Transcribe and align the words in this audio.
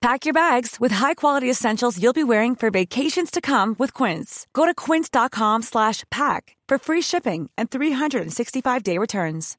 Pack 0.00 0.24
your 0.24 0.32
bags 0.32 0.80
with 0.80 0.92
high-quality 0.92 1.50
essentials 1.50 2.02
you'll 2.02 2.14
be 2.14 2.24
wearing 2.24 2.56
for 2.56 2.70
vacations 2.70 3.30
to 3.30 3.42
come 3.42 3.76
with 3.78 3.92
Quince. 3.92 4.46
Go 4.54 4.64
to 4.64 4.74
quince.com 4.74 5.60
slash 5.60 6.04
pack 6.10 6.56
for 6.66 6.78
free 6.78 7.02
shipping 7.02 7.50
and 7.58 7.70
365-day 7.70 8.96
returns. 8.96 9.58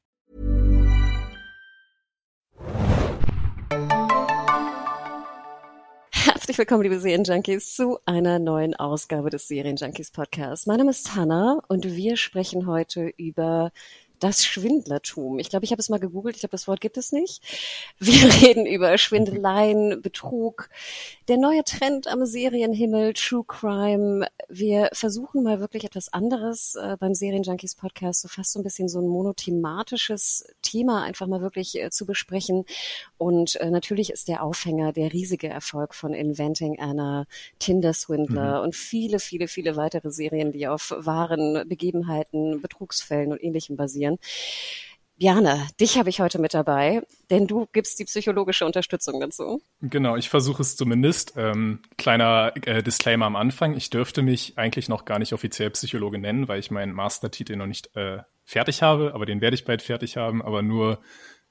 Herzlich 6.10 6.58
willkommen, 6.58 6.82
liebe 6.82 6.98
Serienjunkies, 6.98 7.76
zu 7.76 7.98
einer 8.04 8.40
neuen 8.40 8.74
Ausgabe 8.74 9.30
des 9.30 9.46
Serienjunkies 9.46 10.10
Podcasts. 10.10 10.66
Mein 10.66 10.78
Name 10.78 10.90
ist 10.90 11.14
Hanna 11.14 11.60
und 11.68 11.84
wir 11.84 12.16
sprechen 12.16 12.66
heute 12.66 13.12
über 13.16 13.70
das 14.22 14.44
Schwindlertum. 14.44 15.40
Ich 15.40 15.50
glaube, 15.50 15.64
ich 15.64 15.72
habe 15.72 15.80
es 15.80 15.88
mal 15.88 15.98
gegoogelt. 15.98 16.36
Ich 16.36 16.40
glaube, 16.42 16.52
das 16.52 16.68
Wort 16.68 16.80
gibt 16.80 16.96
es 16.96 17.10
nicht. 17.10 17.42
Wir 17.98 18.32
reden 18.42 18.66
über 18.66 18.96
Schwindeleien, 18.96 20.00
Betrug, 20.00 20.68
der 21.26 21.38
neue 21.38 21.64
Trend 21.64 22.06
am 22.06 22.24
Serienhimmel, 22.24 23.14
True 23.14 23.44
Crime. 23.46 24.28
Wir 24.48 24.90
versuchen 24.92 25.42
mal 25.42 25.58
wirklich 25.58 25.84
etwas 25.84 26.12
anderes 26.12 26.76
äh, 26.76 26.96
beim 27.00 27.14
Serienjunkies 27.14 27.74
Podcast, 27.74 28.22
so 28.22 28.28
fast 28.28 28.52
so 28.52 28.60
ein 28.60 28.62
bisschen 28.62 28.88
so 28.88 29.00
ein 29.00 29.08
monothematisches 29.08 30.46
Thema 30.62 31.02
einfach 31.02 31.26
mal 31.26 31.40
wirklich 31.40 31.80
äh, 31.80 31.90
zu 31.90 32.06
besprechen. 32.06 32.64
Und 33.18 33.56
äh, 33.56 33.70
natürlich 33.70 34.12
ist 34.12 34.28
der 34.28 34.44
Aufhänger 34.44 34.92
der 34.92 35.12
riesige 35.12 35.48
Erfolg 35.48 35.94
von 35.96 36.14
Inventing 36.14 36.78
Anna, 36.78 37.26
Tinder 37.58 37.92
Swindler 37.92 38.58
mhm. 38.58 38.64
und 38.64 38.76
viele, 38.76 39.18
viele, 39.18 39.48
viele 39.48 39.74
weitere 39.74 40.12
Serien, 40.12 40.52
die 40.52 40.68
auf 40.68 40.94
wahren 40.96 41.68
Begebenheiten, 41.68 42.60
Betrugsfällen 42.60 43.32
und 43.32 43.42
ähnlichem 43.42 43.76
basieren 43.76 44.11
sein. 44.20 45.02
Bjane, 45.22 45.68
dich 45.80 45.98
habe 45.98 46.08
ich 46.08 46.20
heute 46.20 46.40
mit 46.40 46.52
dabei, 46.52 47.02
denn 47.30 47.46
du 47.46 47.68
gibst 47.72 47.96
die 48.00 48.04
psychologische 48.06 48.66
Unterstützung 48.66 49.20
dazu. 49.20 49.62
Genau, 49.80 50.16
ich 50.16 50.28
versuche 50.28 50.62
es 50.62 50.74
zumindest. 50.74 51.34
Ähm, 51.36 51.80
kleiner 51.96 52.52
äh, 52.66 52.82
Disclaimer 52.82 53.26
am 53.26 53.36
Anfang. 53.36 53.76
Ich 53.76 53.88
dürfte 53.88 54.22
mich 54.22 54.58
eigentlich 54.58 54.88
noch 54.88 55.04
gar 55.04 55.20
nicht 55.20 55.32
offiziell 55.32 55.70
Psychologe 55.70 56.18
nennen, 56.18 56.48
weil 56.48 56.58
ich 56.58 56.72
meinen 56.72 56.92
Mastertitel 56.92 57.54
noch 57.54 57.66
nicht 57.68 57.94
äh, 57.94 58.18
fertig 58.44 58.82
habe, 58.82 59.14
aber 59.14 59.24
den 59.24 59.40
werde 59.40 59.54
ich 59.54 59.64
bald 59.64 59.82
fertig 59.82 60.16
haben, 60.16 60.42
aber 60.42 60.62
nur, 60.62 61.00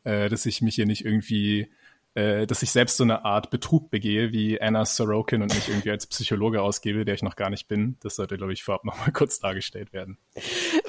äh, 0.04 0.28
dass 0.28 0.46
ich 0.46 0.62
mich 0.62 0.76
hier 0.76 0.86
nicht 0.86 1.06
irgendwie 1.06 1.72
äh, 2.14 2.46
dass 2.46 2.62
ich 2.62 2.72
selbst 2.72 2.98
so 2.98 3.04
eine 3.04 3.24
Art 3.24 3.50
Betrug 3.50 3.90
begehe, 3.90 4.32
wie 4.32 4.62
Anna 4.62 4.86
Sorokin 4.86 5.42
und 5.42 5.54
mich 5.54 5.70
irgendwie 5.70 5.92
als 5.92 6.08
Psychologe 6.08 6.62
ausgebe, 6.62 7.06
der 7.06 7.16
ich 7.16 7.24
noch 7.24 7.36
gar 7.36 7.50
nicht 7.50 7.68
bin. 7.68 7.98
Das 8.02 8.18
sollte, 8.18 8.38
glaube 8.38 8.54
ich, 8.54 8.64
vorab 8.64 8.84
nochmal 8.84 9.12
kurz 9.14 9.40
dargestellt 9.40 9.94
werden. 9.94 10.18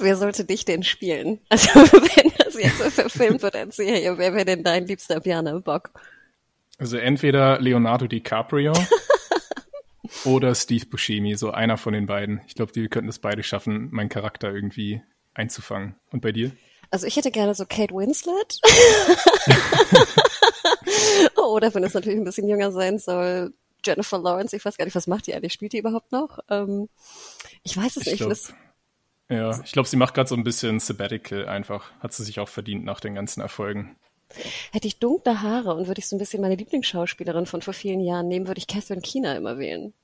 Wer 0.00 0.16
sollte 0.16 0.44
dich 0.44 0.64
denn 0.64 0.82
spielen? 0.82 1.40
Also 1.50 1.68
wenn 1.74 2.32
das 2.38 2.54
jetzt 2.54 2.78
so 2.78 2.90
verfilmt 2.90 3.42
wird 3.42 3.54
als 3.54 3.76
Serie, 3.76 4.18
wer 4.18 4.34
wäre 4.34 4.44
denn 4.44 4.64
dein 4.64 4.86
liebster 4.86 5.20
Björn 5.20 5.62
Bock? 5.62 5.90
Also 6.78 6.96
entweder 6.96 7.60
Leonardo 7.60 8.06
DiCaprio 8.08 8.72
oder 10.24 10.54
Steve 10.54 10.86
Buscemi, 10.86 11.36
so 11.36 11.52
einer 11.52 11.76
von 11.76 11.92
den 11.92 12.06
beiden. 12.06 12.40
Ich 12.48 12.54
glaube, 12.54 12.72
die 12.72 12.88
könnten 12.88 13.08
es 13.08 13.20
beide 13.20 13.42
schaffen, 13.42 13.88
meinen 13.92 14.08
Charakter 14.08 14.52
irgendwie 14.52 15.02
einzufangen. 15.34 15.94
Und 16.10 16.20
bei 16.20 16.32
dir? 16.32 16.50
Also 16.92 17.06
ich 17.06 17.16
hätte 17.16 17.30
gerne 17.30 17.54
so 17.54 17.64
Kate 17.64 17.94
Winslet. 17.94 18.60
Oder 21.38 21.74
wenn 21.74 21.84
es 21.84 21.94
natürlich 21.94 22.18
ein 22.18 22.24
bisschen 22.24 22.46
jünger 22.46 22.70
sein 22.70 22.98
soll, 22.98 23.54
Jennifer 23.82 24.18
Lawrence. 24.18 24.54
Ich 24.54 24.62
weiß 24.62 24.76
gar 24.76 24.84
nicht, 24.84 24.94
was 24.94 25.06
macht 25.06 25.26
die 25.26 25.34
eigentlich? 25.34 25.54
Spielt 25.54 25.72
die 25.72 25.78
überhaupt 25.78 26.12
noch? 26.12 26.40
Ähm, 26.50 26.90
ich 27.62 27.74
weiß 27.74 27.96
es 27.96 28.06
ich 28.06 28.20
nicht. 28.20 28.26
Glaub, 28.26 28.36
ja, 29.30 29.58
ich 29.64 29.72
glaube, 29.72 29.88
sie 29.88 29.96
macht 29.96 30.12
gerade 30.12 30.28
so 30.28 30.34
ein 30.34 30.44
bisschen 30.44 30.80
Sabbatical 30.80 31.48
einfach. 31.48 31.90
Hat 32.00 32.12
sie 32.12 32.24
sich 32.24 32.38
auch 32.40 32.48
verdient 32.48 32.84
nach 32.84 33.00
den 33.00 33.14
ganzen 33.14 33.40
Erfolgen. 33.40 33.96
Hätte 34.70 34.86
ich 34.86 34.98
dunkle 34.98 35.40
Haare 35.40 35.74
und 35.74 35.86
würde 35.86 36.00
ich 36.00 36.08
so 36.08 36.16
ein 36.16 36.18
bisschen 36.18 36.42
meine 36.42 36.56
Lieblingsschauspielerin 36.56 37.46
von 37.46 37.62
vor 37.62 37.72
vielen 37.72 38.00
Jahren 38.00 38.28
nehmen, 38.28 38.48
würde 38.48 38.58
ich 38.58 38.66
Catherine 38.66 39.00
Keener 39.00 39.34
immer 39.36 39.56
wählen. 39.56 39.94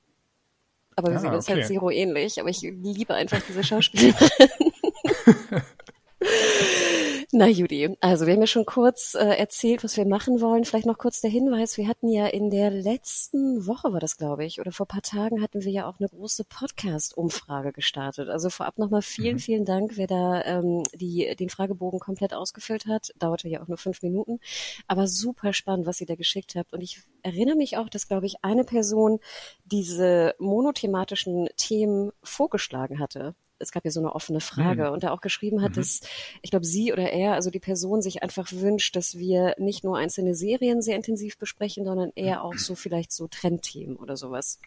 Aber 0.95 1.11
wir 1.11 1.17
ah, 1.17 1.19
sehen 1.19 1.33
uns 1.33 1.47
halt 1.47 1.59
okay. 1.59 1.65
halt 1.65 1.71
Zero 1.71 1.91
ähnlich, 1.91 2.39
aber 2.39 2.49
ich 2.49 2.61
liebe 2.61 3.13
einfach 3.13 3.41
diese 3.47 3.63
Schauspielerin. 3.63 4.29
Na 7.31 7.47
Judy, 7.47 7.95
also 8.01 8.25
wir 8.25 8.33
haben 8.33 8.41
ja 8.41 8.47
schon 8.47 8.65
kurz 8.65 9.13
äh, 9.13 9.19
erzählt, 9.19 9.83
was 9.83 9.97
wir 9.97 10.07
machen 10.07 10.41
wollen. 10.41 10.65
Vielleicht 10.65 10.87
noch 10.87 10.97
kurz 10.97 11.21
der 11.21 11.29
Hinweis, 11.29 11.77
wir 11.77 11.87
hatten 11.87 12.09
ja 12.09 12.25
in 12.25 12.49
der 12.49 12.71
letzten 12.71 13.67
Woche, 13.67 13.93
war 13.93 13.99
das 13.99 14.17
glaube 14.17 14.45
ich, 14.45 14.59
oder 14.59 14.71
vor 14.71 14.87
paar 14.87 15.03
Tagen 15.03 15.41
hatten 15.41 15.63
wir 15.63 15.71
ja 15.71 15.87
auch 15.87 15.99
eine 15.99 16.09
große 16.09 16.43
Podcast-Umfrage 16.45 17.71
gestartet. 17.71 18.29
Also 18.29 18.49
vorab 18.49 18.79
nochmal 18.79 19.03
vielen, 19.03 19.35
mhm. 19.35 19.39
vielen 19.39 19.65
Dank, 19.65 19.91
wer 19.95 20.07
da 20.07 20.43
ähm, 20.43 20.83
die, 20.95 21.35
den 21.37 21.49
Fragebogen 21.49 21.99
komplett 21.99 22.33
ausgefüllt 22.33 22.87
hat. 22.87 23.11
Dauerte 23.19 23.47
ja 23.47 23.61
auch 23.61 23.67
nur 23.67 23.77
fünf 23.77 24.01
Minuten. 24.01 24.39
Aber 24.87 25.07
super 25.07 25.53
spannend, 25.53 25.85
was 25.85 26.01
ihr 26.01 26.07
da 26.07 26.15
geschickt 26.15 26.55
habt. 26.55 26.73
Und 26.73 26.81
ich 26.81 27.03
erinnere 27.21 27.55
mich 27.55 27.77
auch, 27.77 27.89
dass, 27.89 28.07
glaube 28.07 28.25
ich, 28.25 28.43
eine 28.43 28.63
Person 28.63 29.19
diese 29.65 30.33
monothematischen 30.39 31.47
Themen 31.57 32.11
vorgeschlagen 32.23 32.99
hatte 32.99 33.35
es 33.59 33.71
gab 33.71 33.85
ja 33.85 33.91
so 33.91 33.99
eine 33.99 34.13
offene 34.13 34.41
Frage 34.41 34.87
mhm. 34.87 34.93
und 34.93 35.03
er 35.03 35.13
auch 35.13 35.21
geschrieben 35.21 35.61
hat, 35.61 35.71
mhm. 35.71 35.75
dass 35.75 36.01
ich 36.41 36.51
glaube, 36.51 36.65
sie 36.65 36.93
oder 36.93 37.11
er, 37.11 37.33
also 37.33 37.49
die 37.49 37.59
Person 37.59 38.01
sich 38.01 38.23
einfach 38.23 38.51
wünscht, 38.51 38.95
dass 38.95 39.17
wir 39.17 39.55
nicht 39.57 39.83
nur 39.83 39.97
einzelne 39.97 40.35
Serien 40.35 40.81
sehr 40.81 40.95
intensiv 40.95 41.37
besprechen, 41.37 41.85
sondern 41.85 42.11
eher 42.15 42.43
auch 42.43 42.55
so 42.55 42.75
vielleicht 42.75 43.11
so 43.11 43.27
Trendthemen 43.27 43.97
oder 43.97 44.17
sowas. 44.17 44.59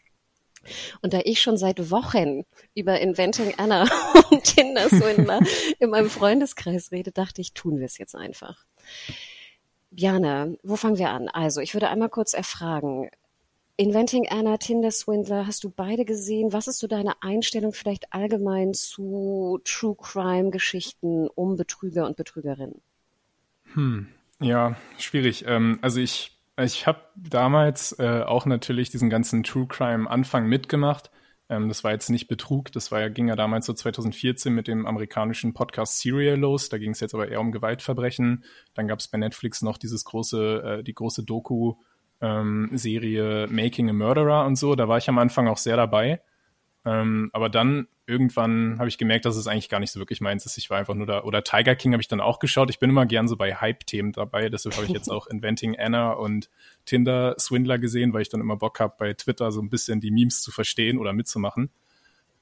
Und 1.00 1.12
da 1.12 1.20
ich 1.24 1.40
schon 1.40 1.56
seit 1.56 1.90
Wochen 1.90 2.44
über 2.74 3.00
Inventing 3.00 3.54
Anna 3.56 3.88
und 4.30 4.44
Tinder 4.44 4.88
so 4.88 5.04
in, 5.06 5.28
in 5.80 5.90
meinem 5.90 6.10
Freundeskreis 6.10 6.92
rede, 6.92 7.10
dachte 7.10 7.40
ich, 7.40 7.52
tun 7.52 7.78
wir 7.78 7.86
es 7.86 7.98
jetzt 7.98 8.14
einfach. 8.14 8.64
Bjane, 9.90 10.58
wo 10.62 10.76
fangen 10.76 10.98
wir 10.98 11.10
an? 11.10 11.28
Also, 11.28 11.60
ich 11.60 11.74
würde 11.74 11.88
einmal 11.88 12.08
kurz 12.08 12.32
erfragen, 12.32 13.10
Inventing 13.82 14.28
Anna, 14.28 14.58
Tinder 14.58 14.92
Swindler, 14.92 15.44
hast 15.44 15.64
du 15.64 15.68
beide 15.68 16.04
gesehen? 16.04 16.52
Was 16.52 16.68
ist 16.68 16.78
so 16.78 16.86
deine 16.86 17.20
Einstellung 17.20 17.72
vielleicht 17.72 18.12
allgemein 18.12 18.74
zu 18.74 19.60
True 19.64 19.96
Crime 20.00 20.50
Geschichten 20.50 21.26
um 21.26 21.56
Betrüger 21.56 22.06
und 22.06 22.16
Betrügerinnen? 22.16 22.80
Hm, 23.74 24.06
ja, 24.38 24.76
schwierig. 24.98 25.46
Ähm, 25.48 25.80
also 25.82 25.98
ich, 25.98 26.38
ich 26.60 26.86
habe 26.86 27.00
damals 27.16 27.98
äh, 27.98 28.22
auch 28.24 28.46
natürlich 28.46 28.90
diesen 28.90 29.10
ganzen 29.10 29.42
True 29.42 29.66
Crime 29.66 30.08
Anfang 30.08 30.46
mitgemacht. 30.46 31.10
Ähm, 31.48 31.66
das 31.66 31.82
war 31.82 31.90
jetzt 31.90 32.08
nicht 32.08 32.28
Betrug, 32.28 32.70
das 32.70 32.92
war 32.92 33.00
ja, 33.00 33.08
ging 33.08 33.26
ja 33.26 33.34
damals 33.34 33.66
so 33.66 33.72
2014 33.72 34.54
mit 34.54 34.68
dem 34.68 34.86
amerikanischen 34.86 35.54
Podcast 35.54 35.98
Serial 35.98 36.38
los. 36.38 36.68
Da 36.68 36.78
ging 36.78 36.92
es 36.92 37.00
jetzt 37.00 37.14
aber 37.14 37.26
eher 37.26 37.40
um 37.40 37.50
Gewaltverbrechen. 37.50 38.44
Dann 38.74 38.86
gab 38.86 39.00
es 39.00 39.08
bei 39.08 39.18
Netflix 39.18 39.60
noch 39.60 39.76
dieses 39.76 40.04
große, 40.04 40.62
äh, 40.78 40.82
die 40.84 40.94
große 40.94 41.24
Doku 41.24 41.74
ähm, 42.22 42.70
Serie 42.72 43.48
Making 43.50 43.90
a 43.90 43.92
Murderer 43.92 44.46
und 44.46 44.56
so. 44.56 44.74
Da 44.74 44.88
war 44.88 44.96
ich 44.96 45.08
am 45.08 45.18
Anfang 45.18 45.48
auch 45.48 45.58
sehr 45.58 45.76
dabei. 45.76 46.22
Ähm, 46.84 47.30
aber 47.32 47.48
dann 47.48 47.88
irgendwann 48.06 48.78
habe 48.78 48.88
ich 48.88 48.98
gemerkt, 48.98 49.24
dass 49.24 49.36
es 49.36 49.46
eigentlich 49.46 49.68
gar 49.68 49.80
nicht 49.80 49.92
so 49.92 50.00
wirklich 50.00 50.20
meins 50.20 50.46
ist. 50.46 50.58
Ich 50.58 50.70
war 50.70 50.78
einfach 50.78 50.94
nur 50.94 51.06
da. 51.06 51.22
Oder 51.22 51.44
Tiger 51.44 51.74
King 51.76 51.92
habe 51.92 52.00
ich 52.00 52.08
dann 52.08 52.20
auch 52.20 52.38
geschaut. 52.38 52.70
Ich 52.70 52.78
bin 52.78 52.90
immer 52.90 53.06
gern 53.06 53.28
so 53.28 53.36
bei 53.36 53.54
Hype-Themen 53.54 54.12
dabei. 54.12 54.48
Deshalb 54.48 54.76
habe 54.76 54.86
ich 54.86 54.92
jetzt 54.92 55.08
auch 55.08 55.26
Inventing 55.30 55.76
Anna 55.78 56.12
und 56.12 56.50
Tinder 56.84 57.36
Swindler 57.38 57.78
gesehen, 57.78 58.12
weil 58.12 58.22
ich 58.22 58.28
dann 58.28 58.40
immer 58.40 58.56
Bock 58.56 58.80
habe, 58.80 58.94
bei 58.98 59.12
Twitter 59.14 59.52
so 59.52 59.60
ein 59.60 59.70
bisschen 59.70 60.00
die 60.00 60.10
Memes 60.10 60.42
zu 60.42 60.50
verstehen 60.50 60.98
oder 60.98 61.12
mitzumachen. 61.12 61.70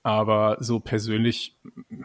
Aber 0.02 0.56
so 0.60 0.80
persönlich 0.80 1.58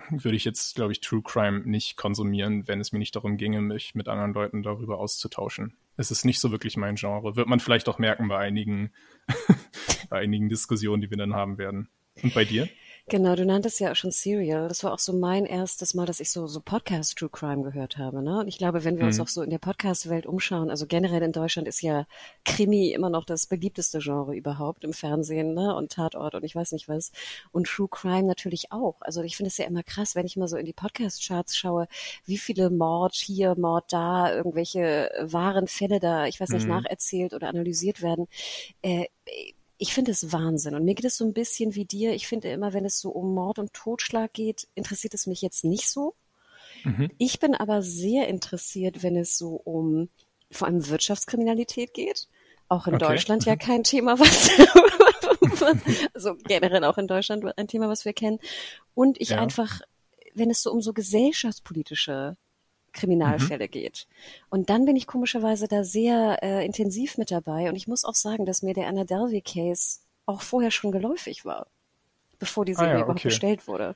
würde 0.09 0.35
ich 0.35 0.43
jetzt, 0.43 0.75
glaube 0.75 0.91
ich, 0.91 0.99
True 0.99 1.21
Crime 1.21 1.61
nicht 1.65 1.95
konsumieren, 1.95 2.67
wenn 2.67 2.81
es 2.81 2.91
mir 2.91 2.99
nicht 2.99 3.15
darum 3.15 3.37
ginge, 3.37 3.61
mich 3.61 3.95
mit 3.95 4.09
anderen 4.09 4.33
Leuten 4.33 4.63
darüber 4.63 4.99
auszutauschen. 4.99 5.77
Es 5.95 6.11
ist 6.11 6.25
nicht 6.25 6.39
so 6.39 6.51
wirklich 6.51 6.75
mein 6.75 6.95
Genre. 6.95 7.37
Wird 7.37 7.47
man 7.47 7.61
vielleicht 7.61 7.87
auch 7.87 7.97
merken 7.97 8.27
bei 8.27 8.37
einigen, 8.37 8.91
bei 10.09 10.19
einigen 10.19 10.49
Diskussionen, 10.49 11.01
die 11.01 11.09
wir 11.09 11.17
dann 11.17 11.35
haben 11.35 11.57
werden. 11.57 11.87
Und 12.21 12.33
bei 12.33 12.43
dir? 12.43 12.67
Genau, 13.07 13.35
du 13.35 13.45
nanntest 13.45 13.79
ja 13.79 13.91
auch 13.91 13.95
schon 13.95 14.09
Serial. 14.09 14.67
Das 14.67 14.83
war 14.83 14.91
auch 14.91 14.97
so 14.97 15.13
mein 15.13 15.45
erstes 15.45 15.93
Mal, 15.93 16.07
dass 16.07 16.19
ich 16.19 16.31
so, 16.31 16.47
so 16.47 16.59
Podcast 16.59 17.15
True 17.15 17.29
Crime 17.29 17.61
gehört 17.61 17.99
habe. 17.99 18.23
Ne? 18.23 18.39
Und 18.39 18.47
ich 18.47 18.57
glaube, 18.57 18.83
wenn 18.83 18.95
wir 18.95 19.03
mhm. 19.03 19.09
uns 19.09 19.19
auch 19.19 19.27
so 19.27 19.43
in 19.43 19.51
der 19.51 19.59
Podcast-Welt 19.59 20.25
umschauen, 20.25 20.71
also 20.71 20.87
generell 20.87 21.21
in 21.21 21.31
Deutschland 21.31 21.67
ist 21.67 21.81
ja 21.81 22.07
Krimi 22.45 22.89
immer 22.89 23.11
noch 23.11 23.23
das 23.23 23.45
beliebteste 23.45 23.99
Genre 23.99 24.35
überhaupt 24.35 24.83
im 24.83 24.91
Fernsehen 24.91 25.53
ne? 25.53 25.75
und 25.75 25.91
Tatort 25.91 26.33
und 26.33 26.43
ich 26.43 26.55
weiß 26.55 26.71
nicht 26.71 26.89
was. 26.89 27.11
Und 27.51 27.67
True 27.67 27.87
Crime 27.87 28.23
natürlich 28.23 28.71
auch. 28.71 28.95
Also 29.01 29.21
ich 29.21 29.37
finde 29.37 29.49
es 29.49 29.57
ja 29.57 29.65
immer 29.65 29.83
krass, 29.83 30.15
wenn 30.15 30.25
ich 30.25 30.35
mal 30.35 30.47
so 30.47 30.57
in 30.57 30.65
die 30.65 30.73
Podcast-Charts 30.73 31.55
schaue, 31.55 31.87
wie 32.25 32.39
viele 32.39 32.71
Mord 32.71 33.13
hier, 33.13 33.55
Mord 33.55 33.93
da, 33.93 34.33
irgendwelche 34.33 35.11
wahren 35.21 35.67
Fälle 35.67 35.99
da, 35.99 36.25
ich 36.25 36.39
weiß 36.39 36.49
nicht, 36.49 36.65
mhm. 36.65 36.73
nacherzählt 36.73 37.35
oder 37.35 37.49
analysiert 37.49 38.01
werden. 38.01 38.27
Äh, 38.81 39.05
ich 39.77 39.93
finde 39.93 40.11
es 40.11 40.31
Wahnsinn. 40.31 40.75
Und 40.75 40.85
mir 40.85 40.95
geht 40.95 41.05
es 41.05 41.17
so 41.17 41.25
ein 41.25 41.33
bisschen 41.33 41.75
wie 41.75 41.85
dir. 41.85 42.13
Ich 42.13 42.27
finde 42.27 42.49
immer, 42.49 42.73
wenn 42.73 42.85
es 42.85 42.99
so 42.99 43.09
um 43.09 43.33
Mord 43.33 43.59
und 43.59 43.73
Totschlag 43.73 44.33
geht, 44.33 44.67
interessiert 44.75 45.13
es 45.13 45.27
mich 45.27 45.41
jetzt 45.41 45.63
nicht 45.65 45.89
so. 45.89 46.15
Mhm. 46.83 47.11
Ich 47.17 47.39
bin 47.39 47.55
aber 47.55 47.81
sehr 47.81 48.27
interessiert, 48.27 49.03
wenn 49.03 49.17
es 49.17 49.37
so 49.37 49.55
um 49.55 50.09
vor 50.51 50.67
allem 50.67 50.87
Wirtschaftskriminalität 50.87 51.93
geht. 51.93 52.27
Auch 52.67 52.87
in 52.87 52.95
okay. 52.95 53.05
Deutschland 53.05 53.45
ja 53.45 53.53
mhm. 53.53 53.59
kein 53.59 53.83
Thema, 53.83 54.19
was, 54.19 54.49
also 56.13 56.35
generell 56.35 56.83
auch 56.83 56.97
in 56.97 57.07
Deutschland 57.07 57.45
ein 57.57 57.67
Thema, 57.67 57.89
was 57.89 58.05
wir 58.05 58.13
kennen. 58.13 58.39
Und 58.93 59.19
ich 59.19 59.29
ja. 59.29 59.39
einfach, 59.39 59.81
wenn 60.33 60.49
es 60.49 60.63
so 60.63 60.71
um 60.71 60.81
so 60.81 60.93
gesellschaftspolitische 60.93 62.37
Kriminalfälle 62.95 63.65
mhm. 63.65 63.71
geht. 63.71 64.07
Und 64.49 64.69
dann 64.69 64.85
bin 64.85 64.95
ich 64.95 65.05
komischerweise 65.05 65.67
da 65.67 65.83
sehr 65.83 66.39
äh, 66.41 66.65
intensiv 66.65 67.17
mit 67.17 67.29
dabei. 67.29 67.69
Und 67.69 67.75
ich 67.75 67.87
muss 67.87 68.03
auch 68.05 68.15
sagen, 68.15 68.45
dass 68.45 68.63
mir 68.63 68.73
der 68.73 68.87
Anna 68.87 69.03
Delvey 69.03 69.41
Case 69.41 69.99
auch 70.25 70.41
vorher 70.41 70.71
schon 70.71 70.91
geläufig 70.91 71.45
war, 71.45 71.67
bevor 72.39 72.65
die 72.65 72.73
Serie 72.73 72.91
ah, 72.91 72.97
ja, 72.97 73.03
überhaupt 73.03 73.23
bestellt 73.23 73.67
wurde. 73.67 73.95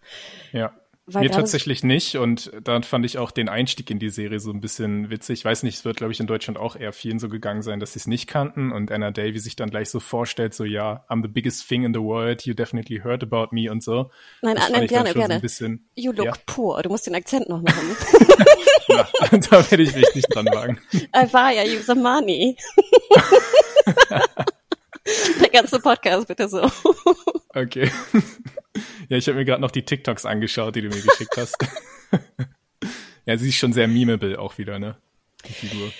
Ja. 0.51 0.73
Weil 1.11 1.23
Mir 1.23 1.31
tatsächlich 1.31 1.83
nicht 1.83 2.15
und 2.17 2.51
dann 2.63 2.83
fand 2.83 3.05
ich 3.05 3.17
auch 3.17 3.31
den 3.31 3.49
Einstieg 3.49 3.89
in 3.89 3.99
die 3.99 4.09
Serie 4.09 4.39
so 4.39 4.51
ein 4.51 4.61
bisschen 4.61 5.09
witzig. 5.09 5.39
Ich 5.39 5.45
weiß 5.45 5.63
nicht, 5.63 5.75
es 5.75 5.85
wird, 5.85 5.97
glaube 5.97 6.13
ich, 6.13 6.19
in 6.19 6.27
Deutschland 6.27 6.57
auch 6.57 6.75
eher 6.75 6.93
vielen 6.93 7.19
so 7.19 7.29
gegangen 7.29 7.61
sein, 7.61 7.79
dass 7.79 7.93
sie 7.93 7.99
es 7.99 8.07
nicht 8.07 8.27
kannten 8.27 8.71
und 8.71 8.91
Anna 8.91 9.11
Davy 9.11 9.39
sich 9.39 9.55
dann 9.55 9.69
gleich 9.69 9.89
so 9.89 9.99
vorstellt, 9.99 10.53
so 10.53 10.63
ja, 10.63 11.05
I'm 11.09 11.21
the 11.21 11.27
biggest 11.27 11.67
thing 11.67 11.83
in 11.83 11.93
the 11.93 11.99
world, 11.99 12.45
you 12.45 12.53
definitely 12.53 13.01
heard 13.03 13.23
about 13.23 13.47
me 13.51 13.71
und 13.71 13.83
so. 13.83 14.11
Nein, 14.41 14.57
nein, 14.71 14.87
gerne, 14.87 15.13
gerne. 15.13 15.35
So 15.35 15.41
bisschen, 15.41 15.89
you 15.95 16.11
look 16.11 16.25
ja. 16.25 16.33
poor, 16.45 16.81
du 16.81 16.89
musst 16.89 17.07
den 17.07 17.15
Akzent 17.15 17.49
noch 17.49 17.61
machen. 17.61 17.95
ja, 18.89 19.07
da 19.31 19.71
werde 19.71 19.83
ich 19.83 19.95
mich 19.95 20.15
nicht 20.15 20.33
dran 20.33 20.45
wagen. 20.47 20.79
I 20.93 21.25
buy, 21.31 21.77
use 21.77 21.85
the 21.85 21.95
money. 21.95 22.57
Der 25.41 25.49
ganze 25.49 25.79
Podcast 25.79 26.27
bitte 26.27 26.47
so. 26.47 26.69
Okay. 27.49 27.91
Ja, 29.09 29.17
ich 29.17 29.27
habe 29.27 29.39
mir 29.39 29.45
gerade 29.45 29.61
noch 29.61 29.71
die 29.71 29.83
TikToks 29.83 30.25
angeschaut, 30.25 30.75
die 30.75 30.81
du 30.81 30.89
mir 30.89 31.01
geschickt 31.01 31.35
hast. 31.35 31.57
ja, 33.25 33.37
sie 33.37 33.49
ist 33.49 33.55
schon 33.55 33.73
sehr 33.73 33.87
memeable 33.87 34.37
auch 34.37 34.59
wieder, 34.59 34.77
ne? 34.77 34.97
Die 35.47 35.53
Figur. 35.53 35.91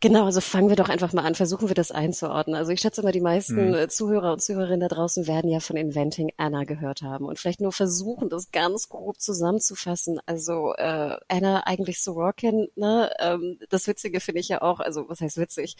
Genau, 0.00 0.26
also 0.26 0.42
fangen 0.42 0.68
wir 0.68 0.76
doch 0.76 0.90
einfach 0.90 1.14
mal 1.14 1.24
an, 1.24 1.34
versuchen 1.34 1.68
wir 1.68 1.74
das 1.74 1.90
einzuordnen. 1.90 2.54
Also 2.54 2.70
ich 2.70 2.80
schätze 2.80 3.02
mal, 3.02 3.12
die 3.12 3.22
meisten 3.22 3.70
mhm. 3.70 3.88
Zuhörer 3.88 4.34
und 4.34 4.42
Zuhörerinnen 4.42 4.80
da 4.80 4.88
draußen 4.88 5.26
werden 5.26 5.50
ja 5.50 5.58
von 5.60 5.78
Inventing 5.78 6.32
Anna 6.36 6.64
gehört 6.64 7.00
haben 7.00 7.24
und 7.24 7.38
vielleicht 7.38 7.62
nur 7.62 7.72
versuchen, 7.72 8.28
das 8.28 8.50
ganz 8.50 8.90
grob 8.90 9.18
zusammenzufassen. 9.18 10.20
Also 10.26 10.74
äh, 10.76 11.16
Anna 11.28 11.62
eigentlich 11.64 12.02
Sorokin, 12.02 12.68
ne? 12.76 13.10
Ähm, 13.20 13.58
das 13.70 13.86
Witzige 13.86 14.20
finde 14.20 14.40
ich 14.40 14.48
ja 14.48 14.60
auch, 14.60 14.80
also 14.80 15.08
was 15.08 15.22
heißt 15.22 15.38
witzig? 15.38 15.76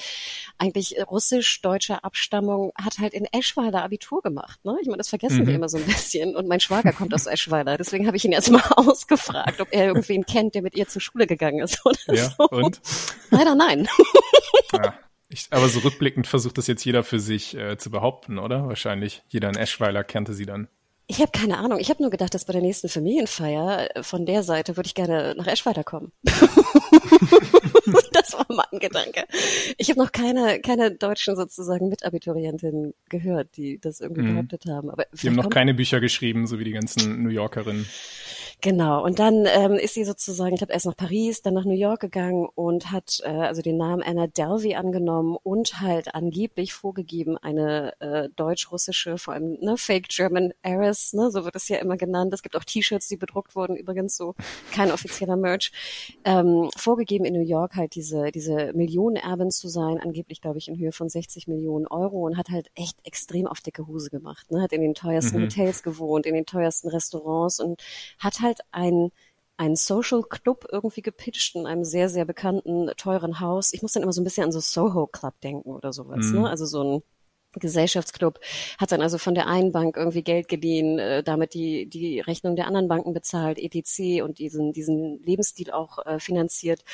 Eigentlich 0.57 0.97
russisch-deutscher 1.11 2.03
Abstammung 2.03 2.73
hat 2.75 2.99
halt 2.99 3.13
in 3.13 3.27
Eschweiler 3.27 3.83
Abitur 3.83 4.23
gemacht. 4.23 4.65
Ne? 4.65 4.79
Ich 4.81 4.87
meine, 4.87 4.99
das 4.99 5.11
vergessen 5.11 5.41
mhm. 5.41 5.47
wir 5.49 5.55
immer 5.57 5.69
so 5.69 5.77
ein 5.77 5.85
bisschen. 5.85 6.37
Und 6.37 6.49
mein 6.49 6.61
Schwager 6.61 6.93
kommt 6.93 7.13
aus 7.13 7.27
Eschweiler, 7.27 7.77
deswegen 7.77 8.07
habe 8.07 8.17
ich 8.17 8.25
ihn 8.25 8.33
erst 8.33 8.51
mal 8.51 8.65
ausgefragt, 8.77 9.61
ob 9.61 9.69
er 9.73 9.89
irgendwen 9.89 10.25
kennt, 10.25 10.55
der 10.55 10.63
mit 10.63 10.75
ihr 10.75 10.89
zur 10.89 11.03
Schule 11.03 11.27
gegangen 11.27 11.59
ist 11.59 11.85
oder 11.85 11.99
ja, 12.15 12.35
so. 12.39 12.49
Und? 12.49 12.81
Leider 13.31 13.55
nein 13.55 13.87
ja. 14.73 14.95
Ich, 15.29 15.49
aber 15.51 15.69
so 15.69 15.81
rückblickend 15.81 16.27
versucht 16.27 16.57
das 16.57 16.67
jetzt 16.69 16.85
jeder 16.85 17.03
für 17.03 17.19
sich 17.19 17.57
äh, 17.57 17.77
zu 17.77 17.91
behaupten, 17.91 18.39
oder? 18.39 18.69
Wahrscheinlich. 18.69 19.23
Jeder 19.29 19.49
in 19.49 19.57
Eschweiler 19.57 20.05
kannte 20.05 20.35
sie 20.35 20.47
dann. 20.47 20.69
Ich 21.09 21.21
habe 21.21 21.31
keine 21.31 21.59
Ahnung. 21.59 21.79
Ich 21.79 21.89
habe 21.89 22.03
nur 22.03 22.11
gedacht, 22.11 22.35
dass 22.35 22.47
bei 22.47 22.53
der 22.53 22.63
nächsten 22.63 22.89
Familienfeier 22.89 23.97
äh, 23.97 24.03
von 24.03 24.27
der 24.27 24.43
Seite 24.43 24.77
würde 24.77 24.89
ich 24.89 24.95
gerne 24.95 25.35
nach 25.37 25.47
Eschweiler 25.47 25.85
kommen. 25.85 26.11
das 28.13 28.33
war 28.33 28.47
mein 28.49 28.81
Gedanke. 28.81 29.25
Ich 29.79 29.89
habe 29.89 30.01
noch 30.01 30.11
keine, 30.11 30.61
keine 30.61 30.91
deutschen 30.91 31.37
sozusagen 31.37 31.89
Mitabiturientinnen 31.89 32.93
gehört, 33.09 33.57
die 33.57 33.79
das 33.79 34.01
irgendwie 34.01 34.23
mhm. 34.23 34.35
behauptet 34.35 34.67
haben. 34.67 34.91
Aber 34.91 35.07
die 35.13 35.29
haben 35.29 35.37
noch 35.37 35.51
keine 35.51 35.75
Bücher 35.75 36.01
geschrieben, 36.01 36.49
so 36.49 36.59
wie 36.59 36.65
die 36.65 36.73
ganzen 36.73 37.23
New 37.23 37.31
Yorkerinnen. 37.31 37.87
Genau. 38.63 39.05
Und 39.05 39.19
dann 39.19 39.47
ähm, 39.47 39.75
ist 39.75 39.95
sie 39.95 40.05
sozusagen, 40.05 40.55
ich 40.55 40.59
glaube, 40.59 40.73
erst 40.73 40.87
nach 40.87 40.97
Paris, 40.97 41.43
dann 41.43 41.55
nach 41.55 41.67
New 41.67 41.75
York 41.75 42.01
gegangen 42.01 42.49
und 42.55 42.91
hat 42.91 43.21
äh, 43.23 43.29
also 43.29 43.61
den 43.61 43.77
Namen 43.77 44.03
Anna 44.03 44.27
Delvey 44.27 44.75
angenommen 44.75 45.37
und 45.43 45.81
halt 45.81 46.15
angeblich 46.15 46.73
vorgegeben, 46.73 47.37
eine 47.37 47.93
äh, 48.01 48.29
deutsch-russische, 48.35 49.19
vor 49.19 49.35
allem 49.35 49.59
ne, 49.61 49.77
Fake 49.77 50.09
German 50.09 50.55
Heiress, 50.65 51.13
ne, 51.13 51.31
so 51.31 51.45
wird 51.45 51.55
es 51.55 51.69
ja 51.69 51.77
immer 51.79 51.99
genannt. 51.99 52.33
Es 52.33 52.43
gibt 52.43 52.57
auch 52.57 52.65
T-Shirts, 52.65 53.09
die 53.09 53.19
bedruckt 53.19 53.55
wurden, 53.55 53.77
übrigens 53.77 54.17
so 54.17 54.35
kein 54.73 54.91
offizieller 54.91 55.37
Merch. 55.37 55.71
Ähm, 56.25 56.71
vorgegeben 56.77 57.27
in 57.27 57.35
New 57.35 57.47
York 57.47 57.77
halt 57.77 57.95
diese, 57.95 58.33
diese 58.33 58.73
Millionenerbin 58.73 59.51
zu 59.51 59.69
sein, 59.69 60.01
angeblich, 60.01 60.41
glaube 60.41 60.59
ich, 60.59 60.69
in 60.69 60.79
Höhe 60.79 60.93
von 60.93 61.11
60 61.11 61.47
Millionen 61.47 61.87
Euro 61.87 62.25
und 62.25 62.39
hat 62.39 62.49
halt 62.49 62.69
echt 62.75 62.97
extrem 63.05 63.47
auf 63.47 63.61
dicke 63.61 63.87
Hose 63.87 64.09
gemacht. 64.09 64.51
Ne? 64.51 64.63
Hat 64.63 64.73
in 64.73 64.81
den 64.81 64.95
teuersten 64.95 65.41
mhm. 65.41 65.45
Hotels 65.45 65.83
gewohnt, 65.83 66.25
in 66.25 66.35
den 66.35 66.47
teuersten 66.47 66.89
Restaurants 66.89 67.61
und 67.61 67.83
hat 68.19 68.41
halt 68.41 68.46
halt 68.47 68.61
ein 68.73 69.11
ein 69.59 69.77
Social 69.77 70.23
Club 70.23 70.67
irgendwie 70.71 71.03
gepitcht 71.03 71.57
in 71.57 71.67
einem 71.67 71.85
sehr, 71.85 72.09
sehr 72.09 72.25
bekannten, 72.25 72.91
teuren 72.97 73.41
Haus. 73.41 73.73
Ich 73.73 73.83
muss 73.83 73.93
dann 73.93 74.03
immer 74.03 74.13
so 74.13 74.21
ein 74.21 74.25
bisschen 74.25 74.45
an 74.45 74.53
so 74.53 74.61
Soho 74.61 75.07
Club 75.07 75.41
denken 75.41 75.71
oder 75.71 75.93
sowas, 75.93 76.27
mhm. 76.27 76.43
ne? 76.43 76.51
Also 76.51 76.67
so 76.67 76.85
ein 76.85 77.03
Gesellschaftsclub, 77.59 78.39
hat 78.79 78.93
dann 78.93 79.01
also 79.01 79.17
von 79.17 79.35
der 79.35 79.47
einen 79.47 79.73
Bank 79.73 79.97
irgendwie 79.97 80.23
Geld 80.23 80.49
geliehen, 80.49 80.99
äh, 80.99 81.23
damit 81.23 81.55
die, 81.55 81.87
die 81.89 82.21
Rechnung 82.21 82.55
der 82.55 82.67
anderen 82.67 82.87
Banken 82.89 83.15
bezahlt, 83.15 83.59
etc. 83.59 84.23
und 84.23 84.39
diesen, 84.39 84.75
diesen 84.75 85.23
Lebensstil 85.23 85.71
auch 85.71 86.05
äh, 86.05 86.19
finanziert 86.21 86.85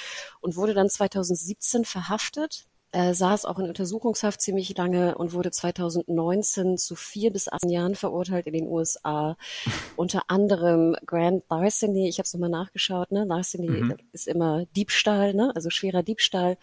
und 0.40 0.54
wurde 0.54 0.74
dann 0.74 0.88
2017 0.88 1.84
verhaftet 1.84 2.66
äh, 2.92 3.14
saß 3.14 3.44
auch 3.46 3.58
in 3.58 3.68
Untersuchungshaft 3.68 4.40
ziemlich 4.40 4.76
lange 4.76 5.16
und 5.16 5.32
wurde 5.32 5.50
2019 5.50 6.78
zu 6.78 6.94
vier 6.94 7.32
bis 7.32 7.50
acht 7.50 7.64
Jahren 7.68 7.94
verurteilt 7.94 8.46
in 8.46 8.52
den 8.52 8.68
USA. 8.68 9.36
Unter 9.96 10.24
anderem 10.28 10.96
Grand 11.06 11.42
Larceny, 11.50 12.08
ich 12.08 12.18
habe 12.18 12.26
es 12.26 12.34
nochmal 12.34 12.50
nachgeschaut, 12.50 13.10
ne? 13.10 13.24
Larceny 13.24 13.68
mhm. 13.68 13.96
ist 14.12 14.28
immer 14.28 14.66
Diebstahl, 14.76 15.34
ne? 15.34 15.52
also 15.54 15.70
schwerer 15.70 16.02
Diebstahl 16.02 16.58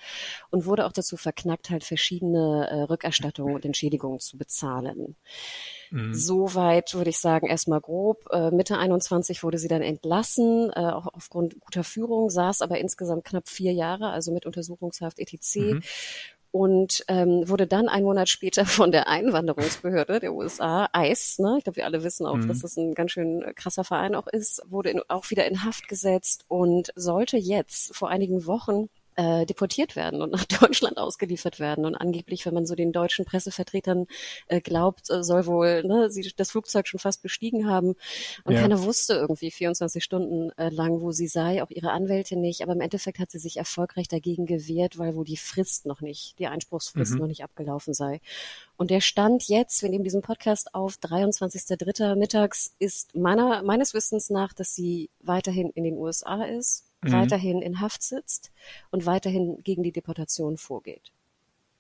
und 0.52 0.66
wurde 0.66 0.86
auch 0.86 0.92
dazu 0.92 1.18
verknackt, 1.18 1.70
halt 1.70 1.84
verschiedene 1.84 2.68
äh, 2.70 2.82
Rückerstattungen 2.84 3.56
und 3.56 3.66
Entschädigungen 3.66 4.20
zu 4.20 4.38
bezahlen. 4.38 5.16
Mhm. 5.92 6.14
Soweit 6.14 6.94
würde 6.94 7.10
ich 7.10 7.20
sagen, 7.20 7.48
erstmal 7.48 7.82
grob. 7.82 8.26
Äh, 8.32 8.52
Mitte 8.52 8.78
21 8.78 9.44
wurde 9.44 9.58
sie 9.58 9.68
dann 9.68 9.82
entlassen, 9.82 10.72
äh, 10.76 10.80
auch 10.80 11.08
aufgrund 11.14 11.60
guter 11.60 11.84
Führung, 11.84 12.30
saß 12.30 12.62
aber 12.62 12.78
insgesamt 12.80 13.26
knapp 13.26 13.48
vier 13.48 13.74
Jahre, 13.74 14.10
also 14.10 14.32
mit 14.32 14.46
Untersuchungshaft 14.46 15.20
etc. 15.20 15.56
Mhm 15.56 15.82
und 16.52 17.04
ähm, 17.08 17.48
wurde 17.48 17.68
dann 17.68 17.90
ein 17.90 18.04
Monat 18.04 18.30
später 18.30 18.66
von 18.66 18.92
der 18.92 19.08
Einwanderungsbehörde 19.08 20.20
der 20.20 20.34
USA, 20.34 20.90
ICE, 20.96 21.44
ne, 21.44 21.56
ich 21.58 21.64
glaube, 21.64 21.78
wir 21.78 21.86
alle 21.86 22.04
wissen 22.04 22.26
auch, 22.26 22.38
mhm. 22.38 22.48
dass 22.48 22.62
das 22.62 22.78
ein 22.78 22.94
ganz 22.94 23.12
schön 23.12 23.44
krasser 23.56 23.84
Verein 23.84 24.16
auch 24.16 24.28
ist, 24.28 24.62
wurde 24.68 24.90
in, 24.90 25.02
auch 25.08 25.30
wieder 25.30 25.46
in 25.46 25.64
Haft 25.64 25.88
gesetzt 25.88 26.46
und 26.48 26.92
sollte 26.96 27.38
jetzt 27.38 27.96
vor 27.96 28.10
einigen 28.10 28.46
Wochen 28.46 28.90
äh, 29.20 29.46
deportiert 29.46 29.98
werden 29.98 30.22
und 30.22 30.32
nach 30.32 30.46
Deutschland 30.62 30.98
ausgeliefert 30.98 31.60
werden. 31.60 31.86
Und 31.86 31.96
angeblich, 31.96 32.46
wenn 32.46 32.54
man 32.54 32.66
so 32.66 32.74
den 32.74 32.94
deutschen 32.94 33.26
Pressevertretern 33.26 34.08
äh, 34.48 34.62
glaubt, 34.62 35.10
äh, 35.10 35.24
soll 35.24 35.46
wohl 35.46 35.84
ne, 35.84 36.10
sie 36.10 36.32
das 36.38 36.52
Flugzeug 36.52 36.88
schon 36.88 37.02
fast 37.02 37.22
bestiegen 37.22 37.68
haben. 37.68 37.96
Und 38.46 38.54
ja. 38.54 38.62
keiner 38.62 38.82
wusste 38.82 39.16
irgendwie 39.16 39.52
24 39.52 40.02
Stunden 40.02 40.52
äh, 40.58 40.70
lang, 40.70 41.02
wo 41.02 41.12
sie 41.12 41.28
sei, 41.28 41.62
auch 41.62 41.70
ihre 41.70 41.92
Anwälte 41.92 42.38
nicht. 42.38 42.62
Aber 42.62 42.72
im 42.72 42.80
Endeffekt 42.80 43.20
hat 43.20 43.30
sie 43.30 43.40
sich 43.40 43.58
erfolgreich 43.58 44.08
dagegen 44.08 44.46
gewehrt, 44.46 44.98
weil 44.98 45.16
wohl 45.16 45.26
die 45.26 45.38
Frist 45.38 45.86
noch 45.86 46.00
nicht, 46.00 46.40
die 46.40 46.48
Einspruchsfrist 46.48 47.14
mhm. 47.14 47.20
noch 47.20 47.28
nicht 47.28 47.44
abgelaufen 47.44 47.94
sei. 47.94 48.22
Und 48.78 48.90
der 48.90 49.02
Stand 49.02 49.50
jetzt, 49.50 49.82
wir 49.82 49.90
nehmen 49.90 50.06
diesen 50.06 50.22
Podcast 50.22 50.74
auf, 50.74 50.96
23.03. 50.96 52.16
mittags, 52.16 52.74
ist 52.80 53.16
meiner, 53.16 53.64
meines 53.64 53.94
Wissens 53.94 54.30
nach, 54.30 54.54
dass 54.54 54.74
sie 54.74 55.10
weiterhin 55.20 55.72
in 55.72 55.84
den 55.84 55.98
USA 55.98 56.46
ist 56.46 56.89
mhm. 57.02 57.12
weiterhin 57.12 57.62
in 57.62 57.80
Haft 57.80 58.04
sitzt 58.04 58.52
und 58.92 59.06
weiterhin 59.06 59.64
gegen 59.64 59.84
die 59.84 59.92
Deportation 59.92 60.58
vorgeht. 60.58 61.12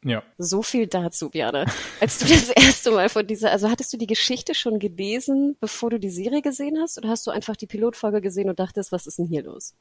Ja. 0.04 0.24
So 0.38 0.62
viel 0.62 0.88
dazu, 0.88 1.30
Björn. 1.30 1.70
Als 2.00 2.20
du 2.20 2.26
das 2.26 2.50
erste 2.56 2.92
Mal 2.92 3.10
von 3.10 3.28
dieser, 3.28 3.52
also 3.52 3.70
hattest 3.70 3.92
du 3.92 3.98
die 3.98 4.08
Geschichte 4.08 4.56
schon 4.56 4.80
gelesen, 4.80 5.58
bevor 5.60 5.90
du 5.90 6.00
die 6.00 6.10
Serie 6.10 6.42
gesehen 6.42 6.78
hast, 6.82 6.98
oder 6.98 7.10
hast 7.10 7.28
du 7.28 7.32
einfach 7.32 7.58
die 7.58 7.68
Pilotfolge 7.68 8.22
gesehen 8.22 8.50
und 8.50 8.60
dachtest, 8.60 8.92
was 8.92 9.08
ist 9.08 9.20
denn 9.20 9.26
hier 9.26 9.44
los? 9.44 9.76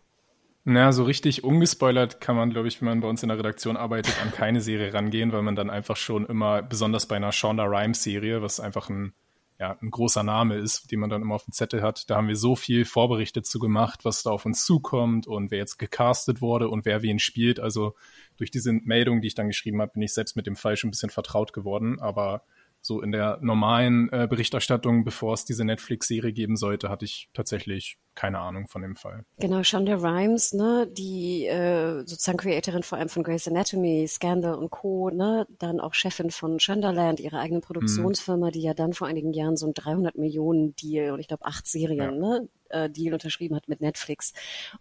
Na, 0.65 0.93
so 0.93 1.05
richtig 1.05 1.45
ungespoilert 1.45 2.21
kann 2.21 2.37
man, 2.37 2.51
glaube 2.51 2.69
ich, 2.69 2.81
wenn 2.81 2.89
man 2.89 3.01
bei 3.01 3.09
uns 3.09 3.23
in 3.23 3.29
der 3.29 3.39
Redaktion 3.39 3.77
arbeitet, 3.77 4.21
an 4.21 4.33
keine 4.33 4.61
Serie 4.61 4.93
rangehen, 4.93 5.33
weil 5.33 5.43
man 5.43 5.57
dann 5.57 5.71
einfach 5.71 5.97
schon 5.97 6.27
immer, 6.27 6.63
besonders 6.63 7.07
bei 7.07 7.17
einer 7.17 7.33
Shonda 7.33 7.65
Rhimes 7.65 8.03
Serie, 8.03 8.43
was 8.43 8.61
einfach 8.61 8.91
ein 8.91 9.15
ja, 9.59 9.77
ein 9.83 9.91
großer 9.91 10.23
Name 10.23 10.57
ist, 10.57 10.91
den 10.93 11.01
man 11.01 11.11
dann 11.11 11.23
immer 11.23 11.35
auf 11.35 11.45
dem 11.45 11.53
Zettel 11.53 11.83
hat. 11.83 12.09
Da 12.09 12.17
haben 12.17 12.29
wir 12.29 12.37
so 12.37 12.55
viel 12.55 12.85
vorberichtet 12.85 13.45
zu 13.45 13.59
gemacht, 13.59 14.05
was 14.05 14.23
da 14.23 14.31
auf 14.31 14.47
uns 14.47 14.65
zukommt 14.65 15.27
und 15.27 15.51
wer 15.51 15.59
jetzt 15.59 15.79
gecastet 15.79 16.41
wurde 16.41 16.69
und 16.69 16.85
wer 16.85 17.03
wen 17.03 17.19
spielt. 17.19 17.59
Also 17.59 17.95
durch 18.37 18.53
diese 18.53 18.73
Meldung, 18.73 19.21
die 19.21 19.27
ich 19.27 19.35
dann 19.35 19.49
geschrieben 19.49 19.81
habe, 19.81 19.93
bin 19.95 20.03
ich 20.03 20.15
selbst 20.15 20.37
mit 20.37 20.47
dem 20.47 20.55
Fall 20.55 20.77
schon 20.77 20.89
ein 20.89 20.93
bisschen 20.93 21.11
vertraut 21.11 21.53
geworden. 21.53 21.99
Aber 21.99 22.43
so 22.89 23.01
in 23.03 23.13
der 23.13 23.39
normalen 23.41 24.09
äh, 24.11 24.27
Berichterstattung, 24.29 25.05
bevor 25.05 25.35
es 25.35 25.45
diese 25.45 25.65
Netflix-Serie 25.65 26.33
geben 26.33 26.57
sollte, 26.57 26.89
hatte 26.89 27.05
ich 27.05 27.29
tatsächlich 27.35 27.99
keine 28.19 28.41
Ahnung 28.41 28.67
von 28.67 28.83
dem 28.83 28.97
Fall. 28.97 29.25
Genau, 29.39 29.63
Shonda 29.63 29.95
Rhimes, 29.95 30.53
ne, 30.53 30.89
die 30.91 31.47
äh, 31.47 32.01
sozusagen 32.01 32.39
Creatorin 32.39 32.83
vor 32.83 32.99
allem 32.99 33.09
von 33.09 33.23
Grey's 33.23 33.47
Anatomy, 33.47 34.09
Scandal 34.09 34.55
und 34.55 34.71
Co., 34.71 35.11
ne, 35.11 35.47
dann 35.61 35.79
auch 35.79 35.95
Chefin 35.95 36.33
von 36.33 36.59
Shondaland, 36.59 37.21
ihrer 37.21 37.39
eigenen 37.39 37.63
Produktionsfirma, 37.63 38.47
mhm. 38.47 38.51
die 38.51 38.63
ja 38.63 38.75
dann 38.75 38.93
vor 38.93 39.07
einigen 39.07 39.33
Jahren 39.33 39.57
so 39.57 39.69
ein 39.69 39.75
300 39.75 40.19
Millionen 40.19 40.75
Deal 40.75 41.13
und 41.13 41.21
ich 41.21 41.29
glaube 41.29 41.45
acht 41.45 41.69
Serien, 41.69 41.97
ja. 41.97 42.11
ne, 42.11 42.49
äh, 42.71 42.91
Deal 42.91 43.13
unterschrieben 43.13 43.55
hat 43.55 43.69
mit 43.69 43.81
Netflix. 43.81 44.33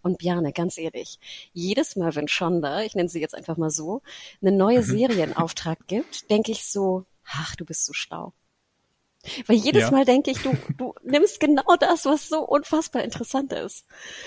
Und 0.02 0.18
Bjarne, 0.18 0.52
ganz 0.52 0.76
ehrlich, 0.76 1.20
jedes 1.52 1.94
Mal, 1.94 2.16
wenn 2.16 2.26
Shonda, 2.26 2.82
ich 2.82 2.96
nenne 2.96 3.08
sie 3.08 3.20
jetzt 3.20 3.36
einfach 3.36 3.56
mal 3.56 3.70
so, 3.70 4.02
eine 4.42 4.50
neue 4.50 4.78
mhm. 4.78 4.84
Serie 4.84 5.22
in 5.22 5.36
Auftrag 5.36 5.86
gibt, 5.86 6.28
denke 6.28 6.50
ich 6.50 6.64
so, 6.64 7.04
ach, 7.30 7.56
du 7.56 7.64
bist 7.64 7.84
so 7.86 7.92
schlau. 7.92 8.32
Weil 9.46 9.56
jedes 9.56 9.82
ja. 9.82 9.90
Mal 9.90 10.04
denke 10.04 10.30
ich, 10.30 10.38
du, 10.42 10.56
du 10.76 10.94
nimmst 11.02 11.40
genau 11.40 11.76
das, 11.78 12.06
was 12.06 12.28
so 12.28 12.40
unfassbar 12.40 13.02
interessant 13.02 13.52
ist. 13.52 13.84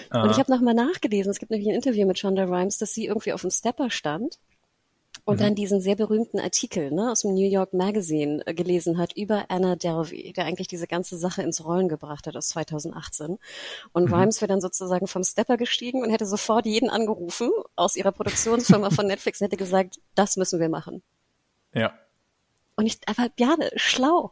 Aha. 0.09 0.23
Und 0.23 0.31
ich 0.31 0.37
habe 0.37 0.51
nochmal 0.51 0.73
nachgelesen, 0.73 1.31
es 1.31 1.39
gibt 1.39 1.51
nämlich 1.51 1.69
ein 1.69 1.75
Interview 1.75 2.05
mit 2.05 2.19
Shonda 2.19 2.43
Rhimes, 2.43 2.77
dass 2.77 2.93
sie 2.93 3.05
irgendwie 3.05 3.33
auf 3.33 3.41
dem 3.41 3.51
Stepper 3.51 3.89
stand 3.89 4.37
und 5.23 5.35
mhm. 5.35 5.43
dann 5.43 5.55
diesen 5.55 5.81
sehr 5.81 5.95
berühmten 5.95 6.39
Artikel 6.39 6.91
ne, 6.91 7.11
aus 7.11 7.21
dem 7.21 7.33
New 7.33 7.47
York 7.47 7.73
Magazine 7.73 8.45
äh, 8.45 8.53
gelesen 8.53 8.97
hat 8.97 9.13
über 9.13 9.45
Anna 9.49 9.75
Delvey, 9.75 10.33
der 10.33 10.45
eigentlich 10.45 10.67
diese 10.67 10.87
ganze 10.87 11.17
Sache 11.17 11.41
ins 11.41 11.63
Rollen 11.63 11.89
gebracht 11.89 12.27
hat 12.27 12.35
aus 12.35 12.49
2018. 12.49 13.37
Und 13.93 14.05
mhm. 14.05 14.13
Rhimes 14.13 14.41
wäre 14.41 14.49
dann 14.49 14.61
sozusagen 14.61 15.07
vom 15.07 15.23
Stepper 15.23 15.57
gestiegen 15.57 16.03
und 16.03 16.09
hätte 16.09 16.25
sofort 16.25 16.65
jeden 16.65 16.89
angerufen 16.89 17.49
aus 17.75 17.95
ihrer 17.95 18.11
Produktionsfirma 18.11 18.89
von 18.89 19.07
Netflix 19.07 19.41
und 19.41 19.45
hätte 19.45 19.57
gesagt, 19.57 19.99
das 20.15 20.37
müssen 20.37 20.59
wir 20.59 20.69
machen. 20.69 21.01
Ja. 21.73 21.93
Und 22.81 22.87
ich, 22.87 22.97
aber 23.05 23.29
ja, 23.37 23.55
schlau. 23.75 24.31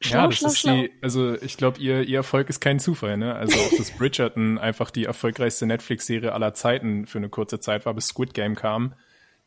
Schlau, 0.00 0.18
ja, 0.18 0.26
das 0.28 0.36
schlau, 0.38 0.48
ist 0.48 0.58
schlau. 0.60 0.74
die, 0.74 0.92
also 1.02 1.34
ich 1.42 1.56
glaube, 1.56 1.80
ihr, 1.80 2.02
ihr 2.02 2.18
Erfolg 2.18 2.48
ist 2.48 2.60
kein 2.60 2.78
Zufall, 2.78 3.16
ne? 3.16 3.34
Also 3.34 3.58
auch, 3.58 3.76
dass 3.76 3.90
Bridgerton 3.90 4.56
einfach 4.60 4.92
die 4.92 5.04
erfolgreichste 5.04 5.66
Netflix-Serie 5.66 6.32
aller 6.32 6.54
Zeiten 6.54 7.06
für 7.06 7.18
eine 7.18 7.28
kurze 7.28 7.58
Zeit 7.58 7.84
war, 7.84 7.92
bis 7.94 8.06
Squid 8.06 8.34
Game 8.34 8.54
kam. 8.54 8.94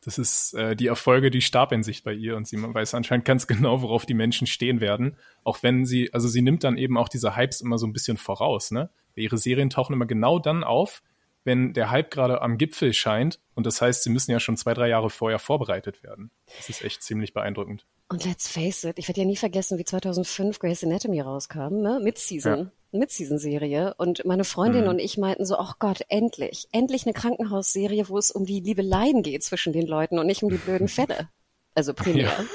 Das 0.02 0.18
ist 0.18 0.52
äh, 0.52 0.76
die 0.76 0.88
Erfolge, 0.88 1.30
die 1.30 1.40
starb 1.40 1.72
in 1.72 1.82
sich 1.82 2.04
bei 2.04 2.12
ihr 2.12 2.36
und 2.36 2.46
sie 2.46 2.62
weiß 2.62 2.92
anscheinend 2.92 3.24
ganz 3.24 3.46
genau, 3.46 3.80
worauf 3.80 4.04
die 4.04 4.12
Menschen 4.12 4.46
stehen 4.46 4.82
werden. 4.82 5.16
Auch 5.42 5.62
wenn 5.62 5.86
sie, 5.86 6.12
also 6.12 6.28
sie 6.28 6.42
nimmt 6.42 6.62
dann 6.62 6.76
eben 6.76 6.98
auch 6.98 7.08
diese 7.08 7.36
Hypes 7.36 7.62
immer 7.62 7.78
so 7.78 7.86
ein 7.86 7.94
bisschen 7.94 8.18
voraus, 8.18 8.70
ne? 8.70 8.90
Ihre 9.14 9.38
Serien 9.38 9.70
tauchen 9.70 9.94
immer 9.94 10.06
genau 10.06 10.38
dann 10.38 10.62
auf, 10.62 11.02
wenn 11.44 11.72
der 11.72 11.90
Hype 11.90 12.10
gerade 12.10 12.42
am 12.42 12.58
Gipfel 12.58 12.92
scheint. 12.92 13.40
Und 13.54 13.64
das 13.64 13.80
heißt, 13.80 14.02
sie 14.02 14.10
müssen 14.10 14.30
ja 14.30 14.40
schon 14.40 14.58
zwei, 14.58 14.74
drei 14.74 14.88
Jahre 14.88 15.08
vorher 15.08 15.38
vorbereitet 15.38 16.02
werden. 16.02 16.30
Das 16.58 16.68
ist 16.68 16.84
echt 16.84 17.02
ziemlich 17.02 17.32
beeindruckend. 17.32 17.86
Und 18.10 18.24
let's 18.24 18.48
face 18.48 18.82
it, 18.82 18.98
ich 18.98 19.06
werde 19.06 19.20
ja 19.20 19.26
nie 19.26 19.36
vergessen, 19.36 19.78
wie 19.78 19.84
2005 19.84 20.58
Grey's 20.58 20.82
Anatomy 20.82 21.20
rauskam, 21.20 21.80
ne? 21.80 22.00
Mid-Season. 22.02 22.58
Ja. 22.58 22.98
Mid-Season-Serie. 22.98 23.94
Und 23.98 24.24
meine 24.24 24.42
Freundin 24.42 24.82
mhm. 24.82 24.90
und 24.90 24.98
ich 24.98 25.16
meinten 25.16 25.46
so, 25.46 25.56
ach 25.56 25.78
Gott, 25.78 26.00
endlich, 26.08 26.66
endlich 26.72 27.06
eine 27.06 27.12
Krankenhausserie, 27.12 28.08
wo 28.08 28.18
es 28.18 28.32
um 28.32 28.44
die 28.44 28.58
Liebeleien 28.58 29.22
geht 29.22 29.44
zwischen 29.44 29.72
den 29.72 29.86
Leuten 29.86 30.18
und 30.18 30.26
nicht 30.26 30.42
um 30.42 30.50
die 30.50 30.56
blöden 30.56 30.88
Fälle. 30.88 31.28
Also 31.74 31.94
primär. 31.94 32.30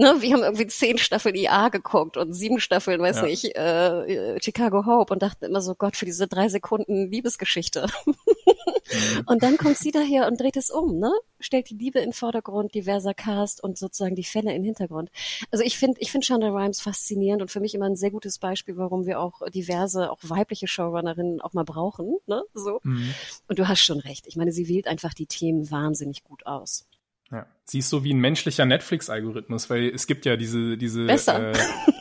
Ja. 0.00 0.14
ne, 0.14 0.22
wir 0.22 0.32
haben 0.32 0.44
irgendwie 0.44 0.68
zehn 0.68 0.96
Staffeln 0.96 1.34
IA 1.34 1.70
geguckt 1.70 2.16
und 2.16 2.32
sieben 2.32 2.60
Staffeln, 2.60 3.00
weiß 3.00 3.16
ja. 3.16 3.22
nicht, 3.24 3.56
äh, 3.56 4.40
Chicago 4.40 4.86
Hope 4.86 5.12
und 5.12 5.22
dachten 5.22 5.44
immer 5.44 5.60
so, 5.60 5.74
Gott, 5.74 5.96
für 5.96 6.04
diese 6.04 6.28
drei 6.28 6.48
Sekunden 6.48 7.10
Liebesgeschichte. 7.10 7.88
mhm. 8.06 8.14
Und 9.26 9.42
dann 9.42 9.56
kommt 9.56 9.76
sie 9.76 9.90
daher 9.90 10.28
und 10.28 10.40
dreht 10.40 10.56
es 10.56 10.70
um, 10.70 10.98
ne? 10.98 11.12
Stellt 11.40 11.70
die 11.70 11.74
Liebe 11.74 11.98
in 11.98 12.12
Vordergrund, 12.12 12.74
diverser 12.74 13.12
Cast 13.12 13.62
und 13.62 13.76
sozusagen 13.76 14.14
die 14.14 14.24
Fälle 14.24 14.50
in 14.50 14.62
den 14.62 14.64
Hintergrund. 14.64 15.10
Also 15.50 15.64
ich 15.64 15.78
finde, 15.78 16.00
ich 16.00 16.10
finde 16.10 16.26
Shonda 16.26 16.48
Rhimes 16.48 16.80
faszinierend 16.80 17.42
und 17.42 17.50
für 17.50 17.60
mich 17.60 17.74
immer 17.74 17.86
ein 17.86 17.96
sehr 17.96 18.10
gutes 18.10 18.38
Beispiel, 18.38 18.76
warum 18.76 19.06
wir 19.06 19.20
auch 19.20 19.42
diverse, 19.50 20.10
auch 20.10 20.20
weibliche 20.22 20.68
Showrunnerinnen 20.68 21.40
auch 21.40 21.54
mal 21.54 21.64
brauchen, 21.64 22.18
ne? 22.26 22.44
So. 22.54 22.80
Mhm. 22.82 23.14
Und 23.48 23.58
du 23.58 23.68
hast 23.68 23.80
schon 23.80 23.98
recht. 23.98 24.26
Ich 24.26 24.36
meine, 24.36 24.52
sie 24.52 24.68
wählt 24.68 24.86
einfach 24.86 25.14
die 25.14 25.26
Themen 25.26 25.70
wahnsinnig 25.70 26.22
gut 26.22 26.46
aus. 26.46 26.86
Ja. 27.30 27.46
Sie 27.64 27.80
ist 27.80 27.90
so 27.90 28.04
wie 28.04 28.14
ein 28.14 28.20
menschlicher 28.20 28.64
Netflix-Algorithmus, 28.64 29.68
weil 29.68 29.90
es 29.90 30.06
gibt 30.06 30.24
ja 30.24 30.36
diese, 30.36 30.78
diese, 30.78 31.06
äh, 31.06 31.52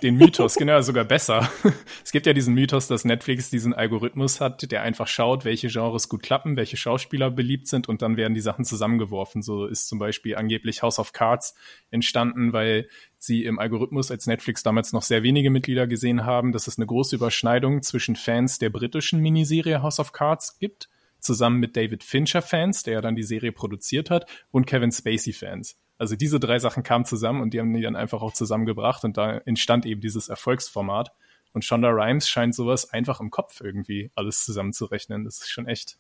den 0.01 0.15
Mythos, 0.15 0.55
genau, 0.55 0.79
sogar 0.79 1.03
besser. 1.03 1.51
es 2.05 2.13
gibt 2.13 2.25
ja 2.25 2.31
diesen 2.31 2.53
Mythos, 2.53 2.88
dass 2.88 3.03
Netflix 3.03 3.50
diesen 3.50 3.74
Algorithmus 3.74 4.39
hat, 4.39 4.72
der 4.72 4.84
einfach 4.84 5.07
schaut, 5.07 5.43
welche 5.43 5.67
Genres 5.67 6.07
gut 6.07 6.24
klappen, 6.24 6.55
welche 6.55 6.77
Schauspieler 6.77 7.29
beliebt 7.29 7.67
sind 7.67 7.89
und 7.89 8.01
dann 8.01 8.15
werden 8.15 8.36
die 8.36 8.39
Sachen 8.39 8.63
zusammengeworfen. 8.63 9.41
So 9.41 9.65
ist 9.65 9.89
zum 9.89 10.00
Beispiel 10.00 10.38
angeblich 10.38 10.81
House 10.81 11.00
of 11.00 11.12
Cards 11.12 11.55
entstanden, 11.91 12.53
weil 12.53 12.88
sie 13.17 13.43
im 13.43 13.60
Algorithmus 13.60 14.10
als 14.10 14.27
Netflix 14.27 14.63
damals 14.63 14.93
noch 14.93 15.01
sehr 15.01 15.24
wenige 15.24 15.50
Mitglieder 15.50 15.88
gesehen 15.88 16.25
haben, 16.25 16.53
dass 16.53 16.67
es 16.67 16.77
eine 16.77 16.86
große 16.86 17.17
Überschneidung 17.17 17.81
zwischen 17.81 18.15
Fans 18.15 18.60
der 18.60 18.69
britischen 18.69 19.19
Miniserie 19.19 19.81
House 19.81 20.00
of 20.00 20.13
Cards 20.13 20.57
gibt 20.60 20.88
zusammen 21.19 21.59
mit 21.59 21.75
David 21.75 22.03
Fincher-Fans, 22.03 22.83
der 22.83 22.95
ja 22.95 23.01
dann 23.01 23.15
die 23.15 23.24
Serie 23.24 23.51
produziert 23.51 24.09
hat, 24.09 24.25
und 24.51 24.65
Kevin 24.65 24.91
Spacey-Fans. 24.91 25.77
Also 25.97 26.15
diese 26.15 26.39
drei 26.39 26.59
Sachen 26.59 26.83
kamen 26.83 27.05
zusammen 27.05 27.41
und 27.41 27.53
die 27.53 27.59
haben 27.59 27.74
die 27.74 27.81
dann 27.81 27.95
einfach 27.95 28.21
auch 28.21 28.33
zusammengebracht 28.33 29.03
und 29.03 29.17
da 29.17 29.38
entstand 29.38 29.86
eben 29.86 30.01
dieses 30.01 30.29
Erfolgsformat. 30.29 31.12
Und 31.53 31.65
Shonda 31.65 31.89
Rhimes 31.89 32.29
scheint 32.29 32.53
sowas 32.53 32.91
einfach 32.91 33.19
im 33.19 33.31
Kopf 33.31 33.62
irgendwie 33.62 34.12
alles 34.13 34.45
zusammenzurechnen. 34.45 35.25
Das 35.25 35.39
ist 35.39 35.50
schon 35.50 35.67
echt 35.67 35.97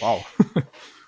wow. 0.00 0.24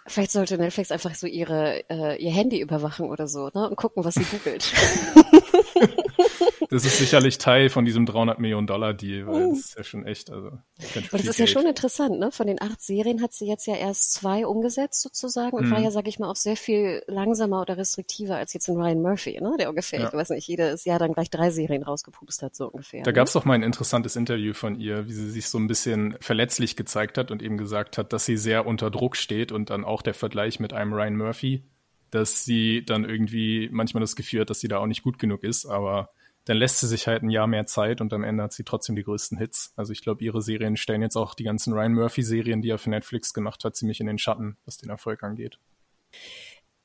Vielleicht 0.07 0.33
sollte 0.33 0.59
Netflix 0.59 0.91
einfach 0.91 1.15
so 1.15 1.27
ihre, 1.27 1.89
äh, 1.89 2.21
ihr 2.21 2.33
Handy 2.33 2.61
überwachen 2.61 3.07
oder 3.07 3.29
so, 3.29 3.51
ne? 3.55 3.69
Und 3.69 3.77
gucken, 3.77 4.05
was 4.05 4.15
sie 4.15 4.25
googelt. 4.25 4.73
das 6.73 6.87
ist 6.87 6.97
sicherlich 6.97 7.37
Teil 7.37 7.69
von 7.69 7.85
diesem 7.85 8.07
300 8.07 8.39
Millionen 8.39 8.67
Dollar 8.67 8.95
Deal, 8.95 9.27
weil 9.27 9.51
das 9.51 9.59
ist 9.59 9.77
ja 9.77 9.85
schon 9.85 10.07
echt, 10.07 10.31
also. 10.31 10.49
Und 10.49 11.13
das 11.13 11.25
ist 11.25 11.39
ja 11.39 11.47
schon 11.47 11.67
interessant, 11.67 12.19
ne? 12.19 12.33
Von 12.33 12.47
den 12.47 12.63
acht 12.63 12.81
Serien 12.81 13.21
hat 13.21 13.35
sie 13.35 13.47
jetzt 13.47 13.67
ja 13.67 13.75
erst 13.75 14.15
zwei 14.15 14.47
umgesetzt 14.47 15.03
sozusagen 15.03 15.55
und 15.55 15.67
mhm. 15.67 15.71
war 15.71 15.81
ja, 15.81 15.91
sage 15.91 16.09
ich 16.09 16.19
mal, 16.19 16.31
auch 16.31 16.37
sehr 16.37 16.57
viel 16.57 17.03
langsamer 17.07 17.61
oder 17.61 17.77
restriktiver 17.77 18.37
als 18.37 18.55
jetzt 18.55 18.69
ein 18.69 18.77
Ryan 18.77 19.03
Murphy, 19.03 19.39
ne? 19.39 19.55
Der 19.59 19.69
ungefähr, 19.69 20.01
ja. 20.01 20.09
ich 20.09 20.15
weiß 20.15 20.31
nicht, 20.31 20.49
jedes 20.49 20.87
Jahr 20.87 20.99
dann 20.99 21.13
gleich 21.13 21.29
drei 21.29 21.51
Serien 21.51 21.83
rausgepupst 21.83 22.43
hat, 22.43 22.57
so 22.57 22.69
ungefähr. 22.69 23.03
Da 23.03 23.11
ne? 23.11 23.15
gab 23.15 23.27
es 23.27 23.35
doch 23.35 23.45
mal 23.45 23.53
ein 23.53 23.63
interessantes 23.63 24.17
Interview 24.17 24.55
von 24.55 24.75
ihr, 24.75 25.07
wie 25.07 25.13
sie 25.13 25.31
sich 25.31 25.49
so 25.49 25.59
ein 25.59 25.67
bisschen 25.67 26.17
verletzlich 26.21 26.77
gezeigt 26.77 27.19
hat 27.19 27.31
und 27.31 27.43
eben 27.43 27.59
gesagt 27.59 27.99
hat, 27.99 28.15
dass 28.15 28.25
sie 28.25 28.39
sehr 28.39 28.67
unter 28.67 28.91
Druck 28.91 29.17
steht 29.17 29.53
und 29.53 29.69
dann 29.69 29.85
auch 29.85 30.01
der 30.01 30.15
Vergleich 30.15 30.59
mit 30.59 30.73
einem 30.73 30.95
Ryan 30.95 31.17
Murphy, 31.17 31.65
dass 32.11 32.47
sie 32.47 32.83
dann 32.83 33.05
irgendwie 33.05 33.69
manchmal 33.71 34.01
das 34.01 34.17
Gefühl 34.17 34.41
hat, 34.41 34.49
dass 34.51 34.61
sie 34.61 34.69
da 34.69 34.79
auch 34.79 34.87
nicht 34.87 35.03
gut 35.03 35.19
genug 35.19 35.45
ist, 35.45 35.67
aber 35.67 36.09
dann 36.45 36.57
lässt 36.57 36.81
sie 36.81 36.89
sich 36.89 37.07
halt 37.07 37.23
ein 37.23 37.31
Jahr 37.31 37.47
mehr 37.47 37.67
Zeit 37.67 38.01
und 38.01 38.13
am 38.13 38.25
Ende 38.25 38.43
hat 38.43 38.53
sie 38.53 38.65
trotzdem 38.65 38.97
die 38.97 39.05
größten 39.05 39.39
Hits. 39.39 39.73
Also 39.77 39.93
ich 39.93 40.03
glaube, 40.03 40.25
ihre 40.25 40.43
Serien 40.43 40.77
stellen 40.77 41.03
jetzt 41.03 41.17
auch 41.17 41.35
die 41.35 41.45
ganzen 41.45 41.73
Ryan 41.73 41.95
Murphy-Serien, 41.95 42.63
die 42.63 42.71
er 42.71 42.79
für 42.79 42.91
Netflix 42.91 43.33
gemacht 43.33 43.65
hat, 43.65 43.77
ziemlich 43.77 44.01
in 44.01 44.07
den 44.07 44.19
Schatten, 44.19 44.57
was 44.65 44.77
den 44.77 44.91
Erfolg 44.91 45.23
angeht. 45.23 45.59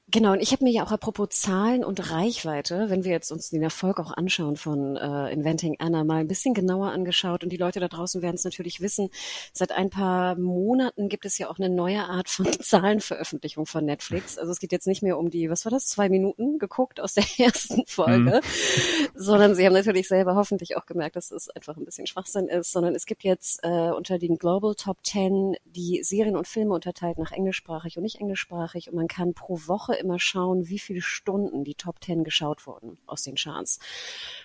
Genau, 0.09 0.31
und 0.31 0.39
ich 0.39 0.53
habe 0.53 0.63
mir 0.63 0.71
ja 0.71 0.85
auch 0.85 0.93
apropos 0.93 1.27
Zahlen 1.31 1.83
und 1.83 2.11
Reichweite, 2.11 2.89
wenn 2.89 3.03
wir 3.03 3.11
jetzt 3.11 3.29
uns 3.29 3.49
den 3.49 3.61
Erfolg 3.61 3.99
auch 3.99 4.13
anschauen 4.13 4.55
von 4.55 4.95
äh, 4.95 5.33
Inventing 5.33 5.75
Anna, 5.79 6.05
mal 6.05 6.21
ein 6.21 6.29
bisschen 6.29 6.53
genauer 6.53 6.91
angeschaut. 6.91 7.43
Und 7.43 7.49
die 7.49 7.57
Leute 7.57 7.81
da 7.81 7.89
draußen 7.89 8.21
werden 8.21 8.35
es 8.35 8.45
natürlich 8.45 8.79
wissen, 8.79 9.09
seit 9.51 9.73
ein 9.73 9.89
paar 9.89 10.35
Monaten 10.39 11.09
gibt 11.09 11.25
es 11.25 11.37
ja 11.37 11.49
auch 11.49 11.59
eine 11.59 11.67
neue 11.67 12.05
Art 12.05 12.29
von 12.29 12.45
Zahlenveröffentlichung 12.61 13.65
von 13.65 13.83
Netflix. 13.83 14.37
Also 14.37 14.53
es 14.53 14.59
geht 14.61 14.71
jetzt 14.71 14.87
nicht 14.87 15.03
mehr 15.03 15.17
um 15.17 15.29
die, 15.29 15.49
was 15.49 15.65
war 15.65 15.71
das, 15.71 15.87
zwei 15.87 16.07
Minuten 16.07 16.57
geguckt 16.57 17.01
aus 17.01 17.15
der 17.15 17.25
ersten 17.37 17.85
Folge, 17.85 18.39
mhm. 18.41 19.09
sondern 19.13 19.55
sie 19.55 19.65
haben 19.65 19.73
natürlich 19.73 20.07
selber 20.07 20.35
hoffentlich 20.35 20.77
auch 20.77 20.85
gemerkt, 20.85 21.17
dass 21.17 21.31
es 21.31 21.49
einfach 21.49 21.75
ein 21.75 21.83
bisschen 21.83 22.07
Schwachsinn 22.07 22.47
ist, 22.47 22.71
sondern 22.71 22.95
es 22.95 23.07
gibt 23.07 23.25
jetzt 23.25 23.59
äh, 23.63 23.91
unter 23.91 24.19
den 24.19 24.37
Global 24.37 24.73
Top 24.73 25.03
Ten 25.03 25.57
die 25.65 26.01
Serien 26.01 26.37
und 26.37 26.47
Filme 26.47 26.73
unterteilt 26.73 27.17
nach 27.17 27.33
englischsprachig 27.33 27.97
und 27.97 28.03
nicht 28.03 28.21
englischsprachig 28.21 28.87
und 28.87 28.95
man 28.95 29.09
kann 29.09 29.33
pro 29.33 29.59
Woche 29.67 29.96
immer 29.97 30.19
schauen, 30.19 30.67
wie 30.69 30.79
viele 30.79 31.01
Stunden 31.01 31.63
die 31.63 31.75
Top 31.75 31.99
Ten 31.99 32.23
geschaut 32.23 32.65
wurden 32.67 32.97
aus 33.05 33.23
den 33.23 33.35
Charts. 33.35 33.79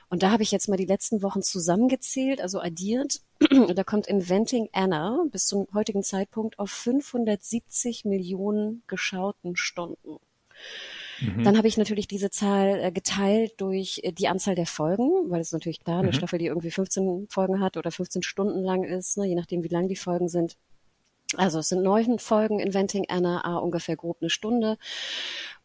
Und 0.08 0.22
da 0.22 0.30
habe 0.30 0.42
ich 0.42 0.52
jetzt 0.52 0.68
mal 0.68 0.76
die 0.76 0.86
letzten 0.86 1.22
Wochen 1.22 1.42
zusammengezählt, 1.42 2.40
also 2.40 2.60
addiert. 2.60 3.20
da 3.74 3.84
kommt 3.84 4.06
Inventing 4.06 4.68
Anna 4.72 5.24
bis 5.30 5.46
zum 5.46 5.66
heutigen 5.74 6.02
Zeitpunkt 6.02 6.58
auf 6.58 6.70
570 6.70 8.04
Millionen 8.04 8.82
geschauten 8.86 9.56
Stunden. 9.56 10.18
Mhm. 11.20 11.44
Dann 11.44 11.56
habe 11.56 11.68
ich 11.68 11.76
natürlich 11.76 12.08
diese 12.08 12.30
Zahl 12.30 12.80
äh, 12.82 12.92
geteilt 12.92 13.54
durch 13.58 14.00
äh, 14.02 14.12
die 14.12 14.28
Anzahl 14.28 14.54
der 14.54 14.66
Folgen, 14.66 15.30
weil 15.30 15.40
es 15.40 15.52
natürlich 15.52 15.80
klar, 15.80 16.00
eine 16.00 16.08
mhm. 16.08 16.12
Staffel, 16.14 16.38
die 16.38 16.46
irgendwie 16.46 16.70
15 16.70 17.26
Folgen 17.28 17.60
hat 17.60 17.76
oder 17.76 17.90
15 17.90 18.22
Stunden 18.22 18.62
lang 18.62 18.84
ist, 18.84 19.16
ne, 19.18 19.26
je 19.26 19.34
nachdem, 19.34 19.62
wie 19.62 19.68
lang 19.68 19.88
die 19.88 19.96
Folgen 19.96 20.28
sind, 20.28 20.56
also 21.36 21.58
es 21.58 21.68
sind 21.68 21.82
neun 21.82 22.18
Folgen 22.18 22.60
Inventing 22.60 23.06
Anna, 23.08 23.44
a 23.44 23.58
ungefähr 23.58 23.96
grob 23.96 24.18
eine 24.20 24.30
Stunde. 24.30 24.78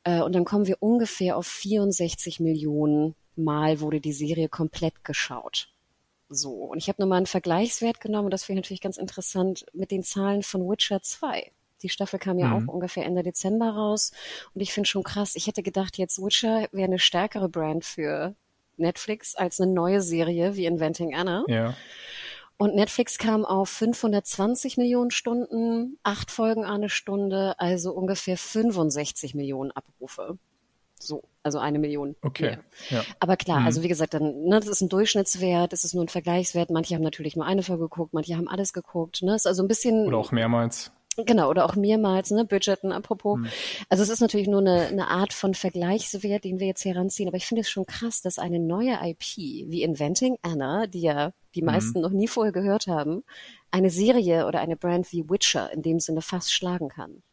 Äh, 0.03 0.21
und 0.21 0.33
dann 0.33 0.45
kommen 0.45 0.67
wir 0.67 0.77
ungefähr 0.79 1.37
auf 1.37 1.47
64 1.47 2.39
Millionen 2.39 3.15
Mal 3.35 3.81
wurde 3.81 4.01
die 4.01 4.13
Serie 4.13 4.49
komplett 4.49 5.03
geschaut. 5.03 5.69
So, 6.29 6.51
und 6.51 6.79
ich 6.79 6.89
habe 6.89 7.01
nochmal 7.01 7.17
einen 7.17 7.27
Vergleichswert 7.27 8.01
genommen, 8.01 8.25
und 8.25 8.31
das 8.31 8.43
finde 8.43 8.59
ich 8.59 8.65
natürlich 8.65 8.81
ganz 8.81 8.97
interessant, 8.97 9.65
mit 9.73 9.91
den 9.91 10.03
Zahlen 10.03 10.43
von 10.43 10.67
Witcher 10.67 11.01
2. 11.01 11.51
Die 11.83 11.89
Staffel 11.89 12.19
kam 12.19 12.39
ja 12.39 12.47
mhm. 12.47 12.67
auch 12.69 12.73
ungefähr 12.73 13.05
Ende 13.05 13.23
Dezember 13.23 13.69
raus. 13.69 14.11
Und 14.53 14.61
ich 14.61 14.73
finde 14.73 14.89
schon 14.89 15.03
krass, 15.03 15.35
ich 15.35 15.47
hätte 15.47 15.63
gedacht, 15.63 15.97
jetzt 15.97 16.17
Witcher 16.19 16.67
wäre 16.71 16.87
eine 16.87 16.99
stärkere 16.99 17.47
Brand 17.47 17.85
für 17.85 18.35
Netflix 18.77 19.35
als 19.35 19.59
eine 19.59 19.71
neue 19.71 20.01
Serie 20.01 20.55
wie 20.55 20.65
Inventing 20.65 21.15
Anna. 21.15 21.43
Ja. 21.47 21.75
Und 22.57 22.73
Netflix 22.73 23.19
kam 23.19 23.45
auf 23.45 23.69
520 23.69 24.77
Millionen 24.77 25.11
Stunden, 25.11 25.99
acht 26.03 26.31
Folgen 26.31 26.65
eine 26.65 26.89
Stunde, 26.89 27.53
also 27.59 27.91
ungefähr 27.91 28.35
65 28.35 29.35
Millionen 29.35 29.71
Abrufe. 29.71 30.39
So, 30.99 31.23
also 31.43 31.59
eine 31.59 31.77
Million. 31.77 32.15
Okay. 32.23 32.57
Ja. 32.89 33.03
Aber 33.19 33.37
klar, 33.37 33.59
mhm. 33.59 33.65
also 33.67 33.83
wie 33.83 33.87
gesagt, 33.87 34.15
dann, 34.15 34.45
ne, 34.45 34.59
das 34.59 34.67
ist 34.67 34.81
ein 34.81 34.89
Durchschnittswert, 34.89 35.71
das 35.71 35.83
ist 35.83 35.93
nur 35.93 36.03
ein 36.03 36.09
Vergleichswert. 36.09 36.71
Manche 36.71 36.95
haben 36.95 37.03
natürlich 37.03 37.35
nur 37.35 37.45
eine 37.45 37.61
Folge 37.61 37.83
geguckt, 37.83 38.13
manche 38.13 38.35
haben 38.35 38.47
alles 38.47 38.73
geguckt. 38.73 39.21
Ne? 39.21 39.35
Ist 39.35 39.45
also 39.45 39.63
ein 39.63 39.67
bisschen. 39.67 40.07
Oder 40.07 40.17
auch 40.17 40.31
mehrmals. 40.31 40.91
Genau, 41.25 41.49
oder 41.49 41.65
auch 41.65 41.75
mehrmals, 41.75 42.29
ne, 42.31 42.45
Budgeten, 42.45 42.91
apropos. 42.91 43.37
Hm. 43.37 43.47
Also 43.89 44.03
es 44.03 44.09
ist 44.09 44.19
natürlich 44.19 44.47
nur 44.47 44.61
eine, 44.61 44.87
eine 44.87 45.07
Art 45.07 45.33
von 45.33 45.55
Vergleichswert, 45.55 46.43
den 46.43 46.59
wir 46.59 46.67
jetzt 46.67 46.83
hier 46.83 46.95
ranziehen, 46.95 47.27
aber 47.27 47.37
ich 47.37 47.47
finde 47.47 47.61
es 47.61 47.69
schon 47.69 47.85
krass, 47.85 48.21
dass 48.21 48.37
eine 48.37 48.59
neue 48.59 48.99
IP 49.03 49.37
wie 49.37 49.81
Inventing 49.81 50.37
Anna, 50.43 50.85
die 50.85 51.01
ja 51.01 51.33
die 51.55 51.61
hm. 51.61 51.65
meisten 51.65 52.01
noch 52.01 52.11
nie 52.11 52.27
vorher 52.27 52.53
gehört 52.53 52.87
haben, 52.87 53.23
eine 53.71 53.89
Serie 53.89 54.45
oder 54.45 54.59
eine 54.59 54.77
Brand 54.77 55.11
wie 55.11 55.29
Witcher 55.29 55.71
in 55.73 55.81
dem 55.81 55.99
Sinne 55.99 56.21
fast 56.21 56.53
schlagen 56.53 56.89
kann. 56.89 57.23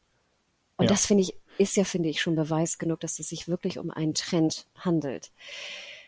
Und 0.76 0.86
ja. 0.86 0.88
das 0.88 1.06
finde 1.06 1.22
ich, 1.22 1.34
ist 1.58 1.76
ja, 1.76 1.84
finde 1.84 2.08
ich, 2.08 2.20
schon 2.20 2.34
Beweis 2.34 2.78
genug, 2.78 3.00
dass 3.00 3.18
es 3.18 3.28
sich 3.28 3.48
wirklich 3.48 3.78
um 3.78 3.90
einen 3.90 4.14
Trend 4.14 4.66
handelt. 4.76 5.30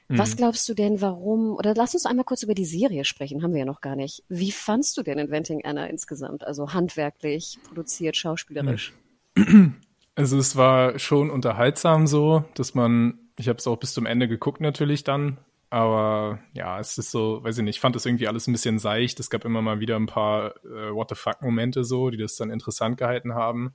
Was 0.09 0.33
mhm. 0.33 0.37
glaubst 0.37 0.69
du 0.69 0.75
denn, 0.75 1.01
warum, 1.01 1.57
oder 1.57 1.75
lass 1.75 1.95
uns 1.95 2.07
einmal 2.07 2.25
kurz 2.25 2.43
über 2.43 2.55
die 2.55 2.65
Serie 2.65 3.05
sprechen, 3.05 3.43
haben 3.43 3.53
wir 3.53 3.61
ja 3.61 3.65
noch 3.65 3.81
gar 3.81 3.97
nicht. 3.97 4.23
Wie 4.29 4.53
fandst 4.53 4.97
du 4.97 5.03
denn 5.03 5.19
Inventing 5.19 5.65
Anna 5.65 5.87
insgesamt? 5.87 6.45
Also 6.45 6.73
handwerklich, 6.73 7.59
produziert, 7.67 8.17
schauspielerisch? 8.17 8.93
Also 10.19 10.39
es 10.39 10.57
war 10.57 10.99
schon 10.99 11.29
unterhaltsam 11.29 12.07
so, 12.07 12.43
dass 12.55 12.75
man, 12.75 13.19
ich 13.39 13.51
habe 13.51 13.59
es 13.59 13.67
auch 13.67 13.77
bis 13.77 13.93
zum 13.93 14.07
Ende 14.07 14.29
geguckt 14.29 14.63
natürlich 14.63 15.05
dann, 15.05 15.37
aber 15.69 16.39
ja, 16.55 16.81
es 16.81 16.97
ist 16.97 17.11
so, 17.11 17.45
weiß 17.45 17.59
ich 17.59 17.65
nicht, 17.65 17.77
ich 17.77 17.81
fand 17.81 17.97
das 17.97 18.07
irgendwie 18.07 18.29
alles 18.29 18.47
ein 18.47 18.53
bisschen 18.53 18.79
seicht. 18.79 19.21
Es 19.21 19.31
gab 19.31 19.45
immer 19.45 19.61
mal 19.61 19.79
wieder 19.79 19.97
ein 19.97 20.07
paar 20.07 20.57
äh, 20.65 20.91
What 20.95 21.11
the 21.11 21.17
fuck-Momente 21.17 21.85
so, 21.85 22.09
die 22.09 22.17
das 22.17 22.37
dann 22.37 22.51
interessant 22.51 22.97
gehalten 22.97 23.35
haben. 23.35 23.75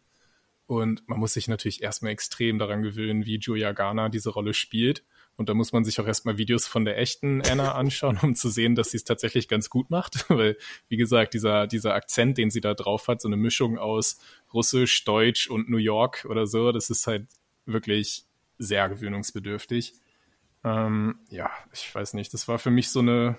Und 0.68 1.08
man 1.08 1.20
muss 1.20 1.34
sich 1.34 1.48
natürlich 1.48 1.84
erstmal 1.84 2.14
extrem 2.14 2.58
daran 2.58 2.82
gewöhnen, 2.82 3.26
wie 3.26 3.38
Julia 3.38 3.74
Garner 3.74 4.10
diese 4.10 4.30
Rolle 4.30 4.54
spielt. 4.54 5.04
Und 5.38 5.50
da 5.50 5.54
muss 5.54 5.72
man 5.72 5.84
sich 5.84 6.00
auch 6.00 6.06
erstmal 6.06 6.38
Videos 6.38 6.68
von 6.68 6.86
der 6.86 6.98
echten 6.98 7.42
Anna 7.42 7.72
anschauen, 7.76 8.20
um 8.22 8.36
zu 8.36 8.50
sehen, 8.50 8.76
dass 8.76 8.92
sie 8.92 8.98
es 8.98 9.04
tatsächlich 9.04 9.48
ganz 9.48 9.70
gut 9.70 9.90
macht. 9.90 10.26
Weil, 10.30 10.58
wie 10.88 10.98
gesagt, 10.98 11.34
dieser, 11.34 11.68
dieser 11.68 11.94
Akzent, 11.94 12.38
den 12.38 12.52
sie 12.52 12.62
da 12.62 12.74
drauf 12.74 13.08
hat, 13.08 13.22
so 13.22 13.28
eine 13.28 13.38
Mischung 13.38 13.78
aus 13.78 14.20
Russisch, 14.54 15.04
Deutsch 15.06 15.50
und 15.50 15.70
New 15.70 15.78
York 15.78 16.26
oder 16.30 16.46
so, 16.46 16.72
das 16.72 16.90
ist 16.90 17.08
halt 17.08 17.28
wirklich 17.66 18.26
sehr 18.58 18.90
gewöhnungsbedürftig. 18.90 19.94
Ähm, 20.64 21.20
ja, 21.30 21.50
ich 21.74 21.94
weiß 21.94 22.14
nicht, 22.14 22.34
das 22.34 22.48
war 22.48 22.60
für 22.60 22.70
mich 22.70 22.90
so 22.90 23.00
eine, 23.00 23.38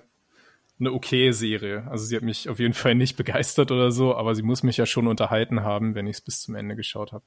eine 0.80 0.92
okay 0.92 1.30
Serie. 1.32 1.86
Also 1.88 2.04
sie 2.04 2.16
hat 2.16 2.22
mich 2.22 2.48
auf 2.48 2.58
jeden 2.58 2.74
Fall 2.74 2.94
nicht 2.94 3.16
begeistert 3.16 3.70
oder 3.70 3.92
so, 3.92 4.16
aber 4.16 4.34
sie 4.34 4.42
muss 4.42 4.62
mich 4.62 4.76
ja 4.76 4.86
schon 4.86 5.06
unterhalten 5.06 5.62
haben, 5.62 5.94
wenn 5.94 6.06
ich 6.06 6.16
es 6.16 6.20
bis 6.20 6.42
zum 6.42 6.54
Ende 6.54 6.74
geschaut 6.74 7.12
habe. 7.12 7.24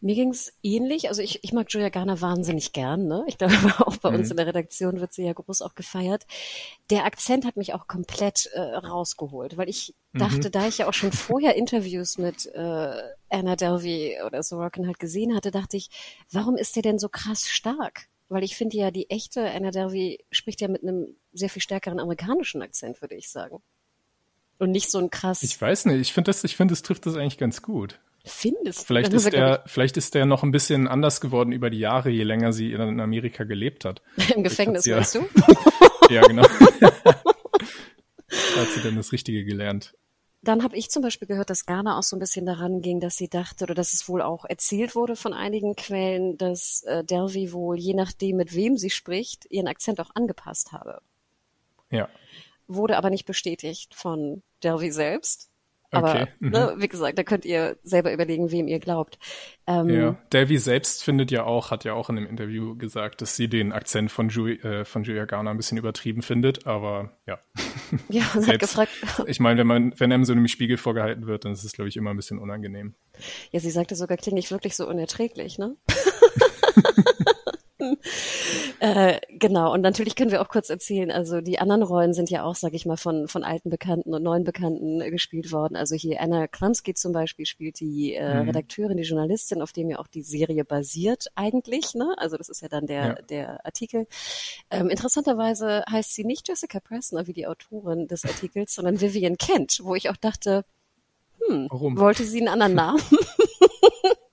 Mir 0.00 0.14
ging's 0.14 0.52
ähnlich. 0.62 1.08
Also 1.08 1.22
ich, 1.22 1.42
ich 1.42 1.52
mag 1.52 1.66
Julia 1.70 1.88
Garner 1.88 2.20
wahnsinnig 2.20 2.72
gern. 2.72 3.06
Ne? 3.06 3.24
Ich 3.28 3.38
glaube, 3.38 3.54
auch 3.86 3.96
bei 3.96 4.10
mhm. 4.10 4.16
uns 4.16 4.30
in 4.30 4.36
der 4.36 4.46
Redaktion 4.46 5.00
wird 5.00 5.12
sie 5.12 5.24
ja 5.24 5.32
groß 5.32 5.62
auch 5.62 5.74
gefeiert. 5.74 6.26
Der 6.90 7.04
Akzent 7.04 7.46
hat 7.46 7.56
mich 7.56 7.72
auch 7.72 7.86
komplett 7.86 8.46
äh, 8.52 8.60
rausgeholt, 8.60 9.56
weil 9.56 9.68
ich 9.68 9.94
mhm. 10.12 10.18
dachte, 10.18 10.50
da 10.50 10.68
ich 10.68 10.78
ja 10.78 10.88
auch 10.88 10.94
schon 10.94 11.12
vorher 11.12 11.56
Interviews 11.56 12.18
mit 12.18 12.46
äh, 12.46 13.02
Anna 13.30 13.56
Delvey 13.56 14.18
oder 14.26 14.42
Sorokin 14.42 14.86
halt 14.86 15.00
gesehen 15.00 15.34
hatte, 15.34 15.50
dachte 15.50 15.78
ich, 15.78 15.88
warum 16.30 16.56
ist 16.56 16.76
der 16.76 16.82
denn 16.82 16.98
so 16.98 17.08
krass 17.08 17.48
stark? 17.48 18.08
Weil 18.28 18.44
ich 18.44 18.56
finde 18.56 18.76
ja, 18.76 18.90
die 18.90 19.08
echte 19.08 19.50
Anna 19.50 19.70
Delvey 19.70 20.24
spricht 20.30 20.60
ja 20.60 20.68
mit 20.68 20.82
einem 20.82 21.16
sehr 21.32 21.48
viel 21.48 21.62
stärkeren 21.62 22.00
amerikanischen 22.00 22.60
Akzent, 22.60 23.00
würde 23.00 23.14
ich 23.14 23.30
sagen. 23.30 23.62
Und 24.58 24.70
nicht 24.70 24.90
so 24.90 24.98
ein 24.98 25.10
krass. 25.10 25.42
Ich 25.42 25.60
weiß 25.60 25.86
nicht, 25.86 26.00
ich 26.00 26.12
finde 26.12 26.30
das, 26.30 26.42
ich 26.44 26.56
finde, 26.56 26.74
es 26.74 26.82
trifft 26.82 27.06
das 27.06 27.16
eigentlich 27.16 27.38
ganz 27.38 27.62
gut. 27.62 28.00
Findest 28.28 28.86
vielleicht 28.88 29.12
ist 29.12 29.32
der, 29.32 29.62
vielleicht 29.66 29.96
ist 29.96 30.14
der 30.14 30.26
noch 30.26 30.42
ein 30.42 30.50
bisschen 30.50 30.88
anders 30.88 31.20
geworden 31.20 31.52
über 31.52 31.70
die 31.70 31.78
Jahre, 31.78 32.10
je 32.10 32.24
länger 32.24 32.52
sie 32.52 32.72
in 32.72 33.00
Amerika 33.00 33.44
gelebt 33.44 33.84
hat. 33.84 34.02
Im 34.34 34.42
Gefängnis, 34.42 34.84
ja, 34.84 34.96
weißt 34.96 35.14
du? 35.14 35.28
ja, 36.10 36.22
genau. 36.22 36.42
hat 36.42 36.50
sie 38.74 38.82
dann 38.82 38.96
das 38.96 39.12
Richtige 39.12 39.44
gelernt. 39.44 39.94
Dann 40.42 40.62
habe 40.62 40.76
ich 40.76 40.90
zum 40.90 41.02
Beispiel 41.02 41.28
gehört, 41.28 41.50
dass 41.50 41.66
Ghana 41.66 41.98
auch 41.98 42.02
so 42.02 42.16
ein 42.16 42.20
bisschen 42.20 42.46
daran 42.46 42.80
ging, 42.80 43.00
dass 43.00 43.16
sie 43.16 43.28
dachte, 43.28 43.64
oder 43.64 43.74
dass 43.74 43.92
es 43.92 44.08
wohl 44.08 44.22
auch 44.22 44.44
erzählt 44.44 44.94
wurde 44.94 45.16
von 45.16 45.32
einigen 45.32 45.76
Quellen, 45.76 46.36
dass 46.36 46.82
äh, 46.82 47.04
Delvey 47.04 47.52
wohl, 47.52 47.78
je 47.78 47.94
nachdem, 47.94 48.36
mit 48.36 48.54
wem 48.54 48.76
sie 48.76 48.90
spricht, 48.90 49.46
ihren 49.50 49.68
Akzent 49.68 50.00
auch 50.00 50.10
angepasst 50.14 50.72
habe. 50.72 51.00
Ja. 51.90 52.08
Wurde 52.66 52.96
aber 52.96 53.10
nicht 53.10 53.26
bestätigt 53.26 53.94
von 53.94 54.42
Delvey 54.62 54.90
selbst. 54.90 55.50
Aber 55.90 56.10
okay. 56.10 56.26
mhm. 56.40 56.50
ne, 56.50 56.74
wie 56.78 56.88
gesagt, 56.88 57.18
da 57.18 57.22
könnt 57.22 57.44
ihr 57.44 57.76
selber 57.82 58.12
überlegen, 58.12 58.50
wem 58.50 58.68
ihr 58.68 58.78
glaubt. 58.80 59.18
Ähm, 59.66 59.88
ja, 59.88 60.16
Davy 60.30 60.58
selbst 60.58 61.04
findet 61.04 61.30
ja 61.30 61.44
auch, 61.44 61.70
hat 61.70 61.84
ja 61.84 61.94
auch 61.94 62.10
in 62.10 62.16
einem 62.16 62.26
Interview 62.26 62.76
gesagt, 62.76 63.22
dass 63.22 63.36
sie 63.36 63.48
den 63.48 63.72
Akzent 63.72 64.10
von, 64.10 64.28
Ju 64.28 64.48
äh, 64.48 64.84
von 64.84 65.04
Julia 65.04 65.24
Garner 65.24 65.50
ein 65.50 65.56
bisschen 65.56 65.78
übertrieben 65.78 66.22
findet, 66.22 66.66
aber 66.66 67.16
ja. 67.26 67.38
Ja, 68.08 68.24
und 68.34 68.42
selbst, 68.42 68.76
hat 68.76 68.88
gefragt. 68.88 69.28
Ich 69.28 69.40
meine, 69.40 69.60
wenn 69.60 69.66
man, 69.66 69.94
wenn 69.98 70.12
einem 70.12 70.24
so 70.24 70.32
einem 70.32 70.48
Spiegel 70.48 70.76
vorgehalten 70.76 71.26
wird, 71.26 71.44
dann 71.44 71.52
ist 71.52 71.64
es, 71.64 71.72
glaube 71.72 71.88
ich, 71.88 71.96
immer 71.96 72.10
ein 72.10 72.16
bisschen 72.16 72.38
unangenehm. 72.38 72.94
Ja, 73.52 73.60
sie 73.60 73.70
sagte 73.70 73.94
sogar, 73.94 74.16
klinge 74.16 74.40
ich 74.40 74.50
wirklich 74.50 74.76
so 74.76 74.88
unerträglich, 74.88 75.58
ne? 75.58 75.76
äh, 78.86 79.20
genau, 79.30 79.72
und 79.72 79.80
natürlich 79.80 80.14
können 80.14 80.30
wir 80.30 80.40
auch 80.40 80.48
kurz 80.48 80.70
erzählen, 80.70 81.10
also 81.10 81.40
die 81.40 81.58
anderen 81.58 81.82
Rollen 81.82 82.14
sind 82.14 82.30
ja 82.30 82.44
auch, 82.44 82.54
sag 82.54 82.72
ich 82.72 82.86
mal, 82.86 82.96
von, 82.96 83.26
von 83.26 83.42
alten 83.42 83.68
Bekannten 83.68 84.14
und 84.14 84.22
neuen 84.22 84.44
Bekannten 84.44 85.00
äh, 85.00 85.10
gespielt 85.10 85.50
worden. 85.50 85.74
Also 85.74 85.96
hier 85.96 86.20
Anna 86.20 86.46
Klamski 86.46 86.94
zum 86.94 87.12
Beispiel 87.12 87.46
spielt 87.46 87.80
die 87.80 88.14
äh, 88.14 88.42
mhm. 88.42 88.48
Redakteurin, 88.48 88.96
die 88.96 89.02
Journalistin, 89.02 89.60
auf 89.60 89.72
dem 89.72 89.90
ja 89.90 89.98
auch 89.98 90.06
die 90.06 90.22
Serie 90.22 90.64
basiert 90.64 91.26
eigentlich. 91.34 91.94
Ne? 91.94 92.14
Also 92.16 92.36
das 92.36 92.48
ist 92.48 92.62
ja 92.62 92.68
dann 92.68 92.86
der, 92.86 93.06
ja. 93.06 93.14
der 93.22 93.66
Artikel. 93.66 94.06
Ähm, 94.70 94.88
interessanterweise 94.88 95.82
heißt 95.90 96.14
sie 96.14 96.22
nicht 96.22 96.46
Jessica 96.46 96.78
Pressner 96.78 97.26
wie 97.26 97.32
die 97.32 97.48
Autorin 97.48 98.06
des 98.06 98.24
Artikels, 98.24 98.72
sondern 98.72 99.00
Vivian 99.00 99.36
Kent, 99.36 99.80
wo 99.82 99.96
ich 99.96 100.10
auch 100.10 100.16
dachte, 100.16 100.64
hm, 101.44 101.66
Warum? 101.70 101.98
wollte 101.98 102.22
sie 102.22 102.38
einen 102.38 102.48
anderen 102.48 102.74
Namen? 102.76 103.02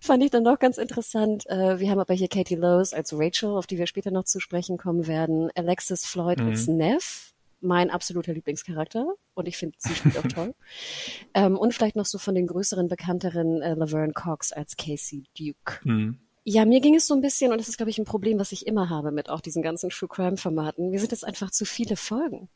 Fand 0.04 0.22
ich 0.22 0.32
dann 0.32 0.44
doch 0.44 0.60
ganz 0.60 0.78
interessant. 0.78 1.50
Äh, 1.50 1.80
wir 1.80 1.90
haben 1.90 2.00
aber 2.00 2.14
hier 2.14 2.28
Katie 2.28 2.56
Lowes 2.56 2.94
als 2.94 3.18
Rachel, 3.18 3.52
auf 3.52 3.68
die 3.68 3.78
wir 3.78 3.88
später 3.88 4.12
noch 4.12 4.26
zu 4.26 4.42
sprechen 4.42 4.78
kommen 4.78 5.08
werden. 5.08 5.50
Alexis 5.56 6.06
Floyd 6.06 6.40
mhm. 6.40 6.50
als 6.50 6.68
Neff, 6.68 7.34
mein 7.62 7.90
absoluter 7.90 8.34
Lieblingscharakter. 8.34 9.14
Und 9.34 9.48
ich 9.48 9.56
finde, 9.56 9.78
sie 9.80 9.96
spielt 9.96 10.18
auch 10.18 10.28
toll. 10.28 10.56
Ähm, 11.36 11.58
und 11.58 11.74
vielleicht 11.74 11.96
noch 11.96 12.06
so 12.06 12.18
von 12.18 12.36
den 12.36 12.48
größeren, 12.48 12.90
bekannteren 12.90 13.62
äh, 13.62 13.76
Laverne 13.76 14.12
Cox 14.12 14.52
als 14.52 14.76
Casey 14.76 15.24
Duke. 15.38 15.80
Mhm. 15.84 16.20
Ja, 16.44 16.66
mir 16.66 16.82
ging 16.82 16.96
es 16.96 17.08
so 17.08 17.14
ein 17.14 17.22
bisschen, 17.22 17.54
und 17.54 17.58
das 17.58 17.70
ist, 17.70 17.78
glaube 17.78 17.90
ich, 17.90 17.98
ein 17.98 18.06
Problem, 18.06 18.38
was 18.38 18.52
ich 18.52 18.68
immer 18.68 18.90
habe 18.90 19.12
mit 19.12 19.30
auch 19.30 19.40
diesen 19.40 19.64
ganzen 19.64 19.90
True 19.90 20.10
Crime 20.10 20.36
Formaten. 20.36 20.90
Mir 20.90 21.00
sind 21.00 21.12
jetzt 21.12 21.26
einfach 21.26 21.50
zu 21.50 21.64
viele 21.64 21.96
Folgen. 21.96 22.50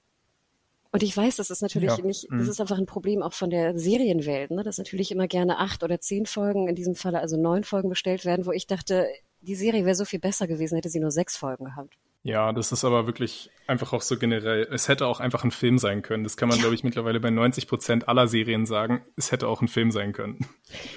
Und 0.92 1.04
ich 1.04 1.16
weiß, 1.16 1.36
das 1.36 1.50
ist 1.50 1.62
natürlich 1.62 1.98
ja. 1.98 2.04
nicht, 2.04 2.28
das 2.30 2.44
mhm. 2.44 2.50
ist 2.50 2.62
einfach 2.62 2.78
ein 2.78 2.86
Problem 2.86 3.22
auch 3.22 3.34
von 3.34 3.50
der 3.50 3.78
Serienwelt, 3.78 4.52
ne? 4.52 4.64
dass 4.64 4.78
natürlich 4.78 5.12
immer 5.12 5.28
gerne 5.28 5.58
acht 5.58 5.84
oder 5.84 6.00
zehn 6.00 6.26
Folgen, 6.26 6.68
in 6.68 6.76
diesem 6.76 6.96
Falle 6.96 7.20
also 7.20 7.38
neun 7.38 7.64
Folgen 7.64 7.90
bestellt 7.90 8.26
werden, 8.26 8.46
wo 8.46 8.52
ich 8.52 8.68
dachte, 8.68 9.08
die 9.42 9.56
Serie 9.56 9.86
wäre 9.86 9.96
so 9.96 10.06
viel 10.06 10.20
besser 10.20 10.48
gewesen, 10.48 10.76
hätte 10.76 10.90
sie 10.90 11.00
nur 11.00 11.12
sechs 11.12 11.38
Folgen 11.38 11.66
gehabt. 11.66 11.98
Ja, 12.28 12.52
das 12.52 12.74
ist 12.74 12.84
aber 12.84 13.08
wirklich 13.08 13.50
einfach 13.68 13.94
auch 13.94 14.02
so 14.02 14.18
generell. 14.18 14.68
Es 14.70 14.90
hätte 14.90 15.08
auch 15.08 15.22
einfach 15.22 15.46
ein 15.46 15.52
Film 15.52 15.78
sein 15.78 16.02
können. 16.02 16.26
Das 16.26 16.36
kann 16.36 16.50
man, 16.50 16.58
ja. 16.58 16.64
glaube 16.64 16.76
ich, 16.76 16.84
mittlerweile 16.84 17.22
bei 17.22 17.30
90 17.30 17.70
Prozent 17.70 18.10
aller 18.10 18.28
Serien 18.28 18.66
sagen. 18.66 19.02
Es 19.16 19.32
hätte 19.32 19.48
auch 19.48 19.62
ein 19.62 19.70
Film 19.70 19.92
sein 19.92 20.12
können. 20.12 20.46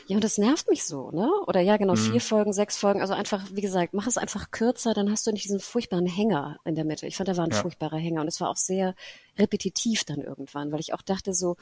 Ja, 0.08 0.16
und 0.16 0.24
das 0.24 0.38
nervt 0.38 0.68
mich 0.68 0.82
so, 0.82 1.12
ne? 1.12 1.30
Oder 1.46 1.60
ja, 1.60 1.76
genau, 1.76 1.92
mhm. 1.92 1.98
vier 1.98 2.20
Folgen, 2.20 2.52
sechs 2.52 2.78
Folgen. 2.78 3.00
Also 3.00 3.14
einfach, 3.14 3.44
wie 3.52 3.60
gesagt, 3.60 3.94
mach 3.94 4.08
es 4.08 4.18
einfach 4.18 4.50
kürzer, 4.50 4.92
dann 4.92 5.08
hast 5.08 5.24
du 5.24 5.30
nicht 5.30 5.44
diesen 5.44 5.60
furchtbaren 5.60 6.06
Hänger 6.06 6.58
in 6.64 6.74
der 6.74 6.84
Mitte. 6.84 7.06
Ich 7.06 7.16
fand, 7.16 7.28
da 7.28 7.36
war 7.36 7.44
ein 7.44 7.52
ja. 7.52 7.58
furchtbarer 7.58 7.98
Hänger 7.98 8.22
und 8.22 8.26
es 8.26 8.40
war 8.40 8.48
auch 8.48 8.56
sehr 8.56 8.96
repetitiv 9.38 10.02
dann 10.02 10.18
irgendwann, 10.20 10.72
weil 10.72 10.80
ich 10.80 10.94
auch 10.94 11.02
dachte 11.02 11.32
so, 11.32 11.56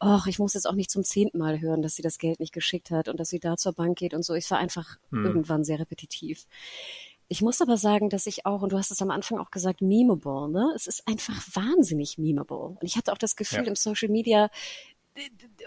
ach, 0.00 0.26
ich 0.26 0.40
muss 0.40 0.54
jetzt 0.54 0.66
auch 0.66 0.74
nicht 0.74 0.90
zum 0.90 1.04
zehnten 1.04 1.38
Mal 1.38 1.60
hören, 1.60 1.82
dass 1.82 1.94
sie 1.94 2.02
das 2.02 2.18
Geld 2.18 2.40
nicht 2.40 2.52
geschickt 2.52 2.90
hat 2.90 3.08
und 3.08 3.20
dass 3.20 3.28
sie 3.28 3.38
da 3.38 3.56
zur 3.56 3.74
Bank 3.74 3.96
geht 3.96 4.12
und 4.12 4.24
so. 4.24 4.34
Ich 4.34 4.50
war 4.50 4.58
einfach 4.58 4.96
mhm. 5.10 5.24
irgendwann 5.24 5.62
sehr 5.62 5.78
repetitiv. 5.78 6.46
Ich 7.28 7.42
muss 7.42 7.60
aber 7.60 7.76
sagen, 7.76 8.10
dass 8.10 8.26
ich 8.26 8.46
auch, 8.46 8.62
und 8.62 8.72
du 8.72 8.78
hast 8.78 8.90
es 8.90 9.02
am 9.02 9.10
Anfang 9.10 9.38
auch 9.38 9.50
gesagt, 9.50 9.80
memeable, 9.80 10.48
ne? 10.48 10.72
Es 10.74 10.86
ist 10.86 11.06
einfach 11.08 11.40
wahnsinnig 11.54 12.18
memeable. 12.18 12.76
Und 12.80 12.82
ich 12.82 12.96
hatte 12.96 13.12
auch 13.12 13.18
das 13.18 13.36
Gefühl 13.36 13.64
ja. 13.64 13.68
im 13.68 13.76
Social 13.76 14.08
Media, 14.08 14.50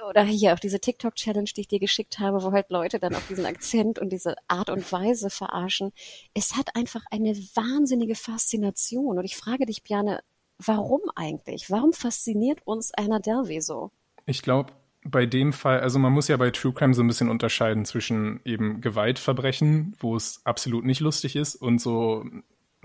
oder 0.10 0.24
hier 0.24 0.54
auch 0.54 0.60
diese 0.60 0.80
TikTok-Challenge, 0.80 1.50
die 1.56 1.62
ich 1.62 1.68
dir 1.68 1.80
geschickt 1.80 2.20
habe, 2.20 2.44
wo 2.44 2.52
halt 2.52 2.70
Leute 2.70 3.00
dann 3.00 3.16
auf 3.16 3.28
diesen 3.28 3.46
Akzent 3.46 3.98
und 4.00 4.10
diese 4.10 4.36
Art 4.48 4.70
und 4.70 4.92
Weise 4.92 5.30
verarschen. 5.30 5.94
Es 6.34 6.56
hat 6.56 6.76
einfach 6.76 7.06
eine 7.12 7.34
wahnsinnige 7.56 8.16
Faszination. 8.16 9.18
Und 9.18 9.26
ich 9.26 9.38
frage 9.38 9.66
dich, 9.66 9.84
Bjane, 9.84 10.22
warum 10.60 11.02
eigentlich? 11.16 11.70
Warum 11.70 11.94
fasziniert 11.94 12.60
uns 12.66 12.94
Anna 12.94 13.20
Delvey 13.20 13.62
so? 13.62 13.92
Ich 14.26 14.42
glaube, 14.42 14.74
bei 15.10 15.26
dem 15.26 15.54
Fall, 15.54 15.80
also 15.80 16.00
man 16.00 16.12
muss 16.12 16.28
ja 16.28 16.38
bei 16.38 16.52
True 16.52 16.74
Crime 16.74 16.94
so 16.94 17.02
ein 17.02 17.08
bisschen 17.08 17.30
unterscheiden 17.30 17.86
zwischen 17.86 18.42
eben 18.44 18.82
Gewaltverbrechen, 18.82 19.96
wo 20.00 20.16
es 20.16 20.42
absolut 20.44 20.86
nicht 20.86 21.00
lustig 21.00 21.36
ist, 21.36 21.56
und 21.56 21.80
so, 21.80 22.26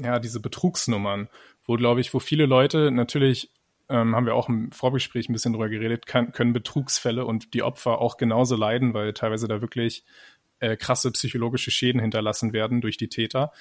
ja, 0.00 0.18
diese 0.18 0.40
Betrugsnummern, 0.40 1.28
wo, 1.64 1.74
glaube 1.76 2.00
ich, 2.00 2.14
wo 2.14 2.18
viele 2.18 2.46
Leute 2.46 2.90
natürlich, 2.90 3.50
ähm, 3.88 4.14
haben 4.14 4.26
wir 4.26 4.34
auch 4.34 4.48
im 4.48 4.70
Vorgespräch 4.72 5.28
ein 5.28 5.32
bisschen 5.32 5.52
drüber 5.52 5.68
geredet, 5.68 6.06
kann, 6.06 6.32
können 6.32 6.52
Betrugsfälle 6.52 7.24
und 7.26 7.54
die 7.54 7.62
Opfer 7.62 7.98
auch 8.00 8.16
genauso 8.16 8.56
leiden, 8.56 8.94
weil 8.94 9.12
teilweise 9.12 9.48
da 9.48 9.60
wirklich 9.60 10.04
äh, 10.60 10.76
krasse 10.76 11.10
psychologische 11.10 11.70
Schäden 11.70 12.00
hinterlassen 12.00 12.52
werden 12.52 12.80
durch 12.80 12.96
die 12.96 13.08
Täter. 13.08 13.52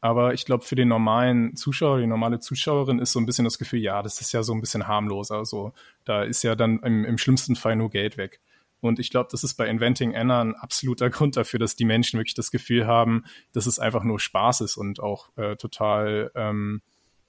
Aber 0.00 0.32
ich 0.32 0.46
glaube, 0.46 0.64
für 0.64 0.76
den 0.76 0.88
normalen 0.88 1.56
Zuschauer, 1.56 2.00
die 2.00 2.06
normale 2.06 2.40
Zuschauerin 2.40 2.98
ist 3.00 3.12
so 3.12 3.20
ein 3.20 3.26
bisschen 3.26 3.44
das 3.44 3.58
Gefühl, 3.58 3.80
ja, 3.80 4.02
das 4.02 4.20
ist 4.20 4.32
ja 4.32 4.42
so 4.42 4.54
ein 4.54 4.60
bisschen 4.60 4.86
harmloser. 4.86 5.44
So, 5.44 5.72
da 6.04 6.22
ist 6.22 6.42
ja 6.42 6.54
dann 6.54 6.78
im, 6.80 7.04
im 7.04 7.18
schlimmsten 7.18 7.54
Fall 7.54 7.76
nur 7.76 7.90
Geld 7.90 8.16
weg. 8.16 8.40
Und 8.80 8.98
ich 8.98 9.10
glaube, 9.10 9.28
das 9.30 9.44
ist 9.44 9.54
bei 9.54 9.68
Inventing 9.68 10.16
Anna 10.16 10.40
ein 10.40 10.54
absoluter 10.54 11.10
Grund 11.10 11.36
dafür, 11.36 11.60
dass 11.60 11.76
die 11.76 11.84
Menschen 11.84 12.18
wirklich 12.18 12.34
das 12.34 12.50
Gefühl 12.50 12.86
haben, 12.86 13.24
dass 13.52 13.66
es 13.66 13.78
einfach 13.78 14.02
nur 14.02 14.18
Spaß 14.18 14.62
ist 14.62 14.76
und 14.76 15.00
auch 15.00 15.36
äh, 15.36 15.56
total, 15.56 16.30
ähm, 16.34 16.80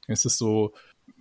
es 0.07 0.23
ist 0.23 0.37
so 0.37 0.73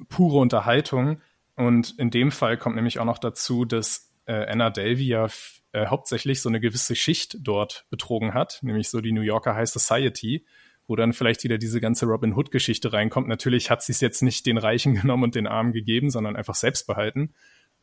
pure 0.09 0.39
Unterhaltung. 0.39 1.21
Und 1.57 1.99
in 1.99 2.11
dem 2.11 2.31
Fall 2.31 2.57
kommt 2.57 2.77
nämlich 2.77 3.01
auch 3.01 3.05
noch 3.05 3.19
dazu, 3.19 3.65
dass 3.65 4.13
äh, 4.27 4.47
Anna 4.47 4.71
Delvey 4.71 5.05
ja 5.05 5.27
äh, 5.73 5.87
hauptsächlich 5.87 6.41
so 6.41 6.49
eine 6.49 6.61
gewisse 6.61 6.95
Schicht 6.95 7.39
dort 7.41 7.87
betrogen 7.91 8.35
hat, 8.35 8.61
nämlich 8.63 8.89
so 8.89 9.01
die 9.01 9.13
New 9.13 9.21
Yorker 9.21 9.57
High 9.57 9.69
Society 9.69 10.47
wo 10.91 10.97
dann 10.97 11.13
vielleicht 11.13 11.45
wieder 11.45 11.57
diese 11.57 11.81
ganze 11.81 12.05
Robin 12.07 12.35
Hood-Geschichte 12.35 12.93
reinkommt. 12.93 13.29
Natürlich 13.29 13.71
hat 13.71 13.81
sie 13.81 13.93
es 13.93 14.01
jetzt 14.01 14.23
nicht 14.23 14.45
den 14.45 14.59
Reichen 14.59 14.95
genommen 15.01 15.23
und 15.23 15.37
den 15.37 15.47
Armen 15.47 15.73
gegeben, 15.73 16.11
sondern 16.11 16.35
einfach 16.35 16.57
selbst 16.57 16.89
behalten. 16.89 17.33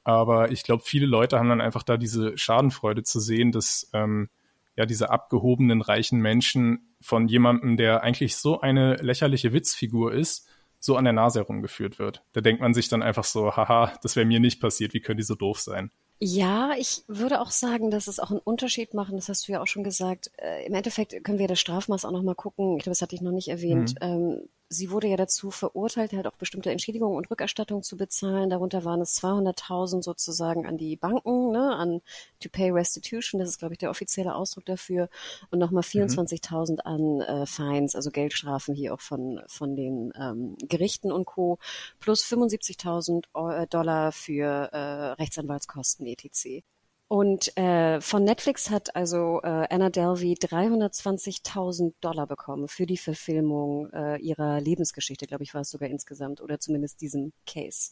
Aber 0.04 0.52
ich 0.52 0.64
glaube, 0.64 0.84
viele 0.86 1.06
Leute 1.06 1.40
haben 1.40 1.48
dann 1.48 1.62
einfach 1.62 1.84
da 1.84 1.96
diese 1.96 2.38
Schadenfreude 2.38 3.04
zu 3.04 3.22
sehen, 3.22 3.54
dass 3.54 3.90
ähm, 3.94 4.28
ja 4.76 4.86
diese 4.86 5.10
abgehobenen 5.10 5.82
reichen 5.82 6.20
Menschen 6.20 6.94
von 7.00 7.30
jemandem, 7.30 7.78
der 7.78 8.04
eigentlich 8.04 8.36
so 8.36 8.60
eine 8.60 8.96
lächerliche 8.96 9.54
Witzfigur 9.54 10.14
ist, 10.14 10.50
so 10.80 10.98
an 10.98 11.06
der 11.06 11.14
Nase 11.14 11.40
herumgeführt 11.40 12.00
wird. 12.00 12.24
Da 12.34 12.42
denkt 12.42 12.62
man 12.62 12.74
sich 12.74 12.90
dann 12.90 13.02
einfach 13.02 13.24
so, 13.24 13.56
haha, 13.56 13.94
das 14.04 14.18
wäre 14.18 14.26
mir 14.26 14.42
nicht 14.42 14.60
passiert, 14.60 14.94
wie 14.94 15.00
können 15.00 15.18
die 15.18 15.24
so 15.24 15.36
doof 15.36 15.62
sein? 15.62 15.92
Ja, 16.20 16.72
ich 16.78 17.04
würde 17.08 17.42
auch 17.42 17.52
sagen, 17.52 17.92
dass 17.92 18.08
es 18.08 18.20
auch 18.20 18.32
einen 18.32 18.40
Unterschied 18.40 18.96
machen. 18.96 19.16
Das 19.16 19.30
hast 19.30 19.48
du 19.48 19.52
ja 19.52 19.62
auch 19.62 19.68
schon 19.68 19.84
gesagt. 19.84 20.32
Äh, 20.38 20.66
Im 20.66 20.74
Endeffekt 20.74 21.24
können 21.24 21.38
wir 21.38 21.48
das 21.48 21.60
Strafmaß 21.60 22.06
auch 22.06 22.12
noch 22.12 22.24
mal 22.24 22.34
gucken. 22.34 22.78
Ich 22.78 22.84
glaube, 22.84 22.92
das 22.92 23.02
hatte 23.04 23.16
ich 23.16 23.22
noch 23.22 23.32
nicht 23.32 23.50
erwähnt. 23.50 23.96
Mhm. 24.02 24.08
Ähm, 24.08 24.50
sie 24.70 24.92
wurde 24.92 25.08
ja 25.08 25.18
dazu 25.18 25.52
verurteilt, 25.52 26.14
halt 26.14 26.28
auch 26.28 26.36
bestimmte 26.36 26.72
Entschädigungen 26.72 27.18
und 27.18 27.30
Rückerstattungen 27.32 27.84
zu 27.84 27.98
bezahlen. 27.98 28.50
Darunter 28.50 28.84
waren 28.86 29.02
es 29.02 29.22
200.000 29.22 30.04
sozusagen 30.04 30.66
an 30.66 30.78
die 30.78 30.96
Banken, 30.96 31.52
ne, 31.52 31.76
an 31.76 32.02
to 32.40 32.50
pay 32.50 32.72
restitution. 32.72 33.40
Das 33.40 33.50
ist, 33.50 33.60
glaube 33.60 33.74
ich, 33.74 33.80
der 33.80 33.90
offizielle 33.90 34.36
Ausdruck 34.36 34.66
dafür. 34.66 35.10
Und 35.52 35.60
nochmal 35.60 35.84
24.000 35.84 36.72
mhm. 36.72 36.80
an 36.84 37.22
äh, 37.22 37.46
Fines, 37.46 37.96
also 37.96 38.12
Geldstrafen 38.12 38.76
hier 38.76 38.94
auch 38.94 39.02
von, 39.02 39.42
von 39.48 39.76
den 39.76 40.12
ähm, 40.20 40.56
Gerichten 40.60 41.12
und 41.12 41.26
Co. 41.26 41.60
Plus 42.00 42.24
75.000 42.24 43.62
äh, 43.62 43.68
Dollar 43.68 44.12
für 44.12 44.70
äh, 44.72 45.12
Rechtsanwaltskosten 45.14 46.06
etc. 46.08 46.64
Und 47.10 47.56
äh, 47.58 48.02
von 48.02 48.26
Netflix 48.26 48.70
hat 48.70 48.96
also 48.96 49.40
äh, 49.42 49.68
Anna 49.70 49.90
Delvey 49.90 50.34
320.000 50.34 51.94
Dollar 52.02 52.28
bekommen 52.28 52.68
für 52.68 52.86
die 52.86 52.98
Verfilmung 52.98 53.90
äh, 53.94 54.18
ihrer 54.18 54.60
Lebensgeschichte, 54.60 55.26
glaube 55.26 55.44
ich, 55.44 55.54
war 55.54 55.62
es 55.62 55.70
sogar 55.70 55.90
insgesamt, 55.90 56.42
oder 56.42 56.60
zumindest 56.60 57.00
diesem 57.00 57.32
Case. 57.46 57.92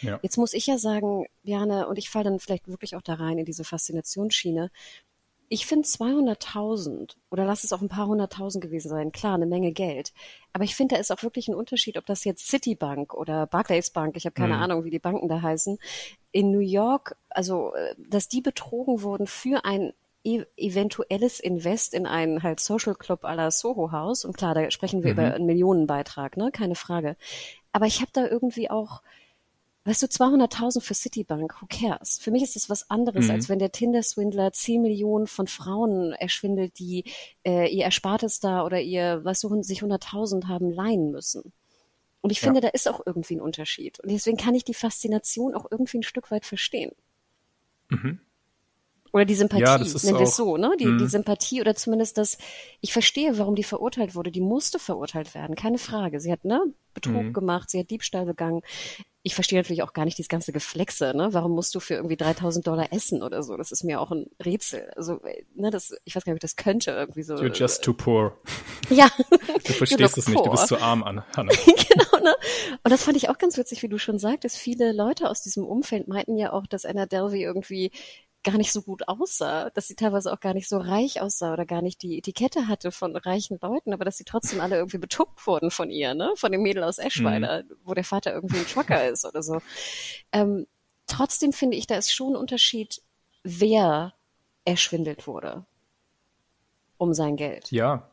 Ja. 0.00 0.18
Jetzt 0.22 0.38
muss 0.38 0.54
ich 0.54 0.66
ja 0.66 0.78
sagen, 0.78 1.26
Björn, 1.44 1.70
und 1.70 1.98
ich 1.98 2.10
falle 2.10 2.24
dann 2.24 2.40
vielleicht 2.40 2.68
wirklich 2.68 2.96
auch 2.96 3.02
da 3.02 3.14
rein 3.14 3.38
in 3.38 3.44
diese 3.44 3.64
Faszinationsschiene, 3.64 4.70
ich 5.48 5.66
finde 5.66 5.86
200.000 5.86 7.16
oder 7.30 7.44
lass 7.44 7.64
es 7.64 7.72
auch 7.72 7.80
ein 7.80 7.88
paar 7.88 8.06
hunderttausend 8.06 8.62
gewesen 8.62 8.88
sein, 8.88 9.12
klar, 9.12 9.34
eine 9.34 9.46
Menge 9.46 9.72
Geld. 9.72 10.12
Aber 10.52 10.64
ich 10.64 10.76
finde, 10.76 10.94
da 10.94 11.00
ist 11.00 11.10
auch 11.10 11.22
wirklich 11.22 11.48
ein 11.48 11.54
Unterschied, 11.54 11.96
ob 11.96 12.06
das 12.06 12.24
jetzt 12.24 12.48
Citibank 12.48 13.14
oder 13.14 13.46
Barclays 13.46 13.90
Bank, 13.90 14.16
ich 14.16 14.26
habe 14.26 14.34
keine 14.34 14.56
mhm. 14.56 14.62
Ahnung, 14.62 14.84
wie 14.84 14.90
die 14.90 14.98
Banken 14.98 15.28
da 15.28 15.40
heißen, 15.40 15.78
in 16.32 16.50
New 16.50 16.60
York, 16.60 17.16
also 17.30 17.74
äh, 17.74 17.94
dass 17.98 18.28
die 18.28 18.42
betrogen 18.42 19.02
wurden 19.02 19.26
für 19.26 19.64
ein 19.64 19.92
e 20.24 20.44
eventuelles 20.56 21.40
Invest 21.40 21.94
in 21.94 22.06
einen 22.06 22.42
halt 22.42 22.60
Social 22.60 22.94
Club 22.94 23.24
à 23.24 23.34
la 23.34 23.50
Soho 23.50 23.92
House. 23.92 24.24
Und 24.24 24.36
klar, 24.36 24.54
da 24.54 24.70
sprechen 24.70 25.02
wir 25.02 25.12
mhm. 25.12 25.18
über 25.18 25.34
einen 25.34 25.46
Millionenbeitrag, 25.46 26.36
ne, 26.36 26.50
keine 26.52 26.74
Frage. 26.74 27.16
Aber 27.72 27.86
ich 27.86 28.00
habe 28.00 28.10
da 28.12 28.26
irgendwie 28.26 28.70
auch 28.70 29.02
Weißt 29.84 30.02
du, 30.02 30.06
200.000 30.06 30.82
für 30.82 30.94
Citibank, 30.94 31.62
who 31.62 31.66
cares? 31.68 32.18
Für 32.18 32.30
mich 32.30 32.42
ist 32.42 32.56
das 32.56 32.68
was 32.68 32.90
anderes, 32.90 33.26
mhm. 33.26 33.30
als 33.30 33.48
wenn 33.48 33.58
der 33.58 33.72
Tinder-Swindler 33.72 34.52
10 34.52 34.82
Millionen 34.82 35.26
von 35.26 35.46
Frauen 35.46 36.12
erschwindelt, 36.12 36.78
die 36.78 37.04
äh, 37.46 37.74
ihr 37.74 37.84
Erspartes 37.84 38.40
da 38.40 38.64
oder 38.64 38.80
ihr, 38.80 39.24
weißt 39.24 39.44
du, 39.44 39.62
sich 39.62 39.82
100.000 39.82 40.46
haben 40.46 40.70
leihen 40.70 41.10
müssen. 41.10 41.52
Und 42.20 42.30
ich 42.30 42.40
finde, 42.40 42.56
ja. 42.56 42.62
da 42.62 42.68
ist 42.68 42.88
auch 42.88 43.00
irgendwie 43.06 43.36
ein 43.36 43.40
Unterschied. 43.40 44.00
Und 44.00 44.10
deswegen 44.10 44.36
kann 44.36 44.54
ich 44.54 44.64
die 44.64 44.74
Faszination 44.74 45.54
auch 45.54 45.66
irgendwie 45.70 45.98
ein 45.98 46.02
Stück 46.02 46.30
weit 46.30 46.44
verstehen. 46.44 46.92
Mhm. 47.88 48.20
Oder 49.12 49.24
die 49.24 49.34
Sympathie, 49.34 49.62
ja, 49.62 49.78
nennen 49.78 50.18
wir 50.18 50.20
es 50.20 50.36
so, 50.36 50.58
ne? 50.58 50.76
Die, 50.78 50.84
die 50.84 50.90
mhm. 50.90 51.08
Sympathie 51.08 51.62
oder 51.62 51.74
zumindest 51.74 52.18
das, 52.18 52.36
ich 52.82 52.92
verstehe, 52.92 53.38
warum 53.38 53.54
die 53.54 53.64
verurteilt 53.64 54.14
wurde. 54.14 54.30
Die 54.30 54.42
musste 54.42 54.78
verurteilt 54.78 55.34
werden, 55.34 55.56
keine 55.56 55.78
Frage. 55.78 56.20
Sie 56.20 56.30
hat, 56.30 56.44
ne, 56.44 56.60
Betrug 56.92 57.22
mhm. 57.22 57.32
gemacht, 57.32 57.70
sie 57.70 57.80
hat 57.80 57.90
Diebstahl 57.90 58.26
begangen 58.26 58.60
ich 59.28 59.34
verstehe 59.34 59.58
natürlich 59.58 59.82
auch 59.82 59.92
gar 59.92 60.06
nicht 60.06 60.16
dieses 60.16 60.30
ganze 60.30 60.52
Geflexe, 60.52 61.12
ne? 61.14 61.28
Warum 61.32 61.52
musst 61.52 61.74
du 61.74 61.80
für 61.80 61.92
irgendwie 61.92 62.16
3000 62.16 62.66
Dollar 62.66 62.94
essen 62.94 63.22
oder 63.22 63.42
so? 63.42 63.58
Das 63.58 63.72
ist 63.72 63.84
mir 63.84 64.00
auch 64.00 64.10
ein 64.10 64.30
Rätsel. 64.42 64.90
Also, 64.96 65.20
ne, 65.54 65.70
das, 65.70 65.94
ich 66.06 66.16
weiß 66.16 66.24
gar 66.24 66.32
nicht, 66.32 66.42
ob 66.42 66.44
ich 66.44 66.50
das 66.50 66.56
könnte 66.56 66.92
irgendwie 66.92 67.22
so. 67.22 67.34
You're 67.34 67.54
just 67.54 67.84
too 67.84 67.92
poor. 67.92 68.38
Ja. 68.88 69.08
Du 69.64 69.72
verstehst 69.74 70.16
es 70.16 70.28
nicht, 70.28 70.38
du 70.38 70.50
bist 70.50 70.68
zu 70.68 70.78
arm, 70.78 71.02
Anna. 71.04 71.26
genau, 71.34 72.24
ne? 72.24 72.34
Und 72.82 72.90
das 72.90 73.02
fand 73.02 73.16
ich 73.18 73.28
auch 73.28 73.36
ganz 73.36 73.58
witzig, 73.58 73.82
wie 73.82 73.88
du 73.88 73.98
schon 73.98 74.18
sagtest. 74.18 74.56
Viele 74.56 74.92
Leute 74.92 75.28
aus 75.28 75.42
diesem 75.42 75.66
Umfeld 75.66 76.08
meinten 76.08 76.38
ja 76.38 76.52
auch, 76.52 76.66
dass 76.66 76.86
Anna 76.86 77.04
Delvey 77.04 77.42
irgendwie 77.42 77.90
gar 78.50 78.58
nicht 78.58 78.72
so 78.72 78.82
gut 78.82 79.08
aussah, 79.08 79.70
dass 79.70 79.88
sie 79.88 79.94
teilweise 79.94 80.32
auch 80.32 80.40
gar 80.40 80.54
nicht 80.54 80.68
so 80.68 80.78
reich 80.78 81.20
aussah 81.20 81.52
oder 81.52 81.66
gar 81.66 81.82
nicht 81.82 82.02
die 82.02 82.18
Etikette 82.18 82.66
hatte 82.66 82.90
von 82.92 83.14
reichen 83.14 83.58
Leuten, 83.60 83.92
aber 83.92 84.04
dass 84.04 84.16
sie 84.16 84.24
trotzdem 84.24 84.60
alle 84.60 84.76
irgendwie 84.76 84.98
betuckt 84.98 85.46
wurden 85.46 85.70
von 85.70 85.90
ihr, 85.90 86.14
ne? 86.14 86.32
Von 86.36 86.52
dem 86.52 86.62
Mädel 86.62 86.82
aus 86.82 86.98
Eschweiler, 86.98 87.64
mhm. 87.64 87.76
wo 87.84 87.94
der 87.94 88.04
Vater 88.04 88.32
irgendwie 88.32 88.58
ein 88.58 88.66
Trucker 88.66 89.08
ist 89.08 89.24
oder 89.24 89.42
so. 89.42 89.60
Ähm, 90.32 90.66
trotzdem 91.06 91.52
finde 91.52 91.76
ich, 91.76 91.86
da 91.86 91.96
ist 91.96 92.12
schon 92.12 92.32
ein 92.32 92.36
Unterschied, 92.36 93.02
wer 93.42 94.14
erschwindelt 94.64 95.26
wurde 95.26 95.66
um 96.96 97.14
sein 97.14 97.36
Geld. 97.36 97.70
Ja, 97.70 98.10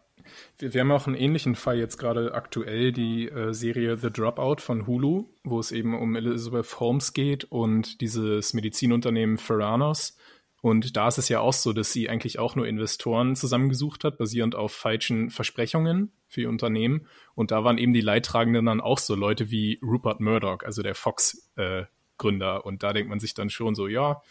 wir, 0.58 0.74
wir, 0.74 0.82
haben 0.82 0.92
auch 0.92 1.08
einen 1.08 1.16
ähnlichen 1.16 1.56
Fall 1.56 1.78
jetzt 1.78 1.98
gerade 1.98 2.34
aktuell, 2.34 2.92
die 2.92 3.28
äh, 3.28 3.54
Serie 3.54 3.98
The 3.98 4.12
Dropout 4.12 4.58
von 4.62 4.88
Hulu, 4.88 5.26
wo 5.44 5.60
es 5.60 5.72
eben 5.72 5.98
um 5.98 6.16
Elizabeth 6.16 6.80
Holmes 6.80 7.14
geht 7.14 7.46
und 7.46 8.02
dieses 8.02 8.54
Medizinunternehmen 8.54 9.38
Ferranos. 9.38 10.18
Und 10.66 10.98
da 10.98 11.10
ist 11.10 11.20
es 11.20 11.30
ja 11.30 11.42
auch 11.42 11.54
so, 11.54 11.74
dass 11.74 11.94
sie 11.94 12.10
eigentlich 12.10 12.40
auch 12.40 12.56
nur 12.56 12.66
Investoren 12.66 13.36
zusammengesucht 13.36 14.04
hat, 14.04 14.18
basierend 14.18 14.56
auf 14.56 14.72
falschen 14.72 15.30
Versprechungen 15.30 16.12
für 16.28 16.42
ihr 16.42 16.50
Unternehmen. 16.50 17.06
Und 17.36 17.52
da 17.52 17.64
waren 17.64 17.78
eben 17.78 17.94
die 17.94 18.02
Leidtragenden 18.02 18.66
dann 18.66 18.82
auch 18.82 18.98
so 18.98 19.14
Leute 19.14 19.52
wie 19.52 19.80
Rupert 19.84 20.22
Murdoch, 20.22 20.64
also 20.64 20.82
der 20.82 20.96
Fox-Gründer. 20.96 22.56
Äh, 22.56 22.68
und 22.68 22.82
da 22.82 22.94
denkt 22.94 23.12
man 23.12 23.20
sich 23.20 23.36
dann 23.36 23.52
schon 23.52 23.76
so, 23.76 23.88
ja, 23.88 24.24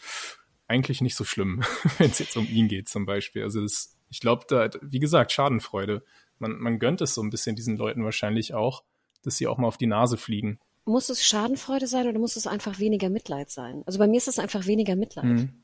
eigentlich 0.67 0.99
nicht 0.99 1.15
so 1.15 1.23
schlimm, 1.23 1.63
wenn 1.99 2.11
es 2.11 2.19
jetzt 2.19 2.35
um 2.35 2.45
ihn 2.45 2.67
geht 2.67 2.89
zum 2.89 3.05
Beispiel. 3.05 3.43
Also 3.43 3.61
das 3.61 3.95
ich 4.09 4.19
glaube, 4.19 4.43
da, 4.49 4.69
wie 4.81 4.99
gesagt, 4.99 5.31
Schadenfreude. 5.31 6.03
Man, 6.39 6.59
man 6.59 6.79
gönnt 6.79 6.99
es 6.99 7.13
so 7.13 7.23
ein 7.23 7.29
bisschen 7.29 7.55
diesen 7.55 7.77
Leuten 7.77 8.03
wahrscheinlich 8.03 8.53
auch, 8.53 8.83
dass 9.23 9.37
sie 9.37 9.47
auch 9.47 9.57
mal 9.57 9.67
auf 9.67 9.77
die 9.77 9.87
Nase 9.87 10.17
fliegen. 10.17 10.59
Muss 10.83 11.07
es 11.07 11.25
Schadenfreude 11.25 11.87
sein 11.87 12.09
oder 12.09 12.19
muss 12.19 12.35
es 12.35 12.45
einfach 12.45 12.77
weniger 12.79 13.09
Mitleid 13.09 13.49
sein? 13.49 13.83
Also 13.85 13.99
bei 13.99 14.07
mir 14.07 14.17
ist 14.17 14.27
es 14.27 14.37
einfach 14.37 14.65
weniger 14.65 14.97
Mitleid. 14.97 15.23
Mhm. 15.23 15.61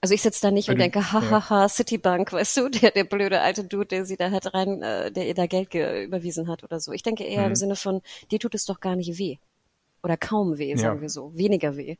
Also 0.00 0.14
ich 0.14 0.22
sitze 0.22 0.42
da 0.42 0.50
nicht 0.50 0.68
Weil 0.68 0.74
und 0.74 0.80
denke, 0.80 1.12
hahaha, 1.12 1.62
ja. 1.62 1.68
Citibank, 1.68 2.32
weißt 2.32 2.56
du, 2.58 2.68
der, 2.68 2.92
der 2.92 3.04
blöde 3.04 3.40
alte 3.40 3.64
Dude, 3.64 3.86
der 3.86 4.04
sie 4.04 4.16
da 4.16 4.30
hat 4.30 4.54
rein, 4.54 4.82
äh, 4.82 5.10
der 5.10 5.26
ihr 5.26 5.34
da 5.34 5.46
Geld 5.46 5.74
überwiesen 5.74 6.48
hat 6.48 6.62
oder 6.62 6.78
so. 6.80 6.92
Ich 6.92 7.02
denke 7.02 7.24
eher 7.24 7.42
mhm. 7.42 7.48
im 7.48 7.54
Sinne 7.56 7.76
von, 7.76 8.00
dir 8.30 8.38
tut 8.38 8.54
es 8.54 8.64
doch 8.64 8.80
gar 8.80 8.96
nicht 8.96 9.18
weh. 9.18 9.38
Oder 10.02 10.16
kaum 10.16 10.58
weh, 10.58 10.74
sagen 10.76 10.98
ja. 10.98 11.02
wir 11.02 11.08
so. 11.08 11.36
Weniger 11.36 11.76
weh. 11.76 11.96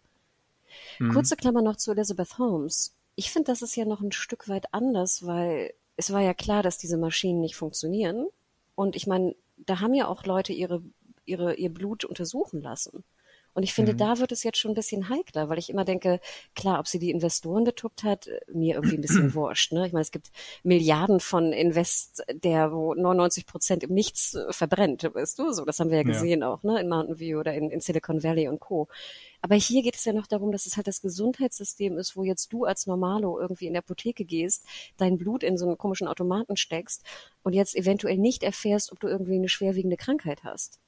Mhm. 0.99 1.13
Kurze 1.13 1.37
Klammer 1.37 1.63
noch 1.63 1.77
zu 1.77 1.91
Elizabeth 1.91 2.39
Holmes. 2.39 2.95
Ich 3.17 3.33
finde, 3.33 3.51
das 3.51 3.63
ist 3.63 3.75
ja 3.75 3.85
noch 3.85 4.01
ein 4.01 4.13
Stück 4.13 4.49
weit 4.49 4.73
anders, 4.73 5.27
weil 5.27 5.75
es 5.97 6.13
war 6.13 6.21
ja 6.21 6.35
klar, 6.35 6.63
dass 6.63 6.79
diese 6.79 6.97
Maschinen 6.97 7.41
nicht 7.41 7.57
funktionieren. 7.57 8.29
Und 8.77 8.95
ich 8.95 9.09
meine, 9.09 9.35
da 9.57 9.81
haben 9.81 9.95
ja 9.95 10.07
auch 10.07 10.25
Leute 10.25 10.53
ihre, 10.53 10.83
ihre, 11.25 11.55
ihr 11.55 11.75
Blut 11.75 12.05
untersuchen 12.05 12.63
lassen. 12.63 13.03
Und 13.55 13.63
ich 13.63 13.75
finde, 13.75 13.93
mhm. 13.93 13.99
da 13.99 14.19
wird 14.19 14.33
es 14.33 14.45
jetzt 14.45 14.59
schon 14.59 14.73
ein 14.73 14.75
bisschen 14.75 15.09
heikler, 15.09 15.49
weil 15.49 15.59
ich 15.59 15.71
immer 15.71 15.85
denke, 15.85 16.21
klar, 16.55 16.79
ob 16.79 16.87
sie 16.87 16.99
die 16.99 17.11
Investoren 17.11 17.65
betuppt 17.65 18.05
hat, 18.05 18.29
mir 18.53 18.77
irgendwie 18.77 18.97
ein 18.97 19.01
bisschen 19.01 19.35
wurscht. 19.35 19.73
Ne? 19.73 19.87
Ich 19.87 19.93
meine, 19.93 20.03
es 20.03 20.13
gibt 20.13 20.31
Milliarden 20.63 21.21
von 21.21 21.53
Invest, 21.53 22.23
der 22.33 22.73
wo 22.73 22.95
99 22.95 23.47
Prozent 23.47 23.83
im 23.83 23.93
Nichts 23.93 24.35
äh, 24.35 24.53
verbrennt, 24.53 25.03
weißt 25.03 25.39
du? 25.39 25.53
So, 25.53 25.65
das 25.65 25.81
haben 25.81 25.91
wir 25.91 25.99
ja 25.99 26.03
gesehen 26.05 26.41
ja. 26.41 26.53
auch, 26.53 26.63
ne? 26.63 26.81
In 26.81 26.89
Mountain 26.89 27.19
View 27.19 27.41
oder 27.41 27.55
in, 27.55 27.71
in 27.71 27.81
Silicon 27.81 28.23
Valley 28.23 28.49
und 28.49 28.61
Co. 28.61 28.89
Aber 29.41 29.55
hier 29.55 29.83
geht 29.83 29.95
es 29.95 30.05
ja 30.05 30.13
noch 30.13 30.27
darum, 30.27 30.53
dass 30.53 30.67
es 30.67 30.77
halt 30.77 30.87
das 30.87 31.01
Gesundheitssystem 31.01 31.97
ist, 31.97 32.17
wo 32.17 32.25
jetzt 32.25 32.53
du 32.53 32.65
als 32.65 32.87
Normalo 32.87 33.41
irgendwie 33.41 33.67
in 33.67 33.75
der 33.75 33.83
Apotheke 33.83 34.25
gehst, 34.25 34.67
dein 34.97 35.17
Blut 35.17 35.43
in 35.43 35.57
so 35.57 35.67
einen 35.67 35.79
komischen 35.79 36.09
Automaten 36.09 36.57
steckst 36.57 37.05
und 37.43 37.53
jetzt 37.53 37.77
eventuell 37.77 38.19
nicht 38.19 38.43
erfährst, 38.43 38.93
ob 38.93 39.01
du 39.01 39.07
irgendwie 39.07 39.37
eine 39.37 39.49
schwerwiegende 39.49 39.97
Krankheit 39.97 40.43
hast. 40.45 40.81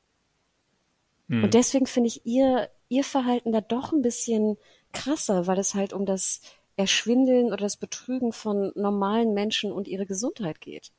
Mhm. 1.30 1.44
Und 1.44 1.54
deswegen 1.54 1.86
finde 1.86 2.08
ich 2.08 2.26
ihr, 2.26 2.68
ihr 2.88 3.04
Verhalten 3.04 3.52
da 3.52 3.60
doch 3.60 3.92
ein 3.92 4.02
bisschen 4.02 4.58
krasser, 4.92 5.46
weil 5.46 5.60
es 5.60 5.74
halt 5.74 5.92
um 5.92 6.04
das 6.04 6.40
Erschwindeln 6.76 7.46
oder 7.46 7.58
das 7.58 7.76
Betrügen 7.76 8.32
von 8.32 8.72
normalen 8.74 9.32
Menschen 9.32 9.70
und 9.70 9.86
ihre 9.86 10.06
Gesundheit 10.06 10.60
geht. 10.60 10.90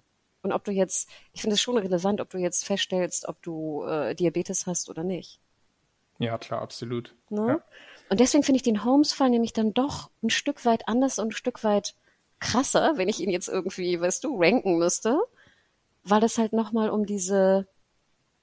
Und 0.42 0.54
ob 0.54 0.64
du 0.64 0.72
jetzt, 0.72 1.10
ich 1.34 1.42
finde 1.42 1.56
es 1.56 1.62
schon 1.62 1.78
relevant, 1.78 2.22
ob 2.22 2.30
du 2.30 2.38
jetzt 2.38 2.64
feststellst, 2.64 3.28
ob 3.28 3.42
du 3.42 3.84
äh, 3.84 4.16
Diabetes 4.16 4.66
hast 4.68 4.90
oder 4.90 5.04
nicht. 5.04 5.40
Ja, 6.18 6.38
klar, 6.38 6.62
absolut. 6.62 7.14
Ne? 7.30 7.48
Ja. 7.48 7.64
Und 8.10 8.20
deswegen 8.22 8.44
finde 8.44 8.58
ich 8.58 8.64
den 8.64 8.86
Holmes-Fall 8.86 9.30
nämlich 9.30 9.52
dann 9.52 9.74
doch 9.74 10.12
ein 10.24 10.30
Stück 10.30 10.64
weit 10.66 10.88
anders 10.88 11.20
und 11.20 11.28
ein 11.30 11.32
Stück 11.34 11.64
weit 11.66 11.96
krasser, 12.40 12.94
wenn 12.96 13.10
ich 13.10 13.20
ihn 13.20 13.30
jetzt 13.30 13.50
irgendwie, 13.50 14.00
weißt 14.00 14.24
du, 14.24 14.42
ranken 14.42 14.78
müsste, 14.78 15.20
weil 16.04 16.24
es 16.24 16.38
halt 16.38 16.54
nochmal 16.54 16.90
um 16.90 17.06
diese, 17.06 17.68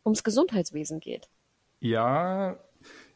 ums 0.04 0.22
Gesundheitswesen 0.22 1.00
geht. 1.00 1.28
Ja, 1.80 2.58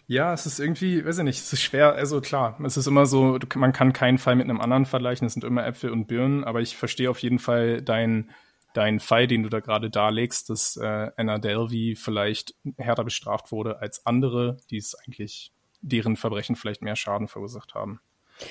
ja, 0.06 0.32
es 0.34 0.46
ist 0.46 0.58
irgendwie, 0.58 1.04
weiß 1.04 1.18
ich 1.18 1.24
nicht, 1.24 1.38
es 1.38 1.52
ist 1.52 1.62
schwer, 1.62 1.94
also 1.94 2.20
klar, 2.20 2.58
es 2.64 2.76
ist 2.76 2.86
immer 2.86 3.06
so, 3.06 3.38
man 3.54 3.72
kann 3.72 3.92
keinen 3.92 4.18
Fall 4.18 4.36
mit 4.36 4.44
einem 4.44 4.60
anderen 4.60 4.84
vergleichen, 4.84 5.26
es 5.26 5.32
sind 5.32 5.44
immer 5.44 5.66
Äpfel 5.66 5.90
und 5.90 6.06
Birnen, 6.06 6.44
aber 6.44 6.60
ich 6.60 6.76
verstehe 6.76 7.08
auf 7.08 7.20
jeden 7.20 7.38
Fall 7.38 7.80
dein, 7.80 8.30
dein 8.74 9.00
Fall, 9.00 9.26
den 9.26 9.42
du 9.42 9.48
da 9.48 9.60
gerade 9.60 9.90
darlegst, 9.90 10.50
dass 10.50 10.76
äh, 10.76 11.10
Anna 11.16 11.38
Delvey 11.38 11.94
vielleicht 11.96 12.54
härter 12.76 13.04
bestraft 13.04 13.52
wurde 13.52 13.78
als 13.80 14.04
andere, 14.04 14.58
die 14.70 14.76
es 14.76 14.94
eigentlich, 14.94 15.52
deren 15.80 16.16
Verbrechen 16.16 16.56
vielleicht 16.56 16.82
mehr 16.82 16.96
Schaden 16.96 17.26
verursacht 17.26 17.74
haben. 17.74 18.00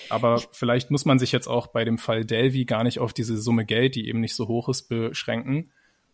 Aber 0.09 0.39
vielleicht 0.51 0.89
muss 0.89 1.05
man 1.05 1.19
sich 1.19 1.31
jetzt 1.31 1.47
auch 1.47 1.67
bei 1.67 1.85
dem 1.85 1.97
Fall 1.97 2.25
Delvey 2.25 2.65
gar 2.65 2.83
nicht 2.83 2.99
auf 2.99 3.13
diese 3.13 3.37
Summe 3.37 3.65
Geld, 3.65 3.95
die 3.95 4.07
eben 4.07 4.19
nicht 4.19 4.35
so 4.35 4.47
hoch 4.47 4.67
ist, 4.67 4.89
beschränken 4.89 5.71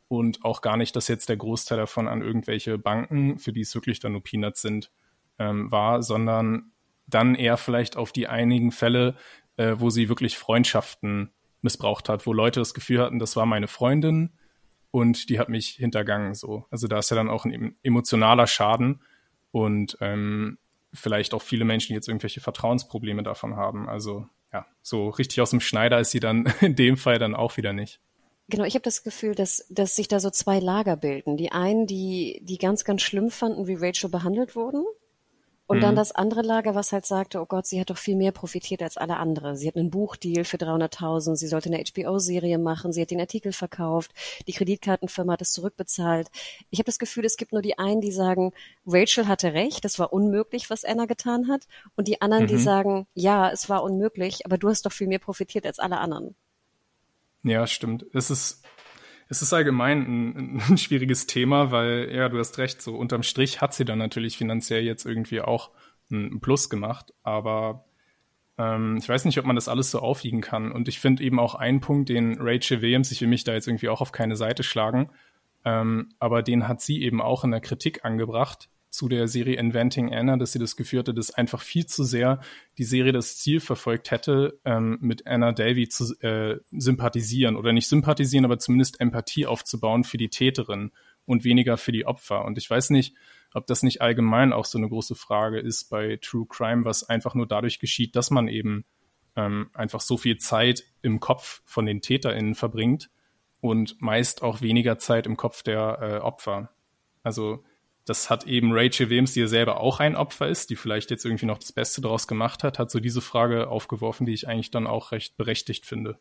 und 0.08 0.44
auch 0.46 0.62
gar 0.62 0.78
nicht, 0.78 0.96
dass 0.96 1.08
jetzt 1.08 1.30
der 1.30 1.38
Großteil 1.38 1.78
davon 1.78 2.08
an 2.08 2.22
irgendwelche 2.22 2.78
Banken, 2.78 3.38
für 3.38 3.52
die 3.52 3.62
es 3.62 3.76
wirklich 3.76 4.00
dann 4.00 4.14
nur 4.14 4.24
Peanuts 4.24 4.62
sind, 4.62 4.92
ähm, 5.40 5.72
war, 5.72 6.02
sondern 6.02 6.72
dann 7.08 7.36
eher 7.36 7.58
vielleicht 7.58 7.98
auf 7.98 8.12
die 8.12 8.28
einigen 8.28 8.72
Fälle, 8.72 9.16
äh, 9.58 9.76
wo 9.78 9.90
sie 9.90 10.10
wirklich 10.10 10.38
Freundschaften 10.38 11.32
missbraucht 11.62 12.10
hat, 12.10 12.26
wo 12.26 12.34
Leute 12.34 12.60
das 12.60 12.74
Gefühl 12.74 13.02
hatten, 13.02 13.20
das 13.20 13.36
war 13.36 13.46
meine 13.46 13.68
Freundin 13.68 14.34
und 14.92 15.30
die 15.30 15.40
hat 15.40 15.50
mich 15.50 15.70
hintergangen. 15.70 16.34
So, 16.34 16.66
also 16.70 16.88
da 16.88 17.00
ist 17.00 17.10
ja 17.10 17.16
dann 17.16 17.30
auch 17.30 17.46
ein 17.46 17.76
emotionaler 17.84 18.48
Schaden 18.48 19.02
und 19.52 19.98
ähm, 20.02 20.58
vielleicht 20.94 21.34
auch 21.34 21.42
viele 21.42 21.66
Menschen, 21.66 21.94
jetzt 21.94 22.08
irgendwelche 22.08 22.42
Vertrauensprobleme 22.42 23.24
davon 23.24 23.56
haben. 23.56 23.90
Also 23.90 24.28
ja, 24.54 24.66
so 24.82 25.10
richtig 25.10 25.42
aus 25.42 25.50
dem 25.50 25.60
Schneider 25.60 26.00
ist 26.00 26.12
sie 26.12 26.20
dann 26.20 26.46
in 26.62 26.76
dem 26.76 26.98
Fall 26.98 27.20
dann 27.20 27.36
auch 27.36 27.58
wieder 27.58 27.74
nicht. 27.74 28.00
Genau, 28.50 28.64
ich 28.64 28.76
habe 28.76 28.84
das 28.84 29.04
Gefühl, 29.04 29.36
dass, 29.36 29.66
dass 29.70 29.96
sich 29.96 30.08
da 30.08 30.20
so 30.20 30.30
zwei 30.30 30.60
Lager 30.60 30.96
bilden. 30.96 31.36
Die 31.36 31.52
einen, 31.52 31.86
die, 31.86 32.40
die 32.44 32.58
ganz, 32.58 32.86
ganz 32.86 33.02
schlimm 33.02 33.30
fanden, 33.30 33.68
wie 33.68 33.76
Rachel 33.76 34.10
behandelt 34.10 34.56
wurden 34.56 34.86
und 35.68 35.78
mhm. 35.78 35.82
dann 35.82 35.96
das 35.96 36.14
andere 36.14 36.42
Lager, 36.42 36.74
was 36.74 36.94
halt 36.94 37.06
sagte, 37.06 37.42
oh 37.42 37.46
Gott, 37.46 37.68
sie 37.68 37.80
hat 37.80 37.90
doch 37.90 37.98
viel 37.98 38.16
mehr 38.16 38.32
profitiert 38.32 38.82
als 38.82 38.96
alle 38.96 39.18
andere. 39.18 39.58
Sie 39.58 39.68
hat 39.68 39.76
einen 39.76 39.92
Buchdeal 39.92 40.46
für 40.46 40.56
300.000, 40.56 41.36
sie 41.36 41.48
sollte 41.48 41.70
eine 41.70 41.84
HBO-Serie 41.84 42.58
machen, 42.58 42.94
sie 42.94 43.02
hat 43.02 43.12
den 43.12 43.20
Artikel 43.20 43.52
verkauft, 43.52 44.12
die 44.48 44.54
Kreditkartenfirma 44.54 45.34
hat 45.34 45.42
es 45.42 45.52
zurückbezahlt. 45.52 46.30
Ich 46.70 46.80
habe 46.80 46.86
das 46.86 47.00
Gefühl, 47.00 47.26
es 47.26 47.36
gibt 47.36 47.52
nur 47.52 47.62
die 47.62 47.78
einen, 47.78 48.00
die 48.00 48.14
sagen, 48.14 48.54
Rachel 48.86 49.28
hatte 49.28 49.54
recht, 49.54 49.84
das 49.84 50.00
war 50.00 50.14
unmöglich, 50.14 50.70
was 50.70 50.86
Anna 50.86 51.06
getan 51.06 51.50
hat. 51.50 51.68
Und 51.98 52.08
die 52.08 52.22
anderen, 52.22 52.44
mhm. 52.44 52.48
die 52.48 52.58
sagen, 52.58 53.08
ja, 53.14 53.52
es 53.52 53.68
war 53.68 53.84
unmöglich, 53.84 54.46
aber 54.46 54.58
du 54.58 54.70
hast 54.70 54.86
doch 54.86 54.94
viel 54.94 55.08
mehr 55.08 55.20
profitiert 55.20 55.66
als 55.66 55.80
alle 55.80 55.98
anderen. 55.98 56.36
Ja, 57.48 57.66
stimmt. 57.66 58.06
Es 58.14 58.30
ist 58.30 58.64
es 59.30 59.42
ist 59.42 59.54
allgemein 59.54 60.02
ein, 60.02 60.62
ein, 60.70 60.78
schwieriges 60.78 61.28
Thema, 61.28 61.72
weil, 61.72 62.10
ja, 62.14 62.30
du 62.30 62.40
hast 62.40 62.58
recht, 62.58 62.82
so 62.82 62.96
unterm 62.96 63.24
Strich 63.24 63.62
hat 63.62 63.74
sie 63.74 63.86
dann 63.86 64.00
natürlich 64.00 64.38
finanziell 64.38 64.84
jetzt 64.84 65.06
irgendwie 65.06 65.42
auch 65.42 65.72
ein 66.10 66.40
Plus 66.40 66.70
gemacht, 66.70 67.14
aber 67.24 67.86
ähm, 68.58 68.98
ich 68.98 69.10
weiß 69.10 69.26
nicht, 69.26 69.38
ob 69.38 69.46
man 69.46 69.58
das 69.58 69.68
alles 69.68 69.92
so 69.92 70.00
aufwiegen 70.00 70.40
kann. 70.40 70.72
Und 70.72 70.88
ich 70.88 71.00
finde 71.00 71.24
eben 71.24 71.40
auch 71.40 71.56
einen 71.56 71.82
Punkt, 71.82 72.10
den 72.10 72.38
Rachel 72.40 72.82
Williams, 72.82 73.12
ich 73.12 73.20
will 73.20 73.28
mich 73.28 73.44
da 73.44 73.54
jetzt 73.54 73.68
irgendwie 73.68 73.90
auch 73.90 74.00
auf 74.00 74.14
keine 74.14 74.38
Seite 74.38 74.64
schlagen, 74.64 75.10
ähm, 75.66 76.10
aber 76.20 76.44
den 76.44 76.68
hat 76.68 76.82
sie 76.82 77.02
eben 77.02 77.22
auch 77.22 77.44
in 77.44 77.52
der 77.52 77.62
Kritik 77.62 78.06
angebracht, 78.06 78.70
zu 78.98 79.08
der 79.08 79.28
Serie 79.28 79.58
Inventing 79.58 80.12
Anna, 80.12 80.38
dass 80.38 80.54
sie 80.54 80.60
das 80.60 80.76
Gefühl 80.76 81.00
hatte, 81.00 81.14
dass 81.14 81.30
einfach 81.30 81.62
viel 81.62 81.86
zu 81.86 82.04
sehr 82.04 82.42
die 82.80 82.84
Serie 82.84 83.12
das 83.12 83.38
Ziel 83.38 83.60
verfolgt 83.60 84.10
hätte, 84.10 84.60
ähm, 84.66 84.98
mit 85.02 85.28
Anna 85.28 85.52
Davy 85.52 85.88
zu 85.88 86.16
äh, 86.22 86.58
sympathisieren 86.72 87.56
oder 87.56 87.74
nicht 87.74 87.88
sympathisieren, 87.88 88.44
aber 88.44 88.58
zumindest 88.58 89.00
Empathie 89.00 89.46
aufzubauen 89.46 90.04
für 90.04 90.18
die 90.18 90.30
Täterin 90.30 90.92
und 91.26 91.44
weniger 91.44 91.78
für 91.78 91.92
die 91.92 92.08
Opfer. 92.08 92.44
Und 92.44 92.58
ich 92.58 92.68
weiß 92.68 92.90
nicht, 92.90 93.16
ob 93.54 93.68
das 93.68 93.84
nicht 93.84 94.02
allgemein 94.02 94.52
auch 94.52 94.66
so 94.66 94.80
eine 94.80 94.90
große 94.90 95.14
Frage 95.14 95.60
ist 95.60 95.92
bei 95.92 96.18
True 96.20 96.48
Crime, 96.50 96.84
was 96.84 97.04
einfach 97.04 97.36
nur 97.36 97.46
dadurch 97.46 97.78
geschieht, 97.78 98.16
dass 98.16 98.32
man 98.32 98.48
eben 98.48 98.84
ähm, 99.36 99.70
einfach 99.76 100.02
so 100.02 100.18
viel 100.18 100.40
Zeit 100.40 100.84
im 101.04 101.20
Kopf 101.20 101.62
von 101.66 101.86
den 101.86 102.02
TäterInnen 102.02 102.56
verbringt 102.56 103.12
und 103.62 104.02
meist 104.02 104.42
auch 104.42 104.62
weniger 104.62 104.98
Zeit 104.98 105.28
im 105.28 105.38
Kopf 105.38 105.62
der 105.62 106.00
äh, 106.02 106.18
Opfer. 106.18 106.72
Also 107.22 107.64
das 108.08 108.30
hat 108.30 108.48
eben 108.48 108.72
Rachel 108.72 109.10
Williams, 109.10 109.34
die 109.34 109.42
ja 109.42 109.48
selber 109.48 109.82
auch 109.82 110.00
ein 110.00 110.16
Opfer 110.16 110.48
ist, 110.48 110.70
die 110.70 110.76
vielleicht 110.76 111.12
jetzt 111.12 111.26
irgendwie 111.26 111.46
noch 111.46 111.58
das 111.58 111.72
Beste 111.72 112.02
daraus 112.02 112.28
gemacht 112.28 112.64
hat, 112.64 112.80
hat 112.80 112.90
so 112.90 113.00
diese 113.00 113.22
Frage 113.22 113.70
aufgeworfen, 113.70 114.26
die 114.26 114.34
ich 114.34 114.48
eigentlich 114.48 114.72
dann 114.72 114.88
auch 114.88 115.12
recht 115.12 115.38
berechtigt 115.38 115.86
finde. 115.86 116.18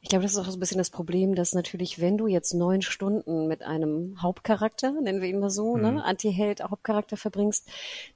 Ich 0.00 0.08
glaube, 0.08 0.22
das 0.24 0.32
ist 0.32 0.38
auch 0.38 0.46
so 0.46 0.56
ein 0.56 0.60
bisschen 0.60 0.78
das 0.78 0.90
Problem, 0.90 1.36
dass 1.36 1.54
natürlich, 1.54 2.00
wenn 2.00 2.18
du 2.18 2.26
jetzt 2.26 2.54
neun 2.54 2.82
Stunden 2.82 3.46
mit 3.46 3.62
einem 3.62 4.20
Hauptcharakter, 4.20 4.92
nennen 5.00 5.20
wir 5.20 5.28
ihn 5.28 5.38
mal 5.38 5.50
so, 5.50 5.76
ne, 5.76 5.90
mhm. 5.90 5.96
ne, 5.98 6.04
Anti-Held, 6.04 6.62
Hauptcharakter 6.62 7.16
verbringst, 7.16 7.68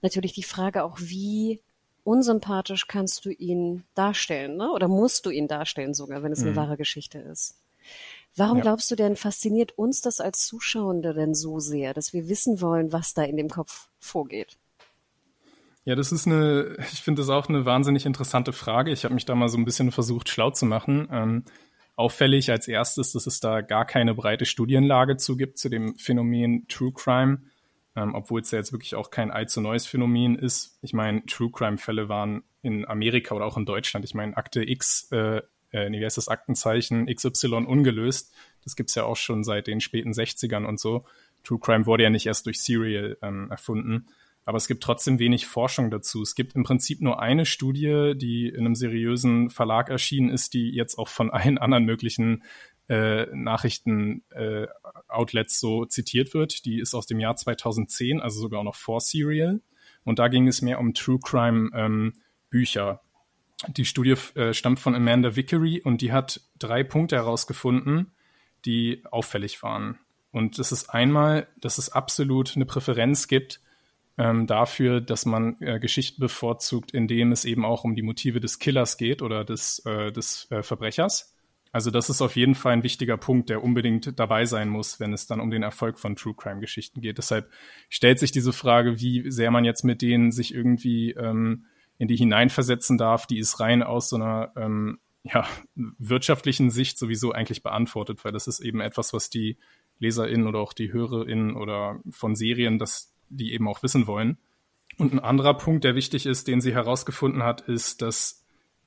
natürlich 0.02 0.32
die 0.32 0.42
Frage 0.42 0.82
auch, 0.82 0.98
wie 1.00 1.60
unsympathisch 2.02 2.88
kannst 2.88 3.24
du 3.24 3.30
ihn 3.30 3.84
darstellen, 3.94 4.56
ne? 4.56 4.70
Oder 4.70 4.88
musst 4.88 5.26
du 5.26 5.30
ihn 5.30 5.48
darstellen 5.48 5.94
sogar, 5.94 6.22
wenn 6.22 6.32
es 6.32 6.42
eine 6.42 6.52
mhm. 6.52 6.56
wahre 6.56 6.76
Geschichte 6.76 7.18
ist? 7.18 7.56
Warum 8.36 8.58
ja. 8.58 8.64
glaubst 8.64 8.90
du 8.90 8.96
denn, 8.96 9.16
fasziniert 9.16 9.78
uns 9.78 10.02
das 10.02 10.20
als 10.20 10.46
Zuschauende 10.46 11.14
denn 11.14 11.34
so 11.34 11.58
sehr, 11.58 11.94
dass 11.94 12.12
wir 12.12 12.28
wissen 12.28 12.60
wollen, 12.60 12.92
was 12.92 13.14
da 13.14 13.22
in 13.22 13.36
dem 13.36 13.48
Kopf 13.48 13.88
vorgeht? 13.98 14.58
Ja, 15.84 15.94
das 15.94 16.12
ist 16.12 16.26
eine, 16.26 16.76
ich 16.92 17.02
finde 17.02 17.22
das 17.22 17.30
auch 17.30 17.48
eine 17.48 17.64
wahnsinnig 17.64 18.04
interessante 18.04 18.52
Frage. 18.52 18.90
Ich 18.90 19.04
habe 19.04 19.14
mich 19.14 19.24
da 19.24 19.34
mal 19.34 19.48
so 19.48 19.56
ein 19.56 19.64
bisschen 19.64 19.92
versucht, 19.92 20.28
schlau 20.28 20.50
zu 20.50 20.66
machen. 20.66 21.08
Ähm, 21.10 21.44
auffällig 21.94 22.50
als 22.50 22.68
erstes, 22.68 23.12
dass 23.12 23.26
es 23.26 23.40
da 23.40 23.62
gar 23.62 23.86
keine 23.86 24.14
breite 24.14 24.44
Studienlage 24.44 25.16
zu 25.16 25.36
gibt 25.36 25.58
zu 25.58 25.70
dem 25.70 25.96
Phänomen 25.96 26.66
True 26.68 26.92
Crime, 26.92 27.38
ähm, 27.94 28.14
obwohl 28.14 28.42
es 28.42 28.50
ja 28.50 28.58
jetzt 28.58 28.72
wirklich 28.72 28.96
auch 28.96 29.10
kein 29.10 29.30
allzu 29.30 29.62
neues 29.62 29.86
Phänomen 29.86 30.36
ist. 30.36 30.78
Ich 30.82 30.92
meine, 30.92 31.24
True 31.24 31.50
Crime-Fälle 31.50 32.10
waren 32.10 32.42
in 32.60 32.86
Amerika 32.86 33.34
oder 33.34 33.46
auch 33.46 33.56
in 33.56 33.64
Deutschland. 33.64 34.04
Ich 34.04 34.14
meine, 34.14 34.36
Akte 34.36 34.68
X 34.68 35.10
äh, 35.12 35.40
äh, 35.76 35.92
wie 35.92 36.04
heißt 36.04 36.16
das, 36.16 36.28
Aktenzeichen 36.28 37.06
XY 37.06 37.66
ungelöst. 37.66 38.32
Das 38.64 38.74
gibt's 38.76 38.94
ja 38.94 39.04
auch 39.04 39.16
schon 39.16 39.44
seit 39.44 39.66
den 39.66 39.80
späten 39.80 40.12
60ern 40.12 40.64
und 40.64 40.80
so. 40.80 41.04
True 41.44 41.58
Crime 41.60 41.84
wurde 41.86 42.04
ja 42.04 42.10
nicht 42.10 42.26
erst 42.26 42.46
durch 42.46 42.60
Serial 42.60 43.18
ähm, 43.22 43.50
erfunden. 43.50 44.06
Aber 44.44 44.58
es 44.58 44.68
gibt 44.68 44.82
trotzdem 44.82 45.18
wenig 45.18 45.46
Forschung 45.46 45.90
dazu. 45.90 46.22
Es 46.22 46.36
gibt 46.36 46.54
im 46.54 46.62
Prinzip 46.62 47.00
nur 47.00 47.20
eine 47.20 47.46
Studie, 47.46 48.12
die 48.16 48.48
in 48.48 48.60
einem 48.60 48.76
seriösen 48.76 49.50
Verlag 49.50 49.90
erschienen 49.90 50.30
ist, 50.30 50.54
die 50.54 50.70
jetzt 50.70 50.98
auch 50.98 51.08
von 51.08 51.30
allen 51.32 51.58
anderen 51.58 51.84
möglichen 51.84 52.44
äh, 52.88 53.26
Nachrichten-Outlets 53.34 55.56
äh, 55.56 55.58
so 55.58 55.84
zitiert 55.84 56.32
wird. 56.32 56.64
Die 56.64 56.78
ist 56.78 56.94
aus 56.94 57.06
dem 57.06 57.20
Jahr 57.20 57.36
2010, 57.36 58.20
also 58.20 58.40
sogar 58.40 58.64
noch 58.64 58.76
vor 58.76 59.00
Serial. 59.00 59.60
Und 60.04 60.20
da 60.20 60.28
ging 60.28 60.46
es 60.46 60.62
mehr 60.62 60.78
um 60.78 60.94
True 60.94 61.18
Crime 61.22 61.70
ähm, 61.74 62.14
Bücher. 62.48 63.02
Die 63.68 63.84
Studie 63.84 64.14
äh, 64.34 64.52
stammt 64.52 64.80
von 64.80 64.94
Amanda 64.94 65.34
Vickery 65.34 65.80
und 65.82 66.02
die 66.02 66.12
hat 66.12 66.40
drei 66.58 66.84
Punkte 66.84 67.16
herausgefunden, 67.16 68.12
die 68.64 69.02
auffällig 69.10 69.62
waren. 69.62 69.98
Und 70.30 70.58
das 70.58 70.72
ist 70.72 70.90
einmal, 70.90 71.48
dass 71.60 71.78
es 71.78 71.88
absolut 71.88 72.54
eine 72.56 72.66
Präferenz 72.66 73.28
gibt 73.28 73.60
ähm, 74.18 74.46
dafür, 74.46 75.00
dass 75.00 75.26
man 75.26 75.60
äh, 75.60 75.78
Geschichten 75.78 76.20
bevorzugt, 76.20 76.92
indem 76.92 77.32
es 77.32 77.44
eben 77.44 77.64
auch 77.64 77.84
um 77.84 77.94
die 77.94 78.02
Motive 78.02 78.40
des 78.40 78.58
Killers 78.58 78.98
geht 78.98 79.22
oder 79.22 79.44
des, 79.44 79.78
äh, 79.86 80.12
des 80.12 80.50
äh, 80.50 80.62
Verbrechers. 80.62 81.34
Also 81.72 81.90
das 81.90 82.08
ist 82.08 82.22
auf 82.22 82.36
jeden 82.36 82.54
Fall 82.54 82.72
ein 82.72 82.82
wichtiger 82.82 83.18
Punkt, 83.18 83.50
der 83.50 83.62
unbedingt 83.62 84.18
dabei 84.18 84.46
sein 84.46 84.68
muss, 84.68 85.00
wenn 85.00 85.12
es 85.12 85.26
dann 85.26 85.40
um 85.40 85.50
den 85.50 85.62
Erfolg 85.62 85.98
von 85.98 86.16
True 86.16 86.34
Crime 86.34 86.60
Geschichten 86.60 87.02
geht. 87.02 87.18
Deshalb 87.18 87.50
stellt 87.90 88.18
sich 88.18 88.32
diese 88.32 88.54
Frage, 88.54 89.00
wie 89.00 89.30
sehr 89.30 89.50
man 89.50 89.64
jetzt 89.64 89.84
mit 89.84 90.00
denen 90.00 90.32
sich 90.32 90.54
irgendwie 90.54 91.10
ähm, 91.10 91.66
in 91.98 92.08
die 92.08 92.16
hineinversetzen 92.16 92.98
darf, 92.98 93.26
die 93.26 93.38
ist 93.38 93.60
rein 93.60 93.82
aus 93.82 94.08
so 94.08 94.16
einer 94.16 94.52
ähm, 94.56 94.98
ja, 95.22 95.46
wirtschaftlichen 95.74 96.70
Sicht 96.70 96.98
sowieso 96.98 97.32
eigentlich 97.32 97.62
beantwortet, 97.62 98.24
weil 98.24 98.32
das 98.32 98.46
ist 98.46 98.60
eben 98.60 98.80
etwas, 98.80 99.12
was 99.12 99.30
die 99.30 99.56
LeserInnen 99.98 100.46
oder 100.46 100.60
auch 100.60 100.72
die 100.72 100.92
HörerInnen 100.92 101.56
oder 101.56 102.00
von 102.10 102.36
Serien, 102.36 102.78
dass 102.78 103.12
die 103.28 103.52
eben 103.52 103.66
auch 103.66 103.82
wissen 103.82 104.06
wollen. 104.06 104.38
Und 104.98 105.12
ein 105.12 105.20
anderer 105.20 105.54
Punkt, 105.54 105.84
der 105.84 105.94
wichtig 105.94 106.26
ist, 106.26 106.48
den 106.48 106.60
sie 106.60 106.72
herausgefunden 106.72 107.42
hat, 107.42 107.62
ist, 107.62 108.02
dass 108.02 108.44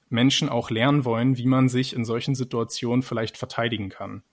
Menschen 0.09 0.49
auch 0.49 0.69
lernen 0.69 1.05
wollen, 1.05 1.37
wie 1.37 1.45
man 1.45 1.69
sich 1.69 1.95
in 1.95 2.05
solchen 2.05 2.35
Situationen 2.35 3.03
vielleicht 3.03 3.37
verteidigen 3.37 3.89
kann. 3.89 4.23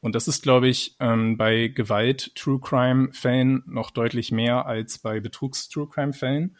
Und 0.00 0.14
das 0.14 0.28
ist, 0.28 0.42
glaube 0.42 0.68
ich, 0.68 0.96
ähm, 1.00 1.36
bei 1.36 1.68
Gewalt-True 1.68 2.60
Crime-Fällen 2.60 3.62
noch 3.66 3.90
deutlich 3.90 4.32
mehr 4.32 4.66
als 4.66 4.98
bei 4.98 5.20
Betrugs-True 5.20 5.88
Crime-Fällen. 5.88 6.56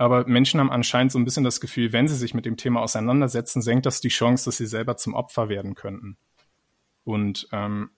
Aber 0.00 0.26
Menschen 0.26 0.60
haben 0.60 0.70
anscheinend 0.70 1.12
so 1.12 1.18
ein 1.18 1.26
bisschen 1.26 1.44
das 1.44 1.60
Gefühl, 1.60 1.92
wenn 1.92 2.08
sie 2.08 2.16
sich 2.16 2.32
mit 2.32 2.46
dem 2.46 2.56
Thema 2.56 2.80
auseinandersetzen, 2.80 3.60
senkt 3.60 3.84
das 3.84 4.00
die 4.00 4.08
Chance, 4.08 4.46
dass 4.46 4.56
sie 4.56 4.64
selber 4.64 4.96
zum 4.96 5.12
Opfer 5.12 5.50
werden 5.50 5.74
könnten. 5.74 6.16
Und 7.04 7.48
ähm, 7.52 7.90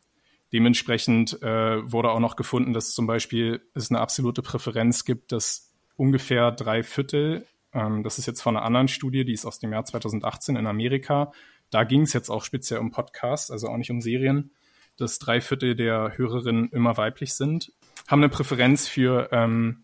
dementsprechend 0.52 1.40
äh, 1.44 1.92
wurde 1.92 2.10
auch 2.10 2.18
noch 2.18 2.34
gefunden, 2.34 2.72
dass 2.72 2.90
zum 2.90 3.06
Beispiel 3.06 3.62
es 3.74 3.88
eine 3.88 4.00
absolute 4.00 4.42
Präferenz 4.42 5.04
gibt, 5.04 5.30
dass 5.30 5.72
ungefähr 5.94 6.50
drei 6.50 6.82
Viertel, 6.82 7.46
ähm, 7.72 8.02
das 8.02 8.18
ist 8.18 8.26
jetzt 8.26 8.42
von 8.42 8.56
einer 8.56 8.66
anderen 8.66 8.88
Studie, 8.88 9.24
die 9.24 9.34
ist 9.34 9.46
aus 9.46 9.60
dem 9.60 9.72
Jahr 9.72 9.84
2018 9.84 10.56
in 10.56 10.66
Amerika, 10.66 11.30
da 11.70 11.84
ging 11.84 12.00
es 12.00 12.12
jetzt 12.14 12.30
auch 12.30 12.42
speziell 12.42 12.80
um 12.80 12.90
Podcasts, 12.90 13.52
also 13.52 13.68
auch 13.68 13.76
nicht 13.76 13.92
um 13.92 14.00
Serien, 14.00 14.50
dass 14.96 15.20
drei 15.20 15.40
Viertel 15.40 15.76
der 15.76 16.14
Hörerinnen 16.16 16.68
immer 16.70 16.96
weiblich 16.96 17.34
sind, 17.34 17.70
haben 18.08 18.22
eine 18.22 18.28
Präferenz 18.28 18.88
für, 18.88 19.28
ähm, 19.30 19.81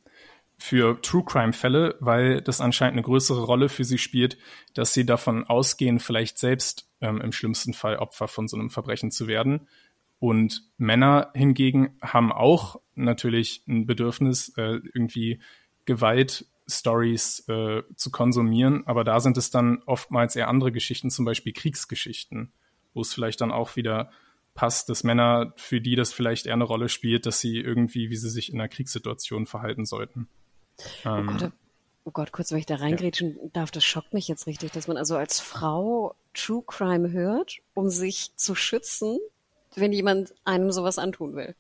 für 0.59 1.01
True 1.01 1.25
Crime-Fälle, 1.25 1.97
weil 2.01 2.43
das 2.43 2.61
anscheinend 2.61 2.95
eine 2.95 3.03
größere 3.03 3.45
Rolle 3.45 3.69
für 3.69 3.85
sie 3.85 3.99
spielt, 3.99 4.37
dass 4.75 4.93
sie 4.93 5.07
davon 5.07 5.45
ausgehen, 5.45 6.01
vielleicht 6.01 6.39
selbst 6.39 6.91
ähm, 7.01 7.21
im 7.21 7.33
schlimmsten 7.33 7.75
Fall 7.75 7.97
Opfer 7.97 8.27
von 8.27 8.49
so 8.49 8.57
einem 8.57 8.69
Verbrechen 8.69 9.13
zu 9.13 9.29
werden. 9.29 9.69
Und 10.19 10.65
Männer 10.77 11.31
hingegen 11.33 11.97
haben 12.03 12.33
auch 12.33 12.81
natürlich 12.97 13.63
ein 13.69 13.87
Bedürfnis, 13.87 14.53
äh, 14.57 14.81
irgendwie 14.93 15.41
Gewalt-Stories 15.85 17.49
äh, 17.49 17.83
zu 17.95 18.11
konsumieren, 18.11 18.85
aber 18.87 19.05
da 19.05 19.21
sind 19.21 19.37
es 19.37 19.51
dann 19.51 19.81
oftmals 19.87 20.35
eher 20.35 20.49
andere 20.49 20.73
Geschichten, 20.73 21.11
zum 21.11 21.25
Beispiel 21.25 21.53
Kriegsgeschichten, 21.53 22.53
wo 22.95 23.01
es 23.01 23.15
vielleicht 23.15 23.41
dann 23.41 23.53
auch 23.53 23.77
wieder 23.77 24.11
passt, 24.55 24.89
dass 24.89 25.05
Männer, 25.05 25.53
für 25.55 25.81
die 25.81 25.95
das 25.95 26.13
vielleicht 26.13 26.47
eher 26.47 26.55
eine 26.55 26.65
Rolle 26.65 26.89
spielt, 26.89 27.27
dass 27.27 27.39
sie 27.39 27.59
irgendwie, 27.59 28.11
wie 28.11 28.17
sie 28.17 28.29
sich 28.29 28.53
in 28.53 28.59
einer 28.59 28.69
Kriegssituation 28.69 29.47
verhalten 29.47 29.87
sollten. 29.87 30.29
Oh 31.05 31.09
ähm, 31.09 31.27
Gott, 31.27 31.53
oh 32.05 32.11
Gott, 32.11 32.33
kurz, 32.33 32.53
wenn 32.53 32.59
ich 32.59 32.67
da 32.67 32.77
reingrätschen 32.77 33.37
ja. 33.37 33.49
darf, 33.53 33.71
das 33.71 33.85
schockt 33.85 34.15
mich 34.15 34.29
jetzt 34.29 34.47
richtig, 34.47 34.73
dass 34.73 34.89
man 34.89 34.97
also 34.97 35.17
als 35.17 35.41
Frau 35.41 36.15
True 36.35 36.63
Crime 36.67 37.11
hört, 37.13 37.59
um 37.75 37.91
sich 37.91 38.33
zu 38.37 38.55
schützen, 38.55 39.19
wenn 39.75 39.93
jemand 39.93 40.35
einem 40.45 40.71
sowas 40.73 40.99
antun 40.99 41.35
will. 41.35 41.55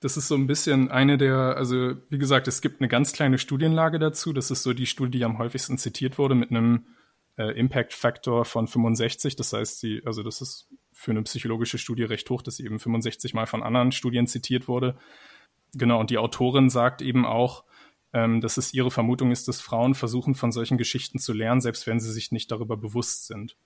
Das 0.00 0.16
ist 0.16 0.26
so 0.26 0.34
ein 0.34 0.48
bisschen 0.48 0.90
eine 0.90 1.16
der, 1.16 1.56
also 1.56 1.94
wie 2.08 2.18
gesagt, 2.18 2.48
es 2.48 2.60
gibt 2.60 2.80
eine 2.80 2.88
ganz 2.88 3.12
kleine 3.12 3.38
Studienlage 3.38 4.00
dazu. 4.00 4.32
Das 4.32 4.50
ist 4.50 4.64
so 4.64 4.72
die 4.72 4.86
Studie, 4.86 5.18
die 5.18 5.24
am 5.24 5.38
häufigsten 5.38 5.78
zitiert 5.78 6.18
wurde 6.18 6.34
mit 6.34 6.50
einem 6.50 6.86
äh, 7.38 7.56
Impact 7.56 7.92
Factor 7.92 8.44
von 8.44 8.66
65. 8.66 9.36
Das 9.36 9.52
heißt, 9.52 9.78
sie, 9.78 10.02
also 10.04 10.24
das 10.24 10.40
ist 10.40 10.68
für 10.92 11.12
eine 11.12 11.22
psychologische 11.22 11.78
Studie 11.78 12.02
recht 12.02 12.28
hoch, 12.30 12.42
dass 12.42 12.56
sie 12.56 12.64
eben 12.64 12.80
65 12.80 13.32
Mal 13.32 13.46
von 13.46 13.62
anderen 13.62 13.92
Studien 13.92 14.26
zitiert 14.26 14.66
wurde. 14.66 14.96
Genau, 15.74 16.00
und 16.00 16.10
die 16.10 16.18
Autorin 16.18 16.68
sagt 16.68 17.00
eben 17.00 17.24
auch, 17.24 17.64
ähm, 18.14 18.40
dass 18.40 18.58
es 18.58 18.74
ihre 18.74 18.90
Vermutung 18.90 19.30
ist, 19.30 19.48
dass 19.48 19.60
Frauen 19.60 19.94
versuchen, 19.94 20.34
von 20.34 20.52
solchen 20.52 20.76
Geschichten 20.76 21.18
zu 21.18 21.32
lernen, 21.32 21.60
selbst 21.60 21.86
wenn 21.86 21.98
sie 21.98 22.12
sich 22.12 22.30
nicht 22.30 22.50
darüber 22.50 22.76
bewusst 22.76 23.26
sind. 23.26 23.56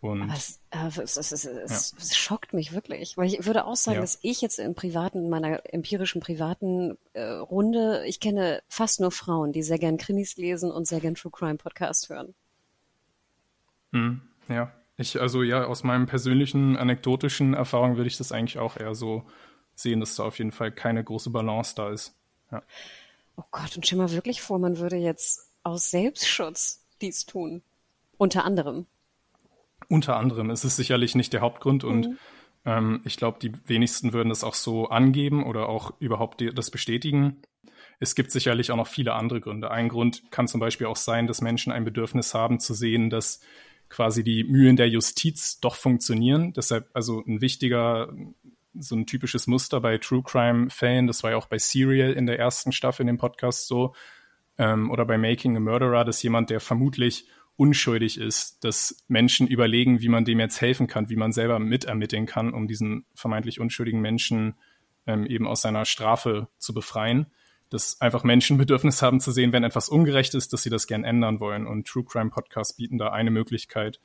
Und, 0.00 0.28
es, 0.30 0.60
äh, 0.70 0.86
es, 0.86 1.16
es, 1.16 1.32
es, 1.32 1.44
ja. 1.44 1.52
es, 1.60 2.16
schockt 2.16 2.52
mich 2.52 2.72
wirklich, 2.72 3.16
weil 3.16 3.28
ich 3.28 3.46
würde 3.46 3.64
auch 3.64 3.76
sagen, 3.76 3.96
ja. 3.96 4.00
dass 4.00 4.18
ich 4.22 4.40
jetzt 4.40 4.58
im 4.58 4.74
privaten, 4.74 5.24
in 5.24 5.30
meiner 5.30 5.62
empirischen 5.72 6.20
privaten 6.20 6.98
äh, 7.12 7.22
Runde, 7.22 8.04
ich 8.06 8.20
kenne 8.20 8.62
fast 8.68 9.00
nur 9.00 9.12
Frauen, 9.12 9.52
die 9.52 9.62
sehr 9.62 9.78
gern 9.78 9.96
Krimis 9.96 10.36
lesen 10.36 10.70
und 10.70 10.86
sehr 10.86 11.00
gern 11.00 11.14
True 11.14 11.32
Crime 11.32 11.56
Podcast 11.56 12.08
hören. 12.08 12.34
Hm, 13.92 14.22
ja, 14.48 14.72
ich, 14.96 15.20
also 15.20 15.42
ja, 15.42 15.64
aus 15.64 15.84
meinem 15.84 16.06
persönlichen 16.06 16.76
anekdotischen 16.76 17.54
Erfahrung 17.54 17.96
würde 17.96 18.08
ich 18.08 18.18
das 18.18 18.32
eigentlich 18.32 18.58
auch 18.58 18.76
eher 18.76 18.94
so 18.94 19.24
sehen, 19.76 20.00
dass 20.00 20.16
da 20.16 20.24
auf 20.24 20.38
jeden 20.38 20.52
Fall 20.52 20.72
keine 20.72 21.02
große 21.02 21.30
Balance 21.30 21.74
da 21.76 21.90
ist. 21.90 22.16
Ja. 22.50 22.62
Oh 23.36 23.44
Gott, 23.50 23.76
und 23.76 23.86
stell 23.86 23.98
mal 23.98 24.12
wirklich 24.12 24.42
vor, 24.42 24.58
man 24.58 24.78
würde 24.78 24.96
jetzt 24.96 25.50
aus 25.62 25.90
Selbstschutz 25.90 26.84
dies 27.00 27.26
tun. 27.26 27.62
Unter 28.16 28.44
anderem. 28.44 28.86
Unter 29.88 30.16
anderem. 30.16 30.50
Es 30.50 30.64
ist 30.64 30.76
sicherlich 30.76 31.14
nicht 31.14 31.32
der 31.32 31.40
Hauptgrund 31.40 31.84
und 31.84 32.08
mhm. 32.08 32.18
ähm, 32.64 33.00
ich 33.04 33.16
glaube, 33.16 33.38
die 33.40 33.52
wenigsten 33.68 34.12
würden 34.12 34.28
das 34.28 34.44
auch 34.44 34.54
so 34.54 34.88
angeben 34.88 35.44
oder 35.44 35.68
auch 35.68 35.92
überhaupt 35.98 36.42
das 36.54 36.70
bestätigen. 36.70 37.42
Es 38.00 38.14
gibt 38.14 38.30
sicherlich 38.30 38.70
auch 38.70 38.76
noch 38.76 38.86
viele 38.86 39.14
andere 39.14 39.40
Gründe. 39.40 39.70
Ein 39.70 39.88
Grund 39.88 40.30
kann 40.30 40.48
zum 40.48 40.60
Beispiel 40.60 40.86
auch 40.86 40.96
sein, 40.96 41.26
dass 41.26 41.40
Menschen 41.40 41.72
ein 41.72 41.84
Bedürfnis 41.84 42.34
haben 42.34 42.60
zu 42.60 42.74
sehen, 42.74 43.10
dass 43.10 43.40
quasi 43.88 44.24
die 44.24 44.44
Mühen 44.44 44.76
der 44.76 44.88
Justiz 44.88 45.60
doch 45.60 45.76
funktionieren. 45.76 46.52
Deshalb 46.52 46.88
also 46.94 47.22
ein 47.26 47.40
wichtiger, 47.40 48.12
so 48.78 48.96
ein 48.96 49.06
typisches 49.06 49.46
Muster 49.46 49.80
bei 49.80 49.98
True 49.98 50.22
Crime 50.22 50.70
Fällen, 50.70 51.06
das 51.06 51.22
war 51.22 51.32
ja 51.32 51.36
auch 51.36 51.46
bei 51.46 51.58
Serial 51.58 52.12
in 52.12 52.26
der 52.26 52.38
ersten 52.38 52.72
Staffel 52.72 53.02
in 53.02 53.06
dem 53.08 53.18
Podcast 53.18 53.66
so, 53.68 53.94
ähm, 54.58 54.90
oder 54.90 55.04
bei 55.04 55.18
Making 55.18 55.56
a 55.56 55.60
Murderer, 55.60 56.04
dass 56.04 56.22
jemand, 56.22 56.50
der 56.50 56.60
vermutlich 56.60 57.26
unschuldig 57.56 58.18
ist, 58.18 58.64
dass 58.64 59.04
Menschen 59.08 59.46
überlegen, 59.46 60.00
wie 60.00 60.08
man 60.08 60.24
dem 60.24 60.40
jetzt 60.40 60.60
helfen 60.60 60.86
kann, 60.86 61.08
wie 61.08 61.16
man 61.16 61.32
selber 61.32 61.58
mitermitteln 61.58 62.26
kann, 62.26 62.52
um 62.52 62.66
diesen 62.66 63.06
vermeintlich 63.14 63.60
unschuldigen 63.60 64.00
Menschen 64.00 64.54
ähm, 65.06 65.26
eben 65.26 65.46
aus 65.46 65.62
seiner 65.62 65.84
Strafe 65.84 66.48
zu 66.58 66.74
befreien. 66.74 67.26
Dass 67.70 68.00
einfach 68.00 68.24
Menschen 68.24 68.58
Bedürfnis 68.58 69.02
haben 69.02 69.20
zu 69.20 69.30
sehen, 69.30 69.52
wenn 69.52 69.64
etwas 69.64 69.88
ungerecht 69.88 70.34
ist, 70.34 70.52
dass 70.52 70.62
sie 70.62 70.70
das 70.70 70.86
gern 70.86 71.04
ändern 71.04 71.40
wollen. 71.40 71.66
Und 71.66 71.86
True 71.86 72.04
Crime 72.04 72.30
Podcasts 72.30 72.76
bieten 72.76 72.98
da 72.98 73.10
eine 73.10 73.30
Möglichkeit, 73.30 74.00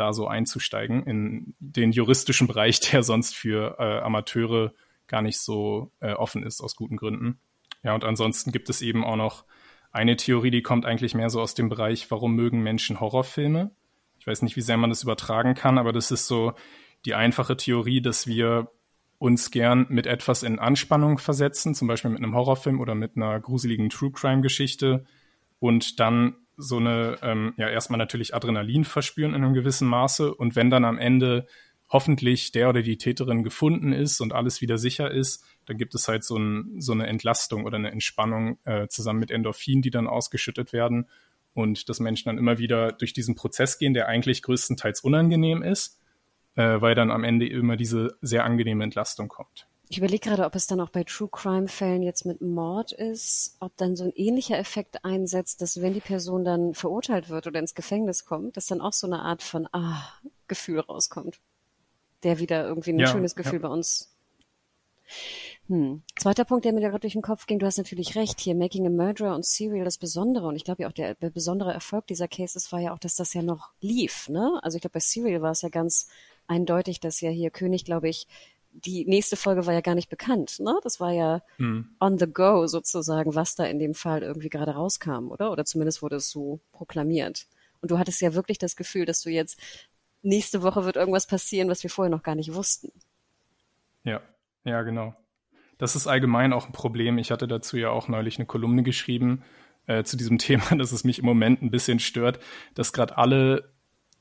da 0.00 0.12
so 0.12 0.26
einzusteigen 0.26 1.04
in 1.04 1.54
den 1.60 1.92
juristischen 1.92 2.46
Bereich, 2.46 2.80
der 2.90 3.02
sonst 3.02 3.36
für 3.36 3.76
äh, 3.78 4.00
Amateure 4.00 4.72
gar 5.06 5.22
nicht 5.22 5.38
so 5.38 5.92
äh, 6.00 6.12
offen 6.12 6.42
ist, 6.42 6.60
aus 6.60 6.76
guten 6.76 6.96
Gründen. 6.96 7.38
Ja, 7.82 7.94
und 7.94 8.04
ansonsten 8.04 8.52
gibt 8.52 8.68
es 8.68 8.82
eben 8.82 9.04
auch 9.04 9.16
noch 9.16 9.44
eine 9.92 10.16
Theorie, 10.16 10.50
die 10.50 10.62
kommt 10.62 10.86
eigentlich 10.86 11.14
mehr 11.14 11.30
so 11.30 11.40
aus 11.40 11.54
dem 11.54 11.68
Bereich, 11.68 12.10
warum 12.10 12.34
mögen 12.34 12.62
Menschen 12.62 13.00
Horrorfilme? 13.00 13.72
Ich 14.18 14.26
weiß 14.26 14.42
nicht, 14.42 14.56
wie 14.56 14.60
sehr 14.60 14.76
man 14.76 14.90
das 14.90 15.02
übertragen 15.02 15.54
kann, 15.54 15.78
aber 15.78 15.92
das 15.92 16.10
ist 16.10 16.26
so 16.26 16.52
die 17.04 17.14
einfache 17.14 17.56
Theorie, 17.56 18.00
dass 18.00 18.26
wir 18.26 18.70
uns 19.18 19.50
gern 19.50 19.86
mit 19.88 20.06
etwas 20.06 20.42
in 20.42 20.58
Anspannung 20.58 21.18
versetzen, 21.18 21.74
zum 21.74 21.88
Beispiel 21.88 22.10
mit 22.10 22.22
einem 22.22 22.34
Horrorfilm 22.34 22.80
oder 22.80 22.94
mit 22.94 23.16
einer 23.16 23.38
gruseligen 23.40 23.90
True 23.90 24.12
Crime 24.12 24.42
Geschichte 24.42 25.04
und 25.58 26.00
dann 26.00 26.36
so 26.60 26.76
eine, 26.76 27.18
ähm, 27.22 27.54
ja, 27.56 27.68
erstmal 27.68 27.98
natürlich 27.98 28.34
Adrenalin 28.34 28.84
verspüren 28.84 29.34
in 29.34 29.44
einem 29.44 29.54
gewissen 29.54 29.88
Maße 29.88 30.34
und 30.34 30.56
wenn 30.56 30.70
dann 30.70 30.84
am 30.84 30.98
Ende 30.98 31.46
hoffentlich 31.88 32.52
der 32.52 32.68
oder 32.68 32.82
die 32.82 32.98
Täterin 32.98 33.42
gefunden 33.42 33.92
ist 33.92 34.20
und 34.20 34.32
alles 34.32 34.60
wieder 34.60 34.78
sicher 34.78 35.10
ist, 35.10 35.44
dann 35.66 35.76
gibt 35.76 35.94
es 35.94 36.06
halt 36.06 36.22
so, 36.22 36.36
ein, 36.36 36.80
so 36.80 36.92
eine 36.92 37.06
Entlastung 37.08 37.64
oder 37.64 37.76
eine 37.76 37.90
Entspannung 37.90 38.58
äh, 38.64 38.86
zusammen 38.86 39.18
mit 39.18 39.30
Endorphin, 39.30 39.82
die 39.82 39.90
dann 39.90 40.06
ausgeschüttet 40.06 40.72
werden 40.72 41.08
und 41.52 41.88
dass 41.88 41.98
Menschen 41.98 42.28
dann 42.28 42.38
immer 42.38 42.58
wieder 42.58 42.92
durch 42.92 43.12
diesen 43.12 43.34
Prozess 43.34 43.78
gehen, 43.78 43.94
der 43.94 44.06
eigentlich 44.06 44.42
größtenteils 44.42 45.00
unangenehm 45.00 45.62
ist, 45.62 46.00
äh, 46.54 46.80
weil 46.80 46.94
dann 46.94 47.10
am 47.10 47.24
Ende 47.24 47.48
immer 47.48 47.76
diese 47.76 48.16
sehr 48.20 48.44
angenehme 48.44 48.84
Entlastung 48.84 49.28
kommt. 49.28 49.66
Ich 49.90 49.98
überlege 49.98 50.28
gerade, 50.28 50.44
ob 50.44 50.54
es 50.54 50.68
dann 50.68 50.80
auch 50.80 50.90
bei 50.90 51.02
True 51.02 51.28
Crime 51.30 51.66
Fällen 51.66 52.02
jetzt 52.02 52.24
mit 52.24 52.40
Mord 52.40 52.92
ist, 52.92 53.56
ob 53.58 53.76
dann 53.76 53.96
so 53.96 54.04
ein 54.04 54.12
ähnlicher 54.14 54.56
Effekt 54.56 55.04
einsetzt, 55.04 55.60
dass 55.60 55.82
wenn 55.82 55.94
die 55.94 56.00
Person 56.00 56.44
dann 56.44 56.74
verurteilt 56.74 57.28
wird 57.28 57.48
oder 57.48 57.58
ins 57.58 57.74
Gefängnis 57.74 58.24
kommt, 58.24 58.56
dass 58.56 58.66
dann 58.66 58.80
auch 58.80 58.92
so 58.92 59.08
eine 59.08 59.20
Art 59.20 59.42
von 59.42 59.68
ah 59.72 60.00
Gefühl 60.46 60.80
rauskommt, 60.80 61.40
der 62.22 62.38
wieder 62.38 62.64
irgendwie 62.64 62.92
ein 62.92 63.00
ja, 63.00 63.08
schönes 63.08 63.34
Gefühl 63.34 63.60
ja. 63.60 63.68
bei 63.68 63.74
uns 63.74 64.14
hm. 65.66 66.02
Zweiter 66.18 66.44
Punkt, 66.44 66.64
der 66.64 66.72
mir 66.72 66.80
da 66.80 66.88
gerade 66.88 67.00
durch 67.00 67.12
den 67.12 67.22
Kopf 67.22 67.46
ging, 67.46 67.58
du 67.58 67.66
hast 67.66 67.78
natürlich 67.78 68.16
recht, 68.16 68.40
hier 68.40 68.54
Making 68.54 68.86
a 68.86 68.90
Murderer 68.90 69.34
und 69.34 69.46
Serial 69.46 69.84
das 69.84 69.98
Besondere 69.98 70.46
und 70.46 70.56
ich 70.56 70.64
glaube 70.64 70.82
ja 70.82 70.88
auch 70.88 70.92
der, 70.92 71.14
der 71.14 71.30
besondere 71.30 71.72
Erfolg 71.72 72.06
dieser 72.06 72.28
Cases 72.28 72.72
war 72.72 72.80
ja 72.80 72.92
auch, 72.92 72.98
dass 72.98 73.14
das 73.14 73.34
ja 73.34 73.42
noch 73.42 73.70
lief, 73.80 74.28
ne? 74.28 74.58
Also 74.62 74.76
ich 74.76 74.82
glaube 74.82 74.94
bei 74.94 75.00
Serial 75.00 75.42
war 75.42 75.52
es 75.52 75.62
ja 75.62 75.68
ganz 75.68 76.08
eindeutig, 76.46 77.00
dass 77.00 77.20
ja 77.20 77.30
hier 77.30 77.50
König, 77.50 77.84
glaube 77.84 78.08
ich, 78.08 78.26
die 78.72 79.04
nächste 79.04 79.36
Folge 79.36 79.66
war 79.66 79.74
ja 79.74 79.80
gar 79.80 79.94
nicht 79.94 80.08
bekannt, 80.08 80.60
ne? 80.60 80.78
Das 80.82 81.00
war 81.00 81.12
ja 81.12 81.42
hm. 81.56 81.88
on 81.98 82.18
the 82.18 82.26
go 82.26 82.66
sozusagen, 82.66 83.34
was 83.34 83.54
da 83.54 83.64
in 83.64 83.78
dem 83.78 83.94
Fall 83.94 84.22
irgendwie 84.22 84.48
gerade 84.48 84.72
rauskam, 84.72 85.30
oder? 85.30 85.50
Oder 85.50 85.64
zumindest 85.64 86.02
wurde 86.02 86.16
es 86.16 86.30
so 86.30 86.60
proklamiert. 86.72 87.46
Und 87.80 87.90
du 87.90 87.98
hattest 87.98 88.20
ja 88.20 88.34
wirklich 88.34 88.58
das 88.58 88.76
Gefühl, 88.76 89.06
dass 89.06 89.22
du 89.22 89.30
jetzt 89.30 89.60
nächste 90.22 90.62
Woche 90.62 90.84
wird 90.84 90.96
irgendwas 90.96 91.26
passieren, 91.26 91.68
was 91.68 91.82
wir 91.82 91.90
vorher 91.90 92.10
noch 92.10 92.22
gar 92.22 92.34
nicht 92.34 92.54
wussten. 92.54 92.92
Ja, 94.04 94.20
ja, 94.64 94.82
genau. 94.82 95.14
Das 95.78 95.96
ist 95.96 96.06
allgemein 96.06 96.52
auch 96.52 96.66
ein 96.66 96.72
Problem. 96.72 97.18
Ich 97.18 97.30
hatte 97.30 97.48
dazu 97.48 97.76
ja 97.76 97.90
auch 97.90 98.08
neulich 98.08 98.38
eine 98.38 98.46
Kolumne 98.46 98.82
geschrieben 98.82 99.42
äh, 99.86 100.04
zu 100.04 100.16
diesem 100.16 100.38
Thema, 100.38 100.76
dass 100.76 100.92
es 100.92 101.04
mich 101.04 101.18
im 101.18 101.24
Moment 101.24 101.62
ein 101.62 101.70
bisschen 101.70 101.98
stört, 101.98 102.38
dass 102.74 102.92
gerade 102.92 103.16
alle 103.16 103.72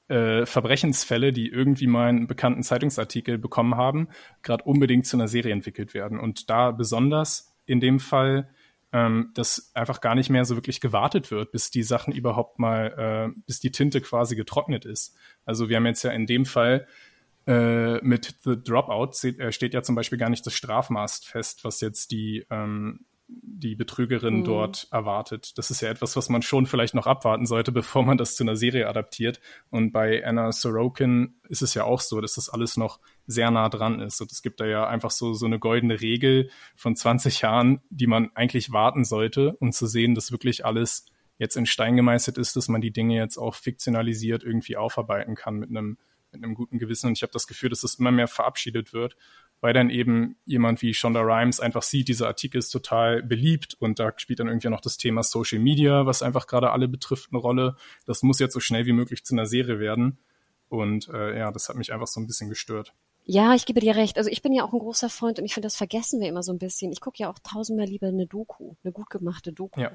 äh, 0.10 0.46
Verbrechensfälle, 0.46 1.32
die 1.32 1.50
irgendwie 1.50 1.88
mal 1.88 2.10
einen 2.10 2.28
bekannten 2.28 2.64
Zeitungsartikel 2.64 3.38
bekommen 3.38 3.76
haben, 3.76 4.10
gerade 4.42 4.64
unbedingt 4.64 5.06
zu 5.06 5.18
einer 5.18 5.28
Serie 5.28 5.54
entwickelt 5.54 5.94
werden. 5.94 6.20
Und 6.20 6.50
da 6.50 6.72
besonders 6.72 7.56
in 7.66 7.80
dem 7.80 8.00
Fall, 8.00 8.50
ähm, 8.92 9.32
dass 9.36 9.72
einfach 9.76 10.02
gar 10.02 10.16
nicht 10.16 10.30
mehr 10.30 10.46
so 10.46 10.56
wirklich 10.56 10.82
gewartet 10.82 11.30
wird, 11.30 11.52
bis 11.52 11.70
die 11.70 11.84
Sachen 11.84 12.14
überhaupt 12.14 12.58
mal, 12.58 13.32
äh, 13.36 13.40
bis 13.46 13.60
die 13.60 13.72
Tinte 13.72 14.02
quasi 14.02 14.36
getrocknet 14.36 14.86
ist. 14.86 15.16
Also 15.46 15.70
wir 15.70 15.78
haben 15.78 15.86
jetzt 15.86 16.04
ja 16.04 16.12
in 16.12 16.26
dem 16.26 16.46
Fall 16.46 16.88
äh, 17.46 18.00
mit 18.04 18.36
The 18.44 18.62
Dropout 18.62 19.14
steht, 19.14 19.40
äh, 19.40 19.52
steht 19.52 19.74
ja 19.74 19.84
zum 19.84 19.96
Beispiel 19.96 20.18
gar 20.18 20.30
nicht 20.30 20.46
das 20.46 20.54
Strafmaß 20.54 21.20
fest, 21.20 21.64
was 21.64 21.82
jetzt 21.82 22.12
die, 22.12 22.46
ähm, 22.50 23.06
die 23.32 23.76
Betrügerin 23.76 24.40
mhm. 24.40 24.44
dort 24.44 24.88
erwartet. 24.92 25.58
Das 25.58 25.70
ist 25.70 25.82
ja 25.82 25.90
etwas, 25.90 26.16
was 26.16 26.30
man 26.30 26.42
schon 26.42 26.66
vielleicht 26.66 26.96
noch 26.96 27.08
abwarten 27.08 27.46
sollte, 27.46 27.72
bevor 27.74 28.04
man 28.04 28.18
das 28.18 28.36
zu 28.36 28.44
einer 28.44 28.56
Serie 28.56 28.88
adaptiert. 28.88 29.40
Und 29.70 29.92
bei 29.92 30.26
Anna 30.26 30.52
Sorokin 30.52 31.36
ist 31.48 31.62
es 31.62 31.74
ja 31.74 31.84
auch 31.84 32.02
so, 32.02 32.22
dass 32.22 32.36
das 32.36 32.50
alles 32.50 32.78
noch 32.78 33.00
sehr 33.28 33.52
nah 33.52 33.70
dran 33.70 34.00
ist. 34.00 34.20
Und 34.22 34.32
es 34.32 34.42
gibt 34.42 34.60
da 34.60 34.66
ja 34.66 34.88
einfach 34.88 35.12
so, 35.12 35.34
so 35.34 35.46
eine 35.46 35.60
goldene 35.60 36.02
Regel 36.02 36.50
von 36.76 36.96
20 36.96 37.42
Jahren, 37.42 37.82
die 37.90 38.08
man 38.08 38.32
eigentlich 38.34 38.72
warten 38.72 39.06
sollte, 39.06 39.56
um 39.60 39.72
zu 39.72 39.86
sehen, 39.86 40.16
dass 40.16 40.32
wirklich 40.32 40.66
alles 40.66 41.06
jetzt 41.38 41.56
in 41.56 41.66
Stein 41.66 41.96
gemeißelt 41.96 42.38
ist, 42.38 42.56
dass 42.56 42.68
man 42.68 42.82
die 42.82 42.92
Dinge 42.92 43.16
jetzt 43.16 43.38
auch 43.38 43.56
fiktionalisiert 43.56 44.44
irgendwie 44.44 44.78
aufarbeiten 44.78 45.36
kann 45.36 45.56
mit 45.56 45.70
einem 45.70 45.98
mit 46.32 46.44
einem 46.44 46.54
guten 46.54 46.78
Gewissen. 46.78 47.08
Und 47.08 47.18
ich 47.18 47.24
habe 47.24 47.34
das 47.34 47.48
Gefühl, 47.48 47.70
dass 47.70 47.84
es 47.84 47.96
immer 47.96 48.12
mehr 48.12 48.28
verabschiedet 48.28 48.94
wird, 48.94 49.16
weil 49.62 49.74
dann 49.74 49.90
eben 49.90 50.38
jemand 50.46 50.82
wie 50.82 50.94
Shonda 50.94 51.22
Rhimes 51.22 51.60
einfach 51.60 51.84
sieht, 51.84 52.08
dieser 52.08 52.28
Artikel 52.28 52.58
ist 52.58 52.70
total 52.70 53.24
beliebt 53.24 53.76
und 53.80 54.00
da 54.00 54.14
spielt 54.18 54.40
dann 54.40 54.48
irgendwie 54.48 54.70
noch 54.70 54.82
das 54.82 54.98
Thema 54.98 55.24
Social 55.24 55.60
Media, 55.60 56.06
was 56.06 56.22
einfach 56.22 56.48
gerade 56.48 56.72
alle 56.72 56.88
betrifft, 56.88 57.30
eine 57.32 57.40
Rolle. 57.40 57.76
Das 58.06 58.24
muss 58.24 58.40
jetzt 58.40 58.54
so 58.54 58.60
schnell 58.60 58.86
wie 58.86 58.94
möglich 58.94 59.24
zu 59.24 59.36
einer 59.36 59.46
Serie 59.46 59.80
werden. 59.80 60.20
Und 60.70 61.10
äh, 61.10 61.38
ja, 61.38 61.52
das 61.52 61.68
hat 61.68 61.76
mich 61.76 61.92
einfach 61.92 62.08
so 62.08 62.20
ein 62.20 62.28
bisschen 62.28 62.50
gestört. 62.50 62.94
Ja, 63.26 63.54
ich 63.54 63.66
gebe 63.66 63.80
dir 63.80 63.96
recht. 63.96 64.18
Also 64.18 64.30
ich 64.30 64.42
bin 64.42 64.54
ja 64.54 64.64
auch 64.64 64.74
ein 64.74 64.80
großer 64.80 65.10
Freund 65.10 65.40
und 65.40 65.46
ich 65.46 65.54
finde, 65.54 65.68
das 65.68 65.76
vergessen 65.76 66.20
wir 66.20 66.28
immer 66.28 66.42
so 66.42 66.52
ein 66.52 66.58
bisschen. 66.58 66.92
Ich 66.92 67.02
gucke 67.02 67.18
ja 67.20 67.30
auch 67.30 67.38
tausendmal 67.40 67.86
lieber 67.86 68.08
eine 68.08 68.26
Doku, 68.26 68.74
eine 68.84 68.92
gut 68.92 69.10
gemachte 69.10 69.52
Doku. 69.52 69.80
Ja. 69.80 69.92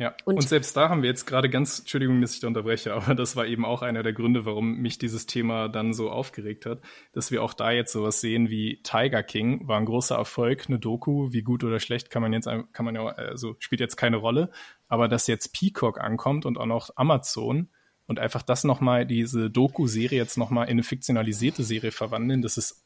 Ja, 0.00 0.14
und, 0.24 0.36
und, 0.36 0.48
selbst 0.48 0.74
da 0.78 0.88
haben 0.88 1.02
wir 1.02 1.10
jetzt 1.10 1.26
gerade 1.26 1.50
ganz, 1.50 1.80
Entschuldigung, 1.80 2.22
dass 2.22 2.32
ich 2.32 2.40
da 2.40 2.46
unterbreche, 2.46 2.94
aber 2.94 3.14
das 3.14 3.36
war 3.36 3.46
eben 3.46 3.66
auch 3.66 3.82
einer 3.82 4.02
der 4.02 4.14
Gründe, 4.14 4.46
warum 4.46 4.78
mich 4.78 4.96
dieses 4.96 5.26
Thema 5.26 5.68
dann 5.68 5.92
so 5.92 6.10
aufgeregt 6.10 6.64
hat, 6.64 6.80
dass 7.12 7.30
wir 7.30 7.42
auch 7.42 7.52
da 7.52 7.70
jetzt 7.70 7.92
sowas 7.92 8.22
sehen 8.22 8.48
wie 8.48 8.80
Tiger 8.82 9.22
King, 9.22 9.68
war 9.68 9.78
ein 9.78 9.84
großer 9.84 10.16
Erfolg, 10.16 10.64
eine 10.68 10.78
Doku, 10.78 11.34
wie 11.34 11.42
gut 11.42 11.64
oder 11.64 11.80
schlecht 11.80 12.08
kann 12.08 12.22
man 12.22 12.32
jetzt, 12.32 12.48
kann 12.72 12.86
man 12.86 12.94
ja, 12.94 13.04
also 13.08 13.56
spielt 13.58 13.82
jetzt 13.82 13.98
keine 13.98 14.16
Rolle, 14.16 14.50
aber 14.88 15.06
dass 15.06 15.26
jetzt 15.26 15.52
Peacock 15.52 16.00
ankommt 16.00 16.46
und 16.46 16.56
auch 16.56 16.64
noch 16.64 16.88
Amazon 16.96 17.68
und 18.06 18.18
einfach 18.18 18.40
das 18.40 18.64
nochmal, 18.64 19.04
diese 19.04 19.50
Doku-Serie 19.50 20.16
jetzt 20.16 20.38
nochmal 20.38 20.64
in 20.68 20.72
eine 20.72 20.82
fiktionalisierte 20.82 21.62
Serie 21.62 21.92
verwandeln, 21.92 22.40
das 22.40 22.56
ist 22.56 22.82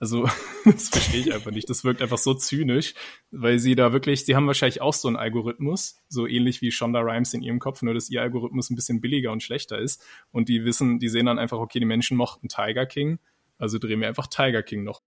also, 0.00 0.28
das 0.64 0.88
verstehe 0.88 1.20
ich 1.20 1.34
einfach 1.34 1.50
nicht. 1.50 1.70
Das 1.70 1.84
wirkt 1.84 2.02
einfach 2.02 2.18
so 2.18 2.34
zynisch, 2.34 2.94
weil 3.30 3.58
sie 3.58 3.74
da 3.74 3.92
wirklich, 3.92 4.24
sie 4.24 4.36
haben 4.36 4.46
wahrscheinlich 4.46 4.80
auch 4.80 4.94
so 4.94 5.08
einen 5.08 5.16
Algorithmus, 5.16 5.96
so 6.08 6.26
ähnlich 6.26 6.60
wie 6.62 6.70
Shonda 6.70 7.00
Rhimes 7.00 7.34
in 7.34 7.42
ihrem 7.42 7.58
Kopf, 7.58 7.82
nur 7.82 7.94
dass 7.94 8.10
ihr 8.10 8.22
Algorithmus 8.22 8.70
ein 8.70 8.76
bisschen 8.76 9.00
billiger 9.00 9.32
und 9.32 9.42
schlechter 9.42 9.78
ist. 9.78 10.04
Und 10.30 10.48
die 10.48 10.64
wissen, 10.64 10.98
die 10.98 11.08
sehen 11.08 11.26
dann 11.26 11.38
einfach, 11.38 11.58
okay, 11.58 11.78
die 11.78 11.86
Menschen 11.86 12.16
mochten 12.16 12.48
Tiger 12.48 12.86
King, 12.86 13.18
also 13.58 13.78
drehen 13.78 14.00
wir 14.00 14.08
einfach 14.08 14.26
Tiger 14.26 14.62
King 14.62 14.84
noch. 14.84 15.00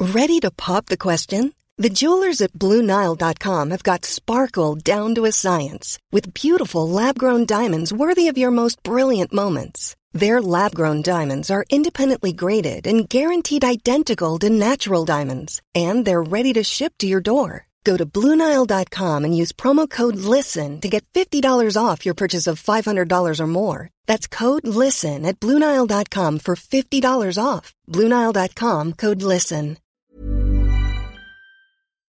Ready 0.00 0.40
to 0.40 0.50
pop 0.50 0.86
the 0.88 0.96
question? 0.96 1.52
The 1.76 1.90
jewelers 1.90 2.40
at 2.42 2.52
BlueNile.com 2.52 3.70
have 3.70 3.82
got 3.82 4.04
sparkle 4.04 4.76
down 4.76 5.14
to 5.14 5.24
a 5.24 5.32
science 5.32 5.98
with 6.10 6.34
beautiful 6.34 6.88
lab-grown 6.88 7.46
diamonds 7.46 7.92
worthy 7.92 8.28
of 8.28 8.36
your 8.36 8.50
most 8.50 8.82
brilliant 8.82 9.32
moments. 9.32 9.96
Their 10.12 10.42
lab 10.42 10.74
grown 10.74 11.02
diamonds 11.02 11.50
are 11.50 11.64
independently 11.70 12.32
graded 12.32 12.86
and 12.86 13.08
guaranteed 13.08 13.64
identical 13.64 14.38
to 14.40 14.50
natural 14.50 15.04
diamonds, 15.04 15.62
and 15.72 16.04
they're 16.04 16.22
ready 16.22 16.52
to 16.54 16.64
ship 16.64 16.94
to 16.98 17.06
your 17.06 17.20
door. 17.20 17.66
Go 17.84 17.96
to 17.96 18.04
Bluenile.com 18.04 19.24
and 19.24 19.36
use 19.36 19.52
promo 19.52 19.88
code 19.88 20.16
LISTEN 20.16 20.80
to 20.80 20.88
get 20.88 21.04
$50 21.14 21.76
off 21.76 22.04
your 22.04 22.14
purchase 22.14 22.46
of 22.46 22.62
$500 22.62 23.40
or 23.40 23.46
more. 23.46 23.88
That's 24.06 24.26
code 24.26 24.66
LISTEN 24.66 25.24
at 25.24 25.38
Bluenile.com 25.40 26.40
for 26.40 26.56
$50 26.56 27.42
off. 27.42 27.72
Bluenile.com 27.88 28.94
code 28.94 29.22
LISTEN. 29.22 29.78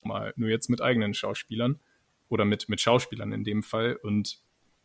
Mal 0.02 0.32
nur 0.36 0.48
jetzt 0.48 0.70
mit 0.70 0.80
eigenen 0.80 1.12
Schauspielern 1.12 1.78
oder 2.30 2.46
mit, 2.46 2.70
mit 2.70 2.80
Schauspielern 2.80 3.32
in 3.32 3.44
dem 3.44 3.62
Fall 3.62 3.96
und 4.02 4.38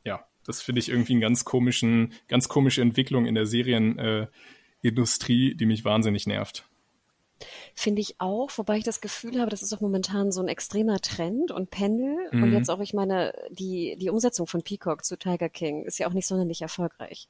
ja, 0.03 0.25
Das 0.45 0.61
finde 0.61 0.79
ich 0.79 0.89
irgendwie 0.89 1.13
einen 1.13 1.21
ganz 1.21 1.45
komischen, 1.45 2.13
ganz 2.27 2.47
komische 2.47 2.81
Entwicklung 2.81 3.25
in 3.25 3.35
der 3.35 3.45
Serienindustrie, 3.45 5.51
äh, 5.51 5.55
die 5.55 5.65
mich 5.65 5.83
wahnsinnig 5.83 6.27
nervt. 6.27 6.65
Finde 7.73 8.01
ich 8.01 8.15
auch, 8.19 8.49
wobei 8.55 8.77
ich 8.77 8.85
das 8.85 9.01
Gefühl 9.01 9.41
habe, 9.41 9.51
das 9.51 9.61
ist 9.61 9.73
auch 9.73 9.81
momentan 9.81 10.31
so 10.31 10.41
ein 10.41 10.47
extremer 10.47 11.01
Trend 11.01 11.51
und 11.51 11.69
Pendel. 11.69 12.15
Mhm. 12.31 12.43
Und 12.43 12.53
jetzt 12.53 12.69
auch, 12.69 12.79
ich 12.79 12.93
meine, 12.93 13.33
die, 13.49 13.97
die 13.99 14.09
Umsetzung 14.09 14.47
von 14.47 14.61
Peacock 14.61 15.03
zu 15.03 15.17
Tiger 15.17 15.49
King 15.49 15.83
ist 15.83 15.97
ja 15.97 16.07
auch 16.07 16.13
nicht 16.13 16.27
sonderlich 16.27 16.61
erfolgreich. 16.61 17.27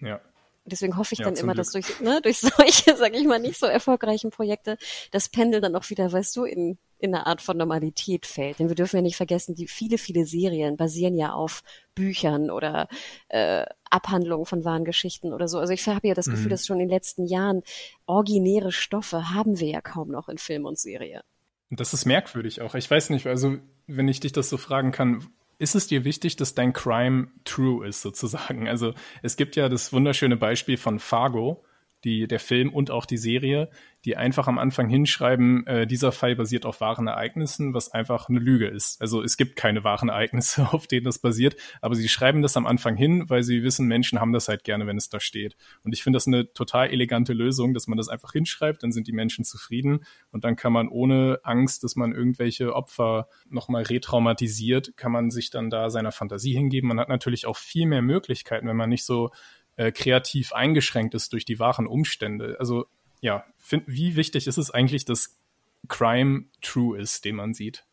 Ja. 0.00 0.20
Deswegen 0.68 0.96
hoffe 0.96 1.14
ich 1.14 1.20
ja, 1.20 1.26
dann 1.26 1.34
immer, 1.34 1.54
Glück. 1.54 1.66
dass 1.66 1.72
durch, 1.72 2.00
ne, 2.00 2.20
durch 2.22 2.38
solche, 2.40 2.96
sage 2.96 3.16
ich 3.16 3.26
mal, 3.26 3.38
nicht 3.38 3.58
so 3.58 3.66
erfolgreichen 3.66 4.30
Projekte 4.30 4.78
das 5.10 5.28
Pendel 5.28 5.60
dann 5.60 5.74
auch 5.76 5.88
wieder, 5.90 6.12
weißt 6.12 6.36
du, 6.36 6.44
in 6.44 6.78
in 6.98 7.14
eine 7.14 7.26
Art 7.26 7.40
von 7.40 7.56
Normalität 7.56 8.26
fällt. 8.26 8.58
Denn 8.58 8.68
wir 8.68 8.74
dürfen 8.74 8.96
ja 8.96 9.02
nicht 9.02 9.16
vergessen, 9.16 9.54
die 9.54 9.68
viele, 9.68 9.98
viele 9.98 10.26
Serien 10.26 10.76
basieren 10.76 11.16
ja 11.16 11.32
auf 11.32 11.62
Büchern 11.94 12.50
oder 12.50 12.88
äh, 13.28 13.64
Abhandlungen 13.90 14.46
von 14.46 14.64
wahren 14.64 14.84
Geschichten 14.84 15.32
oder 15.32 15.48
so. 15.48 15.58
Also 15.58 15.72
ich 15.72 15.86
habe 15.86 16.08
ja 16.08 16.14
das 16.14 16.26
Gefühl, 16.26 16.46
mhm. 16.46 16.50
dass 16.50 16.66
schon 16.66 16.80
in 16.80 16.88
den 16.88 16.94
letzten 16.94 17.26
Jahren 17.26 17.62
originäre 18.06 18.72
Stoffe 18.72 19.30
haben 19.30 19.60
wir 19.60 19.68
ja 19.68 19.80
kaum 19.80 20.10
noch 20.10 20.28
in 20.28 20.38
Film 20.38 20.64
und 20.66 20.78
Serie. 20.78 21.22
Das 21.70 21.94
ist 21.94 22.04
merkwürdig 22.04 22.62
auch. 22.62 22.74
Ich 22.74 22.90
weiß 22.90 23.10
nicht, 23.10 23.26
also 23.26 23.58
wenn 23.86 24.08
ich 24.08 24.20
dich 24.20 24.32
das 24.32 24.48
so 24.48 24.56
fragen 24.56 24.90
kann, 24.90 25.26
ist 25.58 25.74
es 25.74 25.86
dir 25.86 26.04
wichtig, 26.04 26.36
dass 26.36 26.54
dein 26.54 26.72
Crime 26.72 27.28
true 27.44 27.86
ist 27.86 28.02
sozusagen? 28.02 28.68
Also 28.68 28.94
es 29.22 29.36
gibt 29.36 29.56
ja 29.56 29.68
das 29.68 29.92
wunderschöne 29.92 30.36
Beispiel 30.36 30.76
von 30.76 30.98
Fargo, 30.98 31.64
die, 32.04 32.26
der 32.28 32.40
Film 32.40 32.72
und 32.72 32.90
auch 32.90 33.06
die 33.06 33.16
Serie, 33.16 33.70
die 34.04 34.16
einfach 34.16 34.46
am 34.46 34.58
Anfang 34.58 34.88
hinschreiben, 34.88 35.66
äh, 35.66 35.86
dieser 35.86 36.12
Fall 36.12 36.36
basiert 36.36 36.64
auf 36.64 36.80
wahren 36.80 37.08
Ereignissen, 37.08 37.74
was 37.74 37.90
einfach 37.90 38.28
eine 38.28 38.38
Lüge 38.38 38.68
ist. 38.68 39.00
Also 39.00 39.22
es 39.22 39.36
gibt 39.36 39.56
keine 39.56 39.82
wahren 39.82 40.08
Ereignisse, 40.08 40.68
auf 40.72 40.86
denen 40.86 41.04
das 41.04 41.18
basiert, 41.18 41.56
aber 41.82 41.96
sie 41.96 42.08
schreiben 42.08 42.40
das 42.40 42.56
am 42.56 42.66
Anfang 42.66 42.96
hin, 42.96 43.28
weil 43.28 43.42
sie 43.42 43.62
wissen, 43.62 43.88
Menschen 43.88 44.20
haben 44.20 44.32
das 44.32 44.48
halt 44.48 44.62
gerne, 44.62 44.86
wenn 44.86 44.96
es 44.96 45.08
da 45.08 45.18
steht. 45.18 45.56
Und 45.82 45.92
ich 45.92 46.02
finde 46.02 46.16
das 46.16 46.26
eine 46.26 46.52
total 46.52 46.90
elegante 46.90 47.32
Lösung, 47.32 47.74
dass 47.74 47.88
man 47.88 47.98
das 47.98 48.08
einfach 48.08 48.32
hinschreibt, 48.32 48.82
dann 48.82 48.92
sind 48.92 49.08
die 49.08 49.12
Menschen 49.12 49.44
zufrieden 49.44 50.04
und 50.30 50.44
dann 50.44 50.54
kann 50.54 50.72
man 50.72 50.88
ohne 50.88 51.40
Angst, 51.42 51.82
dass 51.82 51.96
man 51.96 52.12
irgendwelche 52.12 52.74
Opfer 52.74 53.28
nochmal 53.48 53.82
retraumatisiert, 53.82 54.96
kann 54.96 55.10
man 55.10 55.30
sich 55.30 55.50
dann 55.50 55.70
da 55.70 55.90
seiner 55.90 56.12
Fantasie 56.12 56.52
hingeben. 56.52 56.88
Man 56.88 57.00
hat 57.00 57.08
natürlich 57.08 57.46
auch 57.46 57.56
viel 57.56 57.86
mehr 57.86 58.02
Möglichkeiten, 58.02 58.68
wenn 58.68 58.76
man 58.76 58.88
nicht 58.88 59.04
so 59.04 59.30
äh, 59.78 59.92
kreativ 59.92 60.52
eingeschränkt 60.52 61.14
ist 61.14 61.32
durch 61.32 61.44
die 61.44 61.58
wahren 61.58 61.86
Umstände. 61.86 62.56
Also 62.58 62.86
ja, 63.20 63.44
find, 63.58 63.84
wie 63.86 64.16
wichtig 64.16 64.46
ist 64.46 64.58
es 64.58 64.70
eigentlich, 64.70 65.04
dass 65.04 65.38
Crime 65.86 66.46
true 66.60 66.98
ist, 66.98 67.24
den 67.24 67.36
man 67.36 67.54
sieht? 67.54 67.84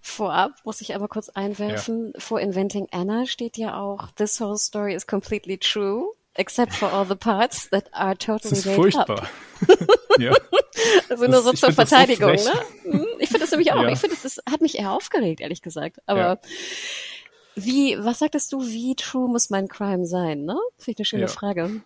Vorab 0.00 0.52
muss 0.64 0.80
ich 0.80 0.94
aber 0.94 1.08
kurz 1.08 1.28
einwerfen, 1.28 2.12
ja. 2.14 2.20
vor 2.20 2.40
Inventing 2.40 2.86
Anna 2.90 3.26
steht 3.26 3.58
ja 3.58 3.78
auch, 3.78 4.12
this 4.12 4.40
whole 4.40 4.56
story 4.56 4.94
is 4.94 5.06
completely 5.06 5.58
true, 5.58 6.14
except 6.34 6.72
for 6.72 6.90
all 6.92 7.04
the 7.04 7.16
parts 7.16 7.68
that 7.70 7.92
are 7.92 8.16
totally 8.16 8.54
das 8.54 8.64
ist 8.64 8.74
furchtbar. 8.74 9.28
ja. 10.18 10.34
Also 11.10 11.26
nur 11.26 11.42
so 11.42 11.52
zur 11.52 11.72
Verteidigung, 11.72 12.38
so 12.38 12.50
ne? 12.50 12.60
Hm, 12.84 13.06
ich 13.18 13.28
finde 13.28 13.40
das 13.40 13.50
nämlich 13.50 13.72
auch, 13.72 13.82
ja. 13.82 13.90
ich 13.90 13.98
finde, 13.98 14.16
das 14.22 14.40
hat 14.48 14.60
mich 14.62 14.78
eher 14.78 14.92
aufgeregt, 14.92 15.40
ehrlich 15.40 15.62
gesagt. 15.62 15.98
Aber. 16.06 16.40
Wie, 17.54 17.96
was 17.98 18.20
sagtest 18.20 18.52
du, 18.52 18.62
wie 18.62 18.94
true 18.94 19.28
muss 19.28 19.50
mein 19.50 19.68
Crime 19.68 20.06
sein, 20.06 20.44
ne? 20.44 20.56
Finde 20.78 20.92
ich 20.92 20.98
eine 20.98 21.04
schöne 21.04 21.28
Frage. 21.28 21.82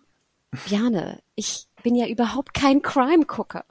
Bjane, 0.65 1.21
ich 1.35 1.67
bin 1.83 1.95
ja 1.95 2.07
überhaupt 2.07 2.53
kein 2.53 2.81
Crime-Gucker. 2.81 3.65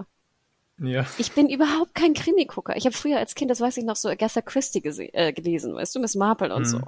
Ja. 0.79 1.07
Ich 1.17 1.33
bin 1.33 1.49
überhaupt 1.49 1.95
kein 1.95 2.13
Krimi-Gucker. 2.13 2.77
Ich 2.77 2.85
habe 2.85 2.95
früher 2.95 3.17
als 3.17 3.35
Kind, 3.35 3.51
das 3.51 3.63
weiß 3.63 3.79
ich 3.79 3.85
noch, 3.85 3.97
so 3.97 4.11
Agatha 4.11 4.43
Christie 4.43 4.81
äh, 4.85 5.33
gelesen, 5.33 5.75
weißt 5.75 5.95
du, 5.95 6.01
Miss 6.01 6.15
Marple 6.17 6.55
und 6.55 6.63
mhm. 6.63 6.67
so. 6.67 6.79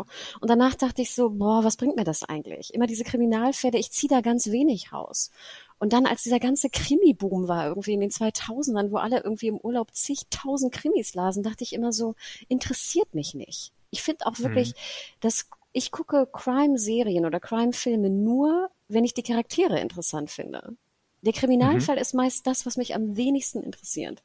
Und 0.41 0.51
danach 0.51 0.75
dachte 0.75 1.01
ich 1.01 1.15
so, 1.15 1.31
boah, 1.31 1.65
was 1.65 1.79
bringt 1.79 1.97
mir 1.97 2.05
das 2.05 2.23
eigentlich? 2.23 2.75
Immer 2.75 2.87
diese 2.87 3.05
Kriminalfälle, 3.05 3.79
ich 3.79 3.91
ziehe 3.91 4.11
da 4.11 4.21
ganz 4.21 4.49
wenig 4.49 4.93
raus. 4.93 5.31
Und 5.79 5.95
dann, 5.95 6.05
als 6.05 6.23
dieser 6.23 6.39
ganze 6.39 6.69
Krimi-Boom 6.69 7.49
war, 7.49 7.67
irgendwie 7.67 7.95
in 7.95 8.01
den 8.01 8.11
2000ern, 8.11 8.91
wo 8.91 8.99
alle 8.99 9.23
irgendwie 9.25 9.49
im 9.49 9.59
Urlaub 9.59 9.95
zigtausend 9.95 10.73
Krimis 10.73 11.15
lasen, 11.15 11.43
dachte 11.43 11.65
ich 11.65 11.73
immer 11.73 11.93
so, 11.93 12.15
interessiert 12.49 13.15
mich 13.15 13.35
nicht. 13.35 13.73
Ich 13.91 14.03
finde 14.03 14.27
auch 14.27 14.39
wirklich, 14.39 14.71
mhm. 14.71 15.21
dass 15.21 15.47
ich 15.73 15.91
gucke 15.91 16.29
Crime-Serien 16.33 17.27
oder 17.27 17.41
Crime-Filme 17.41 18.11
nur, 18.11 18.71
wenn 18.89 19.05
ich 19.05 19.15
die 19.15 19.23
Charaktere 19.23 19.81
interessant 19.81 20.31
finde. 20.31 20.77
Der 21.23 21.33
Kriminalfall 21.33 21.97
mhm. 21.97 22.03
ist 22.03 22.15
meist 22.15 22.47
das, 22.47 22.67
was 22.67 22.77
mich 22.77 22.95
am 22.95 23.17
wenigsten 23.17 23.63
interessiert. 23.63 24.23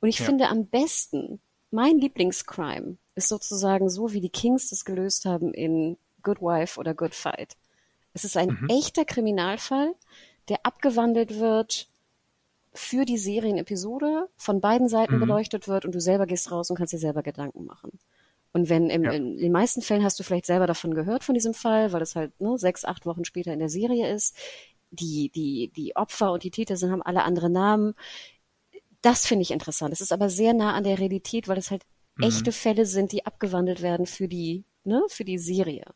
Und 0.00 0.08
ich 0.08 0.18
ja. 0.18 0.24
finde 0.26 0.48
am 0.48 0.66
besten, 0.66 1.40
mein 1.70 1.98
Lieblingscrime 1.98 2.96
ist 3.14 3.28
sozusagen 3.28 3.88
so, 3.88 4.12
wie 4.12 4.20
die 4.20 4.30
Kings 4.30 4.70
das 4.70 4.84
gelöst 4.84 5.24
haben 5.24 5.52
in 5.52 5.96
Good 6.22 6.40
Wife 6.40 6.78
oder 6.78 6.94
Good 6.94 7.14
Fight. 7.14 7.56
Es 8.14 8.24
ist 8.24 8.36
ein 8.36 8.58
mhm. 8.60 8.68
echter 8.68 9.04
Kriminalfall, 9.04 9.94
der 10.48 10.64
abgewandelt 10.64 11.38
wird 11.38 11.88
für 12.74 13.04
die 13.04 13.18
Serienepisode, 13.18 14.28
von 14.36 14.60
beiden 14.60 14.88
Seiten 14.88 15.16
mhm. 15.16 15.20
beleuchtet 15.20 15.68
wird 15.68 15.84
und 15.84 15.94
du 15.94 16.00
selber 16.00 16.26
gehst 16.26 16.50
raus 16.50 16.70
und 16.70 16.76
kannst 16.76 16.92
dir 16.92 16.98
selber 16.98 17.22
Gedanken 17.22 17.64
machen. 17.64 17.98
Und 18.52 18.68
wenn 18.68 18.90
im, 18.90 19.04
ja. 19.04 19.12
in 19.12 19.38
den 19.38 19.52
meisten 19.52 19.80
Fällen 19.80 20.04
hast 20.04 20.18
du 20.20 20.24
vielleicht 20.24 20.46
selber 20.46 20.66
davon 20.66 20.94
gehört 20.94 21.24
von 21.24 21.34
diesem 21.34 21.54
Fall, 21.54 21.92
weil 21.92 22.02
es 22.02 22.14
halt 22.14 22.38
ne, 22.40 22.58
sechs, 22.58 22.84
acht 22.84 23.06
Wochen 23.06 23.24
später 23.24 23.52
in 23.52 23.58
der 23.58 23.70
Serie 23.70 24.12
ist. 24.12 24.36
Die, 24.90 25.30
die, 25.30 25.72
die 25.74 25.96
Opfer 25.96 26.32
und 26.32 26.44
die 26.44 26.50
Täter 26.50 26.76
sind, 26.76 26.90
haben 26.90 27.02
alle 27.02 27.24
andere 27.24 27.48
Namen. 27.48 27.94
Das 29.00 29.26
finde 29.26 29.42
ich 29.42 29.50
interessant. 29.50 29.92
Es 29.92 30.02
ist 30.02 30.12
aber 30.12 30.28
sehr 30.28 30.52
nah 30.52 30.74
an 30.74 30.84
der 30.84 30.98
Realität, 30.98 31.48
weil 31.48 31.56
es 31.56 31.70
halt 31.70 31.82
mhm. 32.16 32.24
echte 32.24 32.52
Fälle 32.52 32.84
sind, 32.84 33.12
die 33.12 33.24
abgewandelt 33.24 33.80
werden 33.80 34.04
für 34.04 34.28
die, 34.28 34.64
ne, 34.84 35.02
für 35.08 35.24
die 35.24 35.38
Serie. 35.38 35.86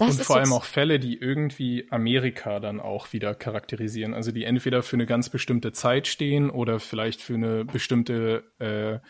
Das 0.00 0.16
und 0.16 0.24
vor 0.24 0.36
allem 0.36 0.54
auch 0.54 0.64
Fälle, 0.64 0.98
die 0.98 1.18
irgendwie 1.18 1.86
Amerika 1.90 2.58
dann 2.58 2.80
auch 2.80 3.12
wieder 3.12 3.34
charakterisieren. 3.34 4.14
Also 4.14 4.32
die 4.32 4.44
entweder 4.44 4.82
für 4.82 4.96
eine 4.96 5.04
ganz 5.04 5.28
bestimmte 5.28 5.72
Zeit 5.72 6.06
stehen 6.06 6.48
oder 6.48 6.80
vielleicht 6.80 7.20
für 7.20 7.34
eine 7.34 7.66
bestimmte 7.66 8.44
äh, 8.58 9.06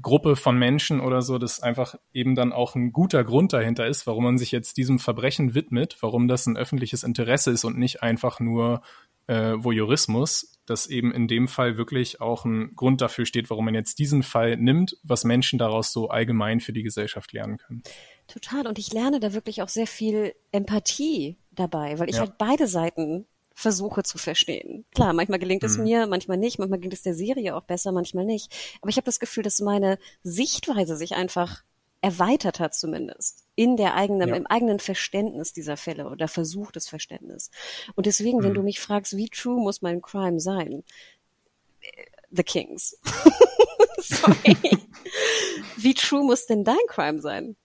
Gruppe 0.00 0.36
von 0.36 0.58
Menschen 0.58 1.00
oder 1.00 1.20
so, 1.20 1.38
dass 1.38 1.60
einfach 1.60 1.96
eben 2.12 2.34
dann 2.34 2.52
auch 2.52 2.74
ein 2.74 2.92
guter 2.92 3.22
Grund 3.24 3.52
dahinter 3.52 3.86
ist, 3.86 4.06
warum 4.06 4.24
man 4.24 4.38
sich 4.38 4.50
jetzt 4.50 4.76
diesem 4.76 4.98
Verbrechen 4.98 5.54
widmet, 5.54 5.96
warum 6.00 6.26
das 6.26 6.46
ein 6.46 6.56
öffentliches 6.56 7.02
Interesse 7.02 7.50
ist 7.50 7.64
und 7.64 7.78
nicht 7.78 8.02
einfach 8.02 8.40
nur 8.40 8.82
äh, 9.26 9.54
Voyeurismus, 9.58 10.58
dass 10.64 10.86
eben 10.86 11.12
in 11.12 11.28
dem 11.28 11.48
Fall 11.48 11.76
wirklich 11.76 12.20
auch 12.20 12.44
ein 12.44 12.74
Grund 12.76 13.00
dafür 13.00 13.26
steht, 13.26 13.50
warum 13.50 13.66
man 13.66 13.74
jetzt 13.74 13.98
diesen 13.98 14.22
Fall 14.22 14.56
nimmt, 14.56 14.96
was 15.02 15.24
Menschen 15.24 15.58
daraus 15.58 15.92
so 15.92 16.08
allgemein 16.08 16.60
für 16.60 16.72
die 16.72 16.82
Gesellschaft 16.82 17.32
lernen 17.32 17.58
können. 17.58 17.82
Total. 18.26 18.66
Und 18.66 18.78
ich 18.78 18.92
lerne 18.92 19.20
da 19.20 19.34
wirklich 19.34 19.62
auch 19.62 19.68
sehr 19.68 19.86
viel 19.86 20.34
Empathie 20.50 21.36
dabei, 21.52 21.98
weil 21.98 22.08
ich 22.08 22.16
ja. 22.16 22.22
halt 22.22 22.38
beide 22.38 22.66
Seiten 22.66 23.26
versuche 23.58 24.04
zu 24.04 24.18
verstehen. 24.18 24.84
Klar, 24.94 25.12
manchmal 25.12 25.40
gelingt 25.40 25.64
es 25.64 25.78
mhm. 25.78 25.82
mir, 25.82 26.06
manchmal 26.06 26.36
nicht, 26.36 26.60
manchmal 26.60 26.78
gelingt 26.78 26.94
es 26.94 27.02
der 27.02 27.14
Serie 27.14 27.56
auch 27.56 27.64
besser, 27.64 27.90
manchmal 27.90 28.24
nicht. 28.24 28.54
Aber 28.80 28.88
ich 28.88 28.96
habe 28.96 29.04
das 29.04 29.18
Gefühl, 29.18 29.42
dass 29.42 29.60
meine 29.60 29.98
Sichtweise 30.22 30.96
sich 30.96 31.16
einfach 31.16 31.64
erweitert 32.00 32.60
hat 32.60 32.76
zumindest 32.76 33.48
in 33.56 33.76
der 33.76 33.94
eigenen, 33.94 34.28
ja. 34.28 34.36
im 34.36 34.46
eigenen 34.46 34.78
Verständnis 34.78 35.52
dieser 35.52 35.76
Fälle 35.76 36.08
oder 36.08 36.28
Versuch 36.28 36.70
des 36.70 36.88
Verständnisses. 36.88 37.50
Und 37.96 38.06
deswegen, 38.06 38.38
mhm. 38.38 38.42
wenn 38.44 38.54
du 38.54 38.62
mich 38.62 38.78
fragst, 38.78 39.16
wie 39.16 39.28
true 39.28 39.60
muss 39.60 39.82
mein 39.82 40.02
Crime 40.02 40.38
sein? 40.38 40.84
The 42.30 42.44
Kings. 42.44 42.96
Sorry. 43.98 44.56
wie 45.76 45.94
true 45.94 46.22
muss 46.22 46.46
denn 46.46 46.62
dein 46.62 46.76
Crime 46.86 47.20
sein? 47.20 47.56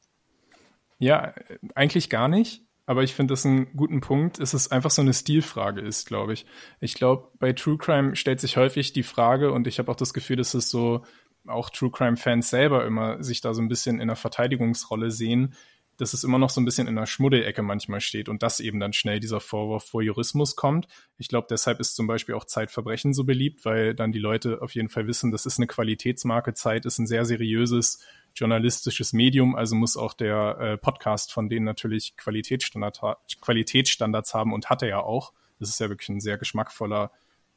Ja, 0.98 1.36
eigentlich 1.76 2.10
gar 2.10 2.30
nicht. 2.30 2.64
Aber 2.86 3.04
ich 3.04 3.14
finde 3.14 3.32
das 3.32 3.46
einen 3.46 3.76
guten 3.78 4.02
Punkt. 4.02 4.40
Es 4.40 4.54
ist 4.54 4.72
einfach 4.72 4.92
so 4.92 5.02
eine 5.02 5.14
Stilfrage 5.14 5.82
ist, 5.82 6.06
glaube 6.06 6.34
ich. 6.34 6.46
Ich 6.82 6.96
glaube, 6.96 7.30
bei 7.40 7.54
True 7.54 7.78
Crime 7.78 8.16
stellt 8.16 8.42
sich 8.42 8.58
häufig 8.58 8.92
die 8.92 9.04
Frage 9.04 9.52
und 9.52 9.68
ich 9.68 9.80
habe 9.80 9.90
auch 9.90 9.96
das 9.96 10.14
Gefühl, 10.14 10.36
dass 10.36 10.54
es 10.54 10.70
so 10.70 11.04
auch 11.48 11.70
True 11.70 11.92
Crime 11.92 12.18
Fans 12.18 12.50
selber 12.50 12.86
immer 12.86 13.24
sich 13.24 13.42
da 13.42 13.54
so 13.54 13.62
ein 13.62 13.70
bisschen 13.70 14.00
in 14.00 14.08
der 14.08 14.18
Verteidigungsrolle 14.18 15.12
sehen, 15.12 15.56
dass 15.98 16.14
es 16.14 16.24
immer 16.24 16.40
noch 16.40 16.50
so 16.50 16.60
ein 16.60 16.66
bisschen 16.66 16.88
in 16.88 16.96
der 16.96 17.06
Schmuddelecke 17.06 17.62
manchmal 17.62 18.02
steht 18.02 18.28
und 18.28 18.44
dass 18.44 18.60
eben 18.60 18.80
dann 18.80 18.94
schnell 18.94 19.20
dieser 19.20 19.40
Vorwurf 19.40 19.86
vor 19.86 20.02
Jurismus 20.02 20.56
kommt. 20.56 20.88
Ich 21.18 21.28
glaube, 21.28 21.48
deshalb 21.50 21.80
ist 21.80 21.96
zum 21.96 22.08
Beispiel 22.08 22.36
auch 22.36 22.46
Zeitverbrechen 22.46 23.14
so 23.14 23.24
beliebt, 23.24 23.64
weil 23.64 23.94
dann 23.94 24.12
die 24.12 24.20
Leute 24.20 24.62
auf 24.62 24.74
jeden 24.76 24.90
Fall 24.90 25.08
wissen, 25.08 25.32
das 25.32 25.46
ist 25.46 25.60
eine 25.60 25.68
Qualitätsmarke. 25.68 26.54
Zeit 26.54 26.86
ist 26.86 26.98
ein 26.98 27.08
sehr 27.08 27.26
seriöses 27.26 28.00
journalistisches 28.36 29.14
Medium, 29.14 29.56
also 29.56 29.76
muss 29.76 29.98
auch 29.98 30.14
der 30.14 30.58
äh, 30.60 30.78
Podcast 30.78 31.32
von 31.32 31.50
denen 31.50 31.66
natürlich 31.66 32.16
Qualitätsstandard 32.18 33.00
Qualitätsstandards 33.42 34.34
haben 34.34 34.54
und 34.54 34.70
hat 34.70 34.82
er 34.82 34.88
ja 34.88 35.00
auch. 35.00 35.34
Das 35.60 35.70
ist 35.70 35.80
ja 35.80 35.90
wirklich 35.90 36.10
ein 36.10 36.20
sehr 36.20 36.38
geschmackvoller 36.38 37.12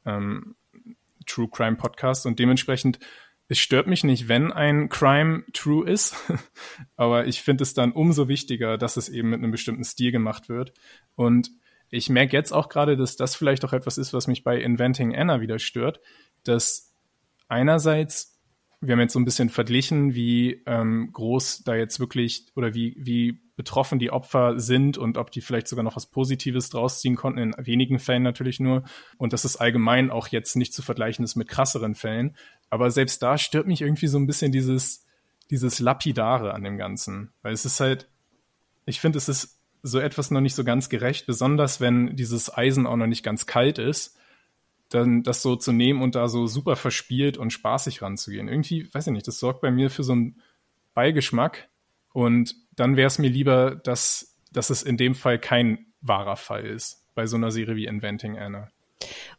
ähm, 0.05 0.55
True 1.25 1.49
Crime 1.51 1.75
Podcast 1.75 2.25
und 2.25 2.39
dementsprechend 2.39 2.99
es 3.49 3.59
stört 3.59 3.87
mich 3.87 4.03
nicht, 4.03 4.27
wenn 4.27 4.51
ein 4.51 4.89
Crime 4.89 5.45
true 5.53 5.89
ist, 5.89 6.15
aber 6.95 7.27
ich 7.27 7.41
finde 7.41 7.63
es 7.63 7.73
dann 7.73 7.93
umso 7.93 8.27
wichtiger, 8.27 8.77
dass 8.77 8.97
es 8.97 9.09
eben 9.09 9.29
mit 9.29 9.39
einem 9.39 9.51
bestimmten 9.51 9.85
Stil 9.85 10.11
gemacht 10.11 10.49
wird. 10.49 10.73
Und 11.15 11.51
ich 11.89 12.09
merke 12.09 12.35
jetzt 12.35 12.51
auch 12.51 12.67
gerade, 12.67 12.97
dass 12.97 13.15
das 13.15 13.35
vielleicht 13.35 13.63
auch 13.63 13.71
etwas 13.71 13.97
ist, 13.97 14.13
was 14.13 14.27
mich 14.27 14.43
bei 14.43 14.59
Inventing 14.59 15.15
Anna 15.15 15.39
wieder 15.39 15.59
stört, 15.59 16.01
dass 16.43 16.93
einerseits 17.47 18.36
wir 18.79 18.93
haben 18.93 18.99
jetzt 18.99 19.13
so 19.13 19.19
ein 19.19 19.25
bisschen 19.25 19.49
verglichen, 19.49 20.13
wie 20.13 20.61
ähm, 20.67 21.09
groß 21.11 21.63
da 21.63 21.75
jetzt 21.75 21.99
wirklich 21.99 22.45
oder 22.55 22.75
wie, 22.75 22.95
wie 22.99 23.39
betroffen 23.55 23.97
die 23.97 24.11
Opfer 24.11 24.59
sind 24.59 24.99
und 24.99 25.17
ob 25.17 25.31
die 25.31 25.41
vielleicht 25.41 25.67
sogar 25.67 25.83
noch 25.83 25.95
was 25.95 26.05
Positives 26.05 26.69
draus 26.69 27.01
ziehen 27.01 27.15
konnten, 27.15 27.39
in 27.39 27.65
wenigen 27.65 27.97
Fällen 27.97 28.21
natürlich 28.21 28.59
nur. 28.59 28.83
Und 29.17 29.33
dass 29.33 29.45
es 29.45 29.57
allgemein 29.57 30.11
auch 30.11 30.27
jetzt 30.27 30.55
nicht 30.55 30.73
zu 30.73 30.83
vergleichen 30.83 31.25
ist 31.25 31.35
mit 31.35 31.47
krasseren 31.47 31.95
Fällen. 31.95 32.35
Aber 32.69 32.91
selbst 32.91 33.23
da 33.23 33.39
stört 33.39 33.65
mich 33.65 33.81
irgendwie 33.81 34.07
so 34.07 34.19
ein 34.19 34.27
bisschen 34.27 34.51
dieses, 34.51 35.05
dieses 35.49 35.79
Lapidare 35.79 36.53
an 36.53 36.63
dem 36.63 36.77
Ganzen. 36.77 37.31
Weil 37.41 37.53
es 37.53 37.65
ist 37.65 37.79
halt, 37.79 38.07
ich 38.85 38.99
finde, 38.99 39.17
es 39.17 39.27
ist 39.27 39.57
so 39.81 39.97
etwas 39.99 40.29
noch 40.29 40.41
nicht 40.41 40.55
so 40.55 40.63
ganz 40.63 40.87
gerecht, 40.87 41.25
besonders 41.25 41.81
wenn 41.81 42.15
dieses 42.15 42.55
Eisen 42.55 42.85
auch 42.85 42.95
noch 42.95 43.07
nicht 43.07 43.23
ganz 43.23 43.47
kalt 43.47 43.79
ist 43.79 44.17
dann 44.89 45.23
das 45.23 45.41
so 45.41 45.55
zu 45.55 45.71
nehmen 45.71 46.01
und 46.01 46.15
da 46.15 46.27
so 46.27 46.47
super 46.47 46.75
verspielt 46.75 47.37
und 47.37 47.51
spaßig 47.51 48.01
ranzugehen. 48.01 48.47
Irgendwie, 48.47 48.91
weiß 48.93 49.07
ich 49.07 49.13
nicht, 49.13 49.27
das 49.27 49.39
sorgt 49.39 49.61
bei 49.61 49.71
mir 49.71 49.89
für 49.89 50.03
so 50.03 50.13
einen 50.13 50.41
Beigeschmack. 50.93 51.69
Und 52.13 52.55
dann 52.75 52.95
wäre 52.95 53.07
es 53.07 53.19
mir 53.19 53.29
lieber, 53.29 53.75
dass, 53.75 54.37
dass 54.51 54.69
es 54.69 54.83
in 54.83 54.97
dem 54.97 55.15
Fall 55.15 55.39
kein 55.39 55.87
wahrer 56.01 56.37
Fall 56.37 56.65
ist, 56.65 57.05
bei 57.15 57.25
so 57.27 57.35
einer 57.35 57.51
Serie 57.51 57.75
wie 57.75 57.85
Inventing 57.85 58.37
Anna. 58.37 58.69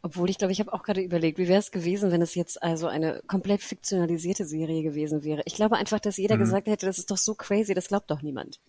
Obwohl 0.03 0.31
ich 0.31 0.39
glaube, 0.39 0.53
ich 0.53 0.61
habe 0.61 0.73
auch 0.73 0.83
gerade 0.83 1.01
überlegt, 1.01 1.39
wie 1.39 1.49
wäre 1.49 1.59
es 1.59 1.73
gewesen, 1.73 2.13
wenn 2.13 2.23
es 2.23 2.35
jetzt 2.35 2.63
also 2.63 2.87
eine 2.87 3.23
komplett 3.27 3.63
fiktionalisierte 3.63 4.45
Serie 4.45 4.83
gewesen 4.83 5.25
wäre. 5.25 5.43
Ich 5.47 5.55
glaube 5.55 5.77
einfach, 5.77 5.99
dass 5.99 6.17
jeder 6.17 6.37
mhm. 6.37 6.41
gesagt 6.41 6.69
hätte, 6.69 6.87
das 6.87 6.99
ist 6.99 7.11
doch 7.11 7.17
so 7.17 7.35
crazy, 7.35 7.75
das 7.75 7.89
glaubt 7.89 8.11
doch 8.11 8.23
niemand. 8.23 8.61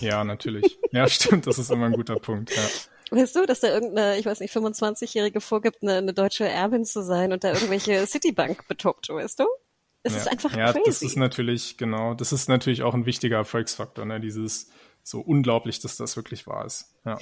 Ja, 0.00 0.24
natürlich. 0.24 0.78
Ja, 0.92 1.06
stimmt, 1.08 1.46
das 1.46 1.58
ist 1.58 1.70
immer 1.70 1.86
ein 1.86 1.92
guter 1.92 2.16
Punkt. 2.16 2.54
Ja. 2.54 2.62
Weißt 3.12 3.36
du, 3.36 3.44
dass 3.44 3.60
da 3.60 3.68
irgendeine, 3.68 4.18
ich 4.18 4.24
weiß 4.24 4.40
nicht, 4.40 4.54
25-Jährige 4.54 5.42
vorgibt, 5.42 5.82
eine, 5.82 5.96
eine 5.96 6.14
deutsche 6.14 6.48
Erbin 6.48 6.86
zu 6.86 7.02
sein 7.02 7.32
und 7.32 7.44
da 7.44 7.52
irgendwelche 7.52 8.06
Citibank 8.06 8.66
betoppt, 8.68 9.10
weißt 9.10 9.40
du? 9.40 9.44
Es 10.02 10.14
ja. 10.14 10.20
ist 10.20 10.28
einfach 10.28 10.56
ja, 10.56 10.72
crazy. 10.72 10.82
Das 10.86 11.02
ist 11.02 11.16
natürlich, 11.16 11.76
genau, 11.76 12.14
das 12.14 12.32
ist 12.32 12.48
natürlich 12.48 12.82
auch 12.82 12.94
ein 12.94 13.04
wichtiger 13.04 13.36
Erfolgsfaktor, 13.36 14.06
ne? 14.06 14.18
Dieses 14.18 14.70
so 15.04 15.20
unglaublich, 15.20 15.80
dass 15.80 15.96
das 15.96 16.16
wirklich 16.16 16.46
wahr 16.46 16.64
ist. 16.64 16.94
Ja. 17.04 17.18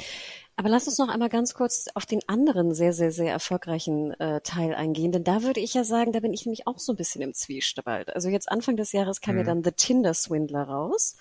Aber 0.57 0.68
lass 0.68 0.86
uns 0.86 0.99
noch 0.99 1.09
einmal 1.09 1.30
ganz 1.30 1.55
kurz 1.55 1.86
auf 1.95 2.05
den 2.05 2.20
anderen 2.28 2.74
sehr, 2.74 2.93
sehr, 2.93 3.11
sehr 3.11 3.32
erfolgreichen 3.32 4.12
äh, 4.20 4.43
Teil 4.43 4.74
eingehen. 4.74 5.11
Denn 5.11 5.24
da 5.24 5.43
würde 5.43 5.61
ich 5.61 5.72
ja 5.72 5.84
sagen, 5.84 6.12
da 6.12 6.20
bin 6.20 6.34
ich 6.34 6.45
nämlich 6.45 6.66
auch 6.66 6.78
so 6.78 6.93
ein 6.93 6.97
bisschen 6.97 7.22
im 7.22 7.32
Zwiespalt. 7.32 8.14
Also 8.14 8.28
jetzt 8.28 8.53
Anfang 8.53 8.76
des 8.76 8.93
Jahres 8.93 9.22
kam 9.22 9.36
mhm. 9.36 9.41
ja 9.41 9.45
dann 9.47 9.64
The 9.64 9.72
Tinder 9.72 10.12
Swindler 10.12 10.64
raus 10.64 11.16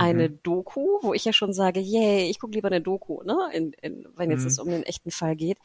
eine 0.00 0.28
mhm. 0.28 0.38
Doku, 0.42 0.98
wo 1.02 1.14
ich 1.14 1.24
ja 1.24 1.32
schon 1.32 1.52
sage, 1.52 1.80
yay, 1.80 2.30
ich 2.30 2.38
gucke 2.38 2.54
lieber 2.54 2.68
eine 2.68 2.80
Doku, 2.80 3.22
ne, 3.22 3.36
in, 3.52 3.72
in, 3.82 4.06
wenn 4.16 4.30
jetzt 4.30 4.42
mhm. 4.42 4.46
es 4.46 4.58
um 4.58 4.68
einen 4.68 4.82
echten 4.82 5.10
Fall 5.10 5.36
geht. 5.36 5.58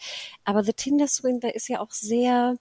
Aber 0.43 0.63
The 0.63 0.73
Tinder 0.73 1.07
Swindler 1.07 1.55
ist 1.55 1.69
ja 1.69 1.79
auch 1.79 1.91
sehr 1.91 2.57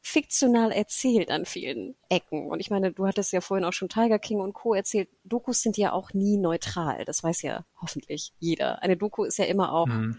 fiktional 0.00 0.70
erzählt 0.70 1.30
an 1.30 1.44
vielen 1.44 1.96
Ecken. 2.08 2.48
Und 2.48 2.60
ich 2.60 2.70
meine, 2.70 2.92
du 2.92 3.06
hattest 3.06 3.32
ja 3.32 3.40
vorhin 3.40 3.64
auch 3.64 3.72
schon 3.72 3.88
Tiger 3.88 4.20
King 4.20 4.38
und 4.38 4.52
Co. 4.52 4.72
erzählt. 4.72 5.08
Dokus 5.24 5.62
sind 5.62 5.76
ja 5.76 5.92
auch 5.92 6.14
nie 6.14 6.36
neutral. 6.36 7.04
Das 7.04 7.24
weiß 7.24 7.42
ja 7.42 7.64
hoffentlich 7.82 8.32
jeder. 8.38 8.82
Eine 8.82 8.96
Doku 8.96 9.24
ist 9.24 9.38
ja 9.38 9.46
immer 9.46 9.72
auch 9.72 9.86
mhm. 9.86 10.16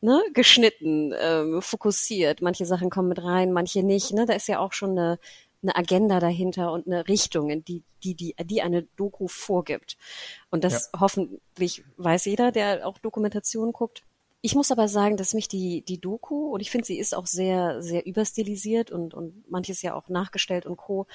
ne, 0.00 0.22
geschnitten, 0.32 1.12
ähm, 1.18 1.60
fokussiert. 1.60 2.42
Manche 2.42 2.64
Sachen 2.64 2.90
kommen 2.90 3.08
mit 3.08 3.22
rein, 3.24 3.52
manche 3.52 3.82
nicht. 3.82 4.12
Ne? 4.12 4.24
Da 4.24 4.34
ist 4.34 4.46
ja 4.46 4.60
auch 4.60 4.72
schon 4.72 4.90
eine 4.90 5.18
eine 5.64 5.76
Agenda 5.76 6.20
dahinter 6.20 6.72
und 6.72 6.86
eine 6.86 7.08
Richtung, 7.08 7.50
in 7.50 7.64
die, 7.64 7.82
die, 8.04 8.14
die, 8.14 8.34
die 8.44 8.62
eine 8.62 8.84
Doku 8.96 9.26
vorgibt. 9.26 9.96
Und 10.50 10.62
das 10.62 10.90
ja. 10.92 11.00
hoffentlich 11.00 11.84
weiß 11.96 12.26
jeder, 12.26 12.52
der 12.52 12.86
auch 12.86 12.98
Dokumentation 12.98 13.72
guckt. 13.72 14.04
Ich 14.40 14.54
muss 14.54 14.70
aber 14.70 14.88
sagen, 14.88 15.16
dass 15.16 15.32
mich 15.32 15.48
die, 15.48 15.82
die 15.82 15.98
Doku, 15.98 16.52
und 16.52 16.60
ich 16.60 16.70
finde, 16.70 16.86
sie 16.86 16.98
ist 16.98 17.14
auch 17.14 17.26
sehr, 17.26 17.82
sehr 17.82 18.04
überstilisiert 18.04 18.90
und, 18.90 19.14
und 19.14 19.50
manches 19.50 19.80
ja 19.80 19.94
auch 19.94 20.10
nachgestellt 20.10 20.66
und 20.66 20.76
Co. 20.76 21.06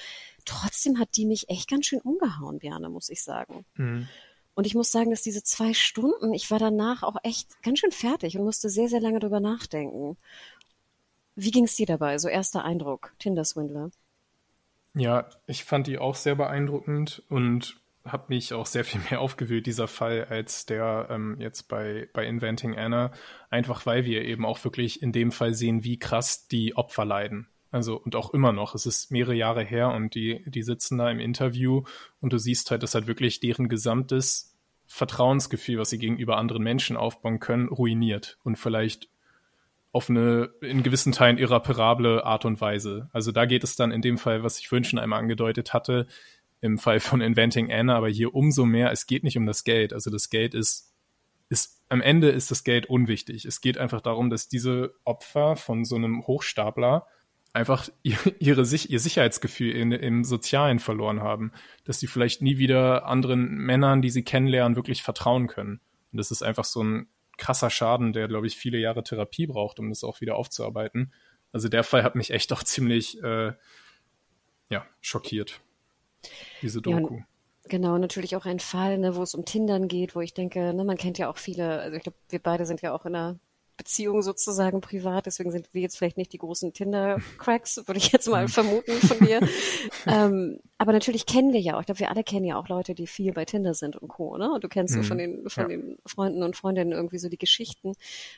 Trotzdem 0.46 1.00
hat 1.00 1.16
die 1.16 1.28
mich 1.28 1.48
echt 1.48 1.70
ganz 1.70 1.86
schön 1.86 2.02
umgehauen, 2.02 2.58
Björn, 2.58 2.92
muss 2.92 3.10
ich 3.10 3.24
sagen. 3.24 3.66
Mhm. 3.76 4.08
Und 4.56 4.66
ich 4.66 4.74
muss 4.74 4.92
sagen, 4.92 5.12
dass 5.12 5.22
diese 5.22 5.44
zwei 5.44 5.74
Stunden, 5.74 6.34
ich 6.34 6.50
war 6.50 6.60
danach 6.60 7.04
auch 7.04 7.18
echt 7.24 7.62
ganz 7.62 7.80
schön 7.80 7.92
fertig 7.92 8.36
und 8.38 8.44
musste 8.44 8.68
sehr, 8.70 8.90
sehr 8.90 9.00
lange 9.00 9.20
drüber 9.20 9.40
nachdenken. 9.40 10.18
Wie 11.36 11.52
ging 11.52 11.64
es 11.66 11.76
dir 11.76 11.86
dabei? 11.86 12.18
So 12.18 12.28
erster 12.28 12.66
Eindruck, 12.66 13.14
Tinder 13.20 13.46
Swindler. 13.46 13.92
Ja, 15.00 15.30
ich 15.48 15.64
fand 15.64 15.88
die 15.88 15.98
auch 15.98 16.16
sehr 16.16 16.36
beeindruckend 16.36 17.24
und 17.30 17.80
habe 18.04 18.26
mich 18.30 18.54
auch 18.54 18.66
sehr 18.66 18.84
viel 18.84 19.02
mehr 19.10 19.22
aufgewühlt, 19.22 19.66
dieser 19.66 19.88
Fall, 19.88 20.26
als 20.26 20.66
der 20.66 21.08
ähm, 21.10 21.38
jetzt 21.40 21.64
bei, 21.70 22.10
bei 22.14 22.26
Inventing 22.26 22.78
Anna. 22.78 23.12
Einfach 23.50 23.86
weil 23.86 24.06
wir 24.06 24.24
eben 24.26 24.46
auch 24.46 24.64
wirklich 24.64 25.02
in 25.02 25.12
dem 25.12 25.32
Fall 25.32 25.54
sehen, 25.54 25.84
wie 25.84 25.98
krass 25.98 26.48
die 26.48 26.76
Opfer 26.76 27.06
leiden. 27.06 27.48
Also 27.72 27.98
und 27.98 28.16
auch 28.16 28.34
immer 28.34 28.52
noch. 28.52 28.76
Es 28.76 28.86
ist 28.86 29.12
mehrere 29.12 29.36
Jahre 29.36 29.64
her 29.64 29.90
und 29.92 30.16
die, 30.16 30.44
die 30.48 30.64
sitzen 30.64 30.98
da 30.98 31.10
im 31.10 31.20
Interview 31.20 31.84
und 32.20 32.34
du 32.34 32.38
siehst 32.38 32.72
halt, 32.72 32.84
dass 32.84 32.96
halt 32.96 33.08
wirklich 33.08 33.40
deren 33.40 33.70
gesamtes 33.70 34.58
Vertrauensgefühl, 34.88 35.78
was 35.78 35.92
sie 35.92 36.00
gegenüber 36.00 36.38
anderen 36.38 36.64
Menschen 36.64 36.98
aufbauen 36.98 37.40
können, 37.40 37.70
ruiniert 37.70 38.40
und 38.44 38.58
vielleicht 38.58 39.08
auf 39.92 40.10
eine 40.10 40.50
in 40.62 40.84
gewissen 40.84 41.12
Teilen 41.12 41.38
irreparable 41.38 42.24
Art 42.24 42.46
und 42.46 42.62
Weise. 42.62 43.10
Also 43.12 43.32
da 43.32 43.46
geht 43.46 43.64
es 43.64 43.76
dann 43.76 43.92
in 43.92 44.02
dem 44.02 44.18
Fall, 44.18 44.44
was 44.44 44.60
ich 44.60 44.68
vorhin 44.68 44.84
schon 44.84 45.00
einmal 45.00 45.20
angedeutet 45.20 45.74
hatte, 45.74 46.08
im 46.62 46.78
Fall 46.78 47.00
von 47.00 47.22
Inventing 47.22 47.72
Anna, 47.72 47.96
aber 47.96 48.10
hier 48.10 48.36
umso 48.36 48.66
mehr, 48.66 48.92
es 48.92 49.08
geht 49.08 49.24
nicht 49.24 49.38
um 49.38 49.46
das 49.46 49.64
Geld. 49.64 49.94
Also 49.94 50.12
das 50.12 50.30
Geld 50.30 50.54
ist, 50.54 50.94
ist, 51.50 51.82
am 51.90 52.02
Ende 52.02 52.30
ist 52.30 52.52
das 52.52 52.64
Geld 52.64 52.88
unwichtig. 52.88 53.46
Es 53.46 53.62
geht 53.62 53.78
einfach 53.78 54.02
darum, 54.02 54.30
dass 54.30 54.48
diese 54.48 54.94
Opfer 55.06 55.56
von 55.56 55.86
so 55.86 55.96
einem 55.96 56.28
Hochstapler 56.28 57.08
einfach 57.54 57.90
ihre, 58.04 58.30
ihr 58.40 58.66
Sicherheitsgefühl 58.66 59.72
in, 59.72 59.92
im 59.92 60.24
Sozialen 60.24 60.80
verloren 60.80 61.22
haben, 61.22 61.52
dass 61.84 62.00
sie 62.00 62.08
vielleicht 62.08 62.42
nie 62.42 62.58
wieder 62.58 63.08
anderen 63.08 63.58
Männern, 63.58 64.02
die 64.04 64.12
sie 64.12 64.24
kennenlernen, 64.24 64.76
wirklich 64.76 65.02
vertrauen 65.02 65.48
können. 65.48 65.80
Und 66.12 66.18
das 66.18 66.30
ist 66.30 66.44
einfach 66.44 66.66
so 66.66 66.84
ein 66.84 67.08
krasser 67.40 67.70
Schaden, 67.70 68.14
der, 68.14 68.28
glaube 68.28 68.48
ich, 68.48 68.56
viele 68.56 68.78
Jahre 68.78 69.04
Therapie 69.04 69.48
braucht, 69.48 69.80
um 69.80 69.90
das 69.90 70.04
auch 70.04 70.22
wieder 70.22 70.36
aufzuarbeiten. 70.36 71.14
Also 71.52 71.68
der 71.68 71.84
Fall 71.84 72.04
hat 72.04 72.16
mich 72.16 72.32
echt 72.32 72.54
auch 72.54 72.64
ziemlich 72.64 73.22
äh, 73.24 73.54
ja, 74.70 74.86
schockiert. 75.02 75.62
Diese 76.62 76.82
Doku. 76.82 77.18
Ja, 77.18 77.24
genau, 77.68 77.98
natürlich 77.98 78.36
auch 78.36 78.46
ein 78.46 78.60
Fall, 78.60 78.98
ne, 79.00 79.16
wo 79.16 79.24
es 79.24 79.34
um 79.34 79.46
Tindern 79.46 79.88
geht, 79.88 80.16
wo 80.16 80.22
ich 80.22 80.34
denke, 80.34 80.74
ne, 80.74 80.84
man 80.84 80.98
kennt 80.98 81.18
ja 81.18 81.30
auch 81.30 81.38
viele, 81.38 81.80
also 81.80 81.98
ich 81.98 82.04
glaube, 82.04 82.18
wir 82.30 82.40
beide 82.40 82.66
sind 82.66 82.82
ja 82.82 82.94
auch 82.94 83.06
in 83.06 83.16
einer 83.16 83.40
Beziehung 83.80 84.22
sozusagen 84.22 84.82
privat, 84.82 85.26
deswegen 85.26 85.52
sind 85.52 85.70
wir 85.72 85.82
jetzt 85.82 85.98
vielleicht 85.98 86.18
nicht 86.18 86.34
die 86.34 86.38
großen 86.38 86.74
Tinder-Cracks, 86.74 87.78
würde 87.88 87.98
ich 87.98 88.12
jetzt 88.12 88.28
mal 88.28 88.44
mhm. 88.44 88.50
vermuten 88.50 88.92
von 88.92 89.26
dir. 89.26 89.40
ähm, 90.06 90.60
aber 90.78 90.92
natürlich 90.92 91.26
kennen 91.26 91.54
wir 91.54 91.62
ja 91.62 91.76
auch, 91.76 91.80
ich 91.80 91.86
glaube, 91.86 92.02
wir 92.02 92.12
alle 92.12 92.26
kennen 92.26 92.44
ja 92.44 92.58
auch 92.58 92.68
Leute, 92.68 92.94
die 92.94 93.08
viel 93.08 93.32
bei 93.32 93.46
Tinder 93.46 93.74
sind 93.74 93.96
und 93.96 94.10
Co. 94.10 94.38
Ne? 94.38 94.52
Und 94.52 94.66
du 94.66 94.68
kennst 94.68 94.96
mhm. 94.96 95.02
so 95.02 95.08
von 95.08 95.18
den 95.18 95.50
von 95.50 95.64
ja. 95.64 95.68
den 95.70 95.98
Freunden 96.06 96.44
und 96.44 96.58
Freundinnen 96.58 96.92
irgendwie 96.92 97.20
so 97.20 97.30
die 97.30 97.38
Geschichten. 97.38 97.94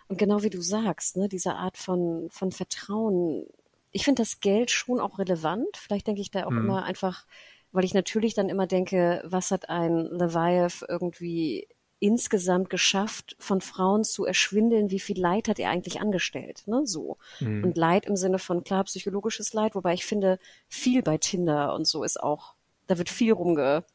Und 0.08 0.20
genau 0.20 0.44
wie 0.44 0.52
du 0.52 0.62
sagst, 0.62 1.18
ne, 1.18 1.28
diese 1.28 1.56
Art 1.56 1.78
von 1.78 2.28
von 2.30 2.52
Vertrauen. 2.52 3.48
Ich 3.92 4.06
finde 4.06 4.22
das 4.22 4.42
Geld 4.42 4.70
schon 4.70 5.00
auch 5.00 5.18
relevant. 5.18 5.76
Vielleicht 5.76 6.06
denke 6.06 6.22
ich 6.22 6.30
da 6.30 6.46
auch 6.46 6.52
mhm. 6.52 6.66
immer 6.66 6.84
einfach, 6.84 7.26
weil 7.72 7.84
ich 7.84 7.96
natürlich 7.96 8.36
dann 8.36 8.48
immer 8.48 8.68
denke, 8.68 9.24
was 9.26 9.50
hat 9.50 9.70
ein 9.70 10.06
Leviath 10.06 10.86
irgendwie 10.88 11.68
insgesamt 12.02 12.70
geschafft, 12.70 13.36
von 13.40 13.62
Frauen 13.62 14.04
zu 14.04 14.26
erschwindeln, 14.26 14.90
wie 14.90 15.00
viel 15.00 15.20
Leid 15.20 15.48
hat 15.48 15.60
er 15.60 15.70
eigentlich 15.70 16.02
angestellt, 16.02 16.64
ne, 16.66 16.82
so. 16.86 17.18
Mhm. 17.40 17.64
Und 17.64 17.78
Leid 17.78 18.08
im 18.08 18.16
Sinne 18.18 18.40
von, 18.40 18.64
klar, 18.64 18.84
psychologisches 18.86 19.54
Leid, 19.54 19.76
wobei 19.76 19.94
ich 19.94 20.06
finde, 20.06 20.40
viel 20.68 21.04
bei 21.04 21.18
Tinder 21.18 21.74
und 21.76 21.86
so 21.86 22.04
ist 22.04 22.22
auch, 22.22 22.56
da 22.88 22.98
wird 22.98 23.10
viel 23.10 23.34
rumge, 23.34 23.86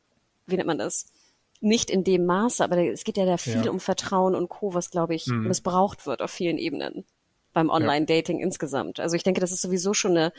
wie 0.46 0.57
nennt 0.57 0.68
man 0.68 0.78
das? 0.78 1.12
Nicht 1.61 1.90
in 1.90 2.04
dem 2.04 2.26
Maße, 2.26 2.62
aber 2.62 2.78
es 2.78 3.02
geht 3.02 3.16
ja 3.16 3.26
da 3.26 3.38
viel 3.38 3.64
ja. 3.64 3.70
um 3.70 3.80
Vertrauen 3.80 4.36
und 4.36 4.48
Co., 4.48 4.72
was, 4.72 4.90
glaube 4.90 5.16
ich, 5.16 5.26
mhm. 5.26 5.48
missbraucht 5.48 6.07
wird 6.07 6.22
auf 6.22 6.30
vielen 6.30 6.59
Ebenen 6.59 7.04
beim 7.52 7.70
Online-Dating 7.70 8.38
ja. 8.38 8.44
insgesamt. 8.44 9.00
Also 9.00 9.16
ich 9.16 9.24
denke, 9.24 9.40
das 9.40 9.50
ist 9.50 9.62
sowieso 9.62 9.94
schon 9.94 10.12
eine 10.12 10.32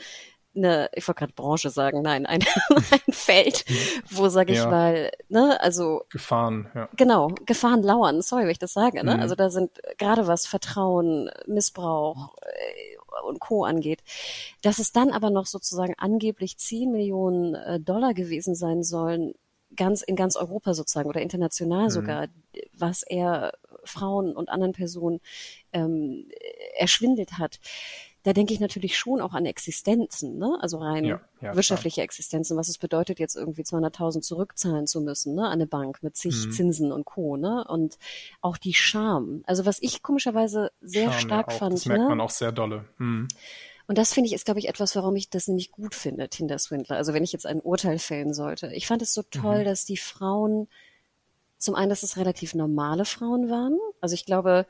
eine, 0.58 0.90
ich 0.94 1.06
wollte 1.08 1.20
gerade 1.20 1.32
Branche 1.32 1.70
sagen, 1.70 2.02
nein, 2.02 2.26
ein, 2.26 2.40
ein 2.70 3.12
Feld, 3.12 3.64
wo, 4.10 4.28
sage 4.28 4.52
ich 4.52 4.58
ja. 4.58 4.68
mal, 4.68 5.10
ne, 5.28 5.60
also 5.60 6.02
Gefahren, 6.10 6.70
ja. 6.74 6.88
Genau, 6.96 7.28
Gefahren 7.46 7.82
lauern, 7.82 8.22
sorry, 8.22 8.42
wenn 8.42 8.50
ich 8.50 8.58
das 8.58 8.72
sage, 8.72 9.04
ne? 9.04 9.16
Mhm. 9.16 9.20
Also 9.22 9.34
da 9.34 9.50
sind 9.50 9.70
gerade 9.98 10.26
was 10.26 10.46
Vertrauen, 10.46 11.30
Missbrauch 11.46 12.34
äh, 12.42 13.24
und 13.26 13.40
Co. 13.40 13.64
angeht. 13.64 14.02
Dass 14.62 14.78
es 14.78 14.92
dann 14.92 15.10
aber 15.10 15.30
noch 15.30 15.46
sozusagen 15.46 15.94
angeblich 15.98 16.58
10 16.58 16.90
Millionen 16.90 17.54
äh, 17.54 17.80
Dollar 17.80 18.14
gewesen 18.14 18.54
sein 18.54 18.82
sollen, 18.82 19.34
ganz 19.76 20.02
in 20.02 20.16
ganz 20.16 20.36
Europa 20.36 20.74
sozusagen 20.74 21.08
oder 21.08 21.20
international 21.20 21.84
mhm. 21.84 21.90
sogar, 21.90 22.26
was 22.72 23.02
er 23.02 23.52
Frauen 23.84 24.34
und 24.34 24.48
anderen 24.48 24.72
Personen 24.72 25.20
ähm, 25.72 26.28
erschwindelt 26.76 27.38
hat 27.38 27.60
da 28.24 28.32
denke 28.32 28.52
ich 28.52 28.60
natürlich 28.60 28.98
schon 28.98 29.20
auch 29.20 29.32
an 29.32 29.46
Existenzen, 29.46 30.38
ne? 30.38 30.58
also 30.60 30.78
rein 30.78 31.04
ja, 31.04 31.20
ja, 31.40 31.54
wirtschaftliche 31.54 31.96
klar. 31.96 32.04
Existenzen, 32.04 32.56
was 32.56 32.68
es 32.68 32.78
bedeutet, 32.78 33.18
jetzt 33.18 33.36
irgendwie 33.36 33.62
200.000 33.62 34.22
zurückzahlen 34.22 34.86
zu 34.86 35.00
müssen 35.00 35.34
ne? 35.34 35.46
an 35.46 35.52
eine 35.52 35.66
Bank 35.66 36.02
mit 36.02 36.16
zig 36.16 36.46
mhm. 36.46 36.52
Zinsen 36.52 36.92
und 36.92 37.04
Co. 37.04 37.36
Ne? 37.36 37.64
Und 37.68 37.98
auch 38.40 38.56
die 38.56 38.74
Scham. 38.74 39.42
Also 39.46 39.66
was 39.66 39.78
ich 39.80 40.02
komischerweise 40.02 40.72
sehr 40.80 41.12
Scham, 41.12 41.20
stark 41.20 41.52
ja 41.52 41.58
fand. 41.58 41.74
Das 41.74 41.86
merkt 41.86 42.02
ne? 42.02 42.08
man 42.08 42.20
auch 42.20 42.30
sehr 42.30 42.52
dolle. 42.52 42.84
Mhm. 42.98 43.28
Und 43.86 43.96
das 43.96 44.12
finde 44.12 44.28
ich 44.28 44.34
ist, 44.34 44.44
glaube 44.44 44.60
ich, 44.60 44.68
etwas, 44.68 44.94
warum 44.96 45.16
ich 45.16 45.30
das 45.30 45.48
nämlich 45.48 45.70
gut 45.70 45.94
finde, 45.94 46.28
Tinder 46.28 46.58
Swindler. 46.58 46.96
Also 46.96 47.14
wenn 47.14 47.24
ich 47.24 47.32
jetzt 47.32 47.46
ein 47.46 47.60
Urteil 47.60 47.98
fällen 47.98 48.34
sollte. 48.34 48.70
Ich 48.74 48.86
fand 48.86 49.00
es 49.00 49.14
so 49.14 49.22
toll, 49.22 49.60
mhm. 49.60 49.64
dass 49.64 49.86
die 49.86 49.96
Frauen, 49.96 50.68
zum 51.56 51.74
einen, 51.74 51.88
dass 51.88 52.02
es 52.02 52.16
relativ 52.18 52.54
normale 52.54 53.04
Frauen 53.04 53.48
waren. 53.48 53.78
Also 54.00 54.14
ich 54.14 54.26
glaube, 54.26 54.66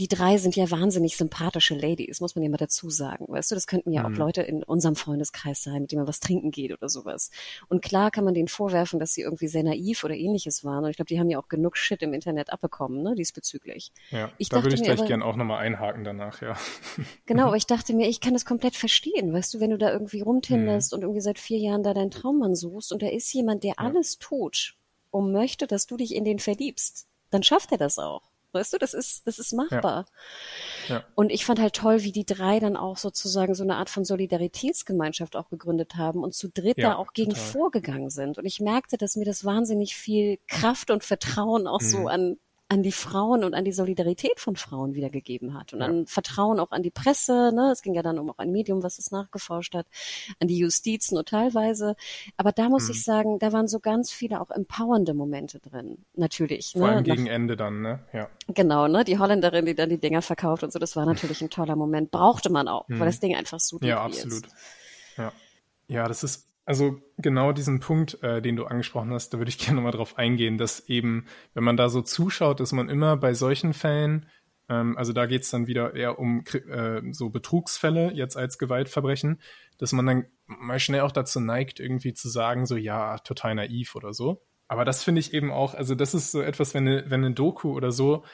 die 0.00 0.08
drei 0.08 0.38
sind 0.38 0.56
ja 0.56 0.70
wahnsinnig 0.70 1.18
sympathische 1.18 1.74
Ladies, 1.74 2.22
muss 2.22 2.34
man 2.34 2.42
ja 2.42 2.48
mal 2.48 2.56
dazu 2.56 2.88
sagen. 2.88 3.26
Weißt 3.28 3.50
du, 3.50 3.54
das 3.54 3.66
könnten 3.66 3.92
ja 3.92 4.08
mhm. 4.08 4.14
auch 4.14 4.18
Leute 4.18 4.40
in 4.40 4.62
unserem 4.62 4.96
Freundeskreis 4.96 5.62
sein, 5.62 5.82
mit 5.82 5.92
denen 5.92 6.00
man 6.00 6.08
was 6.08 6.20
trinken 6.20 6.50
geht 6.50 6.72
oder 6.72 6.88
sowas. 6.88 7.30
Und 7.68 7.82
klar 7.82 8.10
kann 8.10 8.24
man 8.24 8.32
denen 8.32 8.48
vorwerfen, 8.48 8.98
dass 8.98 9.12
sie 9.12 9.20
irgendwie 9.20 9.46
sehr 9.46 9.62
naiv 9.62 10.02
oder 10.02 10.14
ähnliches 10.14 10.64
waren. 10.64 10.84
Und 10.84 10.90
ich 10.90 10.96
glaube, 10.96 11.08
die 11.08 11.20
haben 11.20 11.28
ja 11.28 11.38
auch 11.38 11.48
genug 11.48 11.76
Shit 11.76 12.00
im 12.00 12.14
Internet 12.14 12.50
abbekommen, 12.50 13.02
ne, 13.02 13.14
diesbezüglich. 13.14 13.92
Ja, 14.10 14.32
ich 14.38 14.48
da 14.48 14.62
würde 14.62 14.74
ich 14.74 14.82
gleich 14.82 15.04
gern 15.04 15.22
auch 15.22 15.36
nochmal 15.36 15.58
einhaken 15.58 16.02
danach, 16.02 16.40
ja. 16.40 16.56
Genau, 17.26 17.48
aber 17.48 17.56
ich 17.56 17.66
dachte 17.66 17.92
mir, 17.92 18.08
ich 18.08 18.20
kann 18.20 18.32
das 18.32 18.46
komplett 18.46 18.76
verstehen. 18.76 19.34
Weißt 19.34 19.52
du, 19.52 19.60
wenn 19.60 19.70
du 19.70 19.76
da 19.76 19.92
irgendwie 19.92 20.22
rumtinderst 20.22 20.92
mhm. 20.92 20.96
und 20.96 21.02
irgendwie 21.02 21.20
seit 21.20 21.38
vier 21.38 21.58
Jahren 21.58 21.82
da 21.82 21.92
deinen 21.92 22.10
Traummann 22.10 22.54
suchst 22.54 22.90
und 22.90 23.02
da 23.02 23.08
ist 23.08 23.30
jemand, 23.34 23.64
der 23.64 23.74
ja. 23.76 23.84
alles 23.84 24.16
tut 24.16 24.76
und 25.10 25.30
möchte, 25.30 25.66
dass 25.66 25.86
du 25.86 25.98
dich 25.98 26.14
in 26.14 26.24
den 26.24 26.38
verliebst, 26.38 27.06
dann 27.28 27.42
schafft 27.42 27.70
er 27.72 27.78
das 27.78 27.98
auch. 27.98 28.29
Weißt 28.52 28.72
du, 28.72 28.78
das 28.78 28.94
ist, 28.94 29.26
das 29.26 29.38
ist 29.38 29.52
machbar. 29.52 30.06
Ja. 30.88 30.96
Ja. 30.96 31.04
Und 31.14 31.30
ich 31.30 31.44
fand 31.44 31.60
halt 31.60 31.74
toll, 31.74 32.02
wie 32.02 32.12
die 32.12 32.24
drei 32.24 32.58
dann 32.58 32.76
auch 32.76 32.96
sozusagen 32.96 33.54
so 33.54 33.62
eine 33.62 33.76
Art 33.76 33.90
von 33.90 34.04
Solidaritätsgemeinschaft 34.04 35.36
auch 35.36 35.48
gegründet 35.50 35.96
haben 35.96 36.22
und 36.22 36.34
zu 36.34 36.48
dritt 36.48 36.78
ja, 36.78 36.90
da 36.90 36.96
auch 36.96 37.12
gegen 37.12 37.30
total. 37.30 37.46
vorgegangen 37.46 38.10
sind. 38.10 38.38
Und 38.38 38.46
ich 38.46 38.60
merkte, 38.60 38.96
dass 38.96 39.16
mir 39.16 39.24
das 39.24 39.44
wahnsinnig 39.44 39.94
viel 39.94 40.38
Kraft 40.48 40.90
und 40.90 41.04
Vertrauen 41.04 41.66
auch 41.66 41.80
mhm. 41.80 41.86
so 41.86 42.08
an 42.08 42.36
an 42.70 42.84
die 42.84 42.92
Frauen 42.92 43.42
und 43.42 43.54
an 43.54 43.64
die 43.64 43.72
Solidarität 43.72 44.38
von 44.38 44.54
Frauen 44.54 44.94
wiedergegeben 44.94 45.54
hat 45.54 45.72
und 45.72 45.80
ja. 45.80 45.86
an 45.86 46.06
Vertrauen 46.06 46.60
auch 46.60 46.70
an 46.70 46.84
die 46.84 46.92
Presse. 46.92 47.50
Ne? 47.52 47.70
Es 47.72 47.82
ging 47.82 47.94
ja 47.94 48.02
dann 48.02 48.16
um 48.20 48.30
auch 48.30 48.38
ein 48.38 48.52
Medium, 48.52 48.84
was 48.84 49.00
es 49.00 49.10
nachgeforscht 49.10 49.74
hat, 49.74 49.86
an 50.38 50.46
die 50.46 50.56
Justiz 50.56 51.10
nur 51.10 51.24
teilweise. 51.24 51.96
Aber 52.36 52.52
da 52.52 52.68
muss 52.68 52.84
mhm. 52.84 52.92
ich 52.92 53.02
sagen, 53.02 53.38
da 53.40 53.52
waren 53.52 53.66
so 53.66 53.80
ganz 53.80 54.12
viele 54.12 54.40
auch 54.40 54.50
empowernde 54.50 55.14
Momente 55.14 55.58
drin, 55.58 56.04
natürlich. 56.14 56.72
Vor 56.72 56.82
ne? 56.82 56.92
allem 56.94 57.04
gegen 57.04 57.24
Nach, 57.24 57.32
Ende 57.32 57.56
dann, 57.56 57.82
ne? 57.82 58.04
Ja. 58.12 58.28
Genau, 58.46 58.86
ne? 58.86 59.02
Die 59.02 59.18
Holländerin, 59.18 59.66
die 59.66 59.74
dann 59.74 59.88
die 59.88 59.98
Dinger 59.98 60.22
verkauft 60.22 60.62
und 60.62 60.72
so, 60.72 60.78
das 60.78 60.94
war 60.94 61.06
natürlich 61.06 61.42
ein 61.42 61.50
toller 61.50 61.74
Moment. 61.74 62.12
Brauchte 62.12 62.50
man 62.50 62.68
auch, 62.68 62.86
mhm. 62.86 63.00
weil 63.00 63.06
das 63.06 63.18
Ding 63.18 63.34
einfach 63.34 63.58
so 63.58 63.80
Ja, 63.82 64.04
absolut. 64.04 64.46
Ist. 64.46 64.54
Ja. 65.18 65.32
Ja, 65.88 66.06
das 66.06 66.22
ist 66.22 66.49
also 66.64 67.00
genau 67.18 67.52
diesen 67.52 67.80
Punkt, 67.80 68.22
äh, 68.22 68.40
den 68.40 68.56
du 68.56 68.64
angesprochen 68.64 69.12
hast, 69.12 69.30
da 69.30 69.38
würde 69.38 69.48
ich 69.48 69.58
gerne 69.64 69.76
nochmal 69.76 69.92
drauf 69.92 70.18
eingehen, 70.18 70.58
dass 70.58 70.88
eben, 70.88 71.26
wenn 71.54 71.64
man 71.64 71.76
da 71.76 71.88
so 71.88 72.02
zuschaut, 72.02 72.60
dass 72.60 72.72
man 72.72 72.88
immer 72.88 73.16
bei 73.16 73.34
solchen 73.34 73.72
Fällen, 73.72 74.26
ähm, 74.68 74.96
also 74.96 75.12
da 75.12 75.26
geht 75.26 75.42
es 75.42 75.50
dann 75.50 75.66
wieder 75.66 75.94
eher 75.94 76.18
um 76.18 76.44
äh, 76.52 77.02
so 77.12 77.30
Betrugsfälle 77.30 78.12
jetzt 78.12 78.36
als 78.36 78.58
Gewaltverbrechen, 78.58 79.40
dass 79.78 79.92
man 79.92 80.06
dann 80.06 80.26
mal 80.46 80.78
schnell 80.78 81.00
auch 81.00 81.12
dazu 81.12 81.40
neigt, 81.40 81.80
irgendwie 81.80 82.12
zu 82.12 82.28
sagen, 82.28 82.66
so 82.66 82.76
ja, 82.76 83.18
total 83.18 83.54
naiv 83.54 83.94
oder 83.94 84.12
so. 84.12 84.42
Aber 84.68 84.84
das 84.84 85.02
finde 85.02 85.20
ich 85.20 85.34
eben 85.34 85.50
auch, 85.50 85.74
also 85.74 85.96
das 85.96 86.14
ist 86.14 86.30
so 86.30 86.40
etwas, 86.40 86.74
wenn 86.74 86.86
eine, 86.86 87.10
wenn 87.10 87.24
eine 87.24 87.34
Doku 87.34 87.72
oder 87.72 87.90
so 87.90 88.24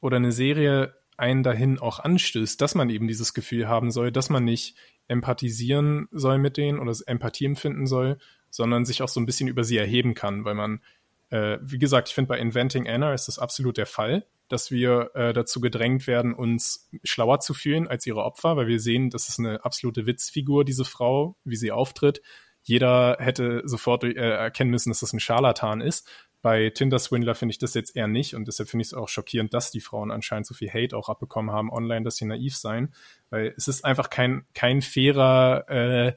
oder 0.00 0.18
eine 0.18 0.30
Serie 0.30 0.94
einen 1.16 1.42
dahin 1.42 1.78
auch 1.78 1.98
anstößt, 1.98 2.60
dass 2.60 2.74
man 2.74 2.88
eben 2.88 3.08
dieses 3.08 3.34
Gefühl 3.34 3.68
haben 3.68 3.90
soll, 3.90 4.12
dass 4.12 4.30
man 4.30 4.44
nicht 4.44 4.76
empathisieren 5.10 6.08
soll 6.12 6.38
mit 6.38 6.56
denen 6.56 6.78
oder 6.78 6.94
Empathie 7.06 7.44
empfinden 7.44 7.86
soll, 7.86 8.18
sondern 8.48 8.84
sich 8.84 9.02
auch 9.02 9.08
so 9.08 9.20
ein 9.20 9.26
bisschen 9.26 9.48
über 9.48 9.64
sie 9.64 9.76
erheben 9.76 10.14
kann, 10.14 10.44
weil 10.44 10.54
man, 10.54 10.80
äh, 11.30 11.58
wie 11.62 11.78
gesagt, 11.78 12.08
ich 12.08 12.14
finde 12.14 12.28
bei 12.28 12.38
Inventing 12.38 12.88
Anna 12.88 13.12
ist 13.12 13.28
das 13.28 13.38
absolut 13.38 13.76
der 13.76 13.86
Fall, 13.86 14.26
dass 14.48 14.70
wir 14.70 15.10
äh, 15.14 15.32
dazu 15.32 15.60
gedrängt 15.60 16.06
werden, 16.06 16.34
uns 16.34 16.88
schlauer 17.04 17.40
zu 17.40 17.54
fühlen 17.54 17.86
als 17.86 18.06
ihre 18.06 18.24
Opfer, 18.24 18.56
weil 18.56 18.66
wir 18.66 18.80
sehen, 18.80 19.10
das 19.10 19.28
ist 19.28 19.38
eine 19.38 19.64
absolute 19.64 20.06
Witzfigur, 20.06 20.64
diese 20.64 20.84
Frau, 20.84 21.36
wie 21.44 21.56
sie 21.56 21.70
auftritt. 21.70 22.20
Jeder 22.62 23.16
hätte 23.20 23.62
sofort 23.64 24.04
äh, 24.04 24.12
erkennen 24.12 24.70
müssen, 24.70 24.90
dass 24.90 25.00
das 25.00 25.12
ein 25.12 25.20
Scharlatan 25.20 25.80
ist. 25.80 26.08
Bei 26.42 26.70
Tinder 26.70 26.98
Swindler 26.98 27.34
finde 27.34 27.52
ich 27.52 27.58
das 27.58 27.74
jetzt 27.74 27.96
eher 27.96 28.08
nicht 28.08 28.34
und 28.34 28.48
deshalb 28.48 28.68
finde 28.68 28.82
ich 28.82 28.88
es 28.88 28.94
auch 28.94 29.08
schockierend, 29.08 29.52
dass 29.52 29.70
die 29.70 29.80
Frauen 29.80 30.10
anscheinend 30.10 30.46
so 30.46 30.54
viel 30.54 30.70
Hate 30.70 30.96
auch 30.96 31.08
abbekommen 31.08 31.50
haben 31.50 31.70
online, 31.70 32.02
dass 32.02 32.16
sie 32.16 32.24
naiv 32.24 32.56
seien, 32.56 32.94
weil 33.28 33.52
es 33.56 33.68
ist 33.68 33.84
einfach 33.84 34.08
kein 34.10 34.44
kein 34.54 34.80
fairer 34.80 35.64
äh, 35.68 36.14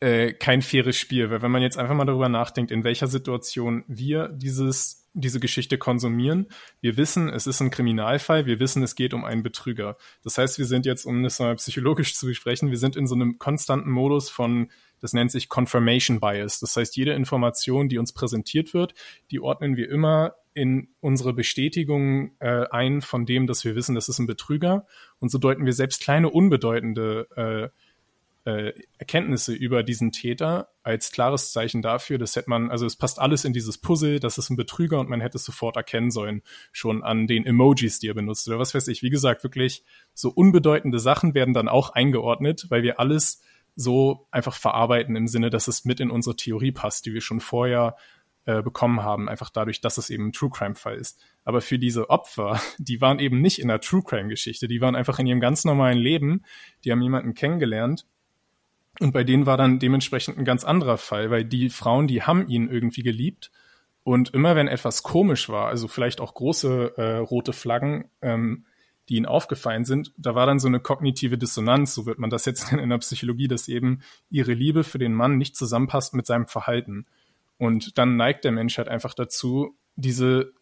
äh, 0.00 0.32
kein 0.32 0.62
faires 0.62 0.96
Spiel, 0.96 1.30
weil 1.30 1.42
wenn 1.42 1.50
man 1.50 1.62
jetzt 1.62 1.78
einfach 1.78 1.94
mal 1.94 2.04
darüber 2.04 2.28
nachdenkt, 2.28 2.70
in 2.70 2.84
welcher 2.84 3.06
Situation 3.06 3.84
wir 3.86 4.28
dieses 4.28 5.03
diese 5.14 5.40
Geschichte 5.40 5.78
konsumieren. 5.78 6.48
Wir 6.80 6.96
wissen, 6.96 7.28
es 7.28 7.46
ist 7.46 7.60
ein 7.60 7.70
Kriminalfall, 7.70 8.46
wir 8.46 8.58
wissen, 8.58 8.82
es 8.82 8.96
geht 8.96 9.14
um 9.14 9.24
einen 9.24 9.42
Betrüger. 9.42 9.96
Das 10.22 10.36
heißt, 10.36 10.58
wir 10.58 10.66
sind 10.66 10.84
jetzt, 10.86 11.06
um 11.06 11.22
das 11.22 11.38
mal 11.38 11.54
psychologisch 11.56 12.14
zu 12.14 12.26
besprechen, 12.26 12.70
wir 12.70 12.78
sind 12.78 12.96
in 12.96 13.06
so 13.06 13.14
einem 13.14 13.38
konstanten 13.38 13.90
Modus 13.90 14.28
von 14.28 14.68
das 15.00 15.12
nennt 15.12 15.30
sich 15.30 15.50
Confirmation 15.50 16.18
Bias. 16.18 16.60
Das 16.60 16.76
heißt, 16.76 16.96
jede 16.96 17.12
Information, 17.12 17.90
die 17.90 17.98
uns 17.98 18.14
präsentiert 18.14 18.72
wird, 18.72 18.94
die 19.30 19.38
ordnen 19.38 19.76
wir 19.76 19.90
immer 19.90 20.34
in 20.54 20.88
unsere 21.00 21.34
Bestätigung 21.34 22.30
äh, 22.38 22.64
ein 22.70 23.02
von 23.02 23.26
dem, 23.26 23.46
dass 23.46 23.66
wir 23.66 23.74
wissen, 23.74 23.94
das 23.94 24.08
ist 24.08 24.18
ein 24.18 24.26
Betrüger. 24.26 24.86
Und 25.18 25.30
so 25.30 25.36
deuten 25.36 25.66
wir 25.66 25.74
selbst 25.74 26.00
kleine, 26.00 26.30
unbedeutende 26.30 27.28
äh, 27.36 27.78
äh, 28.44 28.72
Erkenntnisse 28.98 29.54
über 29.54 29.82
diesen 29.82 30.12
Täter 30.12 30.68
als 30.82 31.12
klares 31.12 31.52
Zeichen 31.52 31.80
dafür, 31.80 32.18
dass 32.18 32.36
hätte 32.36 32.50
man, 32.50 32.70
also 32.70 32.84
es 32.84 32.96
passt 32.96 33.18
alles 33.18 33.44
in 33.44 33.54
dieses 33.54 33.78
Puzzle, 33.78 34.20
das 34.20 34.36
ist 34.36 34.50
ein 34.50 34.56
Betrüger 34.56 35.00
und 35.00 35.08
man 35.08 35.20
hätte 35.20 35.38
es 35.38 35.44
sofort 35.44 35.76
erkennen 35.76 36.10
sollen, 36.10 36.42
schon 36.70 37.02
an 37.02 37.26
den 37.26 37.46
Emojis, 37.46 38.00
die 38.00 38.08
er 38.08 38.14
benutzt 38.14 38.46
oder 38.48 38.58
was 38.58 38.74
weiß 38.74 38.88
ich. 38.88 39.02
Wie 39.02 39.10
gesagt, 39.10 39.44
wirklich 39.44 39.82
so 40.12 40.30
unbedeutende 40.30 40.98
Sachen 40.98 41.34
werden 41.34 41.54
dann 41.54 41.68
auch 41.68 41.90
eingeordnet, 41.90 42.66
weil 42.68 42.82
wir 42.82 43.00
alles 43.00 43.42
so 43.76 44.28
einfach 44.30 44.54
verarbeiten 44.54 45.16
im 45.16 45.26
Sinne, 45.26 45.50
dass 45.50 45.66
es 45.66 45.84
mit 45.84 46.00
in 46.00 46.10
unsere 46.10 46.36
Theorie 46.36 46.72
passt, 46.72 47.06
die 47.06 47.14
wir 47.14 47.22
schon 47.22 47.40
vorher 47.40 47.96
äh, 48.44 48.62
bekommen 48.62 49.02
haben, 49.02 49.28
einfach 49.30 49.48
dadurch, 49.48 49.80
dass 49.80 49.96
es 49.96 50.10
eben 50.10 50.28
ein 50.28 50.32
True 50.32 50.50
Crime 50.50 50.74
Fall 50.74 50.96
ist. 50.96 51.18
Aber 51.44 51.62
für 51.62 51.78
diese 51.78 52.10
Opfer, 52.10 52.60
die 52.78 53.00
waren 53.00 53.20
eben 53.20 53.40
nicht 53.40 53.58
in 53.58 53.68
der 53.68 53.80
True 53.80 54.02
Crime 54.04 54.28
Geschichte, 54.28 54.68
die 54.68 54.82
waren 54.82 54.96
einfach 54.96 55.18
in 55.18 55.26
ihrem 55.26 55.40
ganz 55.40 55.64
normalen 55.64 55.98
Leben, 55.98 56.44
die 56.84 56.92
haben 56.92 57.00
jemanden 57.00 57.32
kennengelernt 57.32 58.06
und 59.00 59.12
bei 59.12 59.24
denen 59.24 59.46
war 59.46 59.56
dann 59.56 59.78
dementsprechend 59.78 60.38
ein 60.38 60.44
ganz 60.44 60.64
anderer 60.64 60.98
Fall, 60.98 61.30
weil 61.30 61.44
die 61.44 61.70
Frauen, 61.70 62.06
die 62.06 62.22
haben 62.22 62.48
ihn 62.48 62.68
irgendwie 62.68 63.02
geliebt 63.02 63.50
und 64.04 64.30
immer 64.34 64.54
wenn 64.54 64.68
etwas 64.68 65.02
komisch 65.02 65.48
war, 65.48 65.68
also 65.68 65.88
vielleicht 65.88 66.20
auch 66.20 66.34
große 66.34 66.94
äh, 66.96 67.16
rote 67.16 67.52
Flaggen, 67.52 68.10
ähm, 68.22 68.66
die 69.08 69.16
ihnen 69.16 69.26
aufgefallen 69.26 69.84
sind, 69.84 70.12
da 70.16 70.34
war 70.34 70.46
dann 70.46 70.58
so 70.58 70.68
eine 70.68 70.80
kognitive 70.80 71.36
Dissonanz, 71.36 71.94
so 71.94 72.06
wird 72.06 72.18
man 72.18 72.30
das 72.30 72.44
jetzt 72.44 72.66
nennen 72.70 72.84
in 72.84 72.90
der 72.90 72.98
Psychologie, 72.98 73.48
dass 73.48 73.68
eben 73.68 74.02
ihre 74.30 74.52
Liebe 74.52 74.84
für 74.84 74.98
den 74.98 75.14
Mann 75.14 75.38
nicht 75.38 75.56
zusammenpasst 75.56 76.14
mit 76.14 76.26
seinem 76.26 76.46
Verhalten. 76.46 77.06
Und 77.58 77.98
dann 77.98 78.16
neigt 78.16 78.44
der 78.44 78.52
Mensch 78.52 78.78
halt 78.78 78.88
einfach 78.88 79.14
dazu, 79.14 79.76
diese 79.96 80.52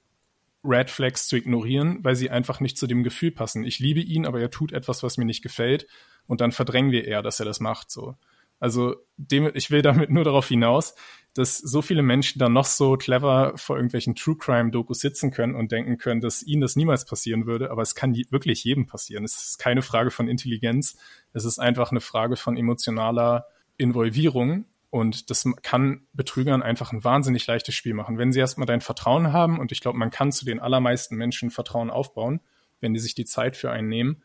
Red 0.65 0.91
Flags 0.91 1.27
zu 1.27 1.37
ignorieren, 1.37 1.99
weil 2.03 2.15
sie 2.15 2.31
einfach 2.31 2.61
nicht 2.61 2.79
zu 2.79 2.87
dem 2.87 3.03
Gefühl 3.03 3.33
passen. 3.33 3.65
Ich 3.65 3.81
liebe 3.81 4.01
ihn, 4.01 4.27
aber 4.27 4.41
er 4.41 4.51
tut 4.51 4.73
etwas, 4.73 5.03
was 5.03 5.19
mir 5.19 5.25
nicht 5.25 5.43
gefällt. 5.43 5.87
Und 6.33 6.41
dann 6.41 6.51
verdrängen 6.51 6.93
wir 6.93 7.07
eher, 7.07 7.21
dass 7.21 7.41
er 7.41 7.45
das 7.45 7.61
macht, 7.61 7.91
so. 7.91 8.17
Also, 8.59 8.97
dem, 9.19 9.51
ich 9.53 9.71
will 9.71 9.83
damit 9.83 10.09
nur 10.09 10.25
darauf 10.25 10.49
hinaus, 10.49 10.95
dass 11.35 11.59
so 11.59 11.83
viele 11.83 12.01
Menschen 12.01 12.39
dann 12.39 12.55
noch 12.55 12.65
so 12.65 12.97
clever 12.97 13.53
vor 13.57 13.77
irgendwelchen 13.77 14.15
True 14.15 14.39
Crime 14.39 14.71
Dokus 14.71 15.01
sitzen 15.01 15.31
können 15.31 15.55
und 15.55 15.73
denken 15.73 15.99
können, 15.99 16.23
dass 16.23 16.43
ihnen 16.43 16.63
das 16.63 16.75
niemals 16.75 17.05
passieren 17.05 17.45
würde. 17.45 17.71
Aber 17.71 17.83
es 17.83 17.95
kann 17.95 18.17
wirklich 18.31 18.65
jedem 18.65 18.87
passieren. 18.87 19.25
Es 19.25 19.37
ist 19.43 19.59
keine 19.59 19.83
Frage 19.83 20.11
von 20.11 20.27
Intelligenz. 20.27 20.97
Es 21.35 21.45
ist 21.45 21.59
einfach 21.59 21.91
eine 21.91 22.01
Frage 22.01 22.37
von 22.37 22.57
emotionaler 22.57 23.45
Involvierung. 23.77 24.65
Und 24.89 25.29
das 25.29 25.45
kann 25.61 26.07
Betrügern 26.15 26.63
einfach 26.63 26.95
ein 26.95 27.05
wahnsinnig 27.05 27.47
leichtes 27.47 27.75
Spiel 27.75 27.93
machen. 27.93 28.17
Wenn 28.17 28.33
sie 28.33 28.41
erstmal 28.41 28.67
dein 28.67 28.81
Vertrauen 28.81 29.35
haben, 29.35 29.61
und 29.61 29.71
ich 29.71 29.83
glaube, 29.83 29.99
man 29.99 30.11
kann 30.11 30.33
zu 30.33 30.47
den 30.47 30.61
allermeisten 30.61 31.15
Menschen 31.17 31.51
Vertrauen 31.51 31.91
aufbauen, 31.91 32.41
wenn 32.81 32.95
die 32.95 33.01
sich 33.01 33.15
die 33.15 33.27
Zeit 33.27 33.55
für 33.55 33.71
einen 33.71 33.89
nehmen, 33.89 34.23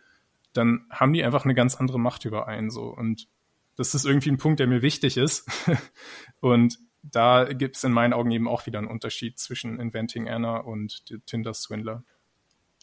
dann 0.58 0.86
haben 0.90 1.14
die 1.14 1.24
einfach 1.24 1.46
eine 1.46 1.56
ganz 1.56 1.76
andere 1.76 2.00
Macht 2.00 2.26
über 2.26 2.48
einen 2.48 2.70
so. 2.70 2.86
Und 2.88 3.28
das 3.76 3.96
ist 3.96 4.06
irgendwie 4.06 4.32
ein 4.32 4.38
Punkt, 4.38 4.60
der 4.60 4.68
mir 4.68 4.82
wichtig 4.82 5.18
ist. 5.18 5.50
und 6.40 6.80
da 7.04 7.46
gibt 7.46 7.78
es 7.78 7.84
in 7.84 7.92
meinen 7.92 8.14
Augen 8.14 8.32
eben 8.32 8.48
auch 8.48 8.66
wieder 8.66 8.80
einen 8.80 8.88
Unterschied 8.88 9.40
zwischen 9.40 9.80
Inventing 9.80 10.28
Anna 10.28 10.58
und 10.58 11.04
Tinder 11.26 11.54
Swindler. 11.54 12.04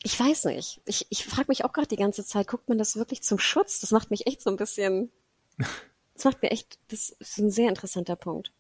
Ich 0.03 0.19
weiß 0.19 0.47
nicht. 0.47 0.81
Ich, 0.87 1.07
ich 1.11 1.25
frage 1.25 1.47
mich 1.49 1.65
auch 1.65 1.73
gerade 1.73 1.89
die 1.89 1.97
ganze 1.97 2.25
Zeit, 2.25 2.47
guckt 2.47 2.69
man 2.69 2.79
das 2.79 2.97
wirklich 2.97 3.23
zum 3.23 3.39
Schutz? 3.39 3.81
Das 3.81 3.91
macht 3.91 4.11
mich 4.11 4.27
echt 4.27 4.41
so 4.41 4.51
ein 4.51 4.57
bisschen 4.57 5.11
Das 6.15 6.25
macht 6.25 6.43
mir 6.43 6.51
echt, 6.51 6.79
das 6.89 7.11
ist 7.11 7.39
ein 7.39 7.51
sehr 7.51 7.69
interessanter 7.69 8.17
Punkt. 8.17 8.53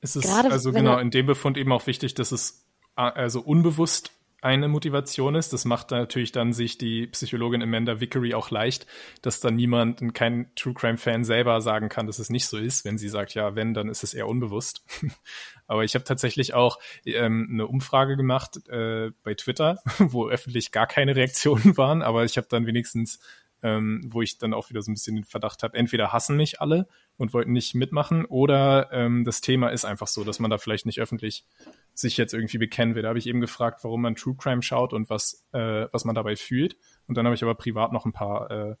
Es 0.00 0.16
ist 0.16 0.24
Gerade 0.24 0.50
also 0.50 0.72
genau 0.72 0.98
in 0.98 1.10
dem 1.10 1.26
Befund 1.26 1.56
eben 1.56 1.70
auch 1.70 1.86
wichtig, 1.86 2.14
dass 2.14 2.32
es 2.32 2.64
also 2.96 3.40
unbewusst 3.40 4.10
eine 4.42 4.68
Motivation 4.68 5.34
ist. 5.34 5.52
Das 5.52 5.64
macht 5.64 5.92
natürlich 5.92 6.32
dann 6.32 6.52
sich 6.52 6.76
die 6.76 7.06
Psychologin 7.06 7.62
Amanda 7.62 8.00
Vickery 8.00 8.34
auch 8.34 8.50
leicht, 8.50 8.86
dass 9.22 9.40
dann 9.40 9.54
niemand, 9.54 10.14
kein 10.14 10.50
True 10.56 10.74
Crime 10.74 10.98
Fan 10.98 11.24
selber 11.24 11.60
sagen 11.60 11.88
kann, 11.88 12.06
dass 12.06 12.18
es 12.18 12.28
nicht 12.28 12.46
so 12.46 12.58
ist. 12.58 12.84
Wenn 12.84 12.98
sie 12.98 13.08
sagt, 13.08 13.34
ja, 13.34 13.54
wenn, 13.54 13.72
dann 13.72 13.88
ist 13.88 14.02
es 14.02 14.14
eher 14.14 14.28
unbewusst. 14.28 14.84
Aber 15.66 15.84
ich 15.84 15.94
habe 15.94 16.04
tatsächlich 16.04 16.54
auch 16.54 16.78
ähm, 17.06 17.48
eine 17.52 17.66
Umfrage 17.68 18.16
gemacht 18.16 18.68
äh, 18.68 19.12
bei 19.22 19.34
Twitter, 19.34 19.78
wo 19.98 20.28
öffentlich 20.28 20.72
gar 20.72 20.86
keine 20.86 21.16
Reaktionen 21.16 21.76
waren, 21.76 22.02
aber 22.02 22.24
ich 22.24 22.36
habe 22.36 22.48
dann 22.50 22.66
wenigstens 22.66 23.20
ähm, 23.62 24.00
wo 24.04 24.22
ich 24.22 24.38
dann 24.38 24.54
auch 24.54 24.70
wieder 24.70 24.82
so 24.82 24.90
ein 24.90 24.94
bisschen 24.94 25.14
den 25.14 25.24
Verdacht 25.24 25.62
habe, 25.62 25.76
entweder 25.76 26.12
hassen 26.12 26.36
mich 26.36 26.60
alle 26.60 26.88
und 27.16 27.32
wollten 27.32 27.52
nicht 27.52 27.74
mitmachen 27.74 28.24
oder 28.24 28.88
ähm, 28.92 29.24
das 29.24 29.40
Thema 29.40 29.68
ist 29.68 29.84
einfach 29.84 30.08
so, 30.08 30.24
dass 30.24 30.40
man 30.40 30.50
da 30.50 30.58
vielleicht 30.58 30.86
nicht 30.86 31.00
öffentlich 31.00 31.46
sich 31.94 32.16
jetzt 32.16 32.34
irgendwie 32.34 32.58
bekennen 32.58 32.94
will. 32.94 33.02
Da 33.02 33.08
habe 33.08 33.18
ich 33.18 33.26
eben 33.26 33.40
gefragt, 33.40 33.80
warum 33.82 34.02
man 34.02 34.16
True 34.16 34.34
Crime 34.36 34.62
schaut 34.62 34.92
und 34.92 35.10
was, 35.10 35.46
äh, 35.52 35.86
was 35.92 36.04
man 36.04 36.14
dabei 36.14 36.36
fühlt. 36.36 36.76
Und 37.06 37.16
dann 37.16 37.26
habe 37.26 37.34
ich 37.34 37.42
aber 37.42 37.54
privat 37.54 37.92
noch 37.92 38.06
ein 38.06 38.12
paar 38.12 38.50
äh, 38.50 38.74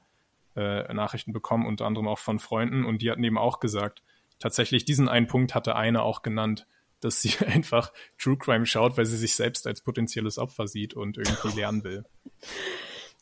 äh, 0.56 0.92
Nachrichten 0.92 1.32
bekommen, 1.32 1.66
unter 1.66 1.86
anderem 1.86 2.08
auch 2.08 2.18
von 2.18 2.38
Freunden 2.38 2.84
und 2.84 3.02
die 3.02 3.10
hatten 3.10 3.24
eben 3.24 3.38
auch 3.38 3.60
gesagt, 3.60 4.02
tatsächlich 4.38 4.84
diesen 4.84 5.08
einen 5.08 5.26
Punkt 5.26 5.54
hatte 5.54 5.76
eine 5.76 6.02
auch 6.02 6.22
genannt, 6.22 6.66
dass 7.00 7.20
sie 7.20 7.38
einfach 7.46 7.92
True 8.18 8.36
Crime 8.36 8.66
schaut, 8.66 8.96
weil 8.96 9.06
sie 9.06 9.16
sich 9.16 9.34
selbst 9.34 9.66
als 9.66 9.82
potenzielles 9.82 10.38
Opfer 10.38 10.66
sieht 10.66 10.94
und 10.94 11.18
irgendwie 11.18 11.56
lernen 11.56 11.84
will. 11.84 12.04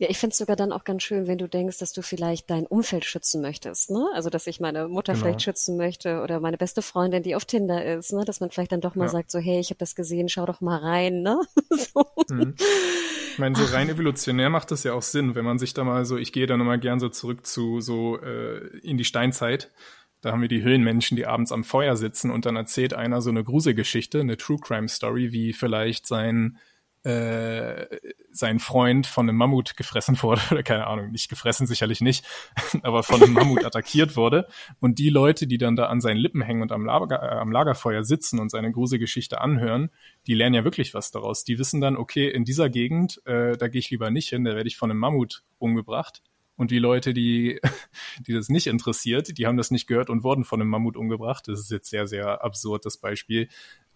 Ja, 0.01 0.09
ich 0.09 0.17
finde 0.17 0.33
es 0.33 0.39
sogar 0.39 0.57
dann 0.57 0.73
auch 0.73 0.85
ganz 0.85 1.03
schön, 1.03 1.27
wenn 1.27 1.37
du 1.37 1.47
denkst, 1.47 1.77
dass 1.77 1.93
du 1.93 2.01
vielleicht 2.01 2.49
dein 2.49 2.65
Umfeld 2.65 3.05
schützen 3.05 3.43
möchtest. 3.43 3.91
Ne? 3.91 4.09
Also, 4.15 4.31
dass 4.31 4.47
ich 4.47 4.59
meine 4.59 4.89
Mutter 4.89 5.13
genau. 5.13 5.27
vielleicht 5.27 5.43
schützen 5.43 5.77
möchte 5.77 6.23
oder 6.23 6.41
meine 6.41 6.57
beste 6.57 6.81
Freundin, 6.81 7.23
die 7.23 7.37
auf 7.37 7.45
Tinder 7.45 7.85
ist. 7.85 8.11
Ne? 8.15 8.25
Dass 8.25 8.41
man 8.41 8.51
vielleicht 8.51 8.73
dann 8.73 8.81
doch 8.81 8.95
mal 8.95 9.05
ja. 9.05 9.11
sagt, 9.11 9.31
so, 9.31 9.39
hey, 9.39 9.61
ich 9.61 9.69
habe 9.69 9.77
das 9.79 9.95
gesehen, 9.95 10.31
schau 10.31 10.47
doch 10.47 10.63
mal 10.63 10.79
rein. 10.79 11.21
Ne? 11.21 11.39
so. 11.71 12.07
Mhm. 12.31 12.55
Ich 13.33 13.39
meine, 13.39 13.55
so 13.55 13.65
rein 13.75 13.91
evolutionär 13.91 14.49
macht 14.49 14.71
das 14.71 14.85
ja 14.85 14.95
auch 14.95 15.03
Sinn, 15.03 15.35
wenn 15.35 15.45
man 15.45 15.59
sich 15.59 15.75
da 15.75 15.85
mal 15.85 16.07
so, 16.07 16.17
ich 16.17 16.33
gehe 16.33 16.47
da 16.47 16.57
nochmal 16.57 16.81
gern 16.81 16.99
so 16.99 17.11
zurück 17.11 17.45
zu 17.45 17.83
so 17.83 18.19
äh, 18.23 18.79
in 18.79 18.97
die 18.97 19.05
Steinzeit. 19.05 19.71
Da 20.23 20.33
haben 20.33 20.41
wir 20.41 20.49
die 20.49 20.63
Höhlenmenschen, 20.63 21.19
die 21.19 21.27
abends 21.27 21.53
am 21.53 21.63
Feuer 21.63 21.97
sitzen 21.97 22.31
und 22.31 22.47
dann 22.47 22.57
erzählt 22.57 22.95
einer 22.95 23.21
so 23.21 23.29
eine 23.29 23.45
Gruselgeschichte, 23.45 24.21
eine 24.21 24.39
True 24.39 24.59
Crime 24.63 24.89
Story, 24.89 25.31
wie 25.33 25.53
vielleicht 25.53 26.07
sein 26.07 26.57
äh, 27.03 27.87
sein 28.31 28.59
Freund 28.59 29.07
von 29.07 29.29
einem 29.29 29.39
Mammut 29.39 29.77
gefressen 29.77 30.23
wurde, 30.23 30.43
oder 30.51 30.63
keine 30.63 30.87
Ahnung, 30.87 31.11
nicht 31.11 31.29
gefressen 31.29 31.67
sicherlich 31.67 32.01
nicht, 32.01 32.25
aber 32.83 33.03
von 33.03 33.23
einem 33.23 33.33
Mammut 33.33 33.65
attackiert 33.65 34.17
wurde. 34.17 34.47
Und 34.81 34.99
die 34.99 35.09
Leute, 35.09 35.47
die 35.47 35.59
dann 35.59 35.77
da 35.77 35.87
an 35.87 36.01
seinen 36.01 36.19
Lippen 36.19 36.43
hängen 36.43 36.63
und 36.63 36.73
am, 36.73 36.85
Lager, 36.85 37.23
äh, 37.23 37.39
am 37.39 37.53
Lagerfeuer 37.53 38.05
sitzen 38.05 38.39
und 38.39 38.51
seine 38.51 38.71
Gruselgeschichte 38.71 39.41
anhören, 39.41 39.91
die 40.27 40.35
lernen 40.35 40.55
ja 40.55 40.65
wirklich 40.65 40.95
was 40.95 41.11
daraus. 41.11 41.45
Die 41.45 41.59
wissen 41.59 41.81
dann, 41.81 41.97
okay, 41.97 42.29
in 42.29 42.45
dieser 42.45 42.69
Gegend, 42.69 43.25
äh, 43.27 43.57
da 43.57 43.69
gehe 43.69 43.79
ich 43.79 43.91
lieber 43.91 44.11
nicht 44.11 44.29
hin, 44.29 44.45
da 44.45 44.55
werde 44.55 44.69
ich 44.69 44.77
von 44.77 44.91
einem 44.91 45.01
Mammut 45.01 45.43
umgebracht. 45.59 46.23
Und 46.57 46.71
die 46.71 46.79
Leute, 46.79 47.15
die, 47.15 47.59
die 48.27 48.35
das 48.35 48.51
nicht 48.51 48.67
interessiert, 48.67 49.39
die 49.39 49.47
haben 49.47 49.57
das 49.57 49.71
nicht 49.71 49.87
gehört 49.87 50.11
und 50.11 50.23
wurden 50.23 50.45
von 50.45 50.61
einem 50.61 50.69
Mammut 50.69 50.99
umgebracht. 50.99 51.49
Das 51.49 51.59
ist 51.61 51.71
jetzt 51.71 51.89
sehr, 51.89 52.07
sehr 52.07 52.45
absurd, 52.45 52.85
das 52.85 52.99
Beispiel. 52.99 53.49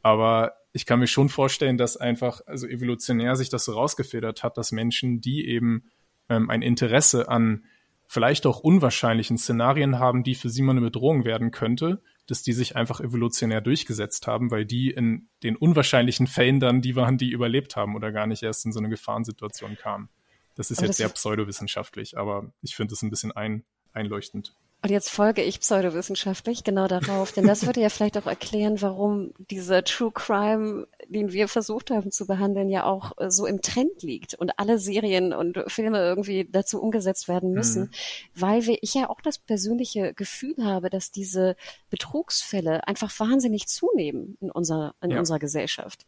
Aber 0.05 0.59
ich 0.75 0.85
kann 0.85 0.99
mir 0.99 1.07
schon 1.07 1.31
vorstellen, 1.31 1.79
dass 1.79 1.97
einfach, 1.97 2.43
also 2.47 2.67
evolutionär 2.67 3.37
sich 3.37 3.49
das 3.49 3.65
so 3.65 3.73
rausgefedert 3.73 4.43
hat, 4.43 4.59
dass 4.59 4.71
Menschen, 4.71 5.23
die 5.23 5.49
eben 5.49 5.91
ähm, 6.29 6.51
ein 6.51 6.61
Interesse 6.61 7.31
an 7.31 7.65
vielleicht 8.07 8.45
auch 8.45 8.61
unwahrscheinlichen 8.61 9.39
Szenarien 9.39 9.99
haben, 9.99 10.23
die 10.23 10.35
für 10.35 10.51
sie 10.51 10.61
mal 10.61 10.73
eine 10.73 10.83
Bedrohung 10.83 11.25
werden 11.25 11.53
könnte, 11.53 12.03
dass 12.27 12.43
die 12.43 12.53
sich 12.53 12.77
einfach 12.77 13.01
evolutionär 13.01 13.63
durchgesetzt 13.63 14.27
haben, 14.27 14.51
weil 14.51 14.67
die 14.67 14.91
in 14.91 15.31
den 15.43 15.57
unwahrscheinlichen 15.57 16.27
Fällen 16.27 16.61
dann 16.61 16.83
die 16.83 16.97
waren, 16.97 17.17
die 17.17 17.31
überlebt 17.31 17.75
haben 17.75 17.97
oder 17.97 18.13
gar 18.13 18.27
nicht 18.27 18.43
erst 18.43 18.67
in 18.67 18.73
so 18.73 18.81
eine 18.81 18.91
Gefahrensituation 18.91 19.79
kamen. 19.79 20.11
Das 20.55 20.71
ist 20.71 20.79
aber 20.79 20.89
jetzt 20.89 20.99
sehr 20.99 21.09
pseudowissenschaftlich, 21.09 22.19
aber 22.19 22.53
ich 22.61 22.77
finde 22.77 22.93
es 22.93 23.01
ein 23.01 23.09
bisschen 23.09 23.33
ein, 23.33 23.65
einleuchtend. 23.95 24.55
Und 24.85 24.91
jetzt 24.91 25.09
folge 25.09 25.43
ich 25.43 25.61
pseudowissenschaftlich 25.61 26.62
genau 26.62 26.87
darauf, 26.89 27.32
denn 27.32 27.47
das 27.47 27.64
würde 27.64 27.80
ja 27.80 27.89
vielleicht 27.89 28.18
auch 28.18 28.26
erklären, 28.26 28.82
warum 28.82 29.32
dieser 29.39 29.82
True 29.82 30.12
Crime, 30.12 30.87
den 31.09 31.32
wir 31.32 31.49
versucht 31.49 31.91
haben 31.91 32.11
zu 32.11 32.26
behandeln, 32.26 32.68
ja 32.68 32.85
auch 32.85 33.16
äh, 33.16 33.30
so 33.30 33.47
im 33.47 33.62
Trend 33.62 34.03
liegt 34.03 34.35
und 34.35 34.59
alle 34.59 34.78
Serien 34.78 35.32
und 35.32 35.59
Filme 35.68 36.01
irgendwie 36.01 36.47
dazu 36.53 36.82
umgesetzt 36.82 37.28
werden 37.28 37.53
müssen, 37.53 37.85
mhm. 37.85 37.91
weil 38.35 38.66
wir, 38.66 38.76
ich 38.82 38.93
ja 38.93 39.09
auch 39.09 39.22
das 39.22 39.39
persönliche 39.39 40.12
Gefühl 40.12 40.57
habe, 40.59 40.91
dass 40.91 41.11
diese 41.11 41.57
Betrugsfälle 41.89 42.87
einfach 42.87 43.11
wahnsinnig 43.18 43.68
zunehmen 43.68 44.37
in 44.43 44.51
unserer, 44.51 44.95
in 45.01 45.12
ja. 45.12 45.18
unserer 45.18 45.39
Gesellschaft. 45.39 46.05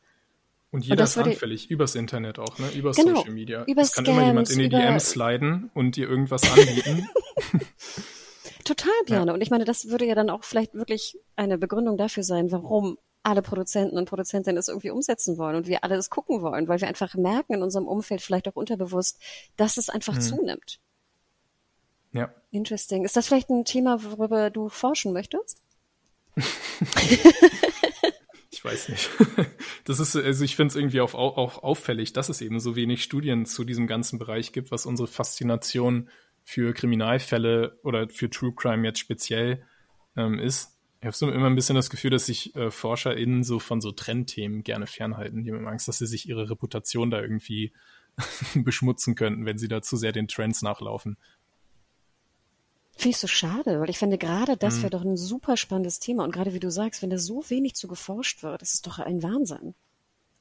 Und 0.71 0.85
jeder 0.85 1.05
und 1.05 1.05
ist 1.05 1.17
anfällig, 1.17 1.71
übers 1.71 1.95
Internet 1.95 2.39
auch, 2.39 2.59
ne? 2.59 2.69
Übers 2.73 2.97
genau, 2.97 3.21
Social 3.21 3.33
Media. 3.33 3.65
Über 3.65 3.81
es 3.81 3.93
kann 3.93 4.05
Scams, 4.05 4.19
immer 4.19 4.27
jemand 4.27 4.51
in 4.51 4.59
die 4.59 4.69
DMs 4.69 5.13
sliden 5.13 5.71
und 5.73 5.97
dir 5.97 6.11
irgendwas 6.11 6.43
anbieten. 6.43 7.09
Total 8.67 8.93
gerne. 9.07 9.31
Ja. 9.31 9.35
Und 9.35 9.41
ich 9.41 9.51
meine, 9.51 9.65
das 9.65 9.89
würde 9.89 10.05
ja 10.07 10.15
dann 10.17 10.29
auch 10.29 10.43
vielleicht 10.43 10.75
wirklich 10.75 11.19
eine 11.37 11.57
Begründung 11.57 11.97
dafür 11.97 12.25
sein, 12.25 12.51
warum 12.51 12.99
alle 13.23 13.43
Produzenten 13.43 13.97
und 13.97 14.09
Produzentinnen 14.09 14.59
es 14.59 14.69
irgendwie 14.69 14.91
umsetzen 14.91 15.39
wollen 15.39 15.57
und 15.57 15.67
wir 15.67 15.85
alle 15.85 15.97
es 15.97 16.11
gucken 16.11 16.43
wollen, 16.43 16.69
weil 16.69 16.81
wir 16.81 16.89
einfach 16.89 17.15
merken 17.15 17.55
in 17.55 17.63
unserem 17.63 17.87
Umfeld, 17.87 18.23
vielleicht 18.23 18.49
auch 18.49 18.57
unterbewusst, 18.57 19.21
dass 19.57 19.77
es 19.77 19.89
einfach 19.89 20.15
mhm. 20.15 20.21
zunimmt. 20.21 20.81
Ja. 22.13 22.33
Interesting. 22.51 23.05
Ist 23.05 23.17
das 23.17 23.27
vielleicht 23.29 23.51
ein 23.51 23.65
Thema, 23.65 24.03
worüber 24.03 24.51
du 24.51 24.69
forschen 24.69 25.13
möchtest? 25.13 25.63
ich 28.51 28.65
weiß 28.65 28.89
nicht. 28.89 29.11
Das 29.85 30.01
ist, 30.01 30.17
also 30.17 30.45
ich 30.45 30.57
finde 30.57 30.73
es 30.73 30.77
irgendwie 30.77 31.01
auch, 31.01 31.15
auch 31.15 31.63
auffällig, 31.63 32.13
dass 32.13 32.29
es 32.29 32.41
eben 32.41 32.59
so 32.59 32.75
wenig 32.75 33.03
Studien 33.03 33.47
zu 33.47 33.65
diesem 33.65 33.87
ganzen 33.87 34.19
Bereich 34.19 34.53
gibt, 34.53 34.73
was 34.73 34.87
unsere 34.87 35.07
Faszination 35.09 36.09
für 36.47 36.73
Kriminalfälle 36.73 37.77
oder 37.83 38.09
für 38.09 38.31
True 38.31 38.53
Crime 38.55 38.87
jetzt 38.87 39.01
speziell 39.01 39.65
ähm, 40.17 40.39
ist. 40.39 40.79
Ich 41.01 41.07
habe 41.07 41.17
so 41.17 41.29
immer 41.29 41.49
ein 41.49 41.57
bisschen 41.57 41.75
das 41.75 41.91
Gefühl, 41.91 42.11
dass 42.11 42.27
sich 42.27 42.55
äh, 42.55 42.71
ForscherInnen 42.71 43.43
so 43.43 43.59
von 43.59 43.81
so 43.81 43.91
Trendthemen 43.91 44.63
gerne 44.63 44.87
fernhalten. 44.87 45.43
Die 45.43 45.53
haben 45.53 45.67
Angst, 45.67 45.89
dass 45.89 45.99
sie 45.99 46.07
sich 46.07 46.29
ihre 46.29 46.49
Reputation 46.49 47.11
da 47.11 47.21
irgendwie 47.21 47.73
beschmutzen 48.55 49.17
könnten, 49.17 49.45
wenn 49.45 49.59
sie 49.59 49.67
da 49.67 49.83
zu 49.83 49.97
sehr 49.97 50.13
den 50.13 50.29
Trends 50.29 50.63
nachlaufen. 50.63 51.17
Finde 52.93 53.11
ich 53.11 53.19
so 53.19 53.27
schade, 53.27 53.81
weil 53.81 53.91
ich 53.91 53.99
finde, 53.99 54.17
gerade 54.17 54.57
das 54.57 54.79
wäre 54.79 54.91
doch 54.91 55.05
ein 55.05 55.17
super 55.17 55.57
spannendes 55.57 55.99
Thema. 55.99 56.23
Und 56.23 56.33
gerade 56.33 56.55
wie 56.55 56.61
du 56.61 56.71
sagst, 56.71 57.03
wenn 57.03 57.11
da 57.11 57.19
so 57.19 57.45
wenig 57.51 57.75
zu 57.75 57.89
geforscht 57.89 58.45
wird, 58.45 58.63
das 58.63 58.73
ist 58.73 58.87
doch 58.87 59.01
ein 59.01 59.23
Wahnsinn. 59.23 59.75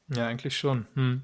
Ja, 0.08 0.28
eigentlich 0.28 0.58
schon. 0.58 0.86
Hm. 0.93 1.24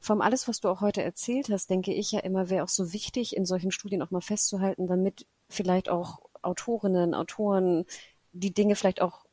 Vom 0.00 0.20
alles, 0.20 0.48
was 0.48 0.60
du 0.60 0.68
auch 0.68 0.80
heute 0.80 1.02
erzählt 1.02 1.48
hast, 1.50 1.70
denke 1.70 1.92
ich 1.92 2.12
ja 2.12 2.20
immer, 2.20 2.50
wäre 2.50 2.64
auch 2.64 2.68
so 2.68 2.92
wichtig, 2.92 3.36
in 3.36 3.46
solchen 3.46 3.70
Studien 3.70 4.02
auch 4.02 4.10
mal 4.10 4.20
festzuhalten, 4.20 4.86
damit 4.86 5.26
vielleicht 5.48 5.88
auch 5.88 6.20
Autorinnen, 6.42 7.14
Autoren 7.14 7.84
die 8.32 8.54
Dinge 8.54 8.76
vielleicht 8.76 9.02
auch 9.02 9.24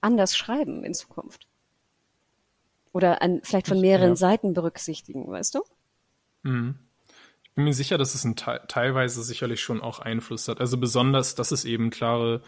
anders 0.00 0.36
schreiben 0.36 0.84
in 0.84 0.94
Zukunft. 0.94 1.46
Oder 2.92 3.22
an, 3.22 3.40
vielleicht 3.44 3.68
von 3.68 3.80
mehreren 3.80 4.10
ja. 4.10 4.16
Seiten 4.16 4.52
berücksichtigen, 4.52 5.30
weißt 5.30 5.54
du? 5.54 5.62
Mhm. 6.42 6.74
Ich 7.44 7.50
bin 7.52 7.64
mir 7.64 7.74
sicher, 7.74 7.98
dass 7.98 8.14
es 8.14 8.24
ein 8.24 8.36
Te 8.36 8.60
teilweise 8.68 9.22
sicherlich 9.22 9.60
schon 9.60 9.80
auch 9.80 10.00
Einfluss 10.00 10.48
hat. 10.48 10.60
Also 10.60 10.78
besonders, 10.78 11.34
dass 11.34 11.52
es 11.52 11.64
eben 11.64 11.90
klare 11.90 12.42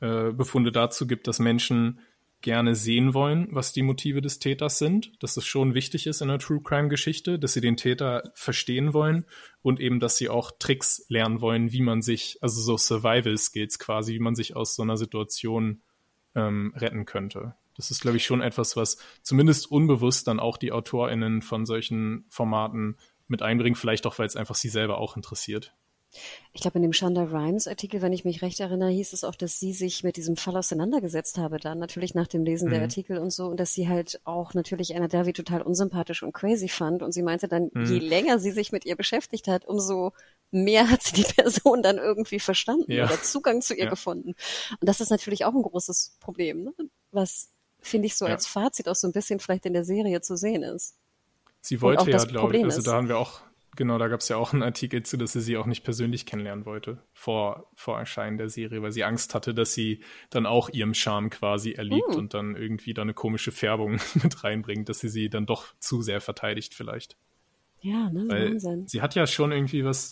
äh, 0.00 0.30
Befunde 0.32 0.72
dazu 0.72 1.06
gibt, 1.06 1.26
dass 1.26 1.38
Menschen 1.38 2.00
gerne 2.40 2.74
sehen 2.74 3.14
wollen, 3.14 3.48
was 3.50 3.72
die 3.72 3.82
Motive 3.82 4.20
des 4.20 4.38
Täters 4.38 4.78
sind, 4.78 5.12
dass 5.22 5.36
es 5.36 5.44
schon 5.44 5.74
wichtig 5.74 6.06
ist 6.06 6.20
in 6.20 6.30
einer 6.30 6.38
True 6.38 6.60
Crime 6.62 6.88
Geschichte, 6.88 7.38
dass 7.38 7.52
sie 7.52 7.60
den 7.60 7.76
Täter 7.76 8.30
verstehen 8.34 8.94
wollen 8.94 9.24
und 9.60 9.80
eben, 9.80 9.98
dass 9.98 10.16
sie 10.16 10.28
auch 10.28 10.52
Tricks 10.58 11.04
lernen 11.08 11.40
wollen, 11.40 11.72
wie 11.72 11.82
man 11.82 12.00
sich, 12.00 12.38
also 12.40 12.60
so 12.60 12.76
Survival 12.76 13.36
Skills 13.36 13.78
quasi, 13.78 14.14
wie 14.14 14.20
man 14.20 14.36
sich 14.36 14.54
aus 14.54 14.76
so 14.76 14.82
einer 14.82 14.96
Situation 14.96 15.82
ähm, 16.34 16.72
retten 16.76 17.06
könnte. 17.06 17.54
Das 17.76 17.90
ist, 17.90 18.00
glaube 18.00 18.16
ich, 18.16 18.24
schon 18.24 18.40
etwas, 18.40 18.76
was 18.76 18.98
zumindest 19.22 19.70
unbewusst 19.70 20.26
dann 20.28 20.40
auch 20.40 20.56
die 20.56 20.72
AutorInnen 20.72 21.42
von 21.42 21.66
solchen 21.66 22.24
Formaten 22.28 22.96
mit 23.26 23.42
einbringen, 23.42 23.76
vielleicht 23.76 24.06
auch, 24.06 24.18
weil 24.18 24.26
es 24.26 24.36
einfach 24.36 24.54
sie 24.54 24.68
selber 24.68 24.98
auch 24.98 25.16
interessiert. 25.16 25.74
Ich 26.52 26.62
glaube, 26.62 26.78
in 26.78 26.82
dem 26.82 26.92
Shonda 26.92 27.24
Rhimes 27.24 27.68
Artikel, 27.68 28.02
wenn 28.02 28.12
ich 28.12 28.24
mich 28.24 28.42
recht 28.42 28.58
erinnere, 28.60 28.90
hieß 28.90 29.12
es 29.12 29.24
auch, 29.24 29.34
dass 29.34 29.60
sie 29.60 29.72
sich 29.72 30.02
mit 30.02 30.16
diesem 30.16 30.36
Fall 30.36 30.56
auseinandergesetzt 30.56 31.38
habe, 31.38 31.58
dann 31.58 31.78
natürlich 31.78 32.14
nach 32.14 32.26
dem 32.26 32.44
Lesen 32.44 32.68
mhm. 32.68 32.72
der 32.72 32.82
Artikel 32.82 33.18
und 33.18 33.30
so, 33.30 33.46
und 33.46 33.60
dass 33.60 33.74
sie 33.74 33.88
halt 33.88 34.20
auch 34.24 34.54
natürlich 34.54 34.96
Anna 34.96 35.08
Derby 35.08 35.32
total 35.32 35.62
unsympathisch 35.62 36.22
und 36.22 36.32
crazy 36.32 36.68
fand. 36.68 37.02
Und 37.02 37.12
sie 37.12 37.22
meinte 37.22 37.46
dann, 37.46 37.70
mhm. 37.72 37.84
je 37.84 37.98
länger 37.98 38.38
sie 38.38 38.50
sich 38.50 38.72
mit 38.72 38.86
ihr 38.86 38.96
beschäftigt 38.96 39.48
hat, 39.48 39.66
umso 39.66 40.12
mehr 40.50 40.90
hat 40.90 41.02
sie 41.02 41.14
die 41.22 41.32
Person 41.34 41.82
dann 41.82 41.98
irgendwie 41.98 42.40
verstanden 42.40 42.90
ja. 42.90 43.04
oder 43.04 43.22
Zugang 43.22 43.60
zu 43.60 43.74
ihr 43.74 43.84
ja. 43.84 43.90
gefunden. 43.90 44.34
Und 44.80 44.88
das 44.88 45.00
ist 45.00 45.10
natürlich 45.10 45.44
auch 45.44 45.54
ein 45.54 45.62
großes 45.62 46.16
Problem, 46.20 46.64
ne? 46.64 46.72
was, 47.12 47.50
finde 47.80 48.06
ich, 48.06 48.16
so 48.16 48.26
ja. 48.26 48.32
als 48.32 48.46
Fazit 48.46 48.88
auch 48.88 48.96
so 48.96 49.06
ein 49.06 49.12
bisschen 49.12 49.40
vielleicht 49.40 49.66
in 49.66 49.72
der 49.74 49.84
Serie 49.84 50.20
zu 50.20 50.36
sehen 50.36 50.62
ist. 50.62 50.96
Sie 51.60 51.80
wollte 51.80 52.10
ja, 52.10 52.24
glaube 52.24 52.56
ich, 52.56 52.64
also 52.64 52.82
da 52.82 52.92
haben 52.92 53.08
wir 53.08 53.18
auch 53.18 53.40
Genau, 53.78 53.96
da 53.96 54.08
gab 54.08 54.18
es 54.18 54.28
ja 54.28 54.36
auch 54.36 54.52
einen 54.52 54.64
Artikel 54.64 55.04
zu, 55.04 55.16
dass 55.16 55.34
sie 55.34 55.40
sie 55.40 55.56
auch 55.56 55.66
nicht 55.66 55.84
persönlich 55.84 56.26
kennenlernen 56.26 56.66
wollte 56.66 56.98
vor, 57.12 57.70
vor 57.76 57.96
Erscheinen 57.96 58.36
der 58.36 58.48
Serie, 58.48 58.82
weil 58.82 58.90
sie 58.90 59.04
Angst 59.04 59.36
hatte, 59.36 59.54
dass 59.54 59.72
sie 59.72 60.00
dann 60.30 60.46
auch 60.46 60.68
ihrem 60.68 60.94
Charme 60.94 61.30
quasi 61.30 61.74
erliegt 61.74 62.08
mm. 62.08 62.18
und 62.18 62.34
dann 62.34 62.56
irgendwie 62.56 62.92
da 62.92 63.02
eine 63.02 63.14
komische 63.14 63.52
Färbung 63.52 64.00
mit 64.20 64.42
reinbringt, 64.42 64.88
dass 64.88 64.98
sie 64.98 65.08
sie 65.08 65.30
dann 65.30 65.46
doch 65.46 65.76
zu 65.78 66.02
sehr 66.02 66.20
verteidigt 66.20 66.74
vielleicht. 66.74 67.16
Ja, 67.80 68.10
ne, 68.10 68.24
weil 68.26 68.50
Wahnsinn. 68.54 68.88
Sie 68.88 69.00
hat 69.00 69.14
ja 69.14 69.28
schon 69.28 69.52
irgendwie 69.52 69.84
was, 69.84 70.10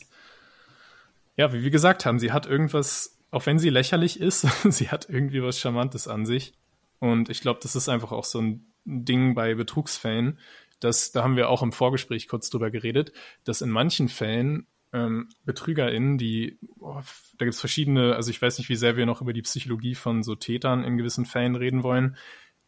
ja, 1.37 1.53
wie 1.53 1.65
wir 1.65 1.71
gesagt 1.71 2.07
haben, 2.07 2.21
sie 2.21 2.31
hat 2.31 2.47
irgendwas, 2.47 3.19
auch 3.33 3.47
wenn 3.47 3.59
sie 3.59 3.71
lächerlich 3.71 4.21
ist, 4.21 4.43
sie 4.73 4.91
hat 4.91 5.09
irgendwie 5.11 5.43
was 5.43 5.59
Charmantes 5.59 6.07
an 6.07 6.25
sich. 6.25 6.53
Und 7.01 7.31
ich 7.31 7.41
glaube, 7.41 7.59
das 7.61 7.75
ist 7.75 7.89
einfach 7.89 8.13
auch 8.13 8.23
so 8.23 8.41
ein 8.41 8.73
Ding 8.85 9.35
bei 9.35 9.57
Betrugsfällen, 9.57 10.39
dass, 10.81 11.13
da 11.13 11.23
haben 11.23 11.37
wir 11.37 11.49
auch 11.49 11.63
im 11.63 11.73
Vorgespräch 11.73 12.29
kurz 12.29 12.51
drüber 12.51 12.71
geredet, 12.71 13.13
dass 13.45 13.63
in 13.63 13.71
manchen 13.71 14.09
Fällen 14.09 14.67
ähm, 14.93 15.29
BetrügerInnen, 15.45 16.19
die, 16.19 16.59
oh, 16.79 17.01
da 17.39 17.45
gibt 17.45 17.55
es 17.55 17.61
verschiedene, 17.61 18.15
also 18.15 18.31
ich 18.31 18.41
weiß 18.41 18.59
nicht, 18.59 18.69
wie 18.69 18.77
sehr 18.77 18.97
wir 18.97 19.07
noch 19.07 19.21
über 19.21 19.33
die 19.33 19.43
Psychologie 19.43 19.95
von 19.95 20.23
so 20.23 20.35
Tätern 20.35 20.85
in 20.85 20.97
gewissen 20.97 21.27
Fällen 21.27 21.57
reden 21.57 21.83
wollen, 21.83 22.17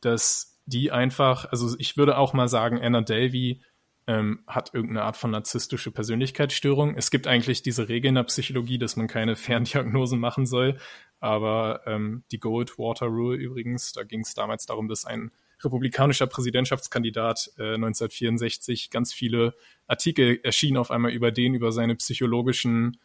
dass 0.01 0.59
die 0.67 0.91
einfach, 0.91 1.47
also 1.47 1.77
ich 1.79 1.97
würde 1.97 2.19
auch 2.19 2.35
mal 2.35 2.49
sagen, 2.49 2.81
Anna 2.81 3.01
Delvey 3.01 3.63
ähm, 4.07 4.41
hat 4.47 4.75
irgendeine 4.75 5.05
Art 5.05 5.17
von 5.17 5.31
narzisstische 5.31 5.91
Persönlichkeitsstörung. 5.91 6.95
Es 6.97 7.11
gibt 7.11 7.27
eigentlich 7.27 7.63
diese 7.63 7.89
Regel 7.89 8.09
in 8.09 8.15
der 8.15 8.25
Psychologie, 8.25 8.79
dass 8.79 8.97
man 8.97 9.07
keine 9.07 9.37
Ferndiagnosen 9.37 10.19
machen 10.19 10.47
soll, 10.47 10.79
aber 11.21 11.83
ähm, 11.87 12.25
die 12.33 12.41
Goldwater 12.41 13.07
Rule 13.07 13.37
übrigens, 13.37 13.93
da 13.93 14.05
ging 14.05 14.21
es 14.21 14.35
damals 14.35 14.67
darum, 14.67 14.89
dass 14.89 15.05
ein 15.05 15.31
republikanischer 15.63 16.27
Präsidentschaftskandidat 16.27 17.53
äh, 17.59 17.75
1964 17.75 18.91
ganz 18.91 19.13
viele 19.13 19.55
Artikel 19.87 20.41
erschienen 20.43 20.77
auf 20.77 20.91
einmal 20.91 21.13
über 21.13 21.33
den, 21.33 21.55
über 21.55 21.73
seine 21.73 21.97
psychologischen, 21.97 22.99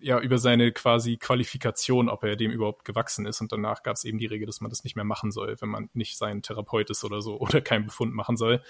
ja, 0.00 0.20
über 0.20 0.38
seine 0.38 0.72
quasi 0.72 1.16
Qualifikation, 1.16 2.08
ob 2.08 2.24
er 2.24 2.36
dem 2.36 2.50
überhaupt 2.50 2.84
gewachsen 2.84 3.26
ist. 3.26 3.40
Und 3.40 3.52
danach 3.52 3.82
gab 3.82 3.96
es 3.96 4.04
eben 4.04 4.18
die 4.18 4.26
Regel, 4.26 4.46
dass 4.46 4.60
man 4.60 4.70
das 4.70 4.84
nicht 4.84 4.96
mehr 4.96 5.04
machen 5.04 5.30
soll, 5.30 5.56
wenn 5.60 5.68
man 5.68 5.88
nicht 5.94 6.18
sein 6.18 6.42
Therapeut 6.42 6.90
ist 6.90 7.04
oder 7.04 7.22
so 7.22 7.38
oder 7.40 7.60
keinen 7.60 7.86
Befund 7.86 8.14
machen 8.14 8.36
soll. 8.36 8.62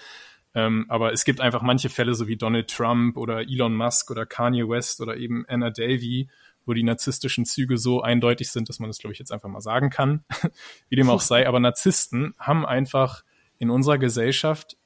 Ähm, 0.53 0.85
aber 0.87 1.11
es 1.11 1.25
gibt 1.25 1.41
einfach 1.41 1.61
manche 1.61 1.89
Fälle, 1.89 2.15
so 2.15 2.27
wie 2.29 2.37
Donald 2.37 2.69
Trump 2.69 3.17
oder 3.17 3.41
Elon 3.41 3.75
Musk 3.75 4.09
oder 4.09 4.25
Kanye 4.25 4.69
West 4.69 5.01
oder 5.01 5.17
eben 5.17 5.45
Anna 5.49 5.69
Davey, 5.69 6.29
wo 6.65 6.73
die 6.73 6.83
narzisstischen 6.83 7.45
Züge 7.45 7.77
so 7.77 8.01
eindeutig 8.01 8.51
sind, 8.51 8.69
dass 8.69 8.79
man 8.79 8.89
das, 8.89 8.99
glaube 8.99 9.13
ich, 9.13 9.19
jetzt 9.19 9.31
einfach 9.31 9.49
mal 9.49 9.61
sagen 9.61 9.89
kann, 9.89 10.23
wie 10.89 10.95
dem 10.95 11.09
auch 11.09 11.21
sei. 11.21 11.47
Aber 11.47 11.59
Narzissten 11.59 12.33
haben 12.39 12.65
einfach 12.65 13.23
in 13.57 13.69
unserer 13.69 13.97
Gesellschaft 13.97 14.77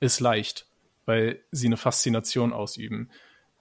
es 0.00 0.20
leicht, 0.20 0.66
weil 1.06 1.40
sie 1.50 1.66
eine 1.66 1.76
Faszination 1.76 2.52
ausüben. 2.52 3.10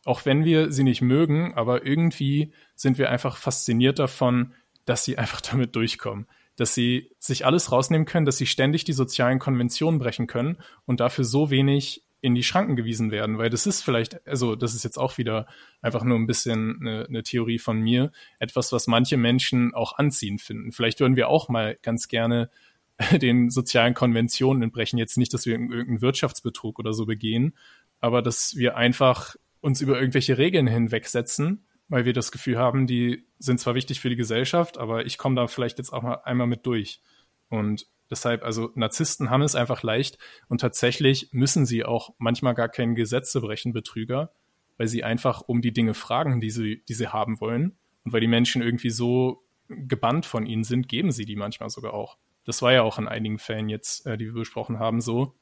Auch 0.05 0.25
wenn 0.25 0.43
wir 0.43 0.71
sie 0.71 0.83
nicht 0.83 1.01
mögen, 1.01 1.53
aber 1.53 1.85
irgendwie 1.85 2.53
sind 2.75 2.97
wir 2.97 3.11
einfach 3.11 3.37
fasziniert 3.37 3.99
davon, 3.99 4.53
dass 4.85 5.05
sie 5.05 5.17
einfach 5.17 5.41
damit 5.51 5.75
durchkommen. 5.75 6.27
Dass 6.55 6.73
sie 6.73 7.11
sich 7.19 7.45
alles 7.45 7.71
rausnehmen 7.71 8.05
können, 8.05 8.25
dass 8.25 8.37
sie 8.37 8.45
ständig 8.45 8.83
die 8.83 8.93
sozialen 8.93 9.39
Konventionen 9.39 9.99
brechen 9.99 10.27
können 10.27 10.57
und 10.85 10.99
dafür 10.99 11.23
so 11.23 11.49
wenig 11.49 12.03
in 12.21 12.35
die 12.35 12.43
Schranken 12.43 12.75
gewiesen 12.75 13.11
werden, 13.11 13.39
weil 13.39 13.49
das 13.49 13.65
ist 13.65 13.81
vielleicht, 13.81 14.25
also 14.27 14.55
das 14.55 14.75
ist 14.75 14.83
jetzt 14.83 14.97
auch 14.97 15.17
wieder 15.17 15.47
einfach 15.81 16.03
nur 16.03 16.17
ein 16.17 16.27
bisschen 16.27 16.77
eine, 16.79 17.05
eine 17.07 17.23
Theorie 17.23 17.57
von 17.57 17.79
mir, 17.79 18.11
etwas, 18.39 18.71
was 18.71 18.87
manche 18.87 19.17
Menschen 19.17 19.73
auch 19.73 19.97
anziehend 19.97 20.41
finden. 20.41 20.71
Vielleicht 20.71 20.99
würden 20.99 21.15
wir 21.15 21.29
auch 21.29 21.49
mal 21.49 21.77
ganz 21.81 22.07
gerne 22.07 22.51
den 23.21 23.49
sozialen 23.49 23.95
Konventionen 23.95 24.61
entbrechen. 24.61 24.99
Jetzt 24.99 25.17
nicht, 25.17 25.33
dass 25.33 25.45
wir 25.45 25.53
irgendeinen 25.53 26.01
Wirtschaftsbetrug 26.01 26.77
oder 26.77 26.93
so 26.93 27.07
begehen, 27.07 27.57
aber 27.99 28.21
dass 28.21 28.55
wir 28.55 28.77
einfach 28.77 29.35
uns 29.59 29.81
über 29.81 29.99
irgendwelche 29.99 30.37
Regeln 30.37 30.67
hinwegsetzen, 30.67 31.65
weil 31.87 32.05
wir 32.05 32.13
das 32.13 32.31
Gefühl 32.31 32.57
haben, 32.57 32.87
die 32.87 33.25
sind 33.39 33.59
zwar 33.59 33.75
wichtig 33.75 33.99
für 33.99 34.09
die 34.09 34.15
Gesellschaft, 34.15 34.77
aber 34.77 35.05
ich 35.05 35.17
komme 35.17 35.35
da 35.35 35.47
vielleicht 35.47 35.79
jetzt 35.79 35.91
auch 35.91 36.03
mal 36.03 36.21
einmal 36.23 36.47
mit 36.47 36.65
durch. 36.65 37.01
Und 37.49 37.87
Deshalb, 38.11 38.43
also 38.43 38.71
Narzissten 38.75 39.29
haben 39.29 39.41
es 39.41 39.55
einfach 39.55 39.83
leicht 39.83 40.17
und 40.49 40.59
tatsächlich 40.59 41.29
müssen 41.31 41.65
sie 41.65 41.85
auch 41.85 42.13
manchmal 42.17 42.53
gar 42.53 42.67
keine 42.67 42.93
Gesetze 42.93 43.39
brechen, 43.39 43.71
Betrüger, 43.71 44.33
weil 44.77 44.87
sie 44.87 45.05
einfach 45.05 45.41
um 45.41 45.61
die 45.61 45.71
Dinge 45.71 45.93
fragen, 45.93 46.41
die 46.41 46.49
sie, 46.49 46.83
die 46.89 46.93
sie 46.93 47.07
haben 47.07 47.39
wollen. 47.39 47.77
Und 48.03 48.13
weil 48.13 48.19
die 48.19 48.27
Menschen 48.27 48.61
irgendwie 48.61 48.89
so 48.89 49.43
gebannt 49.69 50.25
von 50.25 50.45
ihnen 50.45 50.65
sind, 50.65 50.89
geben 50.89 51.11
sie 51.11 51.23
die 51.23 51.37
manchmal 51.37 51.69
sogar 51.69 51.93
auch. 51.93 52.17
Das 52.43 52.61
war 52.61 52.73
ja 52.73 52.81
auch 52.81 52.99
in 52.99 53.07
einigen 53.07 53.39
Fällen 53.39 53.69
jetzt, 53.69 54.05
äh, 54.05 54.17
die 54.17 54.25
wir 54.25 54.33
besprochen 54.33 54.77
haben, 54.77 54.99
so, 54.99 55.33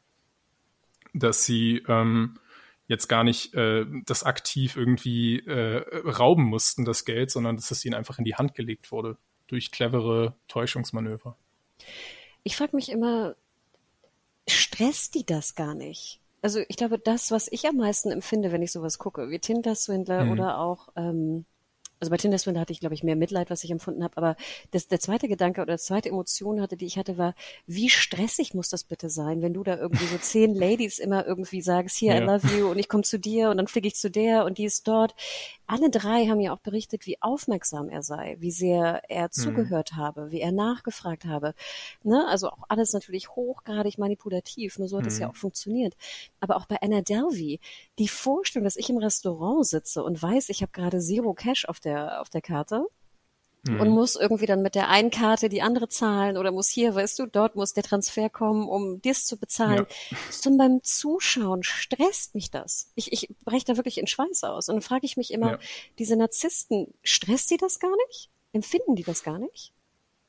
dass 1.14 1.46
sie 1.46 1.84
ähm, 1.88 2.38
jetzt 2.88 3.08
gar 3.08 3.24
nicht 3.24 3.56
äh, 3.56 3.86
das 4.06 4.24
aktiv 4.24 4.76
irgendwie 4.76 5.40
äh, 5.40 5.84
rauben 6.08 6.44
mussten, 6.44 6.86
das 6.86 7.04
Geld, 7.04 7.32
sondern 7.32 7.56
dass 7.56 7.72
es 7.72 7.84
ihnen 7.84 7.96
einfach 7.96 8.20
in 8.20 8.26
die 8.26 8.36
Hand 8.36 8.54
gelegt 8.54 8.92
wurde 8.92 9.18
durch 9.48 9.72
clevere 9.72 10.36
Täuschungsmanöver. 10.48 11.36
Ich 12.44 12.56
frage 12.56 12.76
mich 12.76 12.90
immer, 12.90 13.36
stresst 14.48 15.16
die 15.16 15.26
das 15.26 15.56
gar 15.56 15.76
nicht? 15.76 16.20
Also 16.42 16.62
ich 16.68 16.78
glaube, 16.78 17.00
das, 17.00 17.32
was 17.32 17.48
ich 17.52 17.68
am 17.68 17.78
meisten 17.78 18.12
empfinde, 18.12 18.52
wenn 18.52 18.62
ich 18.62 18.72
sowas 18.72 18.98
gucke, 18.98 19.30
wie 19.30 19.40
Tinder-Swindler 19.40 20.26
mhm. 20.26 20.32
oder 20.32 20.60
auch 20.60 20.90
ähm, 20.96 21.46
also 22.00 22.12
bei 22.12 22.18
Tinder 22.18 22.38
Swindler 22.38 22.62
hatte 22.62 22.72
ich, 22.72 22.80
glaube 22.80 22.96
ich, 22.96 23.04
mehr 23.04 23.16
Mitleid, 23.16 23.50
was 23.50 23.64
ich 23.64 23.72
empfunden 23.72 24.04
habe. 24.04 24.16
Aber 24.18 24.36
das, 24.72 24.88
der 24.88 25.00
zweite 25.00 25.28
Gedanke 25.28 25.62
oder 25.62 25.76
die 25.76 25.82
zweite 25.82 26.10
Emotion 26.10 26.62
hatte, 26.62 26.78
die 26.78 26.86
ich 26.86 26.98
hatte, 26.98 27.18
war, 27.18 27.36
wie 27.68 27.90
stressig 27.90 28.54
muss 28.54 28.70
das 28.70 28.86
bitte 28.86 29.10
sein, 29.10 29.42
wenn 29.42 29.54
du 29.54 29.64
da 29.64 29.78
irgendwie 29.78 30.06
so 30.06 30.18
zehn 30.18 30.56
Ladies 30.56 31.00
immer 31.00 31.26
irgendwie 31.26 31.62
sagst, 31.62 31.98
hier, 31.98 32.16
ja. 32.16 32.22
I 32.22 32.26
love 32.26 32.48
you 32.58 32.72
und 32.72 32.80
ich 32.80 32.88
komme 32.88 33.04
zu 33.04 33.20
dir 33.20 33.50
und 33.50 33.58
dann 33.58 33.68
fliege 33.68 33.88
ich 33.88 33.96
zu 33.96 34.10
der 34.10 34.46
und 34.46 34.58
die 34.58 34.66
ist 34.66 34.88
dort. 34.88 35.14
Alle 35.70 35.90
drei 35.90 36.28
haben 36.28 36.40
ja 36.40 36.54
auch 36.54 36.60
berichtet, 36.60 37.06
wie 37.06 37.22
aufmerksam 37.22 37.90
er 37.90 38.02
sei, 38.02 38.38
wie 38.40 38.52
sehr 38.52 39.04
er 39.10 39.26
mhm. 39.26 39.32
zugehört 39.32 39.94
habe, 39.94 40.32
wie 40.32 40.40
er 40.40 40.52
nachgefragt 40.52 41.26
habe. 41.26 41.54
Ne? 42.04 42.26
Also 42.28 42.50
auch 42.50 42.64
alles 42.70 42.94
natürlich 42.94 43.30
hochgradig 43.36 43.98
manipulativ, 43.98 44.80
nur 44.80 44.88
so 44.88 44.98
hat 44.98 45.06
es 45.06 45.16
mhm. 45.16 45.22
ja 45.22 45.30
auch 45.30 45.36
funktioniert. 45.36 45.96
Aber 46.40 46.56
auch 46.56 46.66
bei 46.66 46.78
Anna 46.82 47.02
Delvey, 47.02 47.60
die 47.98 48.08
Vorstellung, 48.08 48.64
dass 48.64 48.78
ich 48.78 48.90
im 48.90 48.98
Restaurant 48.98 49.68
sitze 49.68 50.04
und 50.04 50.22
weiß, 50.22 50.50
ich 50.50 50.62
habe 50.62 50.72
gerade 50.72 51.00
Zero 51.00 51.34
Cash 51.34 51.66
auf 51.66 51.80
der 51.80 51.90
der, 51.90 52.22
auf 52.22 52.30
der 52.30 52.42
Karte. 52.42 52.86
Mhm. 53.64 53.82
und 53.82 53.90
muss 53.90 54.16
irgendwie 54.16 54.46
dann 54.46 54.62
mit 54.62 54.76
der 54.76 54.90
einen 54.90 55.12
Karte 55.12 55.50
die 55.50 55.62
andere 55.62 55.88
zahlen 55.88 56.38
oder 56.38 56.52
muss 56.52 56.70
hier, 56.70 56.96
weißt 56.96 57.20
du, 57.20 57.26
dort 57.26 57.56
muss 57.56 57.74
der 57.74 57.84
Transfer 57.84 58.30
kommen, 58.30 58.68
um 58.68 59.02
dies 59.02 59.26
zu 59.26 59.38
bezahlen. 59.38 59.86
Ja. 60.10 60.18
Schon 60.32 60.58
beim 60.58 60.82
Zuschauen 60.84 61.64
stresst 61.64 62.36
mich 62.36 62.52
das. 62.52 62.92
Ich, 62.96 63.12
ich 63.12 63.30
breche 63.44 63.66
da 63.66 63.78
wirklich 63.78 63.98
in 63.98 64.08
Schweiß 64.08 64.44
aus. 64.44 64.70
Und 64.70 64.76
dann 64.76 64.82
frage 64.82 65.06
ich 65.06 65.18
mich 65.18 65.32
immer, 65.32 65.52
ja. 65.52 65.60
diese 65.98 66.16
Narzissten, 66.16 66.94
stresst 67.04 67.52
die 67.52 67.58
das 67.58 67.80
gar 67.80 67.96
nicht? 68.08 68.30
Empfinden 68.54 68.96
die 68.96 69.04
das 69.04 69.24
gar 69.24 69.38
nicht? 69.38 69.74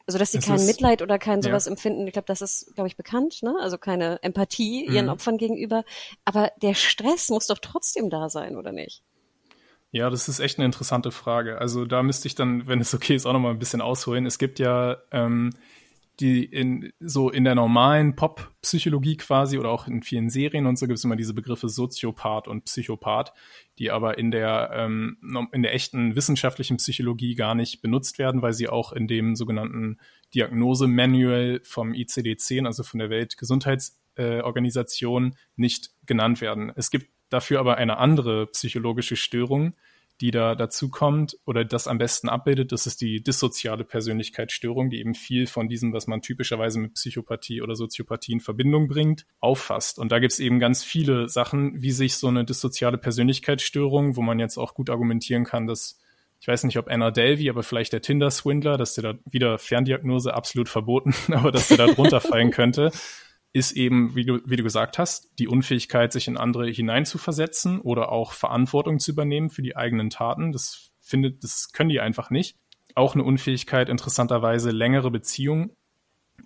Also 0.07 0.19
dass 0.19 0.33
sie 0.33 0.39
es 0.39 0.47
kein 0.47 0.57
ist, 0.57 0.67
Mitleid 0.67 1.03
oder 1.03 1.21
kein 1.21 1.41
sowas 1.41 1.67
ja. 1.67 1.71
empfinden, 1.71 2.07
ich 2.07 2.13
glaube, 2.13 2.27
das 2.27 2.41
ist, 2.43 2.75
glaube 2.75 2.89
ich, 2.89 2.97
bekannt, 2.97 3.45
ne? 3.45 3.55
Also 3.61 3.79
keine 3.79 4.21
Empathie 4.23 4.85
ihren 4.85 5.07
mhm. 5.07 5.13
Opfern 5.13 5.39
gegenüber. 5.39 5.85
Aber 6.25 6.51
der 6.61 6.75
Stress 6.75 7.29
muss 7.29 7.47
doch 7.47 7.59
trotzdem 7.59 8.11
da 8.11 8.29
sein, 8.29 8.57
oder 8.57 8.73
nicht? 8.73 9.05
Ja, 9.93 10.09
das 10.09 10.29
ist 10.29 10.39
echt 10.39 10.59
eine 10.59 10.67
interessante 10.67 11.11
Frage. 11.11 11.59
Also 11.59 11.85
da 11.85 12.03
müsste 12.03 12.29
ich 12.29 12.37
dann, 12.37 12.69
wenn 12.69 12.81
es 12.81 12.95
okay 12.95 13.17
ist, 13.17 13.27
auch 13.27 13.33
noch 13.33 13.41
mal 13.41 13.51
ein 13.51 13.59
bisschen 13.59 13.81
ausholen. 13.81 14.25
Es 14.25 14.39
gibt 14.39 14.61
ja 14.61 14.99
ähm, 15.11 15.51
die 16.21 16.45
in 16.45 16.93
so 17.01 17.31
in 17.31 17.43
der 17.45 17.55
normalen 17.55 18.15
Pop-Psychologie 18.15 19.17
quasi 19.17 19.57
oder 19.59 19.71
auch 19.71 19.89
in 19.89 20.03
vielen 20.03 20.29
Serien 20.29 20.67
und 20.67 20.79
so 20.79 20.87
gibt 20.87 20.99
es 20.99 21.05
immer 21.05 21.17
diese 21.17 21.33
Begriffe 21.35 21.71
Soziopath 21.71 22.47
und 22.47 22.67
Psychopath, 22.67 23.33
die 23.79 23.91
aber 23.91 24.19
in 24.19 24.31
der 24.31 24.71
ähm, 24.75 25.17
in 25.53 25.63
der 25.63 25.73
echten 25.75 26.17
wissenschaftlichen 26.17 26.77
Psychologie 26.77 27.35
gar 27.35 27.55
nicht 27.55 27.81
benutzt 27.81 28.19
werden, 28.19 28.43
weil 28.43 28.53
sie 28.53 28.69
auch 28.69 28.93
in 28.93 29.09
dem 29.09 29.35
sogenannten 29.35 29.97
Diagnose-Manual 30.35 31.63
vom 31.65 31.93
ICD-10, 31.93 32.67
also 32.67 32.83
von 32.83 32.99
der 32.99 33.09
Weltgesundheitsorganisation, 33.11 35.37
nicht 35.57 35.93
genannt 36.05 36.43
werden. 36.43 36.71
Es 36.77 36.91
gibt 36.91 37.09
dafür 37.31 37.61
aber 37.61 37.77
eine 37.77 37.99
andere 37.99 38.47
psychologische 38.49 39.17
Störung, 39.17 39.75
die 40.21 40.31
da 40.31 40.55
dazu 40.55 40.91
kommt 40.91 41.39
oder 41.47 41.65
das 41.65 41.89
am 41.89 41.97
besten 41.97 42.29
abbildet, 42.29 42.73
das 42.73 42.87
ist 42.87 43.01
die 43.01 43.23
dissoziale 43.23 43.85
Persönlichkeitsstörung, 43.85 44.91
die 44.91 45.01
eben 45.01 45.15
viel 45.15 45.47
von 45.47 45.69
diesem, 45.69 45.95
was 45.95 46.07
man 46.07 46.21
typischerweise 46.21 46.79
mit 46.79 46.95
Psychopathie 46.95 47.63
oder 47.63 47.75
Soziopathie 47.75 48.33
in 48.33 48.41
Verbindung 48.41 48.87
bringt, 48.87 49.25
auffasst. 49.41 49.99
Und 49.99 50.13
da 50.13 50.19
gibt 50.19 50.33
es 50.33 50.39
eben 50.39 50.61
ganz 50.61 50.85
viele 50.85 51.29
Sachen, 51.29 51.81
wie 51.81 51.93
sich 51.93 52.17
so 52.17 52.29
eine 52.29 52.45
dissoziale 52.45 52.99
Persönlichkeitsstörung, 52.99 54.17
wo 54.17 54.21
man 54.21 54.39
jetzt 54.39 54.59
auch 54.59 54.75
gut 54.75 54.91
argumentieren 54.91 55.45
kann, 55.45 55.67
dass 55.67 55.99
ich 56.43 56.49
weiß 56.49 56.65
nicht, 56.65 56.79
ob 56.79 56.89
Anna 56.89 57.11
Delvey, 57.11 57.51
aber 57.51 57.63
vielleicht 57.63 57.93
der 57.93 58.01
Tinder-Swindler, 58.01 58.79
dass 58.79 58.95
der 58.95 59.13
da 59.13 59.19
wieder 59.31 59.59
Ferndiagnose 59.59 60.33
absolut 60.33 60.71
verboten, 60.71 61.15
aber 61.33 61.53
dass 61.53 61.69
der 61.69 61.77
da 61.77 61.87
drunter 61.87 62.21
fallen 62.21 62.51
könnte, 62.51 62.93
ist 63.53 63.73
eben, 63.73 64.15
wie 64.15 64.25
du, 64.25 64.41
wie 64.45 64.57
du 64.57 64.63
gesagt 64.63 64.99
hast, 64.99 65.33
die 65.39 65.49
Unfähigkeit, 65.49 66.13
sich 66.13 66.29
in 66.29 66.37
andere 66.37 66.69
hineinzuversetzen 66.69 67.81
oder 67.81 68.13
auch 68.13 68.33
Verantwortung 68.33 69.01
zu 69.01 69.11
übernehmen 69.11 69.51
für 69.51 69.63
die 69.63 69.77
eigenen 69.77 70.11
Taten. 70.11 70.53
Das 70.53 70.93
findet, 71.01 71.43
das 71.43 71.73
können 71.73 71.91
die 71.91 72.01
einfach 72.01 72.31
nicht. 72.31 72.57
Auch 72.95 73.15
eine 73.15 73.25
Unfähigkeit, 73.25 73.89
interessanterweise 73.89 74.71
längere 74.71 75.11
Beziehungen 75.11 75.73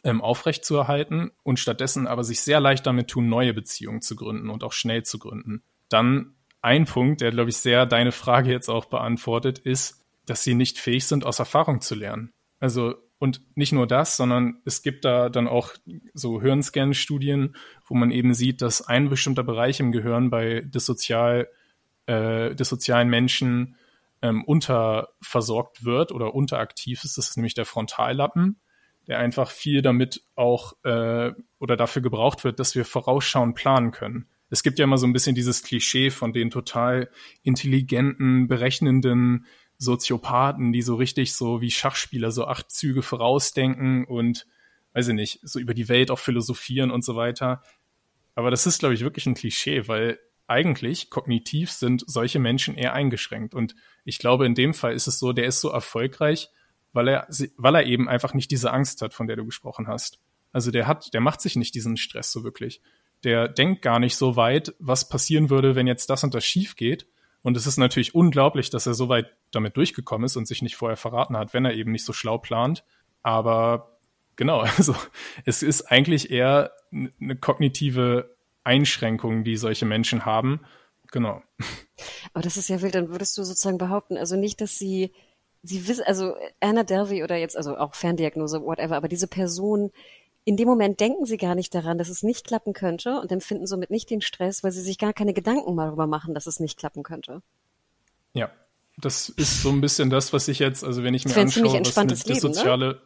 ähm, 0.02 0.22
aufrechtzuerhalten 0.22 1.30
und 1.42 1.58
stattdessen 1.58 2.06
aber 2.06 2.24
sich 2.24 2.40
sehr 2.40 2.60
leicht 2.60 2.86
damit 2.86 3.08
tun, 3.08 3.28
neue 3.28 3.54
Beziehungen 3.54 4.00
zu 4.00 4.16
gründen 4.16 4.50
und 4.50 4.64
auch 4.64 4.72
schnell 4.72 5.02
zu 5.02 5.18
gründen. 5.18 5.62
Dann 5.88 6.34
ein 6.62 6.86
Punkt, 6.86 7.20
der, 7.20 7.30
glaube 7.30 7.50
ich, 7.50 7.58
sehr 7.58 7.84
deine 7.84 8.12
Frage 8.12 8.50
jetzt 8.50 8.70
auch 8.70 8.86
beantwortet, 8.86 9.58
ist, 9.58 10.02
dass 10.24 10.42
sie 10.42 10.54
nicht 10.54 10.78
fähig 10.78 11.06
sind, 11.06 11.26
aus 11.26 11.38
Erfahrung 11.38 11.82
zu 11.82 11.94
lernen. 11.94 12.32
Also 12.58 12.94
und 13.18 13.42
nicht 13.56 13.72
nur 13.72 13.86
das, 13.86 14.16
sondern 14.16 14.60
es 14.64 14.82
gibt 14.82 15.04
da 15.04 15.28
dann 15.28 15.48
auch 15.48 15.74
so 16.12 16.40
Hirnscan-Studien, 16.40 17.56
wo 17.86 17.94
man 17.94 18.10
eben 18.10 18.34
sieht, 18.34 18.60
dass 18.60 18.82
ein 18.82 19.08
bestimmter 19.08 19.44
Bereich 19.44 19.80
im 19.80 19.92
Gehirn 19.92 20.30
bei 20.30 20.60
dissozial, 20.60 21.48
äh, 22.06 22.54
dissozialen 22.54 23.08
Menschen 23.08 23.76
ähm, 24.20 24.44
unterversorgt 24.44 25.84
wird 25.84 26.12
oder 26.12 26.34
unteraktiv 26.34 27.04
ist. 27.04 27.18
Das 27.18 27.28
ist 27.28 27.36
nämlich 27.36 27.54
der 27.54 27.66
Frontallappen, 27.66 28.60
der 29.06 29.18
einfach 29.18 29.50
viel 29.50 29.82
damit 29.82 30.22
auch 30.34 30.74
äh, 30.84 31.32
oder 31.58 31.76
dafür 31.76 32.02
gebraucht 32.02 32.42
wird, 32.44 32.58
dass 32.58 32.74
wir 32.74 32.84
vorausschauend 32.84 33.54
planen 33.54 33.90
können. 33.90 34.26
Es 34.50 34.62
gibt 34.62 34.78
ja 34.78 34.84
immer 34.84 34.98
so 34.98 35.06
ein 35.06 35.12
bisschen 35.12 35.34
dieses 35.34 35.62
Klischee 35.62 36.10
von 36.10 36.32
den 36.32 36.50
total 36.50 37.10
intelligenten, 37.42 38.46
berechnenden 38.48 39.46
Soziopathen, 39.78 40.72
die 40.72 40.82
so 40.82 40.94
richtig 40.94 41.34
so 41.34 41.60
wie 41.60 41.70
Schachspieler 41.70 42.30
so 42.30 42.46
acht 42.46 42.70
Züge 42.70 43.02
vorausdenken 43.02 44.04
und 44.04 44.46
weiß 44.92 45.08
ich 45.08 45.14
nicht, 45.14 45.40
so 45.42 45.58
über 45.58 45.74
die 45.74 45.88
Welt 45.88 46.10
auch 46.10 46.18
philosophieren 46.18 46.90
und 46.90 47.04
so 47.04 47.16
weiter. 47.16 47.62
Aber 48.34 48.50
das 48.50 48.66
ist, 48.66 48.78
glaube 48.78 48.94
ich, 48.94 49.00
wirklich 49.00 49.26
ein 49.26 49.34
Klischee, 49.34 49.88
weil 49.88 50.18
eigentlich 50.46 51.10
kognitiv 51.10 51.70
sind 51.70 52.04
solche 52.06 52.38
Menschen 52.38 52.76
eher 52.76 52.92
eingeschränkt. 52.92 53.54
Und 53.54 53.74
ich 54.04 54.18
glaube, 54.18 54.46
in 54.46 54.54
dem 54.54 54.74
Fall 54.74 54.94
ist 54.94 55.06
es 55.06 55.18
so, 55.18 55.32
der 55.32 55.46
ist 55.46 55.60
so 55.60 55.70
erfolgreich, 55.70 56.48
weil 56.92 57.08
er, 57.08 57.26
weil 57.56 57.74
er 57.74 57.86
eben 57.86 58.08
einfach 58.08 58.34
nicht 58.34 58.50
diese 58.50 58.72
Angst 58.72 59.02
hat, 59.02 59.14
von 59.14 59.26
der 59.26 59.36
du 59.36 59.44
gesprochen 59.44 59.88
hast. 59.88 60.20
Also 60.52 60.70
der 60.70 60.86
hat, 60.86 61.12
der 61.14 61.20
macht 61.20 61.40
sich 61.40 61.56
nicht 61.56 61.74
diesen 61.74 61.96
Stress 61.96 62.30
so 62.30 62.44
wirklich. 62.44 62.80
Der 63.24 63.48
denkt 63.48 63.82
gar 63.82 63.98
nicht 63.98 64.16
so 64.16 64.36
weit, 64.36 64.74
was 64.78 65.08
passieren 65.08 65.50
würde, 65.50 65.74
wenn 65.74 65.86
jetzt 65.86 66.10
das 66.10 66.22
und 66.22 66.34
das 66.34 66.44
schief 66.44 66.76
geht, 66.76 67.06
und 67.44 67.58
es 67.58 67.66
ist 67.66 67.76
natürlich 67.76 68.14
unglaublich, 68.14 68.70
dass 68.70 68.86
er 68.86 68.94
so 68.94 69.10
weit 69.10 69.26
damit 69.50 69.76
durchgekommen 69.76 70.24
ist 70.24 70.36
und 70.36 70.48
sich 70.48 70.62
nicht 70.62 70.76
vorher 70.76 70.96
verraten 70.96 71.36
hat, 71.36 71.52
wenn 71.52 71.66
er 71.66 71.74
eben 71.74 71.92
nicht 71.92 72.06
so 72.06 72.14
schlau 72.14 72.38
plant. 72.38 72.84
Aber 73.22 73.98
genau, 74.34 74.60
also 74.78 74.96
es 75.44 75.62
ist 75.62 75.82
eigentlich 75.82 76.30
eher 76.30 76.72
eine 76.90 77.36
kognitive 77.36 78.34
Einschränkung, 78.64 79.44
die 79.44 79.58
solche 79.58 79.84
Menschen 79.84 80.24
haben. 80.24 80.60
Genau. 81.12 81.42
Aber 82.32 82.42
das 82.42 82.56
ist 82.56 82.70
ja 82.70 82.80
wild, 82.80 82.94
dann 82.94 83.10
würdest 83.10 83.36
du 83.36 83.44
sozusagen 83.44 83.76
behaupten, 83.76 84.16
also 84.16 84.36
nicht, 84.36 84.62
dass 84.62 84.78
sie, 84.78 85.12
sie 85.62 85.86
wissen, 85.86 86.04
also 86.06 86.34
Anna 86.60 86.82
Delvey 86.82 87.24
oder 87.24 87.36
jetzt, 87.36 87.58
also 87.58 87.76
auch 87.76 87.94
Ferndiagnose, 87.94 88.62
whatever, 88.62 88.96
aber 88.96 89.08
diese 89.08 89.28
Person 89.28 89.90
in 90.44 90.56
dem 90.56 90.68
Moment 90.68 91.00
denken 91.00 91.24
sie 91.26 91.36
gar 91.36 91.54
nicht 91.54 91.74
daran, 91.74 91.98
dass 91.98 92.08
es 92.08 92.22
nicht 92.22 92.46
klappen 92.46 92.72
könnte 92.72 93.20
und 93.20 93.32
empfinden 93.32 93.66
somit 93.66 93.90
nicht 93.90 94.10
den 94.10 94.20
Stress, 94.20 94.62
weil 94.62 94.72
sie 94.72 94.82
sich 94.82 94.98
gar 94.98 95.12
keine 95.12 95.32
Gedanken 95.32 95.76
darüber 95.76 96.06
machen, 96.06 96.34
dass 96.34 96.46
es 96.46 96.60
nicht 96.60 96.78
klappen 96.78 97.02
könnte. 97.02 97.42
Ja, 98.34 98.50
das 98.98 99.28
ist 99.28 99.62
so 99.62 99.70
ein 99.70 99.80
bisschen 99.80 100.10
das, 100.10 100.32
was 100.32 100.48
ich 100.48 100.58
jetzt, 100.58 100.84
also 100.84 101.02
wenn 101.02 101.14
ich 101.14 101.24
mir 101.24 101.36
anschaue, 101.36 101.80
was 101.80 101.98
eine 101.98 102.14
Leben, 102.14 102.40
soziale 102.40 102.86
ne? 102.86 103.00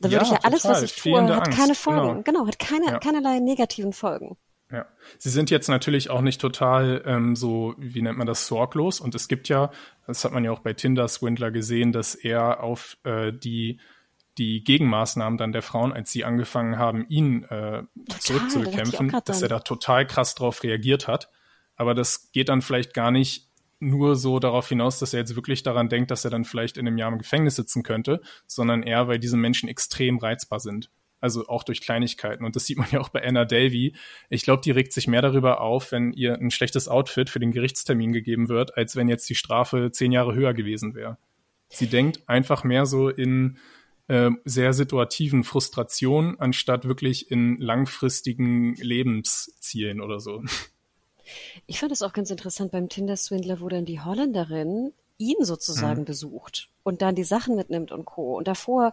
Da 0.00 0.10
würde 0.10 0.16
ja, 0.16 0.22
ich 0.22 0.30
ja 0.30 0.38
alles, 0.42 0.64
was 0.64 0.82
ich 0.82 0.94
tue, 0.96 1.22
hat 1.22 1.46
Angst. 1.46 1.58
keine 1.58 1.74
Folgen. 1.74 2.24
Genau, 2.24 2.40
genau 2.40 2.46
hat 2.46 2.58
keine, 2.58 2.86
ja. 2.86 2.98
keinerlei 2.98 3.38
negativen 3.38 3.92
Folgen. 3.92 4.36
Ja, 4.70 4.86
sie 5.18 5.30
sind 5.30 5.50
jetzt 5.50 5.68
natürlich 5.68 6.10
auch 6.10 6.22
nicht 6.22 6.40
total 6.40 7.02
ähm, 7.06 7.36
so, 7.36 7.74
wie 7.78 8.00
nennt 8.00 8.16
man 8.16 8.26
das, 8.26 8.46
sorglos. 8.46 9.00
Und 9.00 9.14
es 9.14 9.28
gibt 9.28 9.48
ja, 9.48 9.70
das 10.06 10.24
hat 10.24 10.32
man 10.32 10.44
ja 10.44 10.50
auch 10.50 10.60
bei 10.60 10.72
Tinder 10.72 11.08
Swindler 11.08 11.50
gesehen, 11.50 11.92
dass 11.92 12.14
er 12.14 12.62
auf 12.62 12.96
äh, 13.04 13.32
die 13.32 13.80
die 14.38 14.64
Gegenmaßnahmen 14.64 15.38
dann 15.38 15.52
der 15.52 15.62
Frauen, 15.62 15.92
als 15.92 16.10
sie 16.10 16.24
angefangen 16.24 16.78
haben, 16.78 17.06
ihn 17.08 17.44
äh, 17.44 17.82
zurückzubekämpfen, 18.18 19.10
das 19.10 19.24
dass 19.24 19.42
er 19.42 19.48
da 19.48 19.60
total 19.60 20.06
krass 20.06 20.34
drauf 20.34 20.62
reagiert 20.62 21.06
hat. 21.06 21.28
Aber 21.76 21.94
das 21.94 22.32
geht 22.32 22.48
dann 22.48 22.62
vielleicht 22.62 22.94
gar 22.94 23.10
nicht 23.10 23.48
nur 23.82 24.14
so 24.14 24.38
darauf 24.38 24.68
hinaus, 24.68 24.98
dass 25.00 25.12
er 25.12 25.20
jetzt 25.20 25.34
wirklich 25.34 25.62
daran 25.64 25.88
denkt, 25.88 26.10
dass 26.10 26.24
er 26.24 26.30
dann 26.30 26.44
vielleicht 26.44 26.76
in 26.76 26.86
einem 26.86 26.98
Jahr 26.98 27.10
im 27.10 27.18
Gefängnis 27.18 27.56
sitzen 27.56 27.82
könnte, 27.82 28.20
sondern 28.46 28.82
eher, 28.82 29.08
weil 29.08 29.18
diese 29.18 29.36
Menschen 29.36 29.68
extrem 29.68 30.18
reizbar 30.18 30.60
sind. 30.60 30.90
Also 31.20 31.46
auch 31.48 31.62
durch 31.62 31.80
Kleinigkeiten. 31.80 32.44
Und 32.44 32.56
das 32.56 32.66
sieht 32.66 32.78
man 32.78 32.88
ja 32.90 33.00
auch 33.00 33.08
bei 33.08 33.24
Anna 33.24 33.44
Davy. 33.44 33.94
Ich 34.28 34.42
glaube, 34.42 34.62
die 34.62 34.70
regt 34.70 34.92
sich 34.92 35.08
mehr 35.08 35.22
darüber 35.22 35.60
auf, 35.60 35.92
wenn 35.92 36.12
ihr 36.12 36.34
ein 36.34 36.50
schlechtes 36.50 36.88
Outfit 36.88 37.30
für 37.30 37.38
den 37.38 37.52
Gerichtstermin 37.52 38.12
gegeben 38.12 38.48
wird, 38.48 38.76
als 38.76 38.96
wenn 38.96 39.08
jetzt 39.08 39.28
die 39.28 39.34
Strafe 39.34 39.90
zehn 39.92 40.12
Jahre 40.12 40.34
höher 40.34 40.54
gewesen 40.54 40.94
wäre. 40.94 41.18
Sie 41.68 41.86
denkt 41.86 42.28
einfach 42.28 42.64
mehr 42.64 42.86
so 42.86 43.08
in 43.08 43.56
äh, 44.08 44.30
sehr 44.44 44.72
situativen 44.72 45.44
Frustrationen, 45.44 46.38
anstatt 46.40 46.86
wirklich 46.86 47.30
in 47.30 47.60
langfristigen 47.60 48.74
Lebenszielen 48.74 50.00
oder 50.00 50.20
so. 50.20 50.42
Ich 51.66 51.80
fand 51.80 51.92
es 51.92 52.02
auch 52.02 52.12
ganz 52.12 52.30
interessant 52.30 52.72
beim 52.72 52.88
Tinder-Swindler, 52.88 53.60
wo 53.60 53.68
dann 53.68 53.84
die 53.84 54.00
Holländerin 54.00 54.92
ihn 55.18 55.44
sozusagen 55.44 56.00
mhm. 56.00 56.06
besucht 56.06 56.68
und 56.82 57.00
dann 57.00 57.14
die 57.14 57.24
Sachen 57.24 57.56
mitnimmt 57.56 57.92
und 57.92 58.04
Co. 58.04 58.36
Und 58.36 58.48
davor 58.48 58.92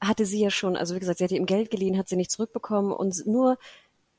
hatte 0.00 0.26
sie 0.26 0.40
ja 0.40 0.50
schon, 0.50 0.76
also 0.76 0.94
wie 0.94 1.00
gesagt, 1.00 1.18
sie 1.18 1.24
hatte 1.24 1.36
ihm 1.36 1.46
Geld 1.46 1.70
geliehen, 1.70 1.98
hat 1.98 2.08
sie 2.08 2.16
nicht 2.16 2.30
zurückbekommen 2.30 2.92
und 2.92 3.26
nur 3.26 3.58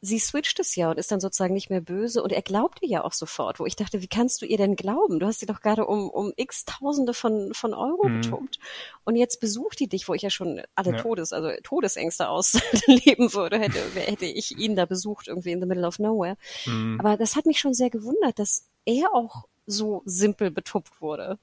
sie 0.06 0.20
switcht 0.20 0.60
es 0.60 0.76
ja 0.76 0.92
und 0.92 0.98
ist 0.98 1.12
dann 1.12 1.20
sozusagen 1.20 1.54
nicht 1.54 1.70
mehr 1.70 1.82
böse 1.82 2.22
und 2.22 2.32
er 2.32 2.42
glaubt 2.42 2.82
ihr 2.82 2.88
ja 2.90 3.04
auch 3.04 3.14
sofort, 3.14 3.60
wo 3.60 3.66
ich 3.66 3.76
dachte, 3.76 4.02
wie 4.02 4.08
kannst 4.08 4.42
du 4.42 4.46
ihr 4.46 4.58
denn 4.58 4.76
glauben? 4.76 5.20
Du 5.20 5.26
hast 5.26 5.40
sie 5.40 5.46
doch 5.46 5.62
gerade 5.62 5.86
um, 5.86 6.10
um 6.10 6.32
x 6.36 6.66
Tausende 6.66 7.14
von, 7.14 7.54
von 7.54 7.74
Euro 7.74 8.08
mhm. 8.08 8.22
betrunkt. 8.22 8.60
Und 9.04 9.16
jetzt 9.16 9.40
besucht 9.40 9.80
die 9.80 9.88
dich, 9.88 10.08
wo 10.08 10.14
ich 10.14 10.22
ja 10.22 10.30
schon 10.30 10.62
alle 10.76 10.92
ja. 10.92 11.02
Todes, 11.02 11.34
also 11.34 11.50
Todesängste 11.64 12.30
ausleben 12.30 13.34
würde, 13.34 13.60
hätte, 13.60 13.80
hätte 13.96 14.26
ich 14.26 14.58
ihn 14.58 14.76
da 14.76 14.86
besucht, 14.86 15.28
irgendwie 15.28 15.52
in 15.52 15.60
the 15.60 15.68
middle 15.68 15.88
of 15.88 16.00
nowhere. 16.00 16.38
Mhm. 16.66 17.00
Aber 17.00 17.18
das 17.18 17.36
hat 17.36 17.46
mich 17.46 17.60
schon 17.60 17.74
sehr 17.74 17.90
gewundert, 17.90 18.38
dass 18.40 18.66
er 18.86 19.14
auch 19.14 19.46
so 19.66 20.04
simpel 20.06 20.52
betuppt 20.52 21.02
wurde. 21.02 21.40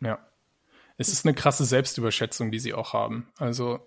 Ja. 0.00 0.18
Es 0.98 1.08
ist 1.08 1.26
eine 1.26 1.34
krasse 1.34 1.64
Selbstüberschätzung, 1.64 2.50
die 2.50 2.58
sie 2.58 2.74
auch 2.74 2.92
haben. 2.92 3.28
Also 3.38 3.80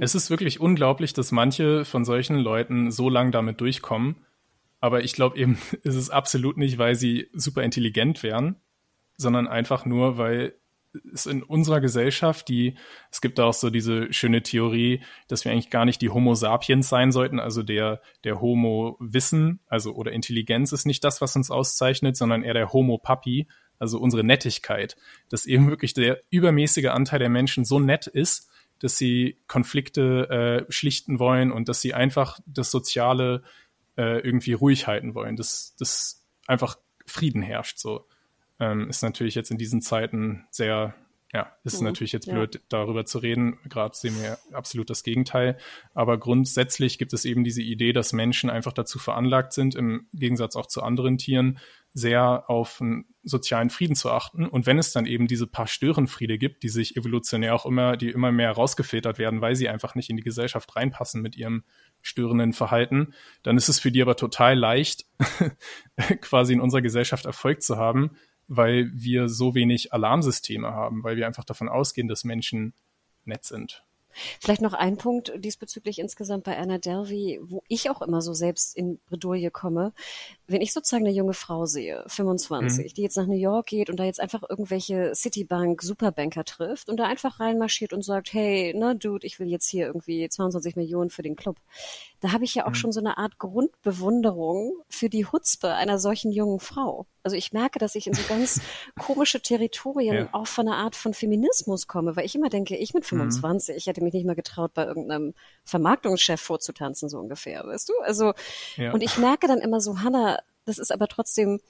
es 0.00 0.14
ist 0.14 0.30
wirklich 0.30 0.60
unglaublich, 0.60 1.12
dass 1.12 1.32
manche 1.32 1.84
von 1.84 2.04
solchen 2.04 2.36
Leuten 2.36 2.90
so 2.90 3.08
lang 3.08 3.32
damit 3.32 3.60
durchkommen. 3.60 4.16
Aber 4.80 5.04
ich 5.04 5.12
glaube 5.12 5.38
eben, 5.38 5.58
ist 5.82 5.94
es 5.94 6.10
absolut 6.10 6.56
nicht, 6.56 6.78
weil 6.78 6.94
sie 6.94 7.28
super 7.32 7.62
intelligent 7.62 8.22
wären, 8.22 8.56
sondern 9.16 9.46
einfach 9.46 9.84
nur, 9.84 10.18
weil 10.18 10.54
ist 11.12 11.26
in 11.26 11.42
unserer 11.42 11.80
Gesellschaft, 11.80 12.48
die, 12.48 12.74
es 13.10 13.22
gibt 13.22 13.40
auch 13.40 13.54
so 13.54 13.70
diese 13.70 14.12
schöne 14.12 14.42
Theorie, 14.42 15.00
dass 15.26 15.44
wir 15.44 15.52
eigentlich 15.52 15.70
gar 15.70 15.86
nicht 15.86 16.02
die 16.02 16.10
Homo 16.10 16.34
sapiens 16.34 16.88
sein 16.90 17.12
sollten, 17.12 17.40
also 17.40 17.62
der, 17.62 18.02
der 18.24 18.42
Homo 18.42 18.96
Wissen, 19.00 19.60
also 19.68 19.94
oder 19.94 20.12
Intelligenz 20.12 20.72
ist 20.72 20.84
nicht 20.84 21.02
das, 21.02 21.22
was 21.22 21.34
uns 21.34 21.50
auszeichnet, 21.50 22.16
sondern 22.16 22.42
eher 22.42 22.52
der 22.54 22.72
Homo 22.72 22.98
Papi, 22.98 23.48
also 23.78 23.98
unsere 23.98 24.22
Nettigkeit, 24.22 24.96
dass 25.30 25.46
eben 25.46 25.68
wirklich 25.70 25.94
der 25.94 26.20
übermäßige 26.30 26.86
Anteil 26.86 27.18
der 27.18 27.30
Menschen 27.30 27.64
so 27.64 27.80
nett 27.80 28.06
ist, 28.06 28.51
dass 28.82 28.96
sie 28.96 29.38
Konflikte 29.46 30.66
äh, 30.68 30.72
schlichten 30.72 31.18
wollen 31.18 31.52
und 31.52 31.68
dass 31.68 31.80
sie 31.80 31.94
einfach 31.94 32.40
das 32.46 32.70
Soziale 32.70 33.42
äh, 33.96 34.20
irgendwie 34.20 34.52
ruhig 34.52 34.86
halten 34.86 35.14
wollen, 35.14 35.36
dass, 35.36 35.76
dass 35.76 36.24
einfach 36.46 36.76
Frieden 37.06 37.42
herrscht 37.42 37.78
so 37.78 38.06
ähm, 38.62 38.88
ist 38.88 39.02
natürlich 39.02 39.34
jetzt 39.34 39.50
in 39.50 39.58
diesen 39.58 39.82
Zeiten 39.82 40.46
sehr, 40.50 40.94
ja, 41.32 41.52
ist 41.64 41.80
mhm, 41.80 41.86
natürlich 41.88 42.12
jetzt 42.12 42.30
blöd, 42.30 42.54
ja. 42.54 42.60
darüber 42.68 43.04
zu 43.04 43.18
reden. 43.18 43.58
Gerade 43.68 43.96
sehen 43.96 44.14
wir 44.20 44.38
absolut 44.56 44.88
das 44.88 45.02
Gegenteil. 45.02 45.58
Aber 45.94 46.16
grundsätzlich 46.16 46.96
gibt 46.96 47.12
es 47.12 47.24
eben 47.24 47.42
diese 47.42 47.62
Idee, 47.62 47.92
dass 47.92 48.12
Menschen 48.12 48.50
einfach 48.50 48.72
dazu 48.72 49.00
veranlagt 49.00 49.52
sind, 49.52 49.74
im 49.74 50.06
Gegensatz 50.12 50.54
auch 50.54 50.66
zu 50.66 50.82
anderen 50.82 51.18
Tieren, 51.18 51.58
sehr 51.94 52.48
auf 52.48 52.80
einen 52.80 53.04
sozialen 53.22 53.70
Frieden 53.70 53.94
zu 53.94 54.10
achten. 54.10 54.46
Und 54.46 54.66
wenn 54.66 54.78
es 54.78 54.92
dann 54.92 55.06
eben 55.06 55.26
diese 55.26 55.46
paar 55.46 55.66
Störenfriede 55.66 56.38
gibt, 56.38 56.62
die 56.62 56.68
sich 56.68 56.96
evolutionär 56.96 57.54
auch 57.54 57.66
immer, 57.66 57.96
die 57.96 58.10
immer 58.10 58.32
mehr 58.32 58.50
rausgefiltert 58.52 59.18
werden, 59.18 59.40
weil 59.40 59.54
sie 59.54 59.68
einfach 59.68 59.94
nicht 59.94 60.10
in 60.10 60.16
die 60.16 60.22
Gesellschaft 60.22 60.74
reinpassen 60.74 61.22
mit 61.22 61.36
ihrem 61.36 61.64
störenden 62.00 62.52
Verhalten, 62.52 63.12
dann 63.42 63.56
ist 63.56 63.68
es 63.68 63.78
für 63.78 63.92
die 63.92 64.02
aber 64.02 64.16
total 64.16 64.58
leicht, 64.58 65.06
quasi 66.20 66.54
in 66.54 66.60
unserer 66.60 66.82
Gesellschaft 66.82 67.26
Erfolg 67.26 67.62
zu 67.62 67.76
haben, 67.76 68.16
weil 68.48 68.90
wir 68.92 69.28
so 69.28 69.54
wenig 69.54 69.92
Alarmsysteme 69.92 70.72
haben, 70.72 71.04
weil 71.04 71.16
wir 71.16 71.26
einfach 71.26 71.44
davon 71.44 71.68
ausgehen, 71.68 72.08
dass 72.08 72.24
Menschen 72.24 72.74
nett 73.24 73.44
sind. 73.44 73.84
Vielleicht 74.40 74.62
noch 74.62 74.72
ein 74.72 74.96
Punkt 74.96 75.32
diesbezüglich 75.36 75.98
insgesamt 75.98 76.44
bei 76.44 76.56
Anna 76.56 76.78
Delvey, 76.78 77.40
wo 77.42 77.62
ich 77.68 77.90
auch 77.90 78.02
immer 78.02 78.22
so 78.22 78.34
selbst 78.34 78.76
in 78.76 78.98
Bredouille 79.06 79.50
komme. 79.50 79.92
Wenn 80.46 80.60
ich 80.60 80.72
sozusagen 80.72 81.06
eine 81.06 81.14
junge 81.14 81.34
Frau 81.34 81.66
sehe, 81.66 82.04
25, 82.06 82.84
mhm. 82.84 82.94
die 82.94 83.02
jetzt 83.02 83.16
nach 83.16 83.26
New 83.26 83.36
York 83.36 83.66
geht 83.66 83.90
und 83.90 83.98
da 83.98 84.04
jetzt 84.04 84.20
einfach 84.20 84.42
irgendwelche 84.48 85.14
Citibank 85.14 85.82
Superbanker 85.82 86.44
trifft 86.44 86.88
und 86.88 86.98
da 86.98 87.04
einfach 87.04 87.40
reinmarschiert 87.40 87.92
und 87.92 88.02
sagt, 88.02 88.32
hey, 88.32 88.74
na 88.76 88.94
Dude, 88.94 89.26
ich 89.26 89.38
will 89.38 89.48
jetzt 89.48 89.68
hier 89.68 89.86
irgendwie 89.86 90.28
22 90.28 90.76
Millionen 90.76 91.10
für 91.10 91.22
den 91.22 91.36
Club 91.36 91.56
da 92.22 92.30
habe 92.30 92.44
ich 92.44 92.54
ja 92.54 92.66
auch 92.66 92.70
mhm. 92.70 92.76
schon 92.76 92.92
so 92.92 93.00
eine 93.00 93.18
Art 93.18 93.38
Grundbewunderung 93.38 94.74
für 94.88 95.08
die 95.08 95.26
Hutzpe 95.26 95.74
einer 95.74 95.98
solchen 95.98 96.30
jungen 96.30 96.60
Frau. 96.60 97.06
Also 97.24 97.36
ich 97.36 97.52
merke, 97.52 97.80
dass 97.80 97.96
ich 97.96 98.06
in 98.06 98.14
so 98.14 98.22
ganz 98.28 98.60
komische 98.98 99.40
Territorien 99.40 100.14
ja. 100.14 100.28
auch 100.30 100.46
von 100.46 100.68
einer 100.68 100.76
Art 100.76 100.94
von 100.94 101.14
Feminismus 101.14 101.88
komme, 101.88 102.14
weil 102.14 102.24
ich 102.24 102.36
immer 102.36 102.48
denke, 102.48 102.76
ich 102.76 102.94
mit 102.94 103.04
25, 103.04 103.74
mhm. 103.74 103.76
ich 103.76 103.86
hätte 103.88 104.01
mich 104.02 104.14
nicht 104.14 104.26
mal 104.26 104.34
getraut, 104.34 104.74
bei 104.74 104.84
irgendeinem 104.84 105.34
Vermarktungschef 105.64 106.40
vorzutanzen, 106.40 107.08
so 107.08 107.18
ungefähr, 107.18 107.66
weißt 107.66 107.88
du? 107.88 107.94
Also, 108.02 108.32
ja. 108.76 108.92
und 108.92 109.02
ich 109.02 109.18
merke 109.18 109.46
dann 109.46 109.58
immer 109.58 109.80
so, 109.80 110.00
Hannah, 110.00 110.40
das 110.64 110.78
ist 110.78 110.92
aber 110.92 111.08
trotzdem 111.08 111.60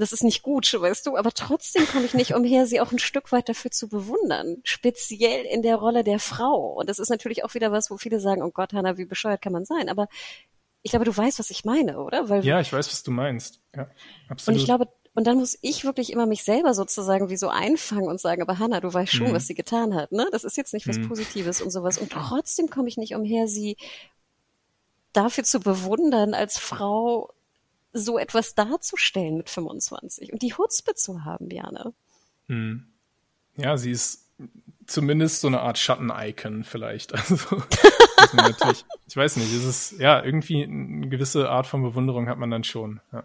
das 0.00 0.12
ist 0.12 0.24
nicht 0.24 0.42
gut, 0.42 0.72
weißt 0.72 1.06
du, 1.06 1.16
aber 1.16 1.30
trotzdem 1.32 1.86
komme 1.86 2.06
ich 2.06 2.14
nicht 2.14 2.34
umher, 2.34 2.66
sie 2.66 2.80
auch 2.80 2.90
ein 2.90 2.98
Stück 2.98 3.32
weit 3.32 3.48
dafür 3.48 3.70
zu 3.70 3.88
bewundern, 3.88 4.56
speziell 4.64 5.44
in 5.44 5.62
der 5.62 5.76
Rolle 5.76 6.02
der 6.04 6.18
Frau. 6.18 6.72
Und 6.72 6.88
das 6.88 6.98
ist 6.98 7.10
natürlich 7.10 7.44
auch 7.44 7.54
wieder 7.54 7.70
was, 7.70 7.90
wo 7.90 7.98
viele 7.98 8.18
sagen, 8.18 8.42
oh 8.42 8.50
Gott, 8.50 8.72
Hannah, 8.72 8.96
wie 8.96 9.04
bescheuert 9.04 9.42
kann 9.42 9.52
man 9.52 9.64
sein? 9.64 9.88
Aber 9.88 10.08
ich 10.82 10.92
glaube, 10.92 11.04
du 11.04 11.14
weißt, 11.14 11.38
was 11.38 11.50
ich 11.50 11.64
meine, 11.64 12.00
oder? 12.00 12.28
Weil, 12.28 12.44
ja, 12.44 12.60
ich 12.60 12.72
weiß, 12.72 12.88
was 12.88 13.02
du 13.02 13.10
meinst. 13.10 13.60
Ja, 13.76 13.90
absolut. 14.28 14.56
Und 14.56 14.60
ich 14.60 14.64
glaube, 14.66 14.88
und 15.14 15.26
dann 15.26 15.38
muss 15.38 15.58
ich 15.60 15.84
wirklich 15.84 16.12
immer 16.12 16.26
mich 16.26 16.44
selber 16.44 16.72
sozusagen 16.72 17.30
wie 17.30 17.36
so 17.36 17.48
einfangen 17.48 18.08
und 18.08 18.20
sagen, 18.20 18.42
aber 18.42 18.58
Hannah, 18.58 18.80
du 18.80 18.92
weißt 18.92 19.12
schon, 19.12 19.28
mhm. 19.28 19.34
was 19.34 19.46
sie 19.46 19.54
getan 19.54 19.94
hat, 19.94 20.12
ne? 20.12 20.28
Das 20.30 20.44
ist 20.44 20.56
jetzt 20.56 20.72
nicht 20.72 20.86
was 20.86 20.98
mhm. 20.98 21.08
Positives 21.08 21.60
und 21.60 21.70
sowas. 21.70 21.98
Und 21.98 22.12
trotzdem 22.12 22.70
komme 22.70 22.88
ich 22.88 22.96
nicht 22.96 23.14
umher, 23.14 23.48
sie 23.48 23.76
dafür 25.12 25.44
zu 25.44 25.60
bewundern, 25.60 26.34
als 26.34 26.58
Frau 26.58 27.32
so 27.92 28.18
etwas 28.18 28.54
darzustellen 28.54 29.36
mit 29.36 29.50
25 29.50 30.32
und 30.32 30.42
die 30.42 30.54
Hutzpe 30.54 30.94
zu 30.94 31.24
haben, 31.24 31.48
Bjane. 31.48 31.92
Hm. 32.46 32.86
Ja, 33.56 33.76
sie 33.76 33.90
ist 33.90 34.28
zumindest 34.86 35.40
so 35.40 35.48
eine 35.48 35.60
Art 35.60 35.78
Schatten-Icon 35.78 36.64
vielleicht. 36.64 37.12
Also 38.32 38.82
ich 39.08 39.16
weiß 39.16 39.36
nicht, 39.38 39.52
es 39.52 39.64
ist 39.64 39.98
ja 39.98 40.22
irgendwie 40.22 40.62
eine 40.62 41.08
gewisse 41.08 41.48
Art 41.48 41.66
von 41.66 41.82
Bewunderung 41.82 42.28
hat 42.28 42.38
man 42.38 42.50
dann 42.50 42.62
schon. 42.62 43.00
Ja. 43.12 43.24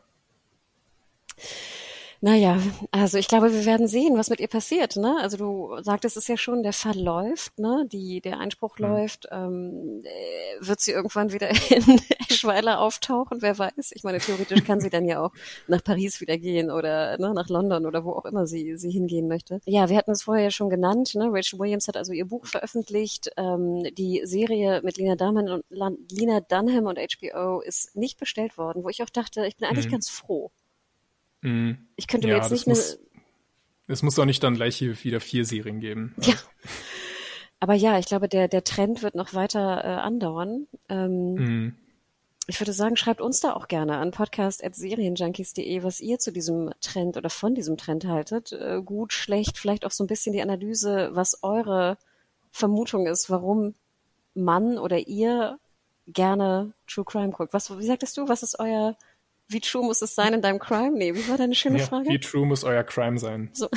Naja, 2.26 2.60
also 2.90 3.20
ich 3.20 3.28
glaube, 3.28 3.54
wir 3.54 3.66
werden 3.66 3.88
sehen, 3.88 4.18
was 4.18 4.32
mit 4.32 4.40
ihr 4.40 4.48
passiert. 4.48 4.96
Ne? 4.96 5.16
Also 5.22 5.38
du 5.38 5.84
sagtest 5.84 6.18
es 6.18 6.28
ja 6.28 6.38
schon, 6.38 6.64
der 6.64 6.74
Fall 6.74 7.00
läuft, 7.00 7.60
ne? 7.60 7.86
Die, 7.92 8.20
der 8.20 8.40
Einspruch 8.40 8.80
mhm. 8.80 8.86
läuft. 8.86 9.28
Ähm, 9.30 10.02
äh, 10.04 10.66
wird 10.66 10.80
sie 10.80 10.90
irgendwann 10.90 11.34
wieder 11.34 11.50
in 11.70 12.02
Eschweiler 12.28 12.80
auftauchen? 12.80 13.44
Wer 13.44 13.60
weiß. 13.60 13.92
Ich 13.94 14.04
meine, 14.04 14.18
theoretisch 14.18 14.64
kann 14.64 14.80
sie 14.80 14.90
dann 14.90 15.06
ja 15.06 15.24
auch 15.24 15.34
nach 15.68 15.84
Paris 15.84 16.20
wieder 16.20 16.40
gehen 16.40 16.72
oder 16.72 17.16
ne, 17.20 17.32
nach 17.32 17.48
London 17.48 17.86
oder 17.86 18.04
wo 18.04 18.14
auch 18.14 18.26
immer 18.26 18.48
sie, 18.48 18.76
sie 18.76 18.90
hingehen 18.90 19.28
möchte. 19.28 19.62
Ja, 19.66 19.88
wir 19.90 19.96
hatten 19.96 20.10
es 20.10 20.24
vorher 20.24 20.46
ja 20.46 20.50
schon 20.50 20.72
genannt. 20.72 21.14
Ne? 21.14 21.28
Rachel 21.32 21.60
Williams 21.60 21.88
hat 21.88 21.96
also 21.96 22.12
ihr 22.12 22.26
Buch 22.26 22.48
veröffentlicht. 22.48 23.30
Ähm, 23.38 23.84
die 23.96 24.22
Serie 24.24 24.82
mit 24.84 24.98
Lina 24.98 25.16
Dunham, 25.16 25.62
und, 25.70 26.12
Lina 26.12 26.40
Dunham 26.40 26.88
und 26.88 26.98
HBO 26.98 27.60
ist 27.60 27.96
nicht 27.96 28.18
bestellt 28.18 28.58
worden, 28.58 28.84
wo 28.84 28.90
ich 28.90 29.04
auch 29.04 29.12
dachte, 29.12 29.46
ich 29.46 29.58
bin 29.58 29.68
eigentlich 29.68 29.86
mhm. 29.86 29.92
ganz 29.92 30.10
froh. 30.10 30.50
Mhm. 31.46 31.78
Ich 31.96 32.08
könnte 32.08 32.28
mir 32.28 32.34
ja, 32.34 32.42
jetzt 32.42 32.52
nicht 32.52 32.68
muss, 32.68 32.98
Es 33.88 34.02
muss 34.02 34.16
doch 34.16 34.26
nicht 34.26 34.44
dann 34.44 34.56
gleich 34.56 34.76
hier 34.76 35.04
wieder 35.04 35.20
vier 35.20 35.46
Serien 35.46 35.80
geben. 35.80 36.16
Ja. 36.22 36.34
Aber 37.60 37.74
ja, 37.74 37.98
ich 38.00 38.06
glaube, 38.06 38.28
der, 38.28 38.48
der 38.48 38.64
Trend 38.64 39.02
wird 39.02 39.16
noch 39.16 39.34
weiter 39.34 39.84
äh, 39.84 39.88
andauern. 39.88 40.68
Ähm, 40.90 41.34
mhm. 41.34 41.76
Ich 42.48 42.60
würde 42.60 42.74
sagen, 42.74 42.96
schreibt 42.96 43.22
uns 43.22 43.40
da 43.40 43.54
auch 43.54 43.68
gerne 43.68 43.98
an 43.98 44.12
podcast.serienjunkies.de, 44.12 45.82
was 45.82 46.00
ihr 46.00 46.20
zu 46.20 46.32
diesem 46.32 46.72
Trend 46.82 47.18
oder 47.18 47.30
von 47.30 47.56
diesem 47.56 47.78
Trend 47.78 48.06
haltet. 48.06 48.52
Äh, 48.52 48.82
gut, 48.84 49.14
schlecht, 49.14 49.58
vielleicht 49.58 49.86
auch 49.86 49.92
so 49.92 50.04
ein 50.04 50.08
bisschen 50.08 50.34
die 50.34 50.42
Analyse, 50.42 51.10
was 51.14 51.42
eure 51.44 51.98
Vermutung 52.52 53.08
ist, 53.08 53.30
warum 53.30 53.74
Mann 54.36 54.78
oder 54.78 55.08
ihr 55.08 55.60
gerne 56.08 56.74
True 56.88 57.06
Crime 57.06 57.32
guckt. 57.32 57.54
Was, 57.54 57.76
wie 57.78 57.86
sagtest 57.86 58.18
du, 58.18 58.28
was 58.28 58.44
ist 58.44 58.60
euer 58.60 58.96
wie 59.48 59.60
true 59.60 59.84
muss 59.84 60.02
es 60.02 60.16
sein 60.16 60.34
in 60.34 60.42
deinem 60.42 60.60
Crime? 60.60 60.98
Nee, 60.98 61.14
wie 61.14 61.28
war 61.30 61.38
deine 61.38 61.54
schöne 61.54 61.80
ja, 61.80 61.86
Frage? 61.86 62.10
Wie 62.10 62.20
true 62.20 62.46
muss 62.46 62.64
euer 62.64 62.84
Crime 62.84 63.20
sein? 63.20 63.50
So. 63.54 63.70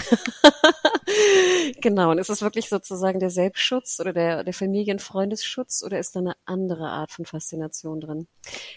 genau, 1.80 2.10
und 2.10 2.18
ist 2.18 2.30
es 2.30 2.40
wirklich 2.40 2.68
sozusagen 2.68 3.20
der 3.20 3.30
Selbstschutz 3.30 4.00
oder 4.00 4.12
der, 4.12 4.44
der 4.44 4.54
Familienfreundesschutz 4.54 5.82
oder 5.82 5.98
ist 5.98 6.16
da 6.16 6.20
eine 6.20 6.36
andere 6.46 6.88
Art 6.88 7.12
von 7.12 7.26
Faszination 7.26 8.00
drin? 8.00 8.28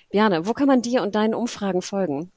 Bjane, 0.10 0.48
wo 0.48 0.54
kann 0.54 0.68
man 0.68 0.82
dir 0.82 1.02
und 1.02 1.16
deinen 1.16 1.34
Umfragen 1.34 1.82
folgen? 1.82 2.32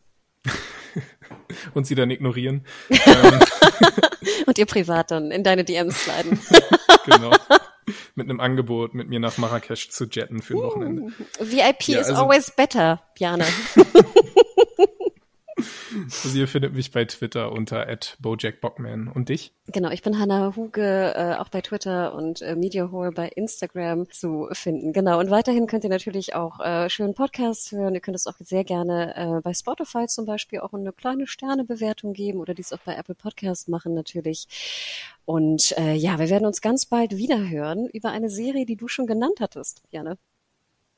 und 1.74 1.86
sie 1.86 1.96
dann 1.96 2.10
ignorieren. 2.10 2.64
und 4.46 4.58
ihr 4.58 4.66
privat 4.66 5.10
dann 5.10 5.32
in 5.32 5.42
deine 5.42 5.64
DMs 5.64 6.04
sliden. 6.04 6.38
genau 7.06 7.32
mit 8.14 8.28
einem 8.28 8.40
Angebot, 8.40 8.94
mit 8.94 9.08
mir 9.08 9.20
nach 9.20 9.38
Marrakesch 9.38 9.90
zu 9.90 10.04
jetten 10.04 10.40
für 10.42 10.54
ein 10.54 10.62
Wochenende. 10.62 11.02
Uh, 11.40 11.50
VIP 11.50 11.88
ja, 11.88 12.00
is 12.00 12.08
also, 12.08 12.22
always 12.22 12.50
better, 12.50 13.02
Bjane. 13.14 13.44
Also 15.96 16.36
ihr 16.36 16.48
findet 16.48 16.74
mich 16.74 16.90
bei 16.90 17.04
Twitter 17.04 17.52
unter 17.52 17.86
@bojackbockman 18.18 19.08
und 19.08 19.28
dich? 19.28 19.52
Genau, 19.68 19.90
ich 19.90 20.02
bin 20.02 20.18
Hanna 20.18 20.54
Huge, 20.56 21.14
äh, 21.14 21.36
auch 21.36 21.48
bei 21.48 21.60
Twitter 21.60 22.14
und 22.14 22.42
äh, 22.42 22.56
Mediahole 22.56 23.12
bei 23.12 23.28
Instagram 23.28 24.10
zu 24.10 24.48
finden. 24.52 24.92
Genau, 24.92 25.20
und 25.20 25.30
weiterhin 25.30 25.66
könnt 25.66 25.84
ihr 25.84 25.90
natürlich 25.90 26.34
auch 26.34 26.58
äh, 26.60 26.90
schönen 26.90 27.14
Podcasts 27.14 27.70
hören. 27.70 27.94
Ihr 27.94 28.00
könnt 28.00 28.16
es 28.16 28.26
auch 28.26 28.34
sehr 28.40 28.64
gerne 28.64 29.14
äh, 29.16 29.40
bei 29.42 29.54
Spotify 29.54 30.06
zum 30.06 30.26
Beispiel 30.26 30.60
auch 30.60 30.72
eine 30.72 30.92
kleine 30.92 31.26
Sternebewertung 31.26 32.12
geben 32.12 32.40
oder 32.40 32.54
dies 32.54 32.72
auch 32.72 32.80
bei 32.80 32.96
Apple 32.96 33.14
Podcast 33.14 33.68
machen 33.68 33.94
natürlich. 33.94 34.48
Und 35.24 35.72
äh, 35.78 35.94
ja, 35.94 36.18
wir 36.18 36.28
werden 36.28 36.46
uns 36.46 36.60
ganz 36.60 36.86
bald 36.86 37.16
wieder 37.16 37.48
hören 37.48 37.88
über 37.92 38.10
eine 38.10 38.28
Serie, 38.28 38.66
die 38.66 38.76
du 38.76 38.88
schon 38.88 39.06
genannt 39.06 39.38
hattest, 39.40 39.82
Janne. 39.90 40.18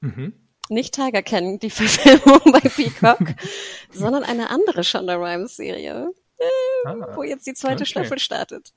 Mhm 0.01 0.46
nicht 0.69 0.95
Tiger 0.95 1.23
Ken, 1.23 1.59
die 1.59 1.71
Verfilmung 1.71 2.41
bei 2.53 2.61
Peacock, 2.61 3.35
sondern 3.93 4.25
eine 4.25 4.51
andere 4.51 4.85
Shonda 4.85 5.17
Rhimes 5.17 5.57
Serie, 5.57 6.13
äh, 6.39 6.89
ah, 6.89 7.17
wo 7.17 7.23
jetzt 7.23 7.47
die 7.47 7.55
zweite 7.55 7.83
okay. 7.83 7.87
Staffel 7.87 8.19
startet. 8.19 8.73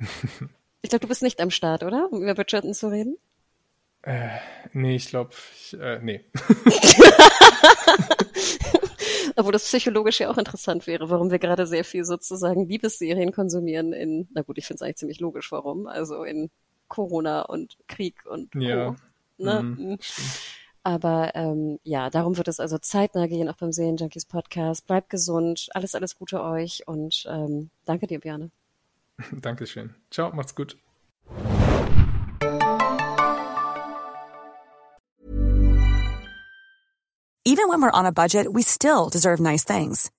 Ich 0.82 0.88
glaube, 0.88 1.02
du 1.02 1.08
bist 1.08 1.22
nicht 1.22 1.42
am 1.42 1.50
Start, 1.50 1.82
oder? 1.82 2.08
Um 2.10 2.22
über 2.22 2.34
Bridgerton 2.34 2.72
zu 2.72 2.88
reden? 2.88 3.18
Äh, 4.00 4.38
nee, 4.72 4.96
ich 4.96 5.08
glaube, 5.08 5.34
äh, 5.78 5.98
nee. 5.98 6.24
Obwohl 9.36 9.52
das 9.52 9.64
psychologisch 9.64 10.20
ja 10.20 10.30
auch 10.30 10.38
interessant 10.38 10.86
wäre, 10.86 11.10
warum 11.10 11.30
wir 11.30 11.38
gerade 11.38 11.66
sehr 11.66 11.84
viel 11.84 12.06
sozusagen 12.06 12.66
Liebesserien 12.66 13.30
konsumieren 13.30 13.92
in, 13.92 14.28
na 14.32 14.40
gut, 14.40 14.56
ich 14.56 14.66
finde 14.66 14.76
es 14.76 14.82
eigentlich 14.82 14.96
ziemlich 14.96 15.20
logisch, 15.20 15.52
warum, 15.52 15.86
also 15.86 16.24
in 16.24 16.50
Corona 16.88 17.42
und 17.42 17.76
Krieg 17.86 18.24
und 18.26 18.54
ja. 18.54 18.86
Co. 18.86 18.96
Ne? 19.38 19.62
Mhm, 19.62 19.84
mhm. 19.84 19.98
Aber 20.82 21.32
ähm, 21.34 21.78
ja, 21.82 22.08
darum 22.08 22.36
wird 22.36 22.48
es 22.48 22.60
also 22.60 22.78
zeitnah 22.78 23.26
gehen, 23.26 23.48
auch 23.48 23.56
beim 23.56 23.72
Serienjunkies 23.72 24.24
Podcast. 24.24 24.86
Bleibt 24.86 25.10
gesund, 25.10 25.68
alles, 25.74 25.94
alles 25.94 26.16
Gute 26.16 26.42
euch 26.42 26.86
und 26.86 27.24
ähm, 27.28 27.70
danke 27.84 28.06
dir, 28.06 28.20
Björn. 28.20 28.50
Dankeschön. 29.32 29.94
Ciao, 30.10 30.32
macht's 30.32 30.54
gut. 30.54 30.76
Even 37.44 37.68
when 37.68 37.82
we're 37.82 37.90
on 37.90 38.06
a 38.06 38.12
budget, 38.12 38.46
we 38.52 38.62
still 38.62 39.08
deserve 39.08 39.40
nice 39.40 39.64
things. 39.64 40.10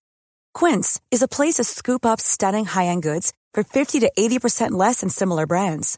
Quince 0.54 1.00
is 1.12 1.22
a 1.22 1.28
place 1.28 1.56
to 1.56 1.64
scoop 1.64 2.06
up 2.06 2.20
stunning 2.20 2.66
high-end 2.66 3.04
goods 3.04 3.32
for 3.54 3.64
50 3.64 4.02
to 4.02 4.12
80% 4.18 4.72
less 4.72 5.00
than 5.00 5.10
similar 5.10 5.48
brands. 5.48 5.98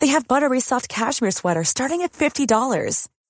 They 0.00 0.08
have 0.08 0.28
buttery 0.28 0.60
soft 0.60 0.88
cashmere 0.88 1.30
sweaters 1.30 1.68
starting 1.68 2.02
at 2.02 2.12
$50, 2.12 3.08